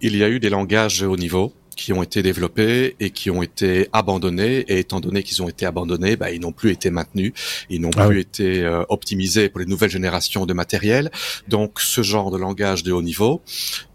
Il 0.00 0.16
y 0.16 0.22
a 0.22 0.28
eu 0.28 0.38
des 0.38 0.50
langages 0.50 1.02
haut 1.02 1.16
niveau 1.16 1.52
qui 1.78 1.92
ont 1.92 2.02
été 2.02 2.22
développés 2.22 2.96
et 2.98 3.10
qui 3.10 3.30
ont 3.30 3.40
été 3.40 3.88
abandonnés. 3.92 4.64
Et 4.68 4.80
étant 4.80 5.00
donné 5.00 5.22
qu'ils 5.22 5.42
ont 5.42 5.48
été 5.48 5.64
abandonnés, 5.64 6.16
bah, 6.16 6.30
ils 6.32 6.40
n'ont 6.40 6.52
plus 6.52 6.72
été 6.72 6.90
maintenus, 6.90 7.32
ils 7.70 7.80
n'ont 7.80 7.90
ah 7.96 8.08
plus 8.08 8.20
été 8.20 8.64
euh, 8.64 8.82
optimisés 8.88 9.48
pour 9.48 9.60
les 9.60 9.66
nouvelles 9.66 9.90
générations 9.90 10.44
de 10.44 10.52
matériel. 10.52 11.10
Donc, 11.46 11.80
ce 11.80 12.02
genre 12.02 12.30
de 12.32 12.36
langage 12.36 12.82
de 12.82 12.90
haut 12.90 13.00
niveau 13.00 13.40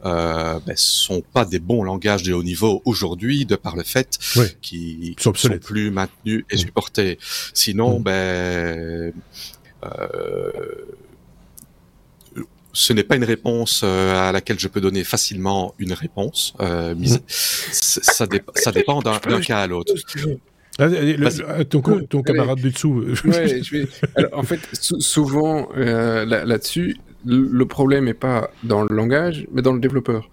euh, 0.05 0.59
bah, 0.65 0.73
sont 0.75 1.21
pas 1.33 1.43
des 1.43 1.59
bons 1.59 1.83
langages 1.83 2.23
de 2.23 2.33
haut 2.33 2.41
niveau 2.41 2.81
aujourd'hui, 2.85 3.45
de 3.45 3.57
par 3.57 3.75
le 3.75 3.83
fait 3.83 4.17
qu'ils 4.61 5.15
sont, 5.19 5.33
sont 5.33 5.57
plus 5.59 5.91
maintenus 5.91 6.45
et 6.49 6.57
supportés. 6.57 7.19
Sinon, 7.53 7.99
mmh. 7.99 8.03
ben 8.03 9.13
euh, 9.83 10.51
ce 12.73 12.91
n'est 12.91 13.03
pas 13.03 13.15
une 13.15 13.23
réponse 13.23 13.81
euh, 13.83 14.29
à 14.29 14.31
laquelle 14.31 14.59
je 14.59 14.67
peux 14.67 14.81
donner 14.81 15.03
facilement 15.03 15.75
une 15.77 15.93
réponse. 15.93 16.55
Euh, 16.59 16.95
mhm. 16.95 17.05
ça, 17.27 18.27
ça, 18.55 18.71
dépend 18.71 18.99
d'un 19.01 19.19
cas 19.39 19.59
à 19.59 19.67
l'autre. 19.67 19.93
ton, 21.69 22.23
camarade 22.23 22.59
du 22.59 22.71
dessous. 22.71 23.05
en 24.33 24.43
fait, 24.43 24.59
souvent 24.73 25.69
là-dessus, 25.75 26.97
le 27.25 27.65
problème 27.65 28.05
n'est 28.05 28.13
pas 28.15 28.49
dans 28.63 28.83
le 28.83 28.93
langage, 28.93 29.45
mais 29.53 29.61
dans 29.61 29.73
le 29.73 29.79
développeur. 29.79 30.29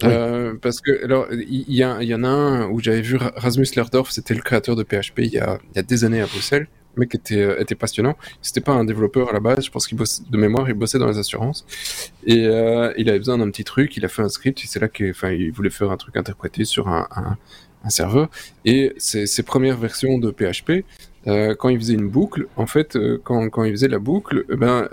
parce 0.00 0.80
que 0.80 1.04
alors 1.04 1.28
il 1.30 1.64
y, 1.68 1.78
y, 1.78 2.14
en 2.14 2.24
a 2.24 2.28
un 2.28 2.68
où 2.68 2.80
j'avais 2.80 3.00
vu 3.00 3.16
Rasmus 3.16 3.68
Lerdorf, 3.76 4.10
c'était 4.10 4.34
le 4.34 4.42
créateur 4.42 4.74
de 4.76 4.82
PHP 4.82 5.20
il 5.20 5.32
y, 5.32 5.38
a, 5.38 5.58
il 5.72 5.76
y 5.76 5.78
a 5.78 5.82
des 5.82 6.04
années 6.04 6.20
à 6.20 6.26
Bruxelles, 6.26 6.66
le 6.96 7.00
mec 7.00 7.14
était, 7.14 7.40
euh, 7.40 7.60
était 7.60 7.74
passionnant. 7.74 8.16
C'était 8.42 8.60
pas 8.60 8.72
un 8.72 8.84
développeur 8.84 9.28
à 9.28 9.32
la 9.32 9.40
base, 9.40 9.64
je 9.64 9.70
pense 9.70 9.86
qu'il 9.86 9.96
bosse 9.96 10.22
de 10.28 10.36
mémoire, 10.36 10.68
il 10.68 10.74
bossait 10.74 10.98
dans 10.98 11.06
les 11.06 11.18
assurances. 11.18 11.64
Et 12.24 12.46
euh, 12.46 12.92
il 12.96 13.08
avait 13.08 13.18
besoin 13.18 13.38
d'un 13.38 13.50
petit 13.50 13.64
truc, 13.64 13.96
il 13.96 14.04
a 14.04 14.08
fait 14.08 14.22
un 14.22 14.28
script, 14.28 14.60
c'est 14.64 14.80
là 14.80 14.88
qu'il 14.88 15.12
voulait 15.52 15.70
faire 15.70 15.90
un 15.90 15.96
truc 15.96 16.16
interprété 16.16 16.64
sur 16.64 16.88
un, 16.88 17.06
serveur. 17.88 18.28
Et 18.64 18.94
ses, 18.96 19.42
premières 19.44 19.78
versions 19.78 20.18
de 20.18 20.32
PHP, 20.32 20.84
euh, 21.28 21.54
quand 21.54 21.68
il 21.68 21.78
faisait 21.78 21.94
une 21.94 22.08
boucle, 22.08 22.48
en 22.56 22.66
fait, 22.66 22.98
quand, 23.22 23.48
quand 23.48 23.62
il 23.62 23.70
faisait 23.70 23.88
la 23.88 24.00
boucle, 24.00 24.44
eh 24.50 24.56
ben, 24.56 24.88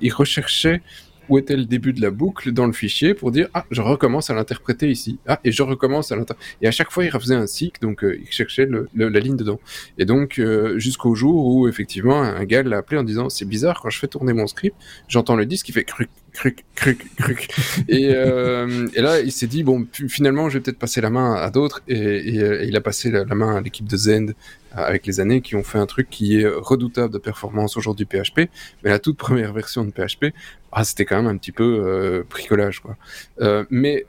il 0.00 0.12
recherchait 0.12 0.80
où 1.28 1.38
était 1.38 1.56
le 1.56 1.64
début 1.64 1.92
de 1.92 2.00
la 2.00 2.10
boucle 2.10 2.52
dans 2.52 2.66
le 2.66 2.72
fichier 2.72 3.14
pour 3.14 3.30
dire 3.30 3.48
ah 3.54 3.64
je 3.70 3.80
recommence 3.80 4.30
à 4.30 4.34
l'interpréter 4.34 4.90
ici. 4.90 5.18
Ah 5.26 5.40
et 5.44 5.52
je 5.52 5.62
recommence 5.62 6.12
à 6.12 6.16
l'interpréter 6.16 6.56
et 6.62 6.68
à 6.68 6.70
chaque 6.70 6.90
fois 6.90 7.04
il 7.04 7.10
refaisait 7.10 7.34
un 7.34 7.46
cycle 7.46 7.80
donc 7.80 8.04
euh, 8.04 8.18
il 8.20 8.30
cherchait 8.30 8.66
le, 8.66 8.88
la 8.94 9.20
ligne 9.20 9.36
dedans. 9.36 9.60
Et 9.98 10.04
donc 10.04 10.38
euh, 10.38 10.78
jusqu'au 10.78 11.14
jour 11.14 11.46
où 11.46 11.68
effectivement 11.68 12.20
un 12.22 12.44
gars 12.44 12.62
l'a 12.62 12.78
appelé 12.78 12.98
en 12.98 13.04
disant 13.04 13.28
c'est 13.28 13.48
bizarre 13.48 13.80
quand 13.80 13.90
je 13.90 13.98
fais 13.98 14.08
tourner 14.08 14.32
mon 14.32 14.46
script 14.46 14.76
j'entends 15.08 15.36
le 15.36 15.46
disque 15.46 15.66
qui 15.66 15.72
fait 15.72 15.84
cruc 15.84 16.10
cruc 16.36 16.64
cruc 16.74 17.06
cruc 17.16 17.48
et, 17.88 18.12
euh, 18.14 18.86
et 18.94 19.00
là 19.00 19.20
il 19.20 19.32
s'est 19.32 19.46
dit 19.46 19.64
bon 19.64 19.86
finalement 19.92 20.48
je 20.48 20.58
vais 20.58 20.62
peut-être 20.62 20.78
passer 20.78 21.00
la 21.00 21.10
main 21.10 21.34
à 21.34 21.50
d'autres 21.50 21.82
et, 21.88 21.96
et, 21.96 22.64
il 22.64 22.76
a 22.76 22.80
passé 22.80 23.10
la, 23.10 23.24
main 23.24 23.56
à 23.56 23.60
l'équipe 23.60 23.86
de 23.86 23.96
Zend 23.96 24.32
avec 24.76 25.06
les 25.06 25.20
années 25.20 25.40
qui 25.40 25.56
ont 25.56 25.62
fait 25.62 25.78
un 25.78 25.86
truc 25.86 26.08
qui 26.10 26.40
est 26.40 26.46
redoutable 26.46 27.12
de 27.12 27.18
performance 27.18 27.76
aujourd'hui 27.76 28.04
PHP, 28.04 28.50
mais 28.84 28.90
la 28.90 28.98
toute 28.98 29.16
première 29.16 29.52
version 29.54 29.84
de 29.84 29.90
PHP, 29.90 30.34
ah, 30.72 30.84
c'était 30.84 31.06
quand 31.06 31.16
même 31.16 31.26
un 31.26 31.38
petit 31.38 31.52
peu 31.52 31.82
euh, 31.86 32.22
bricolage. 32.28 32.80
Quoi. 32.80 32.96
Euh, 33.40 33.64
mais 33.70 34.04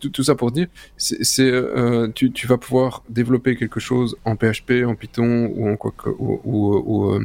tout, 0.00 0.22
ça 0.22 0.34
pour 0.34 0.50
dire, 0.50 0.68
c'est, 0.96 1.50
euh, 1.50 2.08
tu, 2.14 2.46
vas 2.46 2.56
pouvoir 2.56 3.02
développer 3.10 3.56
quelque 3.56 3.80
chose 3.80 4.16
en 4.24 4.36
PHP, 4.36 4.86
en 4.86 4.94
Python 4.94 5.52
euh, 5.58 7.20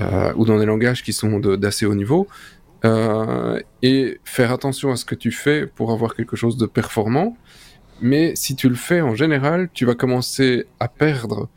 euh, 0.00 0.32
ou 0.34 0.44
dans 0.44 0.58
des 0.58 0.66
langages 0.66 1.04
qui 1.04 1.12
sont 1.12 1.38
d'assez 1.38 1.86
haut 1.86 1.94
niveau. 1.94 2.26
Et 3.82 4.20
faire 4.24 4.52
attention 4.52 4.90
à 4.90 4.96
ce 4.96 5.04
que 5.04 5.14
tu 5.14 5.30
fais 5.30 5.66
pour 5.66 5.92
avoir 5.92 6.14
quelque 6.14 6.36
chose 6.36 6.56
de 6.56 6.66
performant. 6.66 7.36
Mais 8.00 8.34
si 8.36 8.56
tu 8.56 8.68
le 8.68 8.74
fais 8.74 9.00
en 9.00 9.14
général, 9.14 9.68
tu 9.72 9.84
vas 9.86 9.94
commencer 9.94 10.66
à 10.80 10.88
perdre 10.88 11.48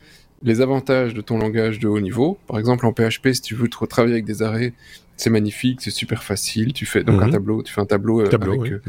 les 0.42 0.60
avantages 0.60 1.14
de 1.14 1.20
ton 1.20 1.38
langage 1.38 1.78
de 1.78 1.88
haut 1.88 2.00
niveau. 2.00 2.38
Par 2.46 2.58
exemple, 2.58 2.86
en 2.86 2.92
PHP, 2.92 3.32
si 3.32 3.42
tu 3.42 3.54
veux 3.54 3.68
travailler 3.68 4.14
avec 4.14 4.24
des 4.24 4.42
arrêts, 4.42 4.72
c'est 5.16 5.30
magnifique, 5.30 5.80
c'est 5.82 5.90
super 5.90 6.22
facile. 6.22 6.72
Tu 6.72 6.86
fais 6.86 7.04
donc 7.04 7.22
un 7.22 7.26
mhm. 7.26 7.32
tableau, 7.32 7.62
tu 7.62 7.72
fais 7.72 7.80
un 7.80 7.86
tableau, 7.86 8.22
euh, 8.22 8.26
avec 8.26 8.72
euh, 8.72 8.80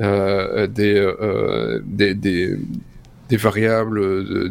euh, 0.00 0.66
des, 0.68 0.94
euh, 0.94 1.80
des, 1.84 2.14
des, 2.14 2.56
des 3.30 3.36
variables, 3.36 4.00
de, 4.00 4.50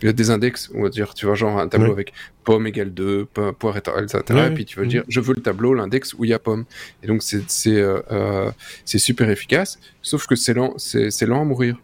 des, 0.00 0.12
des, 0.12 0.30
index, 0.30 0.70
on 0.74 0.82
va 0.82 0.88
dire, 0.90 1.14
tu 1.14 1.24
vois, 1.24 1.34
genre 1.34 1.58
un 1.58 1.68
tableau 1.68 1.92
avec 1.92 2.12
pomme 2.44 2.66
égale 2.66 2.92
2, 2.92 3.26
poire, 3.58 3.76
etc. 3.76 4.22
et 4.50 4.54
puis 4.54 4.64
tu 4.64 4.78
vas 4.78 4.86
dire, 4.86 5.04
je 5.08 5.20
veux 5.20 5.34
le 5.34 5.40
tableau, 5.40 5.72
l'index 5.72 6.12
où 6.14 6.24
il 6.24 6.30
y 6.30 6.34
a 6.34 6.38
pomme. 6.38 6.64
Et 7.02 7.06
donc 7.06 7.22
c'est 7.22 7.42
c'est 7.48 8.98
super 8.98 9.30
efficace, 9.30 9.78
sauf 10.02 10.26
que 10.26 10.36
c'est 10.36 10.54
lent, 10.54 10.74
c'est 10.76 11.26
lent 11.26 11.40
à 11.40 11.44
mourir. 11.44 11.76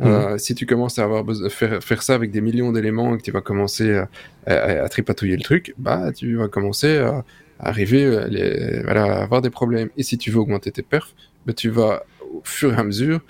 Euh, 0.00 0.32
mhm. 0.32 0.38
si 0.38 0.54
tu 0.54 0.64
commences 0.64 0.98
à 0.98 1.04
avoir 1.04 1.22
faire, 1.50 1.82
faire 1.82 2.02
ça 2.02 2.14
avec 2.14 2.30
des 2.30 2.40
millions 2.40 2.72
d'éléments 2.72 3.14
et 3.14 3.18
que 3.18 3.22
tu 3.22 3.30
vas 3.30 3.42
commencer 3.42 4.02
à, 4.46 4.52
à, 4.52 4.88
tripatouiller 4.88 5.36
le 5.36 5.42
truc, 5.42 5.74
bah 5.76 6.12
tu 6.12 6.36
vas 6.36 6.48
commencer 6.48 6.96
à, 6.96 7.24
arriver 7.58 8.04
à, 8.06 8.82
voilà, 8.84 9.22
avoir 9.22 9.42
des 9.42 9.50
problèmes. 9.50 9.90
Et 9.96 10.02
si 10.02 10.18
tu 10.18 10.30
veux 10.30 10.38
augmenter 10.38 10.72
tes 10.72 10.82
perfs, 10.82 11.14
bah, 11.46 11.52
tu 11.52 11.68
vas 11.68 12.04
au 12.32 12.40
fur 12.44 12.72
et 12.72 12.76
à 12.76 12.84
mesure 12.84 13.20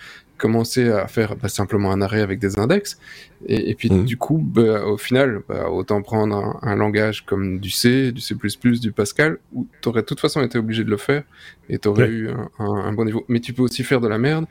commencer 0.43 0.88
à 0.88 1.07
faire 1.07 1.36
bah, 1.36 1.49
simplement 1.49 1.93
un 1.93 2.03
arrêt 2.03 2.20
avec 2.20 2.40
des 2.40 2.59
index. 2.59 2.99
Et, 3.47 3.70
et 3.70 3.74
puis 3.76 3.90
mhm. 3.90 4.05
du 4.05 4.16
coup, 4.16 4.38
bah, 4.38 4.84
au 4.84 4.97
final, 4.97 5.43
bah, 5.49 5.70
autant 5.70 6.03
prendre 6.03 6.34
un, 6.34 6.59
un, 6.62 6.74
langage 6.74 7.24
comme 7.24 7.61
du 7.61 7.70
C, 7.70 8.11
du 8.11 8.20
C++, 8.20 8.34
du 8.34 8.90
Pascal, 8.90 9.38
où 9.53 9.68
tu 9.80 9.88
aurais 9.88 10.01
de 10.01 10.07
toute 10.07 10.18
façon 10.18 10.43
été 10.43 10.59
obligé 10.59 10.82
de 10.82 10.90
le 10.90 10.97
faire 10.97 11.22
et 11.68 11.78
tu 11.78 11.86
aurais 11.86 12.09
eu 12.09 12.28
un, 12.28 12.51
un, 12.59 12.93
bon 12.93 13.05
niveau. 13.05 13.24
Mais 13.28 13.38
tu 13.38 13.53
peux 13.53 13.62
aussi 13.62 13.84
faire 13.84 14.01
de 14.01 14.09
la 14.09 14.18
merde 14.18 14.47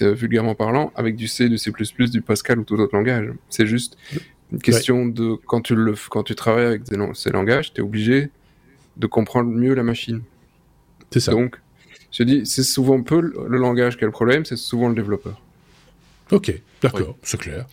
vulgairement 0.00 0.54
parlant, 0.54 0.92
avec 0.94 1.16
du 1.16 1.26
C, 1.26 1.48
du 1.48 1.58
C++, 1.58 1.72
du 1.72 2.22
Pascal 2.22 2.60
ou 2.60 2.64
tout 2.64 2.76
autre 2.76 2.96
langage. 2.96 3.30
C'est 3.50 3.66
juste 3.66 3.98
une 4.52 4.60
question 4.60 5.06
de 5.06 5.34
quand 5.46 5.60
tu 5.60 5.74
le 5.74 5.94
quand 6.08 6.22
tu 6.22 6.34
travailles 6.34 6.66
avec 6.66 6.82
ces 7.14 7.30
langages, 7.30 7.74
tu 7.74 7.80
es 7.80 7.84
obligé 7.84 8.30
de 8.96 9.06
comprendre 9.08 9.50
mieux 9.50 9.74
la 9.74 9.82
machine. 9.82 10.22
C'est 11.10 11.20
ça. 11.20 11.32
Donc, 11.32 11.56
je 12.12 12.22
dis, 12.22 12.46
c'est 12.46 12.62
souvent 12.62 13.02
peu 13.02 13.20
le 13.20 13.58
langage 13.58 13.96
qui 13.96 14.04
a 14.04 14.06
le 14.06 14.12
problème, 14.12 14.44
c'est 14.44 14.56
souvent 14.56 14.88
le 14.88 14.94
développeur. 14.94 15.40
Ok, 16.30 16.52
d'accord, 16.80 17.16
c'est 17.22 17.40
clair. 17.40 17.66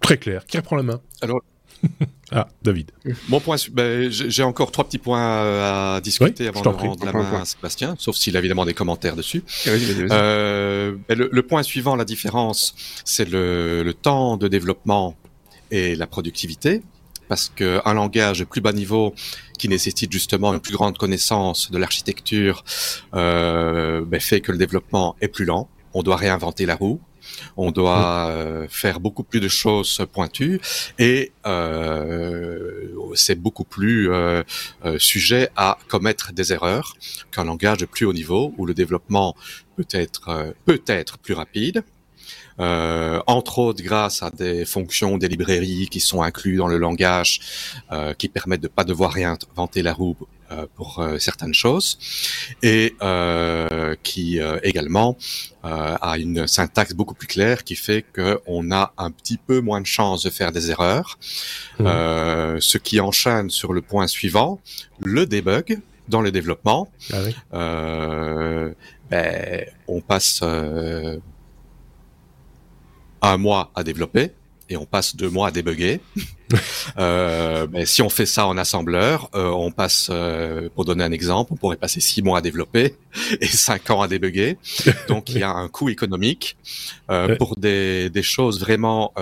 Très 0.00 0.18
clair. 0.18 0.44
Qui 0.44 0.58
reprend 0.58 0.76
la 0.76 0.82
main? 0.82 1.00
Alors, 1.22 1.40
ah, 2.30 2.48
David. 2.62 2.90
Mon 3.28 3.40
point, 3.40 3.56
ben, 3.72 4.10
j'ai 4.10 4.42
encore 4.42 4.70
trois 4.70 4.84
petits 4.84 4.98
points 4.98 5.96
à 5.96 6.00
discuter 6.02 6.46
avant 6.46 6.60
de 6.60 6.68
rendre 6.68 7.04
la 7.06 7.12
main 7.12 7.40
à 7.40 7.44
Sébastien, 7.46 7.96
sauf 7.98 8.14
s'il 8.16 8.36
a 8.36 8.40
évidemment 8.40 8.66
des 8.66 8.74
commentaires 8.74 9.16
dessus. 9.16 9.42
Euh, 9.66 10.94
ben, 11.08 11.18
le, 11.18 11.42
point 11.42 11.62
suivant, 11.62 11.96
la 11.96 12.04
différence, 12.04 12.74
c'est 13.04 13.28
le, 13.28 13.82
le, 13.82 13.94
temps 13.94 14.36
de 14.36 14.46
développement 14.46 15.16
et 15.70 15.96
la 15.96 16.06
productivité. 16.06 16.82
Parce 17.26 17.48
qu'un 17.48 17.94
langage 17.94 18.40
de 18.40 18.44
plus 18.44 18.60
bas 18.60 18.72
niveau 18.72 19.14
qui 19.64 19.70
nécessite 19.70 20.12
justement 20.12 20.52
une 20.52 20.60
plus 20.60 20.74
grande 20.74 20.98
connaissance 20.98 21.70
de 21.70 21.78
l'architecture 21.78 22.64
euh, 23.14 24.04
ben, 24.04 24.20
fait 24.20 24.42
que 24.42 24.52
le 24.52 24.58
développement 24.58 25.16
est 25.22 25.28
plus 25.28 25.46
lent. 25.46 25.70
On 25.94 26.02
doit 26.02 26.16
réinventer 26.16 26.66
la 26.66 26.76
roue 26.76 27.00
on 27.56 27.70
doit 27.70 28.28
euh, 28.28 28.66
faire 28.68 29.00
beaucoup 29.00 29.24
plus 29.24 29.40
de 29.40 29.48
choses 29.48 30.04
pointues 30.12 30.60
et 30.98 31.32
euh, 31.46 32.88
c'est 33.14 33.40
beaucoup 33.40 33.64
plus 33.64 34.12
euh, 34.12 34.42
sujet 34.98 35.48
à 35.56 35.78
commettre 35.88 36.34
des 36.34 36.52
erreurs 36.52 36.94
qu'un 37.32 37.44
langage 37.44 37.78
de 37.78 37.86
plus 37.86 38.04
haut 38.04 38.12
niveau 38.12 38.52
où 38.58 38.66
le 38.66 38.74
développement 38.74 39.34
peut 39.76 39.88
être 39.92 40.54
peut-être 40.66 41.16
plus 41.16 41.32
rapide. 41.32 41.82
Entre 42.58 43.58
autres 43.58 43.82
grâce 43.82 44.22
à 44.22 44.30
des 44.30 44.64
fonctions 44.64 45.18
des 45.18 45.28
librairies 45.28 45.88
qui 45.90 46.00
sont 46.00 46.22
incluses 46.22 46.58
dans 46.58 46.68
le 46.68 46.78
langage, 46.78 47.40
qui 48.18 48.28
permettent 48.28 48.62
de 48.62 48.68
pas 48.68 48.84
devoir 48.84 49.12
réinventer 49.12 49.82
la 49.82 49.92
roue 49.92 50.16
euh, 50.54 50.66
pour 50.74 50.98
euh, 50.98 51.18
certaines 51.18 51.54
choses 51.54 51.98
et 52.62 52.94
euh, 53.00 53.94
qui 54.02 54.40
également 54.62 55.16
a 55.62 56.18
une 56.18 56.46
syntaxe 56.46 56.92
beaucoup 56.92 57.14
plus 57.14 57.26
claire 57.26 57.64
qui 57.64 57.74
fait 57.74 58.04
qu'on 58.14 58.70
a 58.70 58.92
un 58.98 59.10
petit 59.10 59.38
peu 59.38 59.60
moins 59.60 59.80
de 59.80 59.86
chances 59.86 60.22
de 60.22 60.28
faire 60.28 60.52
des 60.52 60.70
erreurs, 60.70 61.18
mmh. 61.78 62.60
ce 62.60 62.76
qui 62.76 63.00
enchaîne 63.00 63.48
sur 63.48 63.72
le 63.72 63.80
point 63.80 64.06
suivant, 64.06 64.60
le 65.02 65.24
debug 65.24 65.80
dans 66.08 66.20
le 66.20 66.30
développement. 66.30 66.90
Ah 67.10 67.16
oui. 67.24 67.34
ben, 69.10 69.64
on 69.88 70.02
passe 70.02 70.42
un 73.24 73.36
mois 73.36 73.70
à 73.74 73.82
développer 73.82 74.32
et 74.68 74.76
on 74.76 74.86
passe 74.86 75.16
deux 75.16 75.28
mois 75.28 75.48
à 75.48 75.50
débugger. 75.50 76.00
Euh, 76.98 77.66
mais 77.72 77.86
si 77.86 78.02
on 78.02 78.10
fait 78.10 78.26
ça 78.26 78.46
en 78.46 78.56
assembleur, 78.58 79.28
euh, 79.34 79.48
on 79.48 79.72
passe, 79.72 80.08
euh, 80.12 80.68
pour 80.74 80.84
donner 80.84 81.02
un 81.02 81.10
exemple, 81.10 81.52
on 81.52 81.56
pourrait 81.56 81.78
passer 81.78 82.00
six 82.00 82.22
mois 82.22 82.38
à 82.38 82.40
développer 82.42 82.94
et 83.40 83.46
cinq 83.46 83.90
ans 83.90 84.02
à 84.02 84.08
débugger. 84.08 84.58
Donc 85.08 85.30
il 85.30 85.38
y 85.38 85.42
a 85.42 85.50
un 85.50 85.68
coût 85.68 85.88
économique 85.88 86.56
pour 87.38 87.56
des, 87.56 88.10
des, 88.10 88.22
choses 88.22 88.60
vraiment 88.60 89.12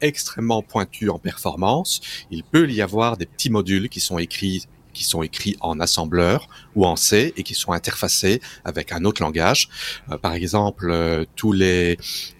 extrêmement 0.00 0.62
pointues 0.62 1.08
en 1.08 1.18
performance. 1.18 2.00
Il 2.30 2.44
peut 2.44 2.70
y 2.70 2.82
avoir 2.82 3.16
des 3.16 3.26
petits 3.26 3.50
modules 3.50 3.88
qui 3.88 4.00
sont 4.00 4.18
écrits 4.18 4.66
qui 4.98 5.04
sont 5.04 5.22
écrits 5.22 5.56
en 5.60 5.78
assembleur 5.78 6.48
ou 6.74 6.84
en 6.84 6.96
C 6.96 7.32
et 7.36 7.44
qui 7.44 7.54
sont 7.54 7.72
interfacés 7.72 8.40
avec 8.64 8.90
un 8.90 9.04
autre 9.04 9.22
langage. 9.22 9.68
Euh, 10.10 10.18
par 10.18 10.34
exemple, 10.34 10.90
euh, 10.90 11.24
tous 11.36 11.52
les 11.52 11.98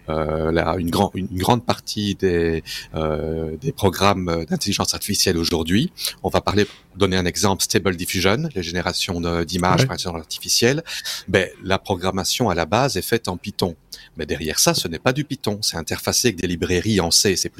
euh, 0.08 0.76
une, 0.78 0.90
grand, 0.90 1.10
une, 1.14 1.28
grande 1.32 1.64
partie 1.64 2.14
des, 2.14 2.62
euh, 2.94 3.56
des 3.60 3.72
programmes 3.72 4.44
d'intelligence 4.48 4.94
artificielle 4.94 5.36
aujourd'hui. 5.36 5.92
On 6.22 6.28
va 6.28 6.40
parler, 6.40 6.66
donner 6.96 7.16
un 7.16 7.26
exemple, 7.26 7.62
Stable 7.62 7.96
Diffusion, 7.96 8.48
les 8.54 8.62
générations 8.62 9.20
d'images 9.44 9.86
par 9.86 9.94
intelligence 9.94 10.20
artificielle. 10.20 10.82
Ben, 11.28 11.48
la 11.62 11.78
programmation 11.78 12.50
à 12.50 12.54
la 12.54 12.66
base 12.66 12.96
est 12.96 13.02
faite 13.02 13.28
en 13.28 13.36
Python. 13.36 13.76
Mais 14.16 14.26
derrière 14.26 14.58
ça, 14.58 14.74
ce 14.74 14.88
n'est 14.88 14.98
pas 14.98 15.12
du 15.12 15.24
Python. 15.24 15.60
C'est 15.62 15.76
interfacé 15.76 16.28
avec 16.28 16.40
des 16.40 16.46
librairies 16.46 17.00
en 17.00 17.10
C 17.10 17.30
et 17.30 17.36
C++, 17.36 17.50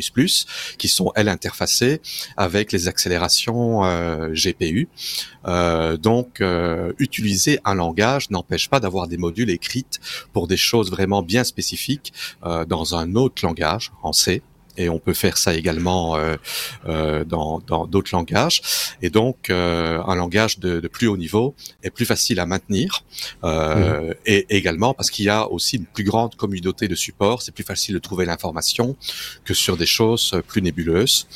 qui 0.78 0.88
sont, 0.88 1.12
elles, 1.14 1.28
interfacées 1.28 2.00
avec 2.36 2.72
les 2.72 2.88
accélérations 2.88 3.84
euh, 3.84 4.32
GPU. 4.32 4.88
Euh, 5.46 5.96
donc, 5.96 6.40
euh, 6.40 6.92
utiliser 6.98 7.60
un 7.64 7.74
langage 7.74 8.30
n'empêche 8.30 8.68
pas 8.68 8.80
d'avoir 8.80 9.08
des 9.08 9.16
modules 9.16 9.50
écrits 9.50 9.86
pour 10.32 10.48
des 10.48 10.56
choses 10.56 10.90
vraiment 10.90 11.22
bien 11.22 11.44
spécifiques 11.44 12.12
dans 12.42 12.94
un 12.94 13.14
autre 13.14 13.44
langage, 13.44 13.92
en 14.02 14.12
C 14.12 14.42
et 14.78 14.88
on 14.88 14.98
peut 14.98 15.12
faire 15.12 15.36
ça 15.36 15.54
également 15.54 16.16
euh, 16.16 16.36
euh, 16.86 17.24
dans 17.24 17.58
d'autres 17.58 18.10
langages. 18.14 18.62
Et 19.02 19.10
donc, 19.10 19.50
euh, 19.50 20.00
un 20.06 20.14
langage 20.14 20.58
de, 20.60 20.80
de, 20.80 20.88
plus 20.88 21.08
haut 21.08 21.16
niveau 21.16 21.54
est 21.82 21.90
plus 21.90 22.06
facile 22.06 22.40
à 22.40 22.46
maintenir, 22.46 23.04
euh, 23.44 24.10
mmh. 24.10 24.14
et 24.26 24.56
également 24.56 24.94
parce 24.94 25.10
qu'il 25.10 25.24
y 25.24 25.28
a 25.28 25.48
aussi 25.50 25.76
une 25.76 25.86
plus 25.86 26.04
grande 26.04 26.36
communauté 26.36 26.88
de 26.88 26.94
support. 26.94 27.42
C'est 27.42 27.52
plus 27.52 27.64
facile 27.64 27.94
de 27.94 27.98
trouver 27.98 28.24
l'information 28.24 28.96
que 29.44 29.52
sur 29.52 29.76
des 29.76 29.86
choses 29.86 30.40
plus 30.46 30.62
nébuleuses. 30.62 31.26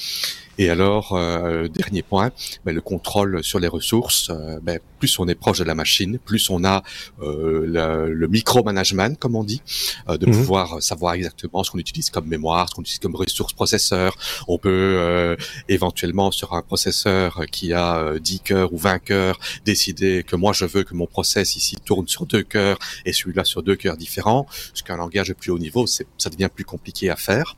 Et 0.58 0.70
alors, 0.70 1.12
euh, 1.12 1.68
dernier 1.68 2.02
point, 2.02 2.30
ben, 2.64 2.74
le 2.74 2.80
contrôle 2.80 3.42
sur 3.42 3.58
les 3.58 3.68
ressources. 3.68 4.30
Euh, 4.30 4.58
ben, 4.62 4.78
plus 5.02 5.18
on 5.18 5.26
est 5.26 5.34
proche 5.34 5.58
de 5.58 5.64
la 5.64 5.74
machine, 5.74 6.20
plus 6.20 6.48
on 6.48 6.62
a 6.64 6.84
euh, 7.22 7.66
le, 7.66 8.14
le 8.14 8.28
micro-management, 8.28 9.18
comme 9.18 9.34
on 9.34 9.42
dit, 9.42 9.60
euh, 10.08 10.16
de 10.16 10.26
mhm. 10.26 10.32
pouvoir 10.32 10.80
savoir 10.80 11.14
exactement 11.14 11.64
ce 11.64 11.72
qu'on 11.72 11.78
utilise 11.78 12.08
comme 12.08 12.28
mémoire, 12.28 12.68
ce 12.68 12.74
qu'on 12.76 12.82
utilise 12.82 13.00
comme 13.00 13.16
ressource 13.16 13.52
processeur. 13.52 14.16
On 14.46 14.58
peut 14.58 14.70
euh, 14.70 15.34
éventuellement 15.68 16.30
sur 16.30 16.52
un 16.52 16.62
processeur 16.62 17.42
qui 17.50 17.72
a 17.72 18.16
10 18.20 18.40
cœurs 18.40 18.72
ou 18.72 18.78
20 18.78 19.00
cœurs 19.00 19.40
décider 19.64 20.22
que 20.22 20.36
moi 20.36 20.52
je 20.52 20.66
veux 20.66 20.84
que 20.84 20.94
mon 20.94 21.06
process 21.06 21.56
ici 21.56 21.76
tourne 21.84 22.06
sur 22.06 22.24
deux 22.24 22.44
cœurs 22.44 22.78
et 23.04 23.12
celui-là 23.12 23.42
sur 23.42 23.64
deux 23.64 23.74
cœurs 23.74 23.96
différents. 23.96 24.46
Ce 24.72 24.84
qu'un 24.84 24.98
langage 24.98 25.34
plus 25.34 25.50
haut 25.50 25.58
niveau, 25.58 25.88
ça 25.88 26.30
devient 26.30 26.50
plus 26.54 26.64
compliqué 26.64 27.10
à 27.10 27.16
faire 27.16 27.56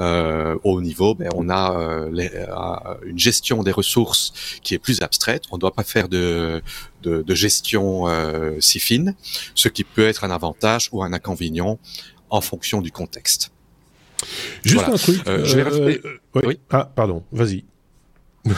euh, 0.00 0.56
au 0.64 0.80
niveau, 0.80 1.14
ben, 1.14 1.28
on 1.34 1.48
a 1.48 1.78
euh, 1.78 2.10
euh, 2.10 2.94
une 3.04 3.18
gestion 3.18 3.62
des 3.62 3.70
ressources 3.70 4.32
qui 4.62 4.74
est 4.74 4.78
plus 4.78 5.02
abstraite. 5.02 5.44
On 5.50 5.56
ne 5.56 5.60
doit 5.60 5.72
pas 5.72 5.84
faire 5.84 6.08
de, 6.08 6.62
de, 7.02 7.22
de 7.22 7.34
gestion 7.34 8.08
euh, 8.08 8.58
si 8.60 8.80
fine, 8.80 9.14
ce 9.54 9.68
qui 9.68 9.84
peut 9.84 10.08
être 10.08 10.24
un 10.24 10.30
avantage 10.30 10.88
ou 10.92 11.02
un 11.02 11.12
inconvénient 11.12 11.78
en 12.30 12.40
fonction 12.40 12.80
du 12.80 12.90
contexte. 12.90 13.52
Juste 14.62 14.84
un 14.88 14.96
truc. 14.96 15.20
Euh, 15.26 15.44
je 15.44 15.58
vais 15.58 16.00
oui. 16.34 16.60
Ah, 16.70 16.90
pardon. 16.94 17.22
Vas-y. 17.32 17.64
non, 18.44 18.54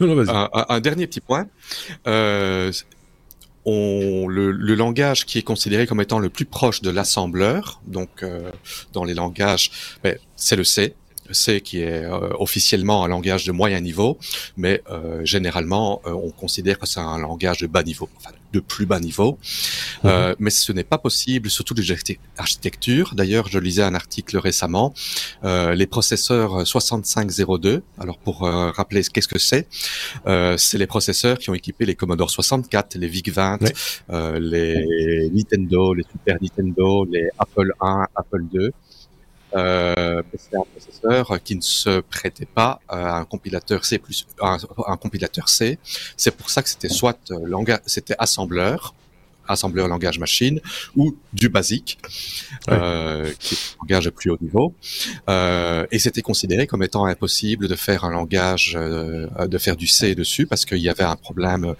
non, 0.00 0.14
vas-y. 0.14 0.30
Un, 0.30 0.48
un, 0.68 0.80
dernier 0.80 1.06
petit 1.06 1.20
point. 1.20 1.48
Euh, 2.06 2.72
on, 3.64 4.26
le, 4.28 4.50
le, 4.50 4.74
langage 4.74 5.24
qui 5.24 5.38
est 5.38 5.42
considéré 5.42 5.86
comme 5.86 6.00
étant 6.00 6.18
le 6.18 6.28
plus 6.28 6.44
proche 6.44 6.82
de 6.82 6.90
l'assembleur, 6.90 7.80
donc 7.86 8.22
euh, 8.22 8.50
dans 8.92 9.04
les 9.04 9.14
langages, 9.14 9.70
ben, 10.02 10.16
c'est 10.36 10.56
le 10.56 10.64
C. 10.64 10.94
Le 11.32 11.34
C 11.34 11.62
qui 11.62 11.80
est 11.80 12.04
euh, 12.04 12.28
officiellement 12.38 13.04
un 13.04 13.08
langage 13.08 13.44
de 13.46 13.52
moyen 13.52 13.80
niveau, 13.80 14.18
mais 14.56 14.82
euh, 14.90 15.24
généralement 15.24 16.02
on 16.04 16.30
considère 16.30 16.78
que 16.78 16.86
c'est 16.86 17.00
un 17.00 17.18
langage 17.18 17.58
de 17.58 17.66
bas 17.66 17.82
niveau. 17.82 18.08
Enfin, 18.18 18.32
de 18.52 18.60
plus 18.60 18.86
bas 18.86 19.00
niveau. 19.00 19.38
Mhm. 20.04 20.10
Euh, 20.10 20.34
mais 20.38 20.50
ce 20.50 20.72
n'est 20.72 20.84
pas 20.84 20.98
possible, 20.98 21.50
surtout 21.50 21.74
les 21.74 21.86
architectures. 22.36 23.14
D'ailleurs, 23.14 23.48
je 23.48 23.58
lisais 23.58 23.82
un 23.82 23.94
article 23.94 24.36
récemment, 24.38 24.94
euh, 25.44 25.74
les 25.74 25.86
processeurs 25.86 26.66
6502. 26.66 27.82
Alors 27.98 28.18
pour 28.18 28.44
euh, 28.44 28.70
rappeler 28.70 29.02
qu'est-ce 29.12 29.28
que 29.28 29.38
c'est, 29.38 29.66
euh, 30.26 30.56
c'est 30.56 30.78
les 30.78 30.86
processeurs 30.86 31.38
qui 31.38 31.50
ont 31.50 31.54
équipé 31.54 31.86
les 31.86 31.94
Commodore 31.94 32.30
64, 32.30 32.96
les 32.96 33.08
VIC-20, 33.08 33.72
euh, 34.10 34.38
les 34.38 35.30
Nintendo, 35.30 35.94
les 35.94 36.04
Super 36.10 36.36
Nintendo, 36.40 37.04
les 37.04 37.28
Apple 37.38 37.72
1, 37.80 38.06
Apple 38.14 38.44
2. 38.52 38.72
Euh, 39.54 40.22
c'est 40.36 40.56
un 40.56 40.62
processeur 40.62 41.42
qui 41.42 41.56
ne 41.56 41.60
se 41.60 42.00
prêtait 42.00 42.46
pas 42.46 42.80
à 42.88 43.18
un 43.18 43.24
compilateur 43.24 43.84
C 43.84 43.98
plus 43.98 44.26
un, 44.40 44.56
un 44.86 44.96
compilateur 44.96 45.48
C. 45.48 45.78
C'est 46.16 46.36
pour 46.36 46.50
ça 46.50 46.62
que 46.62 46.68
c'était 46.68 46.88
soit 46.88 47.18
euh, 47.30 47.76
c'était 47.86 48.14
assembleur, 48.18 48.94
assembleur 49.48 49.88
langage 49.88 50.18
machine 50.18 50.60
ou 50.96 51.16
du 51.32 51.48
basique, 51.48 51.98
euh, 52.68 53.30
qui 53.38 53.54
est 53.54 53.58
un 53.58 53.82
langage 53.82 54.04
de 54.06 54.10
plus 54.10 54.30
haut 54.30 54.38
niveau. 54.40 54.74
Euh, 55.28 55.86
et 55.90 55.98
c'était 55.98 56.22
considéré 56.22 56.66
comme 56.66 56.82
étant 56.82 57.04
impossible 57.04 57.68
de 57.68 57.74
faire 57.74 58.04
un 58.04 58.10
langage, 58.10 58.74
euh, 58.76 59.28
de 59.46 59.58
faire 59.58 59.76
du 59.76 59.86
C 59.86 60.14
dessus 60.14 60.46
parce 60.46 60.64
qu'il 60.64 60.78
y 60.78 60.88
avait 60.88 61.04
un 61.04 61.16
problème 61.16 61.74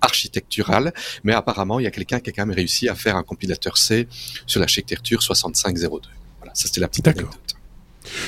architectural, 0.00 0.92
mais 1.24 1.32
apparemment 1.32 1.80
il 1.80 1.84
y 1.84 1.86
a 1.86 1.90
quelqu'un 1.90 2.20
qui 2.20 2.30
a 2.30 2.32
quand 2.32 2.46
même 2.46 2.54
réussi 2.54 2.88
à 2.88 2.94
faire 2.94 3.16
un 3.16 3.22
compilateur 3.22 3.76
C 3.78 4.06
sur 4.46 4.60
l'architecture 4.60 5.22
6502. 5.22 6.00
Ça, 6.56 6.68
c'était 6.68 6.80
la 6.80 6.88
petite 6.88 7.06
anecdote. 7.06 7.38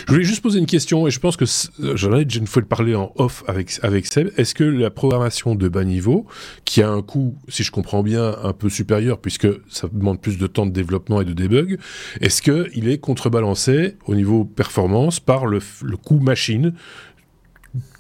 Je 0.07 0.13
voulais 0.13 0.25
juste 0.25 0.43
poser 0.43 0.59
une 0.59 0.67
question, 0.67 1.07
et 1.07 1.11
je 1.11 1.19
pense 1.19 1.37
que 1.37 1.47
j'en 1.95 2.15
ai 2.17 2.25
déjà 2.25 2.41
une 2.41 2.47
fois 2.47 2.61
parler 2.63 2.95
en 2.95 3.13
off 3.17 3.43
avec, 3.47 3.79
avec 3.83 4.07
Seb. 4.07 4.31
Est-ce 4.37 4.55
que 4.55 4.65
la 4.65 4.91
programmation 4.91 5.55
de 5.55 5.69
bas 5.69 5.85
niveau, 5.85 6.27
qui 6.67 6.83
a 6.83 6.91
un 6.91 7.01
coût, 7.01 7.37
si 7.49 7.63
je 7.63 7.71
comprends 7.71 8.03
bien, 8.03 8.37
un 8.43 8.53
peu 8.53 8.69
supérieur, 8.69 9.19
puisque 9.19 9.49
ça 9.71 9.89
demande 9.91 10.21
plus 10.21 10.37
de 10.37 10.47
temps 10.47 10.67
de 10.67 10.73
développement 10.73 11.23
et 11.23 11.25
de 11.25 11.33
debug, 11.33 11.79
est-ce 12.21 12.43
qu'il 12.43 12.89
est 12.89 12.99
contrebalancé 12.99 13.97
au 14.07 14.15
niveau 14.15 14.45
performance 14.45 15.21
par 15.21 15.47
le, 15.47 15.61
le 15.83 15.97
coût 15.97 16.19
machine 16.19 16.75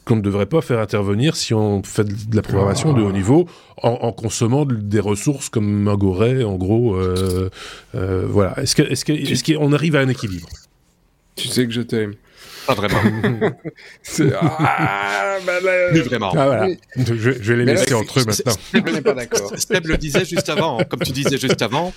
qu'on 0.08 0.16
ne 0.16 0.22
devrait 0.22 0.46
pas 0.46 0.62
faire 0.62 0.80
intervenir 0.80 1.36
si 1.36 1.52
on 1.52 1.82
fait 1.82 2.04
de 2.04 2.34
la 2.34 2.40
programmation 2.40 2.94
de 2.94 3.02
haut 3.02 3.12
niveau 3.12 3.46
en, 3.76 4.10
consommant 4.12 4.64
des 4.64 5.00
ressources 5.00 5.50
comme 5.50 5.86
un 5.86 5.92
en 5.92 6.56
gros. 6.56 6.96
Euh, 6.96 7.50
euh, 7.94 8.24
voilà. 8.26 8.58
Est-ce 8.58 8.74
qu'on 8.74 9.12
est 9.12 9.30
est 9.30 9.54
qu'on 9.54 9.72
arrive 9.72 9.96
à 9.96 10.00
un 10.00 10.08
équilibre? 10.08 10.48
Tu 11.36 11.48
sais 11.48 11.66
que 11.66 11.72
je 11.72 11.82
t'aime. 11.82 12.14
Pas 12.66 12.74
vraiment. 12.74 13.00
ah, 14.40 15.36
bah 15.46 15.60
vraiment. 16.04 16.32
Ah, 16.36 16.46
voilà. 16.46 16.68
je, 16.96 17.30
vais 17.30 17.56
les 17.56 17.64
laisser 17.66 17.92
entre 17.94 18.20
eux 18.20 18.24
maintenant. 18.24 18.54
Je 18.74 18.78
n'est 18.78 19.02
pas 19.02 19.12
d'accord. 19.12 19.52
Steb 19.56 19.86
le 19.86 19.98
disait 19.98 20.24
juste 20.24 20.48
avant, 20.48 20.78
comme 20.88 21.00
tu 21.00 21.12
disais 21.12 21.38
juste 21.38 21.62
avant, 21.62 21.92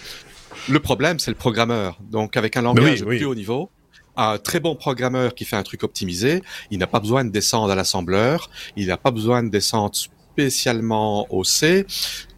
le 0.70 0.80
problème, 0.80 1.18
c'est 1.20 1.32
le 1.32 1.38
programmeur. 1.38 1.98
Donc, 2.12 2.38
avec 2.38 2.58
un 2.58 2.62
langage 2.62 3.04
plus 3.04 3.26
haut 3.26 3.36
niveau, 3.36 3.70
un 4.18 4.38
très 4.38 4.60
bon 4.60 4.76
programmeur 4.76 5.34
qui 5.36 5.46
fait 5.46 5.56
un 5.56 5.64
truc 5.64 5.84
optimisé, 5.84 6.42
il 6.70 6.80
n'a 6.80 6.88
pas 6.88 7.00
besoin 7.00 7.24
de 7.24 7.30
descendre 7.30 7.72
à 7.72 7.76
l'assembleur, 7.76 8.50
il 8.76 8.88
n'a 8.88 8.98
pas 8.98 9.12
besoin 9.12 9.44
de 9.44 9.50
descendre 9.50 9.96
spécialement 9.96 11.28
au 11.34 11.44
C, 11.44 11.86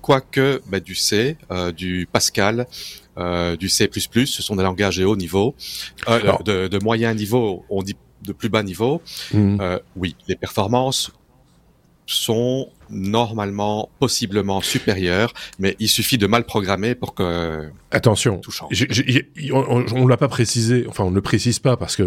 quoique 0.02 0.62
bah, 0.68 0.80
du 0.80 0.96
C, 0.96 1.38
euh, 1.52 1.72
du 1.72 2.08
Pascal, 2.12 2.68
euh, 3.18 3.56
du 3.56 3.70
C++, 3.70 3.90
ce 3.92 4.44
sont 4.44 4.56
des 4.56 4.64
langages 4.64 4.98
de 4.98 5.06
haut 5.06 5.16
niveau, 5.16 5.56
euh, 6.10 6.34
de, 6.44 6.68
de, 6.68 6.84
moyen 6.84 7.14
niveau, 7.14 7.64
on 7.70 7.84
dit 7.84 7.96
de 8.24 8.34
plus 8.34 8.50
bas 8.50 8.64
niveau. 8.64 9.02
Mmh. 9.34 9.58
Euh, 9.62 9.80
oui, 9.96 10.16
les 10.28 10.36
performances 10.36 11.12
sont 12.06 12.70
normalement, 12.94 13.90
possiblement 14.00 14.62
supérieur, 14.62 15.34
mais 15.60 15.76
il 15.80 15.90
suffit 15.90 16.18
de 16.18 16.28
mal 16.28 16.46
programmer 16.46 16.96
pour 16.96 17.14
que 17.14 17.70
attention, 17.92 18.38
tout 18.40 18.52
change. 18.52 18.86
on, 19.52 19.86
on, 19.94 20.08
l'a 20.08 20.18
pas 20.18 20.28
précisé, 20.28 20.86
enfin 20.88 21.04
on 21.04 21.12
ne 21.12 21.16
le 21.16 21.22
précise 21.22 21.60
pas 21.60 21.78
parce 21.78 21.96
que 21.96 22.04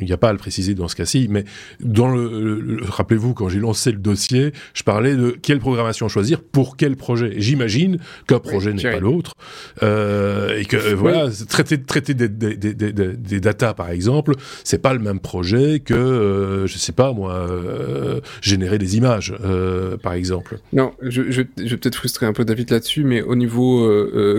il 0.00 0.04
n'y 0.04 0.12
a 0.12 0.16
pas 0.16 0.30
à 0.30 0.32
le 0.32 0.38
préciser 0.38 0.74
dans 0.74 0.88
ce 0.88 0.96
cas-ci, 0.96 1.28
mais 1.30 1.44
dans 1.80 2.08
le, 2.08 2.80
rappelez-vous 2.82 3.34
quand 3.34 3.48
j'ai 3.48 3.60
lancé 3.60 3.92
le 3.92 3.98
dossier, 3.98 4.52
je 4.74 4.82
parlais 4.82 5.14
de 5.14 5.30
quelle 5.30 5.60
programmation 5.60 6.08
choisir 6.08 6.42
pour 6.42 6.76
quel 6.76 6.96
projet. 6.96 7.34
J'imagine 7.36 7.98
qu'un 8.26 8.40
projet 8.40 8.72
n'est 8.72 8.82
pas 8.82 9.00
l'autre 9.00 9.34
euh, 9.82 10.58
et 10.58 10.64
que 10.64 10.76
euh, 10.76 10.94
voilà 10.94 11.28
traiter 11.48 11.80
traiter 11.80 12.14
des, 12.14 12.28
des, 12.28 12.56
des, 12.56 12.74
des, 12.74 12.92
des 12.92 13.40
datas 13.40 13.74
par 13.74 13.90
exemple, 13.90 14.34
c'est 14.64 14.82
pas 14.82 14.92
le 14.92 14.98
même 15.00 15.20
projet 15.20 15.80
que 15.80 15.94
euh, 15.94 16.66
je 16.66 16.78
sais 16.78 16.92
pas 16.92 17.12
moi 17.12 17.34
euh, 17.34 18.20
générer 18.40 18.78
des 18.78 18.96
images. 18.96 19.34
Euh, 19.44 19.96
par 20.12 20.18
exemple. 20.18 20.58
Non, 20.72 20.92
je, 21.00 21.30
je, 21.30 21.42
je 21.56 21.62
vais 21.62 21.76
peut-être 21.76 21.94
frustrer 21.94 22.26
un 22.26 22.34
peu 22.34 22.44
David 22.44 22.70
là-dessus, 22.70 23.02
mais 23.02 23.22
au 23.22 23.34
niveau 23.34 23.88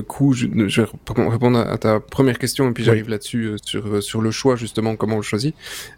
coût, 0.08 0.34
je, 0.34 0.48
je, 0.68 0.82
vais 0.82 0.88
répondre 1.30 1.60
à 1.60 1.78
ta 1.78 2.00
première 2.00 2.38
question 2.38 2.70
et 2.70 2.74
puis 2.74 2.84
j'arrive 2.84 3.10
là-dessus 3.10 3.56
sur 3.64 4.04
sur 4.04 4.22
le 4.22 4.32
choix 4.32 4.56
justement 4.56 4.96
comment 4.96 5.16
on 5.16 5.20
le 5.20 5.24
choisit, 5.24 5.56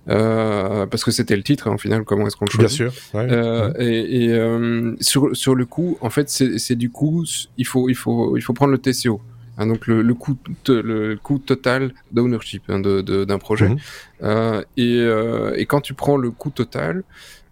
parce 0.08 1.04
que 1.04 1.12
c'était 1.12 1.36
le 1.36 1.44
titre 1.44 1.68
hein, 1.68 1.76
au 1.76 1.78
final 1.78 2.04
comment 2.04 2.28
est-ce 2.28 2.38
qu'on 2.38 2.46
le 2.46 2.52
choisit. 2.52 2.82
Bien 2.82 2.90
sûr. 2.90 2.94
Ouais, 3.14 3.74
et, 3.80 4.26
et 4.26 4.96
sur 5.02 5.36
sur 5.36 5.56
le 5.56 5.66
coût, 5.66 5.98
en 6.02 6.10
fait, 6.10 6.30
c'est 6.30 6.76
du 6.76 6.90
coup, 6.90 7.26
il 7.58 7.66
faut 7.66 7.90
il 7.90 7.96
faut 7.96 8.38
il 8.38 8.42
faut 8.42 8.54
prendre 8.54 8.72
le 8.72 8.78
TCO. 8.78 9.22
Hein, 9.58 9.68
donc 9.68 9.88
le, 9.88 10.02
le, 10.02 10.14
coût, 10.14 10.36
le 10.68 11.16
coût 11.16 11.40
total 11.40 11.94
d'ownership 12.12 12.64
hein, 12.68 12.80
d'un 12.80 13.02
de, 13.02 13.36
projet. 13.38 13.70
Mhm. 13.70 13.78
Euh, 14.24 14.62
et, 14.76 14.98
euh, 15.00 15.56
et, 15.56 15.66
quand 15.66 15.82
tu 15.82 15.94
prends 15.94 16.18
le 16.18 16.32
coût 16.32 16.50
total, 16.50 16.98
euh, 16.98 17.04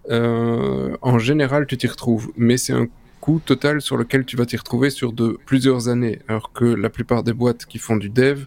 en 0.10 1.18
général, 1.20 1.66
tu 1.66 1.78
t'y 1.78 1.88
retrouves. 1.88 2.32
Mais 2.38 2.58
c'est 2.58 2.74
un 2.74 2.88
coût 3.24 3.40
total 3.46 3.82
sur 3.82 3.96
lequel 3.96 4.26
tu 4.26 4.36
vas 4.36 4.46
t'y 4.46 4.58
retrouver 4.58 4.90
sur 4.90 5.14
de 5.14 5.38
plusieurs 5.46 5.88
années. 5.88 6.20
Alors 6.28 6.52
que 6.52 6.66
la 6.66 6.90
plupart 6.90 7.24
des 7.24 7.32
boîtes 7.32 7.66
qui 7.66 7.78
font 7.78 7.96
du 7.96 8.10
dev 8.10 8.46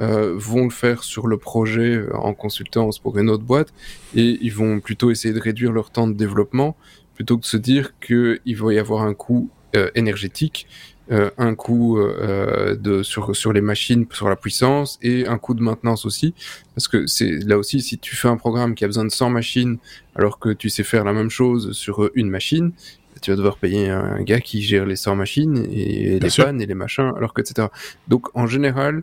euh, 0.00 0.32
vont 0.36 0.64
le 0.64 0.70
faire 0.70 1.02
sur 1.02 1.26
le 1.26 1.36
projet 1.36 1.96
euh, 1.96 2.16
en 2.16 2.32
consultance 2.32 2.98
pour 2.98 3.18
une 3.18 3.28
autre 3.28 3.42
boîte 3.42 3.74
et 4.14 4.38
ils 4.40 4.54
vont 4.54 4.80
plutôt 4.80 5.10
essayer 5.10 5.34
de 5.34 5.40
réduire 5.40 5.70
leur 5.70 5.90
temps 5.90 6.06
de 6.06 6.14
développement 6.14 6.76
plutôt 7.14 7.36
que 7.36 7.42
de 7.42 7.46
se 7.46 7.58
dire 7.58 7.92
qu'il 8.00 8.56
va 8.56 8.72
y 8.72 8.78
avoir 8.78 9.02
un 9.02 9.12
coût 9.12 9.50
euh, 9.76 9.90
énergétique 9.94 10.66
euh, 11.10 11.30
un 11.36 11.54
coût 11.54 11.98
euh, 11.98 12.76
de 12.76 13.02
sur 13.02 13.34
sur 13.34 13.52
les 13.52 13.60
machines, 13.60 14.06
sur 14.12 14.28
la 14.28 14.36
puissance 14.36 14.98
et 15.02 15.26
un 15.26 15.38
coût 15.38 15.54
de 15.54 15.62
maintenance 15.62 16.06
aussi, 16.06 16.34
parce 16.74 16.88
que 16.88 17.06
c'est 17.06 17.30
là 17.44 17.58
aussi 17.58 17.80
si 17.80 17.98
tu 17.98 18.14
fais 18.14 18.28
un 18.28 18.36
programme 18.36 18.74
qui 18.74 18.84
a 18.84 18.86
besoin 18.86 19.04
de 19.04 19.10
100 19.10 19.30
machines 19.30 19.78
alors 20.14 20.38
que 20.38 20.50
tu 20.50 20.70
sais 20.70 20.84
faire 20.84 21.04
la 21.04 21.12
même 21.12 21.30
chose 21.30 21.72
sur 21.72 22.10
une 22.14 22.30
machine, 22.30 22.72
tu 23.20 23.30
vas 23.30 23.36
devoir 23.36 23.56
payer 23.56 23.88
un 23.88 24.22
gars 24.22 24.40
qui 24.40 24.62
gère 24.62 24.84
les 24.84 24.96
100 24.96 25.16
machines 25.16 25.66
et 25.70 26.18
les 26.18 26.28
pannes 26.36 26.60
et 26.60 26.66
les 26.66 26.74
machins, 26.74 27.12
alors 27.16 27.34
que 27.34 27.40
etc. 27.40 27.68
Donc 28.08 28.28
en 28.34 28.46
général, 28.46 29.02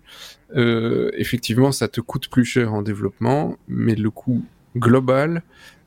euh, 0.56 1.12
effectivement, 1.16 1.72
ça 1.72 1.88
te 1.88 2.02
coûte 2.02 2.30
plus 2.30 2.46
cher 2.46 2.74
en 2.74 2.82
développement, 2.82 3.58
mais 3.68 3.96
le 3.96 4.10
coût 4.10 4.44
global 4.76 5.44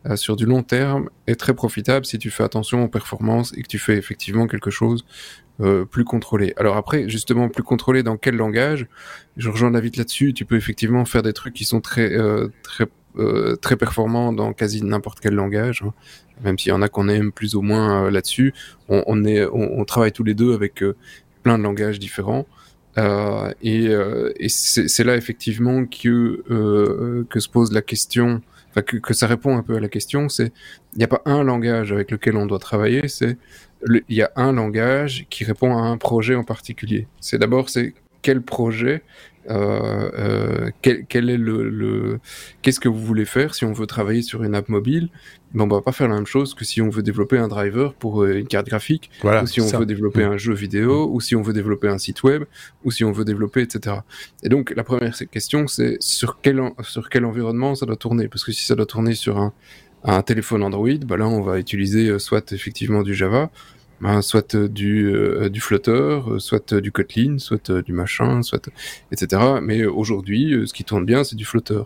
euh, 0.06 0.16
sur 0.16 0.34
du 0.36 0.46
long 0.46 0.62
terme 0.62 1.08
est 1.26 1.36
très 1.36 1.54
profitable 1.54 2.04
si 2.04 2.18
tu 2.18 2.30
fais 2.30 2.42
attention 2.42 2.82
aux 2.82 2.88
performances 2.88 3.52
et 3.56 3.62
que 3.62 3.68
tu 3.68 3.78
fais 3.78 3.96
effectivement 3.96 4.46
quelque 4.46 4.70
chose 4.70 5.04
euh, 5.60 5.84
plus 5.84 6.04
contrôlé. 6.04 6.54
Alors 6.56 6.78
après, 6.78 7.10
justement, 7.10 7.50
plus 7.50 7.62
contrôlé 7.62 8.02
dans 8.02 8.16
quel 8.16 8.36
langage? 8.36 8.86
Je 9.36 9.50
rejoins 9.50 9.70
David 9.70 9.96
là-dessus. 9.96 10.32
Tu 10.32 10.46
peux 10.46 10.56
effectivement 10.56 11.04
faire 11.04 11.22
des 11.22 11.34
trucs 11.34 11.52
qui 11.52 11.66
sont 11.66 11.82
très 11.82 12.10
euh, 12.10 12.48
très 12.62 12.86
euh, 13.18 13.54
très 13.56 13.76
performants 13.76 14.32
dans 14.32 14.54
quasi 14.54 14.82
n'importe 14.82 15.20
quel 15.20 15.34
langage, 15.34 15.82
hein. 15.86 15.92
même 16.42 16.58
s'il 16.58 16.70
y 16.70 16.72
en 16.72 16.80
a 16.80 16.88
qu'on 16.88 17.06
aime 17.08 17.32
plus 17.32 17.54
ou 17.54 17.60
moins 17.60 18.10
là-dessus. 18.10 18.54
On, 18.88 19.24
est, 19.24 19.44
on, 19.44 19.84
travaille 19.84 20.12
tous 20.12 20.24
les 20.24 20.32
deux 20.32 20.54
avec 20.54 20.82
plein 21.42 21.58
de 21.58 21.62
langages 21.62 21.98
différents. 21.98 22.46
et, 22.96 23.90
et 24.40 24.48
c'est 24.48 25.04
là 25.04 25.16
effectivement 25.16 25.84
que 25.84 27.24
que 27.28 27.40
se 27.40 27.48
pose 27.50 27.72
la 27.72 27.82
question, 27.82 28.40
enfin 28.70 28.80
que 28.80 29.12
ça 29.12 29.26
répond 29.26 29.58
un 29.58 29.62
peu 29.62 29.76
à 29.76 29.80
la 29.80 29.88
question. 29.88 30.30
C'est 30.30 30.50
il 30.94 30.98
n'y 30.98 31.04
a 31.04 31.08
pas 31.08 31.20
un 31.26 31.44
langage 31.44 31.92
avec 31.92 32.10
lequel 32.10 32.36
on 32.36 32.46
doit 32.46 32.58
travailler. 32.58 33.08
C'est 33.08 33.36
il 33.88 34.16
y 34.16 34.22
a 34.22 34.30
un 34.36 34.52
langage 34.52 35.26
qui 35.30 35.44
répond 35.44 35.76
à 35.76 35.80
un 35.80 35.96
projet 35.96 36.34
en 36.34 36.44
particulier. 36.44 37.06
C'est 37.20 37.38
d'abord 37.38 37.68
c'est 37.68 37.94
quel 38.22 38.40
projet, 38.40 39.02
euh, 39.50 40.10
euh, 40.16 40.70
quel, 40.80 41.04
quel, 41.06 41.28
est 41.28 41.36
le, 41.36 41.68
le 41.68 42.20
qu'est-ce 42.62 42.78
que 42.78 42.88
vous 42.88 43.04
voulez 43.04 43.24
faire 43.24 43.54
si 43.54 43.64
on 43.64 43.72
veut 43.72 43.86
travailler 43.86 44.22
sur 44.22 44.44
une 44.44 44.54
app 44.54 44.68
mobile? 44.68 45.08
Ben, 45.52 45.64
on 45.64 45.68
va 45.68 45.82
pas 45.82 45.92
faire 45.92 46.08
la 46.08 46.14
même 46.14 46.26
chose 46.26 46.54
que 46.54 46.64
si 46.64 46.80
on 46.80 46.88
veut 46.88 47.02
développer 47.02 47.36
un 47.38 47.48
driver 47.48 47.92
pour 47.94 48.22
euh, 48.22 48.38
une 48.38 48.46
carte 48.46 48.66
graphique, 48.66 49.10
ou 49.24 49.46
si 49.46 49.60
on 49.60 49.66
veut 49.66 49.84
développer 49.84 50.24
mm. 50.24 50.32
un 50.32 50.36
jeu 50.38 50.54
vidéo, 50.54 51.10
ou 51.12 51.20
si 51.20 51.34
on 51.34 51.42
veut 51.42 51.52
développer 51.52 51.88
un 51.88 51.98
site 51.98 52.22
web, 52.22 52.44
ou 52.84 52.90
si 52.90 53.04
on 53.04 53.12
veut 53.12 53.24
développer, 53.24 53.62
etc. 53.62 53.96
Et 54.44 54.48
donc 54.48 54.72
la 54.74 54.84
première 54.84 55.14
question, 55.30 55.66
c'est 55.66 55.96
sur 56.00 56.40
quel 56.40 56.62
sur 56.82 57.10
quel 57.10 57.24
environnement 57.24 57.74
ça 57.74 57.84
doit 57.84 57.96
tourner, 57.96 58.28
parce 58.28 58.44
que 58.44 58.52
si 58.52 58.64
ça 58.64 58.76
doit 58.76 58.86
tourner 58.86 59.14
sur 59.14 59.38
un 59.38 59.52
un 60.04 60.22
téléphone 60.22 60.64
Android, 60.64 60.98
bah 61.04 61.16
là 61.16 61.28
on 61.28 61.42
va 61.42 61.60
utiliser 61.60 62.18
soit 62.18 62.50
effectivement 62.50 63.02
du 63.02 63.14
Java, 63.14 63.50
bah, 64.02 64.20
soit 64.20 64.56
euh, 64.56 64.68
du, 64.68 65.14
euh, 65.14 65.48
du 65.48 65.60
Flutter, 65.60 66.20
soit 66.38 66.74
du 66.74 66.90
Kotlin, 66.90 67.38
soit 67.38 67.70
du 67.70 67.92
machin, 67.92 68.42
soit 68.42 68.68
etc. 69.12 69.60
Mais 69.62 69.84
aujourd'hui, 69.84 70.66
ce 70.66 70.72
qui 70.72 70.82
tourne 70.82 71.06
bien, 71.06 71.22
c'est 71.22 71.36
du 71.36 71.44
Flutter. 71.44 71.82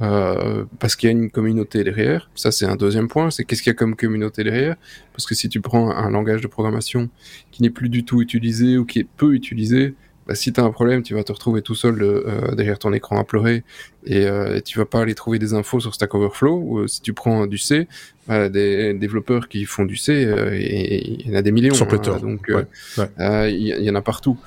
Euh, 0.00 0.64
parce 0.78 0.94
qu'il 0.94 1.08
y 1.08 1.12
a 1.12 1.16
une 1.16 1.30
communauté 1.30 1.82
derrière. 1.82 2.28
Ça, 2.34 2.50
c'est 2.50 2.66
un 2.66 2.76
deuxième 2.76 3.08
point. 3.08 3.30
C'est 3.30 3.44
qu'est-ce 3.44 3.62
qu'il 3.62 3.70
y 3.70 3.74
a 3.74 3.76
comme 3.76 3.96
communauté 3.96 4.44
derrière? 4.44 4.76
Parce 5.12 5.24
que 5.26 5.34
si 5.34 5.48
tu 5.48 5.62
prends 5.62 5.90
un 5.90 6.10
langage 6.10 6.42
de 6.42 6.48
programmation 6.48 7.08
qui 7.50 7.62
n'est 7.62 7.70
plus 7.70 7.88
du 7.88 8.04
tout 8.04 8.20
utilisé 8.20 8.76
ou 8.76 8.84
qui 8.84 8.98
est 8.98 9.08
peu 9.16 9.34
utilisé, 9.34 9.94
bah, 10.26 10.34
si 10.34 10.52
tu 10.52 10.60
as 10.60 10.64
un 10.64 10.70
problème, 10.70 11.02
tu 11.02 11.14
vas 11.14 11.24
te 11.24 11.32
retrouver 11.32 11.62
tout 11.62 11.74
seul 11.74 12.02
euh, 12.02 12.54
derrière 12.54 12.78
ton 12.78 12.92
écran 12.92 13.18
à 13.18 13.24
pleurer 13.24 13.62
et, 14.06 14.26
euh, 14.26 14.60
tu 14.60 14.78
vas 14.78 14.84
pas 14.84 15.00
aller 15.00 15.14
trouver 15.14 15.38
des 15.38 15.54
infos 15.54 15.80
sur 15.80 15.94
Stack 15.94 16.14
Overflow. 16.14 16.56
Ou 16.56 16.78
euh, 16.78 16.86
si 16.86 17.00
tu 17.00 17.12
prends 17.12 17.46
du 17.46 17.58
C, 17.58 17.88
bah, 18.26 18.48
des 18.48 18.94
développeurs 18.94 19.48
qui 19.48 19.64
font 19.64 19.84
du 19.84 19.96
C, 19.96 20.24
euh, 20.24 20.56
il 20.56 21.26
y 21.26 21.30
en 21.30 21.38
a 21.38 21.42
des 21.42 21.52
millions. 21.52 21.74
Sur 21.74 21.92
hein, 21.92 22.18
donc 22.20 22.50
il 22.98 23.58
y, 23.58 23.90
en 23.90 23.94
a 23.94 24.02
partout. 24.02 24.38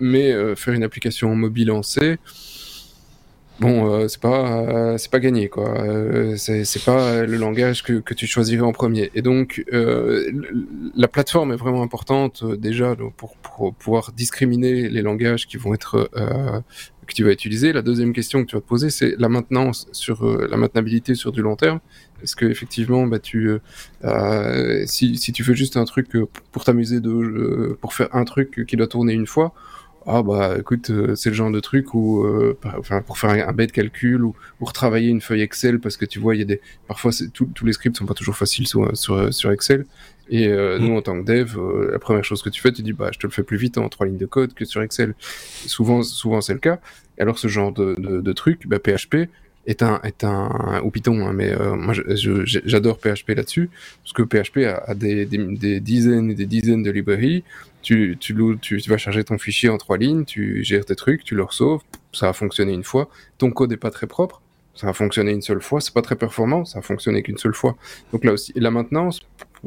mais 0.00 0.54
faire 0.56 0.74
une 0.74 0.84
application 0.84 1.34
mobile 1.34 1.70
en 1.70 1.82
C, 1.82 2.18
bon, 3.60 3.90
euh, 3.90 4.08
c'est 4.08 4.20
pas 4.20 4.62
euh, 4.62 4.98
c'est 4.98 5.10
pas 5.10 5.20
gagné 5.20 5.48
quoi. 5.48 5.68
Euh, 5.80 6.36
c'est 6.36 6.84
pas 6.84 7.24
le 7.24 7.36
langage 7.36 7.82
que 7.82 7.94
que 8.00 8.14
tu 8.14 8.26
choisirais 8.26 8.62
en 8.62 8.72
premier. 8.72 9.10
Et 9.14 9.22
donc 9.22 9.64
la 9.70 11.08
plateforme 11.08 11.52
est 11.52 11.56
vraiment 11.56 11.82
importante 11.82 12.44
déjà 12.58 12.96
pour, 13.16 13.36
pour 13.36 13.74
pouvoir 13.74 14.12
discriminer 14.12 14.88
les 14.88 15.02
langages 15.02 15.46
qui 15.46 15.56
vont 15.56 15.74
être 15.74 16.10
que 17.06 17.12
tu 17.12 17.24
vas 17.24 17.32
utiliser. 17.32 17.72
La 17.72 17.82
deuxième 17.82 18.12
question 18.12 18.42
que 18.42 18.48
tu 18.48 18.56
vas 18.56 18.62
te 18.62 18.66
poser, 18.66 18.90
c'est 18.90 19.14
la 19.18 19.28
maintenance 19.28 19.86
sur 19.92 20.24
la 20.24 20.56
maintenabilité 20.56 21.14
sur 21.14 21.32
du 21.32 21.42
long 21.42 21.56
terme. 21.56 21.80
Est-ce 22.22 22.36
que 22.36 22.46
effectivement, 22.46 23.06
bah, 23.06 23.18
tu, 23.18 23.50
si, 24.86 25.16
si 25.16 25.32
tu 25.32 25.44
fais 25.44 25.54
juste 25.54 25.76
un 25.76 25.84
truc 25.84 26.08
pour 26.52 26.64
t'amuser 26.64 27.00
de, 27.00 27.76
pour 27.80 27.92
faire 27.92 28.08
un 28.14 28.24
truc 28.24 28.64
qui 28.66 28.76
doit 28.76 28.86
tourner 28.86 29.12
une 29.12 29.26
fois, 29.26 29.52
ah 30.06 30.22
bah 30.22 30.56
écoute, 30.58 30.90
euh, 30.90 31.14
c'est 31.14 31.30
le 31.30 31.34
genre 31.34 31.50
de 31.50 31.60
truc 31.60 31.94
où, 31.94 32.24
euh, 32.24 32.58
enfin, 32.78 33.00
pour 33.00 33.16
faire 33.18 33.30
un, 33.30 33.52
bête 33.52 33.72
calcul 33.72 34.22
ou 34.22 34.34
pour 34.58 34.72
travailler 34.72 35.08
une 35.08 35.22
feuille 35.22 35.40
Excel 35.40 35.80
parce 35.80 35.96
que 35.96 36.04
tu 36.04 36.18
vois, 36.18 36.34
il 36.34 36.40
y 36.40 36.42
a 36.42 36.44
des, 36.44 36.60
parfois 36.86 37.10
tous 37.32 37.64
les 37.64 37.72
scripts 37.72 37.96
sont 37.96 38.04
pas 38.04 38.14
toujours 38.14 38.36
faciles 38.36 38.66
sur, 38.66 38.94
sur, 38.96 39.32
sur 39.32 39.50
Excel. 39.50 39.86
Et 40.28 40.48
euh, 40.48 40.78
nous, 40.78 40.92
mm. 40.92 40.96
en 40.96 41.02
tant 41.02 41.22
que 41.22 41.24
dev, 41.24 41.56
la 41.90 41.98
première 41.98 42.24
chose 42.24 42.42
que 42.42 42.50
tu 42.50 42.60
fais, 42.60 42.72
tu 42.72 42.82
dis 42.82 42.92
bah 42.92 43.10
je 43.12 43.18
te 43.18 43.26
le 43.26 43.32
fais 43.32 43.42
plus 43.42 43.56
vite 43.56 43.78
en 43.78 43.88
trois 43.88 44.06
lignes 44.06 44.18
de 44.18 44.26
code 44.26 44.52
que 44.54 44.64
sur 44.64 44.82
Excel. 44.82 45.14
souvent, 45.66 46.02
souvent 46.02 46.40
c'est 46.40 46.54
le 46.54 46.60
cas. 46.60 46.80
Et 47.16 47.22
alors 47.22 47.38
ce 47.38 47.48
genre 47.48 47.72
de, 47.72 47.94
de, 47.98 48.20
de 48.20 48.32
truc, 48.32 48.66
bah, 48.66 48.78
PHP, 48.78 49.28
est 49.66 49.82
un 49.82 50.00
est 50.02 50.24
un 50.24 50.80
ou 50.84 50.90
Python 50.90 51.26
hein, 51.26 51.32
mais 51.32 51.52
euh, 51.52 51.74
moi 51.74 51.94
j'adore 51.94 52.98
PHP 52.98 53.30
là-dessus 53.30 53.70
parce 54.02 54.12
que 54.12 54.22
PHP 54.22 54.66
a, 54.66 54.94
des, 54.94 55.26
des, 55.26 55.80
dizaines 55.80 56.30
et 56.30 56.34
des 56.34 56.46
dizaines 56.46 56.82
de 56.82 56.90
librairies 56.90 57.44
tu 57.82 58.16
tu, 58.20 58.34
tu 58.60 58.80
tu 58.80 58.90
vas 58.90 58.98
charger 58.98 59.24
ton 59.24 59.38
fichier 59.38 59.68
en 59.68 59.78
trois 59.78 59.98
lignes 59.98 60.24
tu 60.24 60.62
gères 60.64 60.84
tes 60.84 60.96
trucs 60.96 61.24
tu 61.24 61.34
le 61.34 61.44
sauves 61.50 61.82
ça 62.12 62.28
a 62.28 62.32
fonctionné 62.32 62.72
une 62.72 62.84
fois 62.84 63.08
ton 63.38 63.50
code 63.50 63.72
est 63.72 63.78
pas 63.78 63.90
très 63.90 64.06
propre 64.06 64.42
ça 64.74 64.88
a 64.88 64.92
fonctionné 64.92 65.32
une 65.32 65.42
seule 65.42 65.62
fois 65.62 65.80
c'est 65.80 65.94
pas 65.94 66.02
très 66.02 66.16
performant 66.16 66.64
ça 66.64 66.80
a 66.80 66.82
fonctionné 66.82 67.22
qu'une 67.22 67.38
seule 67.38 67.54
fois 67.54 67.76
donc 68.12 68.24
là 68.24 68.32
aussi 68.32 68.52
la 68.56 68.70
maintenance 68.70 69.20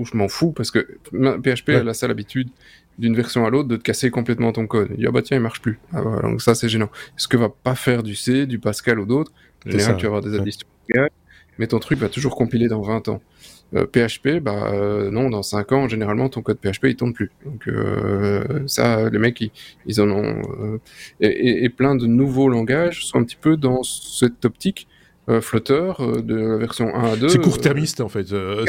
je 0.04 0.16
m'en 0.16 0.28
fous 0.28 0.52
parce 0.52 0.72
que 0.72 0.80
PHP 1.12 1.70
a 1.70 1.84
la 1.84 1.94
sale 1.94 2.12
habitude 2.12 2.50
d'une 2.98 3.16
version 3.16 3.46
à 3.46 3.50
l'autre 3.50 3.68
de 3.68 3.78
te 3.78 3.84
casser 3.84 4.10
complètement 4.10 4.52
ton 4.52 4.68
code. 4.68 4.90
Il 4.92 4.98
dit 4.98 5.06
ah 5.08 5.12
bah 5.12 5.22
tiens 5.22 5.38
il 5.38 5.44
marche 5.44 5.62
plus. 5.62 5.80
Ah, 5.94 6.02
donc 6.24 6.42
ça 6.42 6.56
c'est 6.56 6.70
gênant. 6.70 6.90
Ce 7.16 7.28
que 7.28 7.38
va 7.38 7.50
pas 7.50 7.76
faire 7.76 8.04
du 8.04 8.16
C, 8.16 8.46
du 8.46 8.60
Pascal 8.60 9.00
ou 9.00 9.06
d'autres, 9.06 9.32
général, 9.66 9.98
tu 9.98 10.04
vas 10.04 10.08
avoir 10.08 10.22
des 10.22 10.38
additions, 10.38 10.68
mais 11.58 11.68
ton 11.68 11.80
truc 11.80 12.00
va 12.00 12.10
toujours 12.10 12.36
compiler 12.36 12.68
dans 12.68 12.82
20 12.82 13.08
ans. 13.10 13.22
PHP, 13.74 14.28
euh, 14.28 14.40
bah 14.40 14.72
euh, 14.72 15.12
non, 15.12 15.30
dans 15.30 15.44
5 15.44 15.72
ans, 15.74 15.88
généralement, 15.90 16.30
ton 16.30 16.42
code 16.42 16.58
PHP, 16.58 16.86
il 16.86 16.96
tourne 16.96 17.14
plus. 17.14 17.32
Donc 17.46 17.68
euh, 17.68 18.64
ça, 18.66 19.10
les 19.10 19.20
mecs, 19.20 19.44
ils, 19.86 20.02
en 20.02 20.10
ont... 20.10 20.80
Et, 21.20 21.66
et, 21.66 21.70
plein 21.70 21.96
de 21.96 22.06
nouveaux 22.06 22.48
langages 22.48 23.06
sont 23.06 23.20
un 23.20 23.24
petit 23.24 23.36
peu 23.36 23.58
dans 23.58 23.84
cette 23.84 24.46
optique 24.46 24.88
euh, 25.30 25.42
Flutter 25.42 25.92
euh, 26.00 26.22
de 26.22 26.36
la 26.36 26.58
version 26.58 26.94
1 26.96 27.04
à 27.04 27.16
2. 27.18 27.30
C'est 27.30 27.42
court-termiste 27.42 28.00
en 28.00 28.08
fait. 28.08 28.32
Euh, 28.32 28.66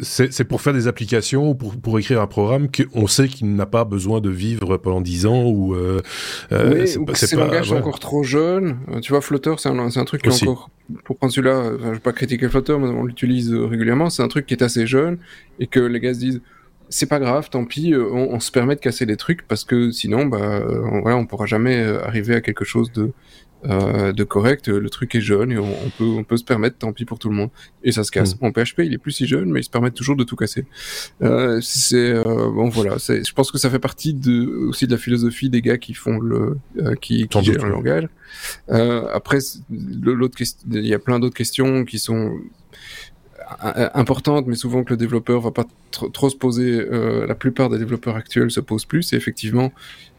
c'est 0.00 0.44
pour 0.44 0.60
faire 0.60 0.74
des 0.74 0.88
applications 0.88 1.48
ou 1.48 1.54
pour, 1.54 1.76
pour 1.76 1.98
écrire 1.98 2.20
un 2.20 2.26
programme 2.26 2.68
qu'on 2.70 3.06
sait 3.06 3.28
qu'il 3.28 3.54
n'a 3.54 3.64
pas 3.64 3.84
besoin 3.84 4.20
de 4.20 4.28
vivre 4.28 4.76
pendant 4.76 5.00
10 5.00 5.26
ans 5.26 5.44
ou. 5.44 5.74
Euh, 5.74 6.00
oui, 6.52 6.86
ces 7.14 7.36
langages 7.36 7.68
sont 7.68 7.76
encore 7.76 7.98
trop 7.98 8.22
jeunes. 8.22 8.76
Tu 9.00 9.12
vois, 9.12 9.22
Flutter, 9.22 9.54
c'est 9.56 9.70
un, 9.70 9.78
un, 9.78 10.04
truc 10.04 10.22
qui 10.22 10.28
est 10.28 10.42
encore. 10.48 10.70
Pour 11.04 11.16
prendre 11.16 11.32
celui-là, 11.32 11.72
je 11.82 11.90
vais 11.92 11.98
pas 11.98 12.12
critiquer 12.12 12.48
Flutter, 12.48 12.76
mais 12.78 12.88
on 12.88 13.04
l'utilise 13.04 13.54
régulièrement. 13.54 14.10
C'est 14.10 14.22
un 14.22 14.28
truc 14.28 14.44
qui 14.44 14.52
est 14.52 14.62
assez 14.62 14.86
jeune 14.86 15.16
et 15.58 15.66
que 15.66 15.80
les 15.80 15.98
gars 15.98 16.12
se 16.12 16.18
disent 16.18 16.42
c'est 16.90 17.06
pas 17.06 17.18
grave, 17.18 17.48
tant 17.48 17.64
pis, 17.64 17.94
on, 17.96 18.34
on, 18.34 18.40
se 18.40 18.52
permet 18.52 18.74
de 18.76 18.80
casser 18.80 19.06
des 19.06 19.16
trucs 19.16 19.48
parce 19.48 19.64
que 19.64 19.90
sinon, 19.90 20.26
bah, 20.26 20.62
on, 20.92 21.00
voilà, 21.00 21.16
on 21.16 21.24
pourra 21.24 21.46
jamais 21.46 21.82
arriver 21.82 22.34
à 22.34 22.42
quelque 22.42 22.64
chose 22.64 22.92
de 22.92 23.12
euh, 23.66 24.12
de 24.12 24.24
correct, 24.24 24.68
le 24.68 24.90
truc 24.90 25.14
est 25.14 25.20
jeune 25.20 25.52
et 25.52 25.58
on, 25.58 25.90
peut, 25.98 26.04
on 26.04 26.24
peut 26.24 26.36
se 26.36 26.44
permettre, 26.44 26.78
tant 26.78 26.92
pis 26.92 27.04
pour 27.04 27.18
tout 27.18 27.28
le 27.28 27.34
monde. 27.34 27.50
Et 27.82 27.92
ça 27.92 28.04
se 28.04 28.10
casse. 28.10 28.40
Mon 28.40 28.52
PHP, 28.52 28.80
il 28.80 28.92
est 28.92 28.98
plus 28.98 29.12
si 29.12 29.26
jeune, 29.26 29.50
mais 29.50 29.60
il 29.60 29.64
se 29.64 29.70
permet 29.70 29.90
toujours 29.90 30.16
de 30.16 30.24
tout 30.24 30.36
casser. 30.36 30.66
Euh, 31.22 31.60
c'est 31.62 32.12
euh, 32.12 32.22
bon, 32.50 32.68
voilà. 32.68 32.96
Je 32.98 33.32
pense 33.32 33.50
que 33.50 33.58
ça 33.58 33.70
fait 33.70 33.78
partie 33.78 34.14
de, 34.14 34.46
aussi 34.68 34.86
de 34.86 34.92
la 34.92 34.98
philosophie 34.98 35.50
des 35.50 35.62
gars 35.62 35.78
qui 35.78 35.94
font 35.94 36.18
le, 36.18 36.58
euh, 36.78 36.94
qui, 36.94 37.28
qui 37.28 37.44
gèrent 37.44 37.64
le 37.64 37.70
langage. 37.70 38.08
Euh, 38.70 39.06
après, 39.12 39.38
l'autre, 39.70 40.38
il 40.70 40.86
y 40.86 40.94
a 40.94 40.98
plein 40.98 41.18
d'autres 41.18 41.36
questions 41.36 41.84
qui 41.84 41.98
sont 41.98 42.38
importante, 43.94 44.46
mais 44.46 44.54
souvent 44.54 44.84
que 44.84 44.90
le 44.90 44.96
développeur 44.96 45.40
va 45.40 45.50
pas 45.50 45.64
trop 45.90 46.30
se 46.30 46.36
poser. 46.36 46.80
Euh, 46.80 47.26
la 47.26 47.34
plupart 47.34 47.68
des 47.68 47.78
développeurs 47.78 48.16
actuels 48.16 48.50
se 48.50 48.60
posent 48.60 48.84
plus. 48.84 49.02
C'est 49.02 49.16
effectivement, 49.16 49.72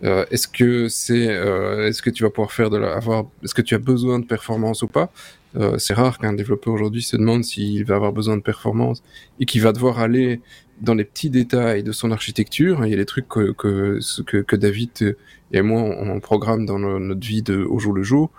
euh, 0.03 0.25
est-ce 0.31 0.47
que 0.47 0.87
c'est, 0.87 1.27
euh, 1.29 1.87
est-ce 1.87 2.01
que 2.01 2.09
tu 2.09 2.23
vas 2.23 2.29
pouvoir 2.29 2.51
faire 2.51 2.69
de 2.69 2.77
la, 2.77 2.93
avoir, 2.93 3.25
est-ce 3.43 3.53
que 3.53 3.61
tu 3.61 3.75
as 3.75 3.79
besoin 3.79 4.19
de 4.19 4.25
performance 4.25 4.81
ou 4.81 4.87
pas? 4.87 5.11
Euh, 5.55 5.77
C'est 5.77 5.93
rare 5.93 6.17
qu'un 6.17 6.33
développeur 6.33 6.73
aujourd'hui 6.73 7.01
se 7.01 7.17
demande 7.17 7.43
s'il 7.43 7.85
va 7.85 7.95
avoir 7.95 8.11
besoin 8.11 8.37
de 8.37 8.41
performance 8.41 9.03
et 9.39 9.45
qu'il 9.45 9.61
va 9.61 9.71
devoir 9.71 9.99
aller 9.99 10.41
dans 10.81 10.93
les 10.93 11.05
petits 11.05 11.29
détails 11.29 11.83
de 11.83 11.91
son 11.91 12.11
architecture. 12.11 12.85
Il 12.85 12.91
y 12.91 12.93
a 12.93 12.97
des 12.97 13.05
trucs 13.05 13.29
que 13.29 13.51
que, 13.53 13.99
que, 14.23 14.37
que 14.37 14.55
David 14.55 15.15
et 15.51 15.61
moi 15.61 15.81
on, 15.81 16.19
programme 16.19 16.65
dans 16.65 16.79
notre 16.79 17.25
vie 17.25 17.41
de, 17.41 17.63
au 17.63 17.79
jour 17.79 17.93
le 17.93 18.03
jour 18.03 18.31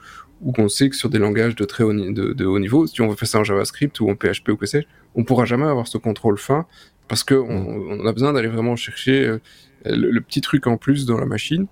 ou 0.42 0.52
qu'on 0.52 0.68
sait 0.68 0.90
que 0.90 0.96
sur 0.96 1.08
des 1.08 1.18
langages 1.18 1.54
de 1.54 1.64
très 1.64 1.84
haut, 1.84 1.92
de, 1.92 2.44
haut 2.44 2.58
niveau, 2.58 2.86
si 2.86 3.00
on 3.00 3.08
veut 3.08 3.16
faire 3.16 3.28
ça 3.28 3.38
en 3.40 3.44
JavaScript 3.44 4.00
ou 4.00 4.10
en 4.10 4.14
PHP 4.14 4.50
ou 4.50 4.56
que 4.56 4.66
sais-je, 4.66 4.86
on 5.14 5.24
pourra 5.24 5.44
jamais 5.44 5.66
avoir 5.66 5.86
ce 5.86 5.98
contrôle 5.98 6.38
fin 6.38 6.66
parce 7.08 7.24
que 7.24 7.34
on, 7.34 7.96
mm. 7.96 8.06
a 8.06 8.12
besoin 8.12 8.32
d'aller 8.32 8.48
vraiment 8.48 8.76
chercher 8.76 9.26
euh, 9.26 9.38
le, 9.84 10.20
petit 10.20 10.40
truc 10.40 10.66
en 10.66 10.76
plus 10.76 11.06
dans 11.06 11.18
la 11.18 11.26
machine, 11.26 11.66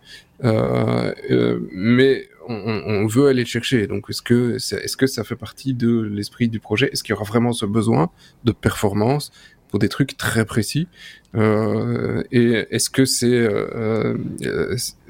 euh, 0.44 1.12
euh, 1.30 1.58
mais 1.72 2.28
on, 2.48 2.54
on, 2.54 3.06
veut 3.06 3.28
aller 3.28 3.42
le 3.42 3.48
chercher. 3.48 3.86
Donc 3.86 4.06
est-ce 4.08 4.22
que 4.22 4.56
est-ce 4.56 4.96
que 4.96 5.06
ça 5.06 5.24
fait 5.24 5.36
partie 5.36 5.74
de 5.74 6.00
l'esprit 6.00 6.48
du 6.48 6.60
projet? 6.60 6.90
Est-ce 6.92 7.02
qu'il 7.02 7.12
y 7.12 7.16
aura 7.16 7.24
vraiment 7.24 7.52
ce 7.52 7.66
besoin 7.66 8.10
de 8.44 8.52
performance? 8.52 9.32
Pour 9.74 9.80
des 9.80 9.88
trucs 9.88 10.16
très 10.16 10.44
précis. 10.44 10.86
Euh, 11.34 12.22
et 12.30 12.64
est-ce 12.70 12.88
que 12.88 13.04
c'est 13.04 13.26
euh, 13.26 14.14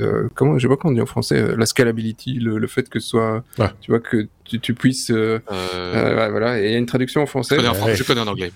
euh, 0.00 0.28
comment, 0.34 0.56
je 0.56 0.62
sais 0.62 0.68
pas 0.70 0.78
comment 0.78 0.92
on 0.92 0.94
dit 0.94 1.02
en 1.02 1.06
français, 1.06 1.54
la 1.54 1.66
scalability, 1.66 2.36
le, 2.36 2.56
le 2.56 2.66
fait 2.66 2.88
que 2.88 2.98
ce 2.98 3.08
soit, 3.08 3.44
tu 3.82 3.90
vois, 3.90 4.00
que 4.00 4.26
tu, 4.44 4.58
tu 4.58 4.72
puisses, 4.72 5.10
voilà. 5.10 6.62
Et 6.62 6.68
il 6.68 6.72
y 6.72 6.74
a 6.76 6.78
une 6.78 6.86
traduction 6.86 7.20
en 7.20 7.26
français. 7.26 7.56
Je 7.58 8.04
connais 8.04 8.20
en, 8.20 8.26
anglais. 8.26 8.52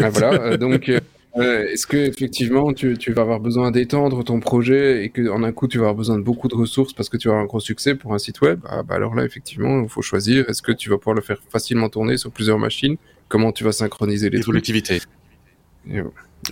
Ah, 0.00 0.10
voilà. 0.10 0.56
donc. 0.56 0.88
Est-ce 1.36 1.86
que 1.86 1.96
effectivement 1.96 2.72
tu, 2.72 2.98
tu, 2.98 3.12
vas 3.12 3.22
avoir 3.22 3.38
besoin 3.38 3.70
d'étendre 3.70 4.24
ton 4.24 4.40
projet 4.40 5.04
et 5.04 5.10
que 5.10 5.28
en 5.28 5.44
un 5.44 5.52
coup 5.52 5.68
tu 5.68 5.78
vas 5.78 5.84
avoir 5.84 5.94
besoin 5.94 6.18
de 6.18 6.24
beaucoup 6.24 6.48
de 6.48 6.56
ressources 6.56 6.92
parce 6.92 7.08
que 7.08 7.16
tu 7.16 7.28
vas 7.28 7.34
avoir 7.34 7.44
un 7.44 7.46
gros 7.46 7.60
succès 7.60 7.94
pour 7.94 8.14
un 8.14 8.18
site 8.18 8.40
web? 8.40 8.58
Ah, 8.68 8.82
bah 8.82 8.96
alors 8.96 9.14
là 9.14 9.24
effectivement 9.24 9.80
il 9.80 9.88
faut 9.88 10.02
choisir 10.02 10.50
est-ce 10.50 10.60
que 10.60 10.72
tu 10.72 10.90
vas 10.90 10.98
pouvoir 10.98 11.14
le 11.14 11.22
faire 11.22 11.38
facilement 11.48 11.88
tourner 11.88 12.16
sur 12.16 12.32
plusieurs 12.32 12.58
machines? 12.58 12.96
Comment 13.30 13.52
tu 13.52 13.64
vas 13.64 13.72
synchroniser 13.72 14.28
les 14.28 14.38
L'évolutivité. 14.38 15.00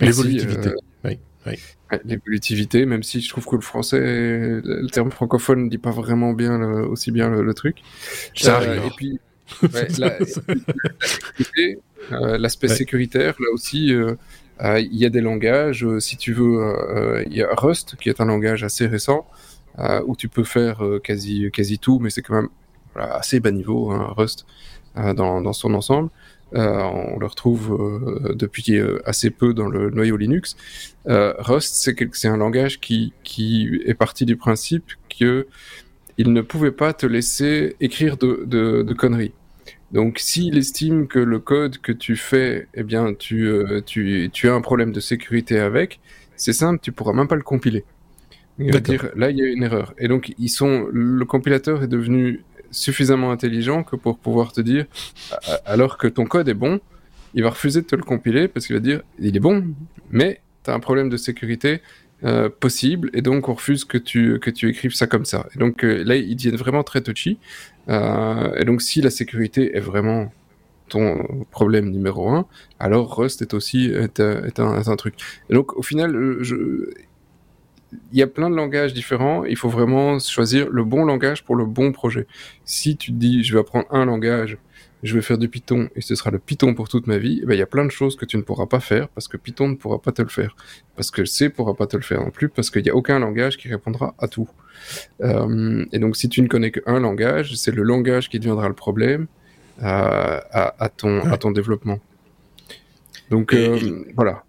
L'évolutivité. 0.01 0.69
Euh, 0.69 1.15
oui. 1.45 1.59
L'évolutivité, 2.05 2.85
même 2.85 3.03
si 3.03 3.21
je 3.21 3.29
trouve 3.29 3.45
que 3.45 3.55
le 3.55 3.61
français, 3.61 3.99
le 3.99 4.87
terme 4.87 5.11
francophone 5.11 5.65
ne 5.65 5.69
dit 5.69 5.77
pas 5.77 5.91
vraiment 5.91 6.33
bien 6.33 6.59
aussi 6.83 7.11
bien 7.11 7.29
le, 7.29 7.53
truc. 7.53 7.77
Ça 8.35 8.61
euh, 8.61 8.87
Et 8.87 8.89
puis, 8.95 9.19
l'aspect 12.11 12.67
sécuritaire, 12.67 13.35
là 13.39 13.47
aussi, 13.53 13.93
il 14.61 14.95
y 14.95 15.05
a 15.05 15.09
des 15.09 15.21
langages. 15.21 15.85
si 15.99 16.17
tu 16.17 16.33
veux, 16.33 17.23
il 17.27 17.35
y 17.35 17.43
a 17.43 17.49
Rust, 17.55 17.97
qui 17.99 18.09
est 18.09 18.21
un 18.21 18.25
langage 18.25 18.63
assez 18.63 18.87
récent, 18.87 19.27
où 20.05 20.15
tu 20.15 20.29
peux 20.29 20.45
faire 20.45 20.81
quasi, 21.03 21.51
quasi 21.51 21.77
tout, 21.77 21.99
mais 21.99 22.09
c'est 22.09 22.21
quand 22.21 22.35
même 22.35 22.49
assez 22.95 23.39
bas 23.39 23.51
niveau, 23.51 23.91
hein, 23.91 24.13
Rust, 24.15 24.45
dans, 24.95 25.41
dans 25.41 25.53
son 25.53 25.73
ensemble. 25.73 26.09
Euh, 26.55 26.81
on 27.13 27.19
le 27.19 27.25
retrouve 27.27 27.77
euh, 27.79 28.33
depuis 28.33 28.77
euh, 28.77 28.99
assez 29.05 29.29
peu 29.29 29.53
dans 29.53 29.67
le 29.67 29.91
noyau 29.91 30.17
Linux. 30.17 30.55
Rust, 31.05 31.91
c'est 32.13 32.27
un 32.27 32.37
langage 32.37 32.79
qui, 32.79 33.13
qui 33.23 33.81
est 33.85 33.93
parti 33.93 34.25
du 34.25 34.35
principe 34.35 34.85
que 35.19 35.47
il 36.17 36.33
ne 36.33 36.41
pouvait 36.41 36.71
pas 36.71 36.93
te 36.93 37.05
laisser 37.05 37.75
écrire 37.79 38.17
de, 38.17 38.43
de, 38.45 38.83
de 38.83 38.93
conneries. 38.93 39.33
Donc, 39.91 40.19
s'il 40.19 40.57
estime 40.57 41.07
que 41.07 41.17
le 41.19 41.39
code 41.39 41.77
que 41.79 41.91
tu 41.91 42.15
fais, 42.15 42.67
eh 42.73 42.83
bien, 42.83 43.13
tu, 43.13 43.51
tu, 43.85 44.29
tu 44.31 44.49
as 44.49 44.53
un 44.53 44.61
problème 44.61 44.91
de 44.91 44.99
sécurité 44.99 45.59
avec, 45.59 45.99
c'est 46.35 46.53
simple, 46.53 46.79
tu 46.81 46.91
pourras 46.91 47.13
même 47.13 47.27
pas 47.27 47.35
le 47.35 47.41
compiler. 47.41 47.85
Il 48.59 48.73
va 48.73 48.81
dire, 48.81 49.09
là, 49.15 49.31
il 49.31 49.37
y 49.37 49.41
a 49.41 49.45
une 49.45 49.63
erreur. 49.63 49.93
Et 49.97 50.09
donc, 50.09 50.33
ils 50.37 50.49
sont, 50.49 50.87
le 50.91 51.23
compilateur 51.25 51.81
est 51.81 51.87
devenu 51.87 52.43
suffisamment 52.71 53.31
intelligent 53.31 53.83
que 53.83 53.95
pour 53.95 54.17
pouvoir 54.17 54.51
te 54.51 54.61
dire, 54.61 54.85
alors 55.65 55.97
que 55.97 56.07
ton 56.07 56.25
code 56.25 56.49
est 56.49 56.53
bon, 56.53 56.79
il 57.33 57.43
va 57.43 57.49
refuser 57.49 57.81
de 57.81 57.85
te 57.85 57.95
le 57.95 58.03
compiler 58.03 58.47
parce 58.47 58.65
qu'il 58.65 58.75
va 58.75 58.81
dire, 58.81 59.01
il 59.19 59.35
est 59.35 59.39
bon, 59.39 59.65
mais 60.09 60.41
tu 60.63 60.71
as 60.71 60.73
un 60.73 60.79
problème 60.79 61.09
de 61.09 61.17
sécurité 61.17 61.81
euh, 62.25 62.49
possible 62.49 63.09
et 63.13 63.21
donc 63.21 63.47
on 63.47 63.53
refuse 63.53 63.85
que 63.85 63.97
tu, 63.97 64.39
que 64.39 64.49
tu 64.49 64.69
écrives 64.69 64.93
ça 64.93 65.07
comme 65.07 65.25
ça. 65.25 65.47
Et 65.55 65.59
donc 65.59 65.83
euh, 65.83 66.03
là, 66.03 66.15
ils 66.15 66.35
deviennent 66.35 66.57
vraiment 66.57 66.83
très 66.83 67.01
touchy. 67.01 67.37
Euh, 67.87 68.53
et 68.55 68.65
donc 68.65 68.81
si 68.81 69.01
la 69.01 69.09
sécurité 69.09 69.77
est 69.77 69.79
vraiment 69.79 70.31
ton 70.89 71.45
problème 71.51 71.91
numéro 71.91 72.29
un, 72.29 72.47
alors 72.79 73.15
Rust 73.15 73.43
est 73.43 73.53
aussi 73.53 73.85
est, 73.85 74.19
est, 74.19 74.59
un, 74.59 74.87
un, 74.87 74.95
truc. 74.95 75.15
Et 75.49 75.53
donc 75.53 75.77
au 75.77 75.83
final, 75.83 76.37
je, 76.41 76.89
il 78.11 78.19
y 78.19 78.21
a 78.21 78.27
plein 78.27 78.49
de 78.49 78.55
langages 78.55 78.93
différents. 78.93 79.45
Il 79.45 79.55
faut 79.55 79.69
vraiment 79.69 80.19
choisir 80.19 80.69
le 80.69 80.83
bon 80.83 81.05
langage 81.05 81.43
pour 81.43 81.55
le 81.55 81.65
bon 81.65 81.91
projet. 81.91 82.27
Si 82.65 82.97
tu 82.97 83.11
te 83.11 83.17
dis, 83.17 83.43
je 83.43 83.53
vais 83.53 83.59
apprendre 83.59 83.87
un 83.91 84.05
langage, 84.05 84.57
je 85.01 85.15
vais 85.15 85.21
faire 85.21 85.37
du 85.37 85.47
Python 85.47 85.89
et 85.95 86.01
ce 86.01 86.13
sera 86.15 86.29
le 86.29 86.39
Python 86.39 86.73
pour 86.73 86.89
toute 86.89 87.07
ma 87.07 87.17
vie, 87.17 87.39
eh 87.41 87.45
ben, 87.45 87.53
il 87.53 87.59
y 87.59 87.63
a 87.63 87.67
plein 87.67 87.85
de 87.85 87.91
choses 87.91 88.15
que 88.15 88.25
tu 88.25 88.35
ne 88.37 88.41
pourras 88.41 88.65
pas 88.65 88.79
faire 88.79 89.07
parce 89.09 89.27
que 89.27 89.37
Python 89.37 89.69
ne 89.69 89.75
pourra 89.75 89.99
pas 90.01 90.11
te 90.11 90.21
le 90.21 90.27
faire. 90.27 90.55
Parce 90.95 91.09
que 91.09 91.25
C 91.25 91.45
ne 91.45 91.49
pourra 91.49 91.73
pas 91.73 91.87
te 91.87 91.95
le 91.95 92.03
faire 92.03 92.21
non 92.21 92.31
plus 92.31 92.49
parce 92.49 92.69
qu'il 92.69 92.83
n'y 92.83 92.89
a 92.89 92.95
aucun 92.95 93.19
langage 93.19 93.57
qui 93.57 93.69
répondra 93.69 94.13
à 94.19 94.27
tout. 94.27 94.49
Euh, 95.21 95.85
et 95.91 95.99
donc, 95.99 96.17
si 96.17 96.29
tu 96.29 96.41
ne 96.41 96.47
connais 96.47 96.71
qu'un 96.71 96.99
langage, 96.99 97.55
c'est 97.55 97.71
le 97.71 97.83
langage 97.83 98.29
qui 98.29 98.39
deviendra 98.39 98.67
le 98.67 98.73
problème 98.75 99.27
à, 99.81 100.73
à, 100.83 100.89
ton, 100.89 101.21
à 101.31 101.37
ton 101.37 101.51
développement. 101.51 101.99
Donc, 103.29 103.53
euh, 103.53 104.03
voilà. 104.15 104.43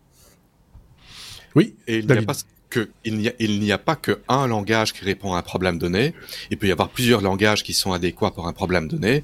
Oui, 1.55 1.75
et 1.87 1.99
il 1.99 2.07
n'y 2.07 2.13
a 2.13 2.23
pas 2.23 2.35
qu'il 2.71 3.17
n'y 3.17 3.29
a, 3.29 3.33
il 3.39 3.61
n'y 3.61 3.73
a 3.73 3.79
pas 3.79 3.97
qu'un 3.97 4.47
langage 4.47 4.93
qui 4.93 5.05
répond 5.05 5.35
à 5.35 5.39
un 5.39 5.43
problème 5.43 5.79
donné. 5.79 6.15
Il 6.51 6.57
peut 6.57 6.67
y 6.67 6.73
avoir 6.73 6.89
plusieurs 6.89 7.21
langages 7.21 7.63
qui 7.63 7.75
sont 7.75 7.93
adéquats 7.93 8.31
pour 8.31 8.47
un 8.47 8.53
problème 8.53 8.89
donné. 8.89 9.23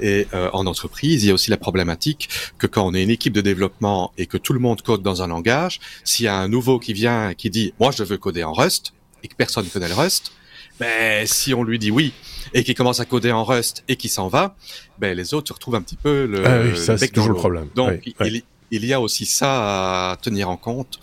Et 0.00 0.26
euh, 0.34 0.50
en 0.52 0.66
entreprise, 0.66 1.24
il 1.24 1.28
y 1.28 1.30
a 1.30 1.34
aussi 1.34 1.50
la 1.50 1.56
problématique 1.56 2.28
que 2.58 2.66
quand 2.66 2.86
on 2.86 2.94
est 2.94 3.02
une 3.02 3.10
équipe 3.10 3.32
de 3.32 3.40
développement 3.40 4.12
et 4.18 4.26
que 4.26 4.36
tout 4.36 4.52
le 4.52 4.60
monde 4.60 4.82
code 4.82 5.02
dans 5.02 5.22
un 5.22 5.28
langage, 5.28 5.80
s'il 6.04 6.26
y 6.26 6.28
a 6.28 6.36
un 6.36 6.48
nouveau 6.48 6.78
qui 6.78 6.92
vient 6.92 7.34
qui 7.34 7.50
dit 7.50 7.72
moi 7.78 7.90
je 7.90 8.02
veux 8.02 8.18
coder 8.18 8.44
en 8.44 8.52
Rust 8.52 8.92
et 9.22 9.28
que 9.28 9.34
personne 9.34 9.64
ne 9.64 9.70
connaît 9.70 9.88
le 9.88 9.94
Rust, 9.94 10.32
ben 10.80 11.26
si 11.26 11.54
on 11.54 11.62
lui 11.62 11.78
dit 11.78 11.90
oui 11.90 12.12
et 12.54 12.64
qu'il 12.64 12.74
commence 12.74 13.00
à 13.00 13.04
coder 13.04 13.32
en 13.32 13.44
Rust 13.44 13.84
et 13.88 13.96
qu'il 13.96 14.10
s'en 14.10 14.28
va, 14.28 14.56
ben 14.98 15.16
les 15.16 15.34
autres 15.34 15.48
se 15.48 15.52
retrouvent 15.52 15.76
un 15.76 15.82
petit 15.82 15.96
peu 15.96 16.26
le. 16.26 16.46
Ah 16.46 16.60
oui, 16.64 16.76
ça 16.76 16.96
c'est 16.96 17.08
toujours 17.08 17.30
le 17.30 17.34
problème. 17.34 17.68
Donc 17.74 18.00
il, 18.20 18.42
il 18.70 18.84
y 18.84 18.92
a 18.92 19.00
aussi 19.00 19.26
ça 19.26 20.10
à 20.12 20.16
tenir 20.16 20.48
en 20.48 20.56
compte 20.56 20.98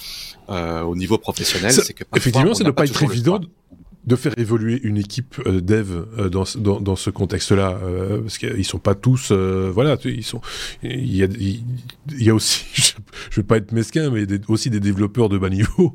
euh, 0.49 0.81
au 0.81 0.95
niveau 0.95 1.17
professionnel. 1.17 1.71
c'est 1.71 1.93
que 1.93 2.03
effectivement, 2.15 2.53
ça 2.53 2.63
ne 2.63 2.69
doit 2.69 2.75
pas, 2.75 2.85
être 2.85 3.03
évident 3.03 3.39
de 4.07 4.15
faire 4.15 4.33
évoluer 4.37 4.79
une 4.83 4.97
équipe 4.97 5.35
euh, 5.45 5.61
dev 5.61 5.87
euh, 6.19 6.29
dans, 6.29 6.43
dans, 6.57 6.79
dans, 6.79 6.95
ce 6.95 7.09
contexte-là, 7.09 7.79
euh, 7.83 8.21
parce 8.21 8.37
qu'ils 8.37 8.65
sont 8.65 8.77
pas 8.77 8.93
tous, 8.93 9.29
euh, 9.31 9.71
voilà, 9.73 9.97
ils 10.05 10.23
sont, 10.23 10.41
il 10.83 11.15
y 11.15 11.23
a, 11.23 11.27
il 11.27 12.23
y 12.23 12.29
a 12.29 12.35
aussi, 12.35 12.65
je, 13.31 13.35
vais 13.35 13.43
pas 13.43 13.57
être 13.57 13.71
mesquin, 13.71 14.11
mais 14.11 14.25
aussi 14.47 14.69
des 14.69 14.79
développeurs 14.79 15.29
de 15.29 15.37
bas 15.37 15.49
niveau 15.49 15.93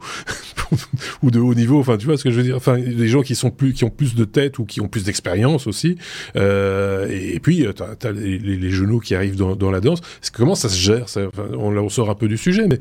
ou 1.22 1.30
de 1.30 1.38
haut 1.38 1.54
niveau, 1.54 1.78
enfin, 1.78 1.96
tu 1.96 2.06
vois 2.06 2.16
ce 2.16 2.24
que 2.24 2.30
je 2.30 2.36
veux 2.36 2.42
dire, 2.42 2.56
enfin, 2.56 2.78
des 2.78 3.08
gens 3.08 3.22
qui 3.22 3.34
sont 3.34 3.50
plus, 3.50 3.72
qui 3.74 3.84
ont 3.84 3.90
plus 3.90 4.14
de 4.14 4.24
tête 4.24 4.58
ou 4.58 4.64
qui 4.64 4.80
ont 4.80 4.88
plus 4.88 5.04
d'expérience 5.04 5.66
aussi, 5.66 5.96
et, 6.34 7.34
et, 7.34 7.40
puis 7.40 7.66
t'as 7.76 8.08
as 8.08 8.12
les, 8.12 8.38
les, 8.38 8.70
genoux 8.70 9.00
qui 9.00 9.14
arrivent 9.14 9.36
dans, 9.36 9.56
dans 9.56 9.70
la 9.70 9.80
danse. 9.80 10.00
Comment 10.32 10.54
ça 10.54 10.68
se 10.68 10.78
gère 10.78 11.08
ça, 11.08 11.26
enfin, 11.26 11.44
on, 11.56 11.76
on, 11.76 11.88
sort 11.88 12.10
un 12.10 12.14
peu 12.14 12.28
du 12.28 12.36
sujet, 12.36 12.66
mais 12.68 12.78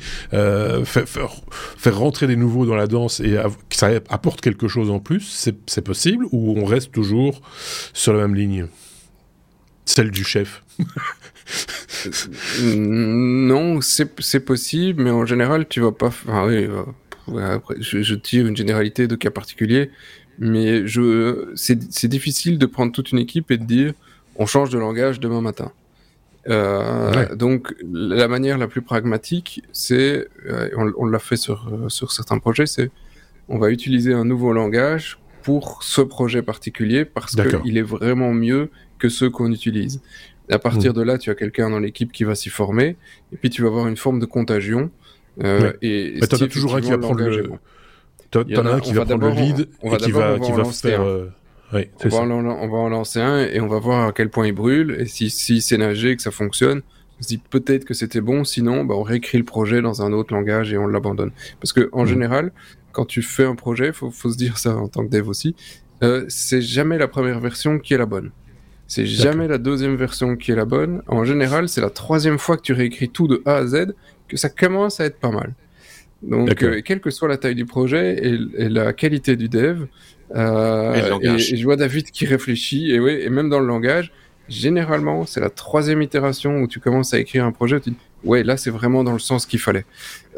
faire, 0.86 1.08
faire, 1.08 1.32
faire, 1.78 1.98
rentrer 1.98 2.28
des 2.28 2.36
nouveaux 2.36 2.66
dans 2.66 2.76
la 2.76 2.88
danse 2.88 3.20
et 3.20 3.38
que 3.70 3.76
ça 3.76 3.90
apporte 4.10 4.42
quelque 4.42 4.68
chose 4.68 4.90
en 4.90 5.00
plus 5.00 5.19
c'est 5.22 5.82
possible 5.82 6.26
ou 6.32 6.58
on 6.58 6.66
reste 6.66 6.92
toujours 6.92 7.42
sur 7.94 8.14
la 8.14 8.28
même 8.28 8.36
ligne? 8.36 8.68
Celle 9.86 10.12
du 10.12 10.24
chef 10.24 10.64
Non, 12.64 13.82
c'est 13.82 14.40
possible, 14.40 15.04
mais 15.04 15.10
en 15.10 15.26
général, 15.26 15.68
tu 15.68 15.82
vas 15.82 15.92
pas. 15.92 16.12
oui, 16.46 16.68
euh, 16.68 17.56
après, 17.56 17.76
je, 17.80 18.16
tire 18.16 18.48
une 18.48 18.56
généralité 18.56 19.08
de 19.08 19.16
cas 19.16 19.32
particuliers, 19.32 19.92
mais 20.38 20.84
c'est 21.56 22.08
difficile 22.08 22.58
de 22.58 22.66
prendre 22.66 22.92
toute 22.92 23.12
une 23.12 23.20
équipe 23.20 23.52
et 23.52 23.58
de 23.58 23.66
dire 23.66 23.94
on 24.36 24.46
change 24.46 24.70
de 24.70 24.78
langage 24.78 25.20
demain 25.20 25.42
matin. 25.42 25.72
Euh, 26.48 27.36
donc 27.36 27.76
la 27.92 28.28
manière 28.28 28.58
la 28.58 28.68
plus 28.68 28.82
pragmatique, 28.82 29.62
c'est, 29.74 30.28
euh, 30.46 30.70
on, 30.78 30.92
on 30.98 31.06
l'a 31.06 31.20
fait 31.20 31.36
sur, 31.36 31.70
sur 31.90 32.12
certains 32.12 32.40
projets, 32.40 32.66
c'est 32.66 32.90
on 33.50 33.58
va 33.58 33.72
utiliser 33.72 34.14
un 34.14 34.26
nouveau 34.26 34.54
langage 34.54 35.20
pour 35.44 35.84
ce 35.84 36.02
projet 36.02 36.42
particulier 36.42 37.06
parce 37.06 37.36
qu'il 37.36 37.78
est 37.78 37.84
vraiment 37.84 38.34
mieux 38.34 38.70
que 39.00 39.10
ceux 39.10 39.30
qu'on 39.30 39.52
utilise. 39.52 40.02
À 40.52 40.60
partir 40.60 40.92
hmm. 40.92 40.96
de 40.96 41.02
là, 41.02 41.18
tu 41.18 41.30
as 41.30 41.36
quelqu'un 41.36 41.70
dans 41.70 41.80
l'équipe 41.80 42.12
qui 42.12 42.24
va 42.24 42.36
s'y 42.36 42.50
former, 42.50 42.98
et 43.32 43.38
puis 43.38 43.50
tu 43.50 43.62
vas 43.62 43.68
avoir 43.68 43.88
une 43.88 43.98
forme 43.98 44.20
de 44.20 44.26
contagion. 44.26 44.90
Euh, 45.44 45.74
et 45.82 46.18
Mais 46.20 46.28
t'en 46.28 46.38
as 46.38 46.48
toujours 46.48 46.76
un 46.76 46.82
qui 46.82 46.90
va 46.90 46.98
prendre 46.98 47.22
le. 47.22 47.52
T'en 48.32 48.42
as 48.42 48.74
un 48.74 48.80
qui 48.80 48.94
va 48.94 49.06
prendre 49.06 49.28
le 49.28 49.34
lead 49.34 49.68
et 49.84 49.98
qui 49.98 50.12
va, 50.12 50.40
qui 50.40 50.52
va 50.52 50.64
faire. 50.66 51.02
Euh, 51.02 51.32
on, 51.72 52.10
va 52.10 52.18
en, 52.18 52.32
on, 52.32 52.68
va 52.68 52.78
en, 52.78 52.90
lancer 52.90 53.22
un 53.22 53.46
et 53.46 53.60
on 53.60 53.68
va 53.68 53.80
voir 53.80 54.08
à 54.08 54.12
quel 54.12 54.30
point 54.30 54.48
il 54.48 54.54
brûle. 54.54 54.98
Et 55.00 55.06
si, 55.06 55.30
si 55.30 55.62
c'est 55.62 55.78
nager 55.78 56.16
que 56.16 56.22
ça 56.22 56.32
fonctionne, 56.32 56.82
on 57.20 57.24
se 57.24 57.28
dit 57.28 57.38
peut-être 57.38 57.86
que 57.86 57.94
c'était 57.94 58.22
bon. 58.22 58.44
Sinon, 58.44 58.86
bah, 58.86 58.96
on 58.96 59.04
réécrit 59.04 59.38
le 59.38 59.44
projet 59.44 59.82
dans 59.82 60.02
un 60.02 60.14
autre 60.14 60.34
langage 60.34 60.74
et 60.74 60.78
on 60.78 60.88
l'abandonne. 60.88 61.32
Parce 61.60 61.74
que 61.74 61.90
en 61.92 62.04
hmm. 62.04 62.08
général, 62.08 62.52
quand 63.00 63.06
tu 63.06 63.22
fais 63.22 63.46
un 63.46 63.56
projet, 63.56 63.94
faut, 63.94 64.12
faut 64.12 64.30
se 64.30 64.36
dire 64.36 64.58
ça 64.58 64.76
en 64.76 64.90
tant 64.90 65.06
que 65.06 65.10
dev 65.10 65.30
aussi, 65.30 65.56
euh, 66.04 66.26
c'est 66.28 66.62
jamais 66.62 66.98
la 66.98 67.08
première 67.08 67.40
version 67.40 67.80
qui 67.80 67.94
est 67.94 67.98
la 67.98 68.06
bonne. 68.06 68.32
C'est 68.88 69.06
jamais 69.06 69.48
la 69.48 69.58
deuxième 69.58 69.96
version 69.96 70.36
qui 70.36 70.52
est 70.52 70.56
la 70.56 70.66
bonne. 70.66 71.02
En 71.08 71.24
général, 71.24 71.70
c'est 71.70 71.80
la 71.80 71.92
troisième 71.92 72.38
fois 72.38 72.58
que 72.58 72.62
tu 72.62 72.74
réécris 72.74 73.08
tout 73.08 73.30
de 73.30 73.42
A 73.46 73.56
à 73.56 73.68
Z 73.68 73.94
que 74.28 74.36
ça 74.36 74.50
commence 74.50 75.00
à 75.00 75.06
être 75.06 75.18
pas 75.18 75.32
mal. 75.32 75.54
Donc, 76.24 76.62
euh, 76.62 76.82
quelle 76.84 77.00
que 77.00 77.10
soit 77.10 77.30
la 77.30 77.38
taille 77.38 77.56
du 77.56 77.66
projet 77.66 78.20
et, 78.22 78.68
la 78.68 78.92
qualité 78.92 79.38
du 79.38 79.48
dev, 79.48 79.86
euh, 80.36 81.20
et, 81.22 81.38
je 81.40 81.64
vois 81.64 81.78
David 81.78 82.12
qui 82.12 82.26
réfléchit, 82.26 82.92
et 82.92 83.00
oui, 83.00 83.18
et 83.22 83.30
même 83.30 83.48
dans 83.48 83.62
le 83.62 83.68
langage, 83.68 84.12
généralement, 84.50 85.26
c'est 85.26 85.40
la 85.40 85.50
troisième 85.50 86.02
itération 86.02 86.60
où 86.60 86.68
tu 86.68 86.82
commences 86.82 87.14
à 87.14 87.20
écrire 87.20 87.46
un 87.46 87.54
projet, 87.54 87.80
tu 87.80 87.92
dis, 87.92 87.98
ouais, 88.24 88.44
là, 88.44 88.58
c'est 88.58 88.70
vraiment 88.70 89.04
dans 89.04 89.14
le 89.14 89.20
sens 89.20 89.46
qu'il 89.46 89.60
fallait. 89.60 89.86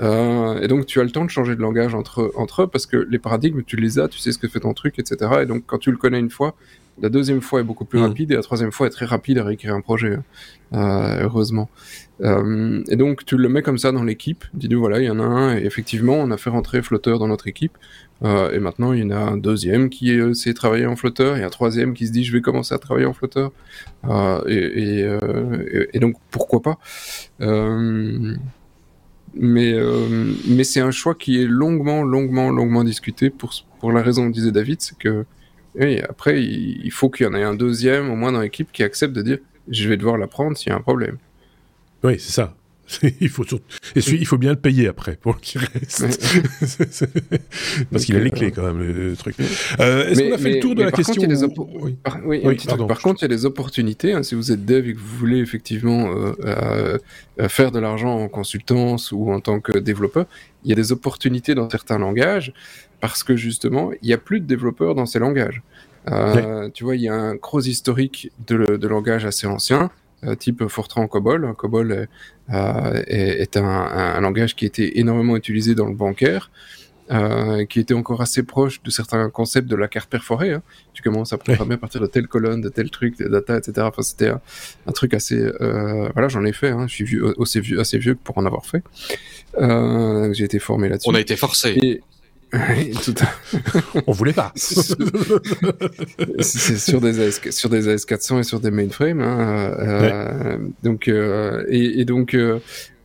Euh, 0.01 0.61
et 0.61 0.67
donc, 0.67 0.85
tu 0.85 0.99
as 0.99 1.03
le 1.03 1.11
temps 1.11 1.25
de 1.25 1.29
changer 1.29 1.55
de 1.55 1.61
langage 1.61 1.93
entre, 1.95 2.31
entre 2.35 2.63
eux 2.63 2.67
parce 2.67 2.85
que 2.85 2.97
les 3.09 3.19
paradigmes, 3.19 3.63
tu 3.63 3.75
les 3.75 3.99
as, 3.99 4.07
tu 4.07 4.19
sais 4.19 4.31
ce 4.31 4.37
que 4.37 4.47
fait 4.47 4.59
ton 4.59 4.73
truc, 4.73 4.99
etc. 4.99 5.31
Et 5.41 5.45
donc, 5.45 5.63
quand 5.65 5.77
tu 5.77 5.91
le 5.91 5.97
connais 5.97 6.19
une 6.19 6.29
fois, 6.29 6.55
la 7.01 7.09
deuxième 7.09 7.41
fois 7.41 7.61
est 7.61 7.63
beaucoup 7.63 7.85
plus 7.85 7.99
mm. 7.99 8.03
rapide 8.03 8.31
et 8.31 8.35
la 8.35 8.41
troisième 8.41 8.71
fois 8.71 8.87
est 8.87 8.91
très 8.91 9.05
rapide 9.05 9.39
à 9.39 9.43
réécrire 9.43 9.73
un 9.73 9.81
projet, 9.81 10.17
euh, 10.73 11.23
heureusement. 11.23 11.69
Euh, 12.21 12.83
et 12.87 12.95
donc 12.95 13.25
tu 13.25 13.35
le 13.37 13.49
mets 13.49 13.63
comme 13.63 13.79
ça 13.79 13.91
dans 13.91 14.03
l'équipe, 14.03 14.45
dis-lui 14.53 14.75
voilà, 14.75 14.99
il 14.99 15.05
y 15.05 15.09
en 15.09 15.19
a 15.19 15.23
un, 15.23 15.57
et 15.57 15.65
effectivement 15.65 16.13
on 16.13 16.29
a 16.31 16.37
fait 16.37 16.51
rentrer 16.51 16.81
flotteur 16.83 17.17
dans 17.17 17.27
notre 17.27 17.47
équipe, 17.47 17.77
euh, 18.23 18.51
et 18.51 18.59
maintenant 18.59 18.93
il 18.93 18.99
y 18.99 19.03
en 19.03 19.09
a 19.09 19.17
un 19.17 19.37
deuxième 19.37 19.89
qui 19.89 20.19
sait 20.33 20.53
travailler 20.53 20.85
en 20.85 20.95
flotteur, 20.95 21.37
et 21.37 21.43
un 21.43 21.49
troisième 21.49 21.93
qui 21.95 22.05
se 22.05 22.11
dit 22.11 22.23
je 22.23 22.31
vais 22.31 22.41
commencer 22.41 22.75
à 22.75 22.77
travailler 22.77 23.07
en 23.07 23.13
flotteur, 23.13 23.51
et, 24.47 24.53
et, 24.53 25.17
et, 25.93 25.99
donc 25.99 26.15
pourquoi 26.29 26.61
pas? 26.61 26.77
Mais 29.33 29.73
mais 30.45 30.63
c'est 30.63 30.81
un 30.81 30.91
choix 30.91 31.15
qui 31.15 31.41
est 31.41 31.47
longuement, 31.47 32.03
longuement, 32.03 32.51
longuement 32.51 32.83
discuté 32.83 33.29
pour, 33.29 33.53
pour 33.79 33.91
la 33.91 34.03
raison 34.03 34.27
que 34.27 34.33
disait 34.33 34.51
David, 34.51 34.81
c'est 34.81 34.97
que 34.97 35.25
et 35.79 36.03
après, 36.03 36.43
il 36.43 36.91
faut 36.91 37.09
qu'il 37.09 37.25
y 37.25 37.29
en 37.29 37.33
ait 37.33 37.43
un 37.43 37.53
deuxième, 37.53 38.09
au 38.09 38.15
moins 38.15 38.31
dans 38.31 38.41
l'équipe, 38.41 38.71
qui 38.71 38.83
accepte 38.83 39.13
de 39.13 39.21
dire 39.21 39.37
je 39.69 39.87
vais 39.87 39.97
devoir 39.97 40.17
l'apprendre 40.17 40.57
s'il 40.57 40.69
y 40.69 40.73
a 40.73 40.77
un 40.77 40.81
problème. 40.81 41.17
Oui, 42.03 42.19
c'est 42.19 42.31
ça. 42.31 42.55
il 43.21 43.29
faut 43.29 43.43
et 43.43 43.99
il 43.99 44.25
faut 44.25 44.37
bien 44.37 44.51
le 44.51 44.57
payer 44.59 44.87
après 44.87 45.15
pour 45.15 45.39
qu'il 45.39 45.61
reste. 45.61 46.05
Parce 47.91 48.05
qu'il 48.05 48.15
a 48.15 48.19
les 48.19 48.31
clés 48.31 48.51
quand 48.51 48.63
même 48.63 48.79
le, 48.79 49.15
truc. 49.15 49.35
Euh, 49.79 50.09
est-ce 50.09 50.21
qu'on 50.21 50.33
a 50.33 50.37
fait 50.37 50.53
le 50.55 50.59
tour 50.59 50.75
de 50.75 50.83
la 50.83 50.91
question 50.91 51.23
oui. 51.73 51.97
Par... 52.03 53.01
contre 53.01 53.21
il 53.21 53.23
y 53.23 53.25
a 53.25 53.29
des 53.29 53.45
opportunités 53.45 54.13
hein, 54.13 54.23
si 54.23 54.35
vous 54.35 54.51
êtes 54.51 54.65
dev 54.65 54.89
et 54.89 54.93
que 54.93 54.99
vous 54.99 55.17
voulez 55.17 55.39
effectivement 55.39 56.11
euh, 56.11 56.33
euh, 57.39 57.47
faire 57.47 57.71
de 57.71 57.79
l'argent 57.79 58.19
en 58.19 58.27
consultance 58.27 59.11
ou 59.11 59.31
en 59.31 59.39
tant 59.39 59.59
que 59.59 59.77
développeur 59.77 60.25
il 60.63 60.69
y 60.69 60.73
a 60.73 60.75
des 60.75 60.91
opportunités 60.91 61.55
dans 61.55 61.69
certains 61.69 61.97
langages 61.97 62.53
parce 63.01 63.23
que 63.23 63.35
justement, 63.35 63.91
il 64.01 64.07
n'y 64.07 64.13
a 64.13 64.17
plus 64.17 64.39
de 64.39 64.45
développeurs 64.45 64.95
dans 64.95 65.05
ces 65.05 65.19
langages. 65.19 65.61
Euh, 66.09 66.69
Tu 66.73 66.83
vois, 66.83 66.95
il 66.95 67.01
y 67.01 67.09
a 67.09 67.13
un 67.13 67.35
gros 67.35 67.61
historique 67.61 68.31
de, 68.47 68.77
de 68.77 68.87
langage 68.87 69.25
assez 69.25 69.47
ancien, 69.47 69.91
euh, 70.23 70.35
type 70.35 70.67
Fortran 70.67 71.07
COBOL. 71.07 71.53
COBOL 71.57 71.91
est, 71.91 72.09
euh, 72.53 73.03
est 73.07 73.57
un, 73.57 73.63
un, 73.65 74.21
langage 74.21 74.55
qui 74.55 74.65
était 74.65 74.99
énormément 74.99 75.35
utilisé 75.35 75.75
dans 75.75 75.87
le 75.87 75.95
bancaire. 75.95 76.51
Euh, 77.11 77.65
qui 77.65 77.81
était 77.81 77.93
encore 77.93 78.21
assez 78.21 78.41
proche 78.41 78.81
de 78.83 78.89
certains 78.89 79.29
concepts 79.29 79.67
de 79.67 79.75
la 79.75 79.89
carte 79.89 80.09
perforée. 80.09 80.53
Hein. 80.53 80.63
Tu 80.93 81.01
commences 81.01 81.33
à 81.33 81.37
programmer 81.37 81.73
à 81.73 81.77
partir 81.77 81.99
de 81.99 82.07
telle 82.07 82.27
colonne, 82.27 82.61
de 82.61 82.69
tel 82.69 82.89
truc, 82.89 83.17
des 83.17 83.27
data, 83.27 83.57
etc. 83.57 83.73
Enfin, 83.81 84.01
c'était 84.01 84.29
un, 84.29 84.39
un, 84.87 84.91
truc 84.93 85.13
assez... 85.13 85.35
Euh, 85.35 86.07
voilà, 86.13 86.29
j'en 86.29 86.45
ai 86.45 86.53
fait. 86.53 86.69
Hein. 86.69 86.87
Je 86.87 86.93
suis 86.93 87.03
vieux, 87.03 87.35
assez, 87.41 87.59
vieux, 87.59 87.81
assez 87.81 87.97
vieux 87.97 88.15
pour 88.15 88.37
en 88.37 88.45
avoir 88.45 88.65
fait. 88.65 88.81
Euh, 89.57 90.31
J'ai 90.31 90.45
été 90.45 90.59
formé 90.59 90.87
là-dessus. 90.87 91.09
On 91.09 91.15
a 91.15 91.19
été 91.19 91.35
forcé. 91.35 92.01
Tout 93.03 93.15
On 94.07 94.11
voulait 94.11 94.33
pas. 94.33 94.51
c'est 94.55 94.97
sur 96.77 96.99
des 96.99 97.19
AS, 97.19 97.39
sur 97.51 97.69
des 97.69 97.95
AS400 97.95 98.39
et 98.39 98.43
sur 98.43 98.59
des 98.59 98.71
mainframes. 98.71 99.21
Hein, 99.21 99.75
euh, 99.79 100.57
Donc 100.83 101.07
euh, 101.07 101.63
et, 101.69 102.01
et, 102.01 102.05
donc 102.05 102.33
euh, 102.33 102.59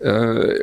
euh, 0.05 0.59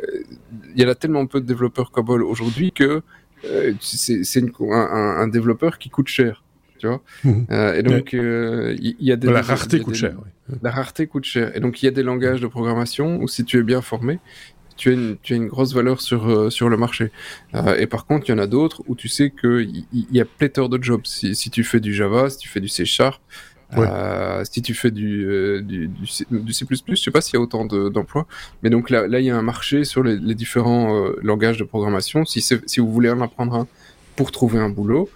il 0.76 0.82
y 0.82 0.88
a 0.88 0.94
tellement 0.94 1.26
peu 1.26 1.40
de 1.40 1.46
développeurs 1.46 1.90
COBOL 1.90 2.22
aujourd'hui 2.22 2.72
que 2.72 3.00
euh, 3.46 3.72
c'est 3.80 4.40
un, 4.40 4.50
un, 4.70 5.28
développeur 5.28 5.78
qui 5.78 5.88
coûte 5.88 6.08
cher. 6.08 6.42
Tu 6.78 6.88
vois 6.88 7.00
mhm. 7.24 7.46
et 7.76 7.82
donc 7.82 8.12
il 8.12 8.96
y, 9.00 9.12
a 9.12 9.16
des 9.16 9.30
la 9.30 9.40
rareté 9.40 9.80
coûte 9.80 9.94
cher. 9.94 10.16
La 10.62 10.70
rareté 10.70 11.06
coûte 11.06 11.24
cher. 11.24 11.56
Et 11.56 11.60
donc 11.60 11.82
il 11.82 11.86
y 11.86 11.88
a 11.88 11.92
des 11.92 12.02
langages 12.02 12.42
de 12.42 12.46
programmation 12.46 13.22
où 13.22 13.28
si 13.28 13.44
tu 13.44 13.58
es 13.58 13.62
bien 13.62 13.80
formé, 13.80 14.18
tu 14.76 14.90
as 14.90 14.92
une, 14.92 15.16
tu 15.22 15.34
as 15.34 15.36
une 15.36 15.46
grosse 15.46 15.74
valeur 15.74 16.00
sur, 16.00 16.28
euh, 16.28 16.50
sur 16.50 16.68
le 16.68 16.76
marché. 16.76 17.10
Euh, 17.54 17.76
et 17.76 17.86
par 17.86 18.06
contre, 18.06 18.28
il 18.28 18.32
y 18.32 18.34
en 18.34 18.38
a 18.38 18.46
d'autres 18.46 18.82
où 18.86 18.94
tu 18.94 19.08
sais 19.08 19.30
qu'il 19.30 19.84
y, 19.92 20.06
y, 20.12 20.20
a 20.20 20.24
pléthore 20.24 20.68
de 20.68 20.82
jobs. 20.82 21.02
Si, 21.04 21.34
si, 21.34 21.50
tu 21.50 21.64
fais 21.64 21.80
du 21.80 21.94
Java, 21.94 22.30
si 22.30 22.38
tu 22.38 22.48
fais 22.48 22.60
du 22.60 22.68
C 22.68 22.84
Sharp, 22.84 23.20
euh, 23.76 24.44
si 24.48 24.62
tu 24.62 24.72
fais 24.72 24.90
du, 24.90 25.62
du, 25.62 25.88
du, 25.88 26.06
C, 26.06 26.24
du, 26.30 26.52
C++, 26.52 26.64
je 26.70 26.94
sais 26.94 27.10
pas 27.10 27.20
s'il 27.20 27.34
y 27.34 27.36
a 27.38 27.40
autant 27.40 27.64
d'emplois. 27.64 28.26
mais 28.62 28.70
donc 28.70 28.88
là, 28.88 29.08
là, 29.08 29.18
il 29.18 29.26
y 29.26 29.30
a 29.30 29.36
un 29.36 29.42
marché 29.42 29.84
sur 29.84 30.04
les, 30.04 30.16
les 30.16 30.34
différents 30.34 31.08
langages 31.22 31.58
de 31.58 31.64
programmation. 31.64 32.24
Si, 32.24 32.40
si 32.40 32.80
vous 32.80 32.92
voulez 32.92 33.10
en 33.10 33.20
apprendre 33.20 33.54
un 33.54 33.66
pour 34.14 34.30
trouver 34.30 34.58
un 34.60 34.68
boulot, 34.68 35.10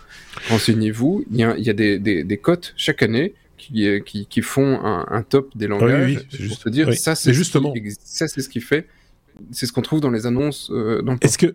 renseignez-vous. 0.49 1.25
Il 1.31 1.37
y 1.37 1.45
a, 1.45 1.57
y 1.57 1.71
a 1.71 1.73
des, 1.73 1.99
des, 2.01 2.25
des 2.25 2.37
cotes 2.37 2.75
chaque 2.77 3.03
année 3.03 3.35
qui, 3.59 3.89
qui, 4.05 4.27
qui, 4.27 4.43
font 4.43 4.81
un, 4.85 5.07
un, 5.09 5.23
top 5.23 5.57
des 5.57 5.67
langages 5.67 5.93
ah 5.93 6.05
oui, 6.07 6.19
oui, 6.33 6.39
juste, 6.39 6.55
pour 6.55 6.65
te 6.65 6.69
dire 6.69 6.95
ça 6.95 7.15
c'est 7.17 7.35
justement 7.35 7.75
ça 8.05 8.29
c'est 8.29 8.41
ce 8.41 8.49
qui 8.49 8.61
fait 8.61 8.87
c'est 9.51 9.66
ce 9.66 9.73
qu'on 9.73 9.82
trouve 9.82 10.01
dans 10.01 10.10
les 10.10 10.27
annonces. 10.27 10.70
Euh, 10.73 11.02
est-ce 11.20 11.39
que 11.39 11.55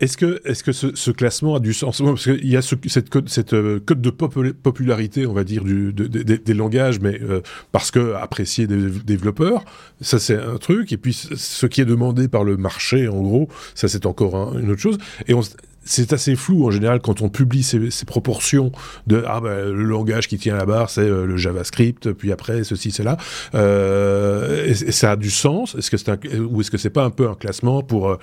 est-ce 0.00 0.16
que, 0.16 0.40
est-ce 0.46 0.64
que 0.64 0.72
ce, 0.72 0.94
ce, 0.96 1.10
classement 1.10 1.56
a 1.56 1.60
du 1.60 1.74
sens? 1.74 2.00
Parce 2.00 2.24
qu'il 2.24 2.48
y 2.48 2.56
a 2.56 2.62
ce, 2.62 2.74
cette, 2.86 3.52
euh, 3.52 3.80
code 3.84 4.00
de 4.00 4.08
popularité, 4.08 5.26
on 5.26 5.34
va 5.34 5.44
dire, 5.44 5.62
des 5.62 6.54
langages, 6.54 7.00
mais 7.00 7.20
euh, 7.20 7.42
parce 7.70 7.90
que 7.90 8.14
apprécié 8.14 8.66
des 8.66 8.88
développeurs, 9.04 9.62
ça 10.00 10.18
c'est 10.18 10.38
un 10.38 10.56
truc. 10.56 10.92
Et 10.92 10.96
puis 10.96 11.12
ce 11.12 11.66
qui 11.66 11.82
est 11.82 11.86
demandé 11.86 12.28
par 12.28 12.44
le 12.44 12.56
marché, 12.56 13.08
en 13.08 13.20
gros, 13.20 13.48
ça 13.74 13.88
c'est 13.88 14.06
encore 14.06 14.36
un, 14.36 14.58
une 14.58 14.70
autre 14.70 14.80
chose. 14.80 14.96
Et 15.28 15.34
on, 15.34 15.42
c'est 15.84 16.12
assez 16.12 16.36
flou 16.36 16.66
en 16.66 16.70
général 16.70 17.00
quand 17.00 17.22
on 17.22 17.28
publie 17.28 17.62
ces, 17.62 17.90
ces 17.90 18.04
proportions 18.04 18.72
de 19.06 19.24
ah 19.26 19.40
ben, 19.40 19.70
le 19.70 19.84
langage 19.84 20.28
qui 20.28 20.38
tient 20.38 20.56
la 20.56 20.66
barre 20.66 20.90
c'est 20.90 21.00
euh, 21.00 21.26
le 21.26 21.36
JavaScript 21.36 22.12
puis 22.12 22.32
après 22.32 22.64
ceci 22.64 22.90
cela. 22.90 23.16
Euh, 23.54 24.66
et, 24.66 24.70
et, 24.70 24.92
ça 24.92 25.12
a 25.12 25.16
du 25.16 25.30
sens. 25.30 25.74
Est-ce 25.74 25.90
que 25.90 25.96
c'est 25.96 26.10
un, 26.10 26.18
ou 26.38 26.60
est-ce 26.60 26.70
que 26.70 26.78
c'est 26.78 26.90
pas 26.90 27.04
un 27.04 27.10
peu 27.10 27.28
un 27.28 27.34
classement 27.34 27.82
pour 27.82 28.10
euh, 28.10 28.18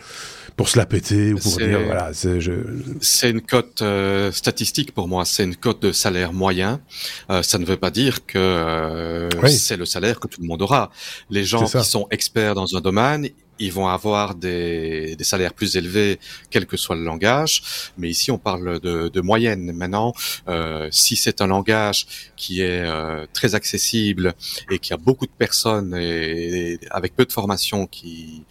pour 0.57 0.69
se 0.69 0.77
la 0.77 0.85
péter 0.85 1.33
ou 1.33 1.37
pour 1.37 1.57
dire 1.57 1.79
voilà 1.85 2.09
c'est 2.13 2.41
je... 2.41 2.51
c'est 2.99 3.29
une 3.29 3.41
cote 3.41 3.81
euh, 3.81 4.31
statistique 4.31 4.93
pour 4.93 5.07
moi. 5.07 5.23
C'est 5.23 5.43
une 5.43 5.55
cote 5.55 5.81
de 5.81 5.91
salaire 5.91 6.33
moyen. 6.33 6.81
Euh, 7.29 7.43
ça 7.43 7.59
ne 7.59 7.65
veut 7.65 7.77
pas 7.77 7.91
dire 7.91 8.25
que 8.25 8.37
euh, 8.37 9.29
oui. 9.43 9.51
c'est 9.51 9.77
le 9.77 9.85
salaire 9.85 10.19
que 10.19 10.27
tout 10.27 10.41
le 10.41 10.47
monde 10.47 10.61
aura. 10.63 10.89
Les 11.29 11.43
gens 11.43 11.63
qui 11.63 11.83
sont 11.83 12.07
experts 12.11 12.55
dans 12.55 12.75
un 12.75 12.81
domaine 12.81 13.29
ils 13.59 13.71
vont 13.71 13.87
avoir 13.87 14.35
des, 14.35 15.15
des, 15.15 15.23
salaires 15.23 15.53
plus 15.53 15.75
élevés, 15.77 16.19
quel 16.49 16.65
que 16.65 16.77
soit 16.77 16.95
le 16.95 17.03
langage. 17.03 17.61
Mais 17.97 18.09
ici, 18.09 18.31
on 18.31 18.37
parle 18.37 18.79
de, 18.79 19.09
de 19.09 19.21
moyenne. 19.21 19.71
Maintenant, 19.73 20.13
euh, 20.47 20.87
si 20.91 21.15
c'est 21.15 21.41
un 21.41 21.47
langage 21.47 22.07
qui 22.35 22.61
est 22.61 22.81
euh, 22.81 23.25
très 23.33 23.55
accessible 23.55 24.33
et 24.71 24.79
qui 24.79 24.93
a 24.93 24.97
beaucoup 24.97 25.25
de 25.25 25.31
personnes 25.31 25.95
et, 25.95 26.73
et 26.73 26.79
avec 26.91 27.15
peu 27.15 27.25
de 27.25 27.31
formation 27.31 27.87
qui, 27.87 28.43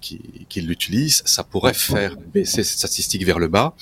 qui, 0.00 0.46
qui 0.48 0.60
l'utilisent, 0.60 1.22
ça 1.24 1.44
pourrait 1.44 1.74
faire 1.74 2.16
baisser 2.16 2.64
cette 2.64 2.78
statistique 2.78 3.24
vers 3.24 3.38
le 3.38 3.48
bas. 3.48 3.74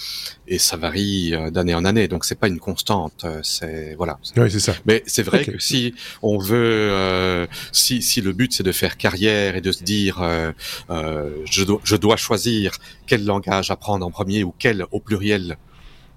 Et 0.46 0.58
ça 0.58 0.76
varie 0.76 1.34
euh, 1.34 1.50
d'année 1.50 1.74
en 1.74 1.84
année, 1.84 2.08
donc 2.08 2.24
c'est 2.24 2.38
pas 2.38 2.48
une 2.48 2.58
constante. 2.58 3.24
Euh, 3.24 3.40
c'est 3.42 3.94
voilà. 3.94 4.18
Oui, 4.36 4.50
c'est 4.50 4.60
ça. 4.60 4.74
Mais 4.84 5.02
c'est 5.06 5.22
vrai 5.22 5.42
okay. 5.42 5.52
que 5.52 5.58
si 5.58 5.94
on 6.22 6.38
veut, 6.38 6.88
euh, 6.90 7.46
si, 7.72 8.02
si 8.02 8.20
le 8.20 8.32
but 8.32 8.52
c'est 8.52 8.62
de 8.62 8.72
faire 8.72 8.96
carrière 8.96 9.56
et 9.56 9.60
de 9.60 9.72
se 9.72 9.84
dire 9.84 10.20
euh, 10.22 10.52
je, 10.88 11.64
do 11.64 11.80
je 11.84 11.96
dois 11.96 12.16
choisir 12.16 12.72
quel 13.06 13.24
langage 13.24 13.70
apprendre 13.70 14.06
en 14.06 14.10
premier 14.10 14.44
ou 14.44 14.54
quel 14.58 14.86
au 14.90 15.00
pluriel 15.00 15.56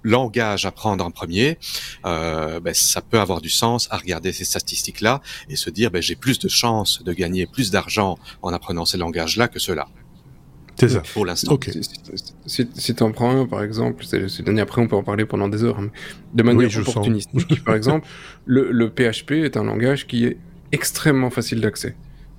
langage 0.04 0.66
à 0.66 0.70
prendre 0.70 1.04
en 1.04 1.10
premier, 1.10 1.58
euh, 2.04 2.60
ben, 2.60 2.74
ça 2.74 3.00
peut 3.00 3.18
avoir 3.18 3.40
du 3.40 3.48
sens 3.48 3.88
à 3.90 3.96
regarder 3.96 4.32
ces 4.32 4.44
statistiques-là 4.44 5.20
et 5.48 5.56
se 5.56 5.70
dire 5.70 5.90
ben, 5.90 6.00
j'ai 6.00 6.14
plus 6.14 6.38
de 6.38 6.48
chances 6.48 7.02
de 7.02 7.12
gagner 7.12 7.46
plus 7.46 7.70
d'argent 7.70 8.18
en 8.42 8.52
apprenant 8.52 8.84
ces 8.84 8.98
langages-là 8.98 9.48
que 9.48 9.58
ceux-là. 9.58 9.88
C'est 10.76 10.88
ça. 10.88 11.02
Pour 11.14 11.24
l'instant. 11.24 11.56
Si, 12.46 12.68
si, 12.74 12.94
tu 12.94 13.02
en 13.04 13.12
prends 13.12 13.42
un, 13.42 13.46
par 13.46 13.62
exemple, 13.62 14.04
c'est 14.04 14.58
après 14.58 14.82
on 14.82 14.88
peut 14.88 14.96
en 14.96 15.04
parler 15.04 15.24
pendant 15.24 15.48
des 15.48 15.62
heures, 15.62 15.78
hein, 15.78 15.90
de 16.34 16.42
manière 16.42 16.76
opportunistique, 16.78 17.64
par 17.64 17.74
exemple, 17.76 18.08
le, 18.44 18.72
le 18.72 18.90
PHP 18.90 19.32
est 19.32 19.56
un 19.56 19.64
langage 19.64 20.06
qui 20.08 20.26
est 20.26 20.36
extrêmement 20.72 21.30
facile 21.30 21.60
d'accès. 21.60 21.94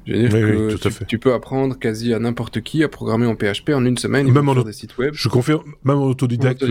Je 0.05 0.13
veux 0.13 0.19
dire 0.19 0.31
que 0.31 0.75
tout 0.75 0.87
à 0.87 0.91
fait. 0.91 1.05
tu, 1.05 1.17
peux 1.17 1.33
apprendre 1.33 1.77
quasi 1.77 2.13
à 2.13 2.19
n'importe 2.19 2.61
qui 2.61 2.83
à 2.83 2.87
programmer 2.87 3.25
en 3.25 3.35
PHP 3.35 3.71
en 3.73 3.85
une 3.85 3.97
semaine. 3.97 4.31
Même 4.31 4.49
en 4.49 4.61
des 4.61 4.71
sites 4.71 4.97
web. 4.97 5.13
Je 5.13 5.29
confirme, 5.29 5.63
même 5.83 5.97
en 5.97 6.05
autodidacte, 6.05 6.63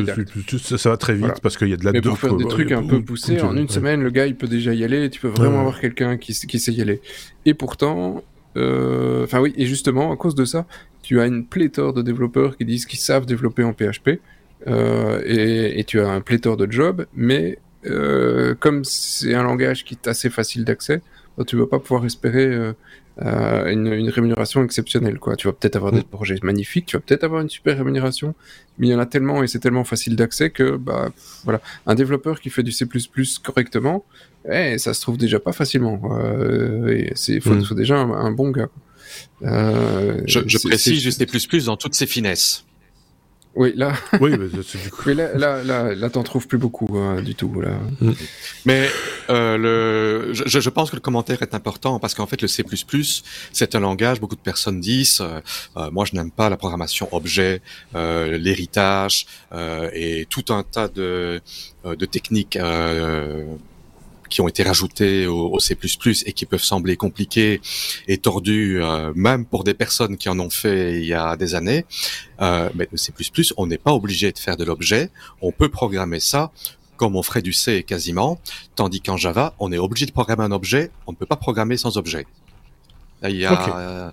Ça, 0.59 0.91
va 0.91 0.97
très 0.97 1.15
vite 1.15 1.41
parce 1.43 1.57
qu'il 1.57 1.69
y 1.69 1.73
a 1.73 1.77
de 1.77 1.85
la. 1.85 1.93
Mais 1.93 2.01
pour 2.01 2.19
faire 2.19 2.37
des 2.37 2.47
trucs 2.47 2.73
un 2.73 2.85
peu 2.85 3.03
poussés, 3.03 3.41
en 3.41 3.57
une 3.57 3.69
semaine, 3.69 4.03
le 4.03 4.11
gars 4.11 4.27
il 4.27 4.37
peut 4.37 4.49
déjà 4.49 4.73
y 4.73 4.85
aller. 4.85 5.11
Tu 5.11 5.21
peux 5.21 5.29
vraiment 5.29 5.61
avoir 5.61 5.81
quelqu'un 5.81 6.17
qui, 6.17 6.33
qui 6.33 6.59
sait 6.59 6.73
y 6.73 6.83
aller. 6.83 7.01
Et 7.47 7.55
pourtant, 7.55 8.23
euh, 8.57 9.25
enfin 9.25 9.41
oui, 9.41 9.53
et 9.57 9.67
justement 9.67 10.13
à 10.13 10.17
cause 10.17 10.35
de 10.35 10.45
ça, 10.45 10.67
tu 11.03 11.21
as 11.21 11.27
une 11.27 11.45
pléthore 11.45 11.93
de 11.93 12.03
développeurs 12.03 12.57
qui 12.57 12.65
disent 12.65 12.87
qu'ils 12.87 13.01
savent 13.01 13.27
développer 13.27 13.65
en 13.65 13.73
PHP. 13.73 14.21
Euh, 14.67 15.21
et, 15.27 15.79
et, 15.79 15.85
tu 15.85 16.01
as 16.01 16.09
un 16.09 16.23
pléthore 16.23 16.57
de 16.57 16.71
jobs, 16.71 17.05
mais 17.15 17.59
euh, 17.87 18.55
comme 18.59 18.85
c'est 18.85 19.35
un 19.35 19.43
langage 19.43 19.85
qui 19.85 19.95
est 19.95 20.09
assez 20.09 20.31
facile 20.31 20.65
d'accès, 20.65 21.03
tu 21.47 21.57
vas 21.57 21.67
pas 21.67 21.79
pouvoir 21.79 22.05
espérer 22.05 22.47
euh, 22.47 22.73
euh, 23.23 23.71
une, 23.71 23.93
une, 23.93 24.09
rémunération 24.09 24.65
exceptionnelle. 24.65 25.19
Quoi. 25.19 25.37
Tu 25.37 25.47
vas 25.47 25.53
peut-être 25.53 25.77
avoir 25.77 25.93
des 25.93 26.01
mm. 26.01 26.05
projets 26.05 26.39
magnifiques, 26.43 26.87
tu 26.87 26.97
vas 26.97 27.01
peut-être 27.01 27.25
avoir 27.25 27.43
une 27.43 27.49
super 27.49 27.77
rémunération, 27.77 28.35
mais 28.79 28.89
il 28.89 28.91
y 28.91 28.95
en 28.95 28.99
a 28.99 29.07
tellement 29.07 29.43
et 29.43 29.47
c'est 29.47 29.61
tellement 29.61 29.85
facile 29.85 30.17
d'accès 30.17 30.51
que 30.51 30.77
bah, 30.77 31.11
voilà. 31.45 31.61
un 31.87 31.95
développeur 31.95 32.41
qui 32.41 32.51
fait 32.51 32.65
du 32.65 32.73
C++ 32.73 32.87
correctement, 33.43 34.05
eh, 34.51 34.79
ça 34.79 34.95
se 34.95 35.01
trouve 35.01 35.17
déjà 35.17 35.39
pas 35.39 35.53
facilement. 35.53 36.01
Euh, 36.19 37.07
il 37.29 37.41
faut, 37.41 37.55
mm. 37.55 37.65
faut, 37.65 37.75
déjà 37.75 37.99
un, 37.99 38.33
bon 38.33 38.51
gars. 38.51 38.69
Euh, 39.43 40.21
je, 40.27 40.41
je 40.47 40.59
précise 40.59 41.01
juste 41.01 41.19
C++ 41.19 41.59
dans 41.67 41.77
toutes 41.77 41.95
ses 41.95 42.07
finesses. 42.07 42.65
Oui, 43.57 43.73
là, 43.77 43.93
oui, 44.21 44.33
mais 44.37 45.15
là, 45.15 45.35
là, 45.35 45.63
là, 45.63 45.95
là 45.95 46.11
t'en 46.11 46.25
trouves 46.25 46.49
plus 46.49 46.59
beaucoup 46.59 46.99
hein, 46.99 47.23
du 47.23 47.35
tout. 47.35 47.61
Là. 47.61 47.79
Mm. 48.01 48.13
Mais 48.67 48.89
euh, 49.31 49.57
le, 49.57 50.33
je, 50.33 50.59
je, 50.59 50.71
pense 50.71 50.91
que 50.91 50.97
le 50.97 51.01
commentaire 51.01 51.41
est 51.41 51.55
important 51.55 52.01
parce 52.01 52.15
qu'en 52.15 52.27
fait, 52.27 52.43
le 52.43 52.49
C++, 52.49 52.65
c'est 53.53 53.75
un 53.77 53.81
langage. 53.81 54.21
Beaucoup 54.21 54.35
de 54.35 54.41
personnes 54.41 54.81
disent, 54.81 55.21
euh, 55.21 55.41
euh 55.77 55.91
moi, 55.93 56.05
je 56.05 56.17
n'aime 56.17 56.33
pas 56.33 56.49
la 56.51 56.57
programmation 56.57 57.09
objet, 57.13 57.63
euh, 57.95 58.39
l'héritage 58.39 59.27
euh, 59.53 59.89
et 59.93 60.27
tout 60.29 60.53
un 60.53 60.65
tas 60.65 60.89
de, 60.89 61.41
euh, 61.87 61.97
de 61.97 62.07
techniques 62.07 62.59
qui 64.35 64.41
ont 64.41 64.49
été 64.49 64.65
rajoutés 64.65 65.29
au, 65.29 65.61
C++ 65.61 65.79
et 66.27 66.33
qui 66.33 66.45
peuvent 66.45 66.65
sembler 66.65 66.97
compliqués 66.97 67.61
et 68.09 68.19
tordus, 68.19 68.83
euh, 68.83 69.13
même 69.15 69.47
pour 69.47 69.63
des 69.63 69.75
personnes 69.75 70.17
qui 70.17 70.29
en 70.29 70.41
ont 70.41 70.51
fait 70.51 70.99
il 70.99 71.05
y 71.05 71.15
a 71.15 71.37
des 71.37 71.55
années. 71.55 71.85
Euh, 72.41 72.69
mais 72.75 72.89
le 72.91 72.99
C++, 72.99 73.13
on 73.57 73.69
n'est 73.69 73.79
pas 73.79 73.93
obligé 73.93 74.33
de 74.33 74.39
faire 74.41 74.57
de 74.57 74.65
l'objet. 74.65 75.11
On 75.41 75.53
peut 75.53 75.69
programmer 75.69 76.19
ça 76.19 76.51
comme 76.97 77.15
on 77.15 77.23
ferait 77.23 77.43
du 77.43 77.53
C 77.53 77.85
quasiment, 77.85 78.41
tandis 78.75 79.01
qu'en 79.01 79.17
Java, 79.17 79.55
on 79.61 79.71
est 79.71 79.79
obligé 79.79 80.05
de 80.05 80.11
programmer 80.11 80.43
un 80.43 80.53
objet. 80.53 80.91
On 81.07 81.13
ne 81.13 81.17
peut 81.17 81.27
pas 81.27 81.37
programmer 81.37 81.77
sans 81.77 81.97
objet. 81.97 82.27
Là, 83.23 83.31
il 83.31 83.37
y 83.37 83.45
a, 83.45 84.13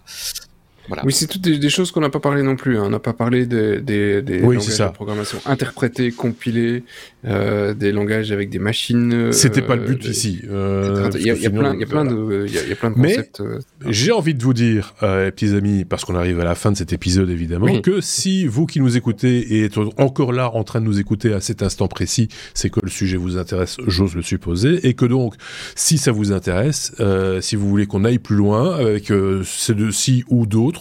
oui, 1.03 1.13
c'est 1.13 1.27
toutes 1.27 1.41
des, 1.41 1.69
choses 1.69 1.91
qu'on 1.91 2.01
n'a 2.01 2.09
pas 2.09 2.19
parlé 2.19 2.43
non 2.43 2.55
plus. 2.55 2.77
Hein. 2.77 2.83
On 2.85 2.89
n'a 2.89 2.99
pas 2.99 3.13
parlé 3.13 3.45
des, 3.45 3.79
des, 3.79 4.21
des 4.21 4.39
langages 4.39 4.77
de 4.77 4.87
programmation 4.89 5.39
interprétés, 5.45 6.11
compilés, 6.11 6.83
euh, 7.23 7.75
des 7.75 7.91
langages 7.91 8.31
avec 8.31 8.49
des 8.49 8.57
machines. 8.57 9.13
Euh, 9.13 9.31
C'était 9.31 9.61
pas 9.61 9.75
le 9.75 9.85
but 9.85 10.05
ici. 10.05 10.41
Euh, 10.49 11.09
il, 11.13 11.25
y 11.25 11.29
a, 11.29 11.49
plein, 11.51 11.73
il 11.75 11.79
y 11.79 11.83
a 11.83 11.87
plein 11.87 12.03
de, 12.03 12.45
il 12.47 12.53
y 12.53 12.71
a, 12.71 12.75
plein 12.75 12.89
de 12.89 12.95
concepts. 12.95 13.41
Mais 13.41 13.91
j'ai 13.93 14.11
envie 14.11 14.33
de 14.33 14.43
vous 14.43 14.53
dire, 14.53 14.95
petits 14.99 15.53
amis, 15.55 15.85
parce 15.85 16.03
qu'on 16.03 16.15
arrive 16.15 16.39
à 16.39 16.43
la 16.43 16.55
fin 16.55 16.71
de 16.71 16.77
cet 16.77 16.93
épisode 16.93 17.29
évidemment, 17.29 17.79
que 17.81 18.01
si 18.01 18.47
vous 18.47 18.65
qui 18.65 18.79
nous 18.79 18.97
écoutez 18.97 19.55
et 19.55 19.65
êtes 19.65 19.77
encore 19.97 20.33
là 20.33 20.51
en 20.53 20.63
train 20.63 20.81
de 20.81 20.85
nous 20.85 20.99
écouter 20.99 21.33
à 21.33 21.41
cet 21.41 21.61
instant 21.61 21.87
précis, 21.87 22.27
c'est 22.53 22.69
que 22.69 22.79
le 22.81 22.89
sujet 22.89 23.17
vous 23.17 23.37
intéresse, 23.37 23.77
j'ose 23.85 24.15
le 24.15 24.23
supposer, 24.23 24.87
et 24.87 24.93
que 24.93 25.05
donc, 25.05 25.35
si 25.75 25.97
ça 25.97 26.11
vous 26.11 26.31
intéresse, 26.31 26.93
si 27.41 27.55
vous 27.55 27.69
voulez 27.69 27.85
qu'on 27.85 28.03
aille 28.03 28.19
plus 28.19 28.35
loin 28.35 28.75
avec 28.75 29.13
ces 29.43 29.75
deux-ci 29.75 30.23
ou 30.27 30.45
d'autres 30.47 30.80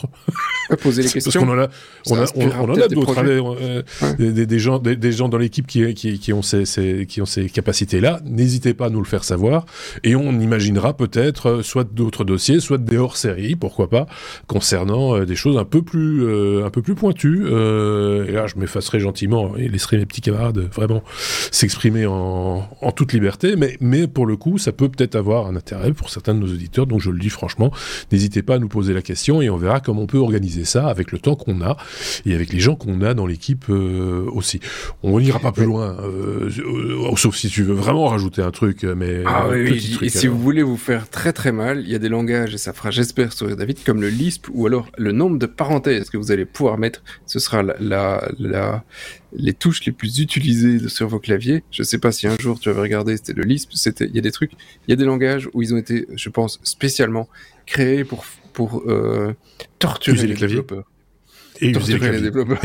Poser 0.82 1.02
les 1.02 1.08
questions. 1.08 1.30
Parce 1.32 1.44
qu'on 1.44 1.52
en 1.52 1.58
a, 1.58 1.68
on, 2.08 2.16
a, 2.16 2.26
on, 2.36 2.70
en 2.70 2.74
a 2.74 2.88
d'autres, 2.88 3.18
hein, 3.18 3.24
euh, 3.26 3.82
des, 4.18 4.46
des, 4.46 4.58
gens, 4.58 4.78
des, 4.78 5.12
gens 5.12 5.28
dans 5.28 5.38
l'équipe 5.38 5.66
qui, 5.66 5.94
qui, 5.94 6.18
qui, 6.18 6.32
ont 6.32 6.42
ces, 6.42 6.64
ces 6.64 7.06
qui 7.06 7.20
ont 7.20 7.26
ces 7.26 7.48
capacités-là. 7.48 8.20
N'hésitez 8.24 8.74
pas 8.74 8.86
à 8.86 8.90
nous 8.90 9.00
le 9.00 9.06
faire 9.06 9.24
savoir, 9.24 9.66
et 10.04 10.14
on 10.16 10.38
imaginera 10.38 10.96
peut-être 10.96 11.46
euh, 11.48 11.62
soit 11.62 11.84
d'autres 11.84 12.24
dossiers, 12.24 12.60
soit 12.60 12.78
des 12.78 12.96
hors-série, 12.96 13.56
pourquoi 13.56 13.88
pas, 13.88 14.06
concernant 14.46 15.16
euh, 15.16 15.26
des 15.26 15.36
choses 15.36 15.56
un 15.58 15.64
peu 15.64 15.82
plus, 15.82 16.64
un 16.64 16.70
peu 16.70 16.82
plus 16.82 16.94
pointues. 16.94 17.46
et 17.46 18.32
là, 18.32 18.46
je 18.46 18.56
m'effacerai 18.56 19.00
gentiment 19.00 19.56
et 19.56 19.68
laisserai 19.68 19.98
mes 19.98 20.06
petits 20.06 20.20
camarades 20.20 20.58
vraiment 20.72 21.02
s'exprimer 21.50 22.06
en, 22.06 22.68
en 22.80 22.92
toute 22.92 23.12
liberté. 23.12 23.56
Mais, 23.56 23.76
mais 23.80 24.06
pour 24.06 24.26
le 24.26 24.36
coup, 24.36 24.58
ça 24.58 24.72
peut 24.72 24.88
peut-être 24.88 25.16
avoir 25.16 25.46
un 25.46 25.56
intérêt 25.56 25.92
pour 25.92 26.10
certains 26.10 26.34
de 26.34 26.40
nos 26.40 26.52
auditeurs. 26.52 26.86
Donc, 26.86 27.00
je 27.00 27.10
le 27.10 27.18
dis 27.18 27.30
franchement, 27.30 27.70
n'hésitez 28.12 28.42
pas 28.42 28.56
à 28.56 28.58
nous 28.58 28.68
poser 28.68 28.92
la 28.94 29.02
question 29.02 29.42
et 29.42 29.50
on 29.50 29.56
verra 29.56 29.79
comment 29.84 30.02
on 30.02 30.06
peut 30.06 30.18
organiser 30.18 30.64
ça 30.64 30.88
avec 30.88 31.12
le 31.12 31.18
temps 31.18 31.36
qu'on 31.36 31.60
a 31.62 31.76
et 32.26 32.34
avec 32.34 32.52
les 32.52 32.60
gens 32.60 32.76
qu'on 32.76 33.02
a 33.02 33.14
dans 33.14 33.26
l'équipe 33.26 33.64
euh, 33.68 34.28
aussi. 34.32 34.60
On 35.02 35.20
n'ira 35.20 35.38
pas 35.38 35.52
plus 35.52 35.64
loin, 35.64 35.96
euh, 36.00 36.50
euh, 36.58 37.16
sauf 37.16 37.36
si 37.36 37.48
tu 37.48 37.62
veux 37.62 37.74
vraiment 37.74 38.06
rajouter 38.06 38.42
un 38.42 38.50
truc, 38.50 38.84
mais 38.84 39.22
ah, 39.26 39.48
oui, 39.50 39.98
et 40.02 40.08
si 40.08 40.26
vous 40.26 40.38
voulez 40.38 40.62
vous 40.62 40.76
faire 40.76 41.08
très 41.08 41.32
très 41.32 41.52
mal, 41.52 41.80
il 41.80 41.90
y 41.90 41.94
a 41.94 41.98
des 41.98 42.08
langages 42.08 42.54
et 42.54 42.58
ça 42.58 42.72
fera, 42.72 42.90
j'espère, 42.90 43.32
sourire 43.32 43.56
David, 43.56 43.82
comme 43.84 44.00
le 44.00 44.08
Lisp 44.08 44.46
ou 44.52 44.66
alors 44.66 44.88
le 44.96 45.12
nombre 45.12 45.38
de 45.38 45.46
parenthèses 45.46 46.10
que 46.10 46.16
vous 46.16 46.32
allez 46.32 46.44
pouvoir 46.44 46.78
mettre. 46.78 47.02
Ce 47.26 47.38
sera 47.38 47.62
la, 47.62 48.30
la, 48.38 48.84
les 49.32 49.52
touches 49.52 49.84
les 49.84 49.92
plus 49.92 50.18
utilisées 50.18 50.88
sur 50.88 51.08
vos 51.08 51.18
claviers. 51.18 51.62
Je 51.70 51.82
sais 51.82 51.98
pas 51.98 52.12
si 52.12 52.26
un 52.26 52.36
jour 52.38 52.58
tu 52.58 52.68
avais 52.68 52.80
regardé, 52.80 53.16
c'était 53.16 53.32
le 53.32 53.42
Lisp. 53.42 53.70
C'était, 53.72 54.06
il 54.06 54.14
y 54.14 54.18
a 54.18 54.22
des 54.22 54.32
trucs, 54.32 54.52
il 54.86 54.90
y 54.90 54.92
a 54.92 54.96
des 54.96 55.04
langages 55.04 55.48
où 55.52 55.62
ils 55.62 55.74
ont 55.74 55.78
été, 55.78 56.06
je 56.14 56.28
pense, 56.28 56.60
spécialement 56.62 57.28
créés 57.66 58.04
pour 58.04 58.24
pour 58.52 58.82
euh, 58.86 59.34
torturer 59.78 60.26
les, 60.26 60.34
développeurs. 60.34 60.84
Et 61.60 61.72
torturer 61.72 62.12
les, 62.12 62.20
développeurs. 62.20 62.60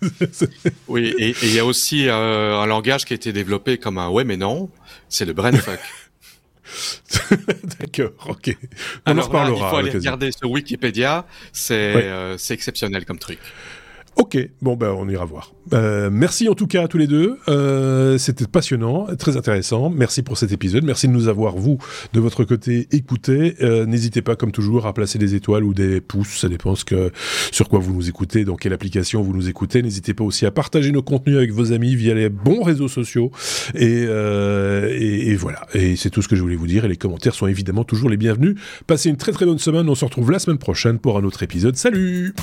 oui, 0.88 1.14
et 1.18 1.34
il 1.42 1.54
y 1.54 1.58
a 1.58 1.64
aussi 1.64 2.08
euh, 2.08 2.58
un 2.58 2.66
langage 2.66 3.04
qui 3.04 3.12
a 3.12 3.16
été 3.16 3.32
développé 3.32 3.78
comme 3.78 3.98
un 3.98 4.08
ouais 4.08 4.24
mais 4.24 4.36
non, 4.36 4.70
c'est 5.08 5.24
le 5.24 5.32
brainfuck. 5.32 5.80
D'accord, 7.80 8.12
ok. 8.28 8.56
On 9.06 9.10
Alors, 9.10 9.24
en 9.24 9.28
reparlera. 9.28 9.66
il 9.66 9.70
faut 9.70 9.76
aller 9.76 9.90
regarder 9.90 10.30
sur 10.32 10.50
Wikipédia, 10.50 11.26
c'est 11.52 11.74
euh, 11.74 12.38
c'est 12.38 12.54
exceptionnel 12.54 13.04
comme 13.04 13.18
truc. 13.18 13.38
Ok, 14.22 14.38
bon 14.60 14.76
ben 14.76 14.94
on 14.96 15.08
ira 15.08 15.24
voir. 15.24 15.52
Euh, 15.72 16.08
merci 16.12 16.48
en 16.48 16.54
tout 16.54 16.68
cas 16.68 16.84
à 16.84 16.86
tous 16.86 16.96
les 16.96 17.08
deux. 17.08 17.38
Euh, 17.48 18.18
C'était 18.18 18.46
passionnant, 18.46 19.08
très 19.18 19.36
intéressant. 19.36 19.90
Merci 19.90 20.22
pour 20.22 20.38
cet 20.38 20.52
épisode. 20.52 20.84
Merci 20.84 21.08
de 21.08 21.12
nous 21.12 21.26
avoir 21.26 21.56
vous 21.56 21.78
de 22.12 22.20
votre 22.20 22.44
côté 22.44 22.86
écouté. 22.92 23.56
Euh, 23.62 23.84
N'hésitez 23.84 24.22
pas 24.22 24.36
comme 24.36 24.52
toujours 24.52 24.86
à 24.86 24.94
placer 24.94 25.18
des 25.18 25.34
étoiles 25.34 25.64
ou 25.64 25.74
des 25.74 26.00
pouces, 26.00 26.38
ça 26.38 26.48
dépend 26.48 26.76
sur 26.76 27.68
quoi 27.68 27.80
vous 27.80 27.92
nous 27.92 28.08
écoutez, 28.08 28.44
dans 28.44 28.54
quelle 28.54 28.72
application 28.72 29.22
vous 29.22 29.32
nous 29.34 29.48
écoutez. 29.48 29.82
N'hésitez 29.82 30.14
pas 30.14 30.22
aussi 30.22 30.46
à 30.46 30.52
partager 30.52 30.92
nos 30.92 31.02
contenus 31.02 31.36
avec 31.36 31.50
vos 31.50 31.72
amis 31.72 31.96
via 31.96 32.14
les 32.14 32.28
bons 32.28 32.62
réseaux 32.62 32.86
sociaux. 32.86 33.32
Et, 33.74 34.04
et, 34.04 35.30
et 35.30 35.34
voilà. 35.34 35.66
Et 35.74 35.96
c'est 35.96 36.10
tout 36.10 36.22
ce 36.22 36.28
que 36.28 36.36
je 36.36 36.42
voulais 36.42 36.54
vous 36.54 36.68
dire. 36.68 36.84
Et 36.84 36.88
les 36.88 36.96
commentaires 36.96 37.34
sont 37.34 37.48
évidemment 37.48 37.82
toujours 37.82 38.08
les 38.08 38.16
bienvenus. 38.16 38.54
Passez 38.86 39.10
une 39.10 39.16
très 39.16 39.32
très 39.32 39.46
bonne 39.46 39.58
semaine. 39.58 39.88
On 39.88 39.96
se 39.96 40.04
retrouve 40.04 40.30
la 40.30 40.38
semaine 40.38 40.58
prochaine 40.58 41.00
pour 41.00 41.18
un 41.18 41.24
autre 41.24 41.42
épisode. 41.42 41.74
Salut. 41.74 42.36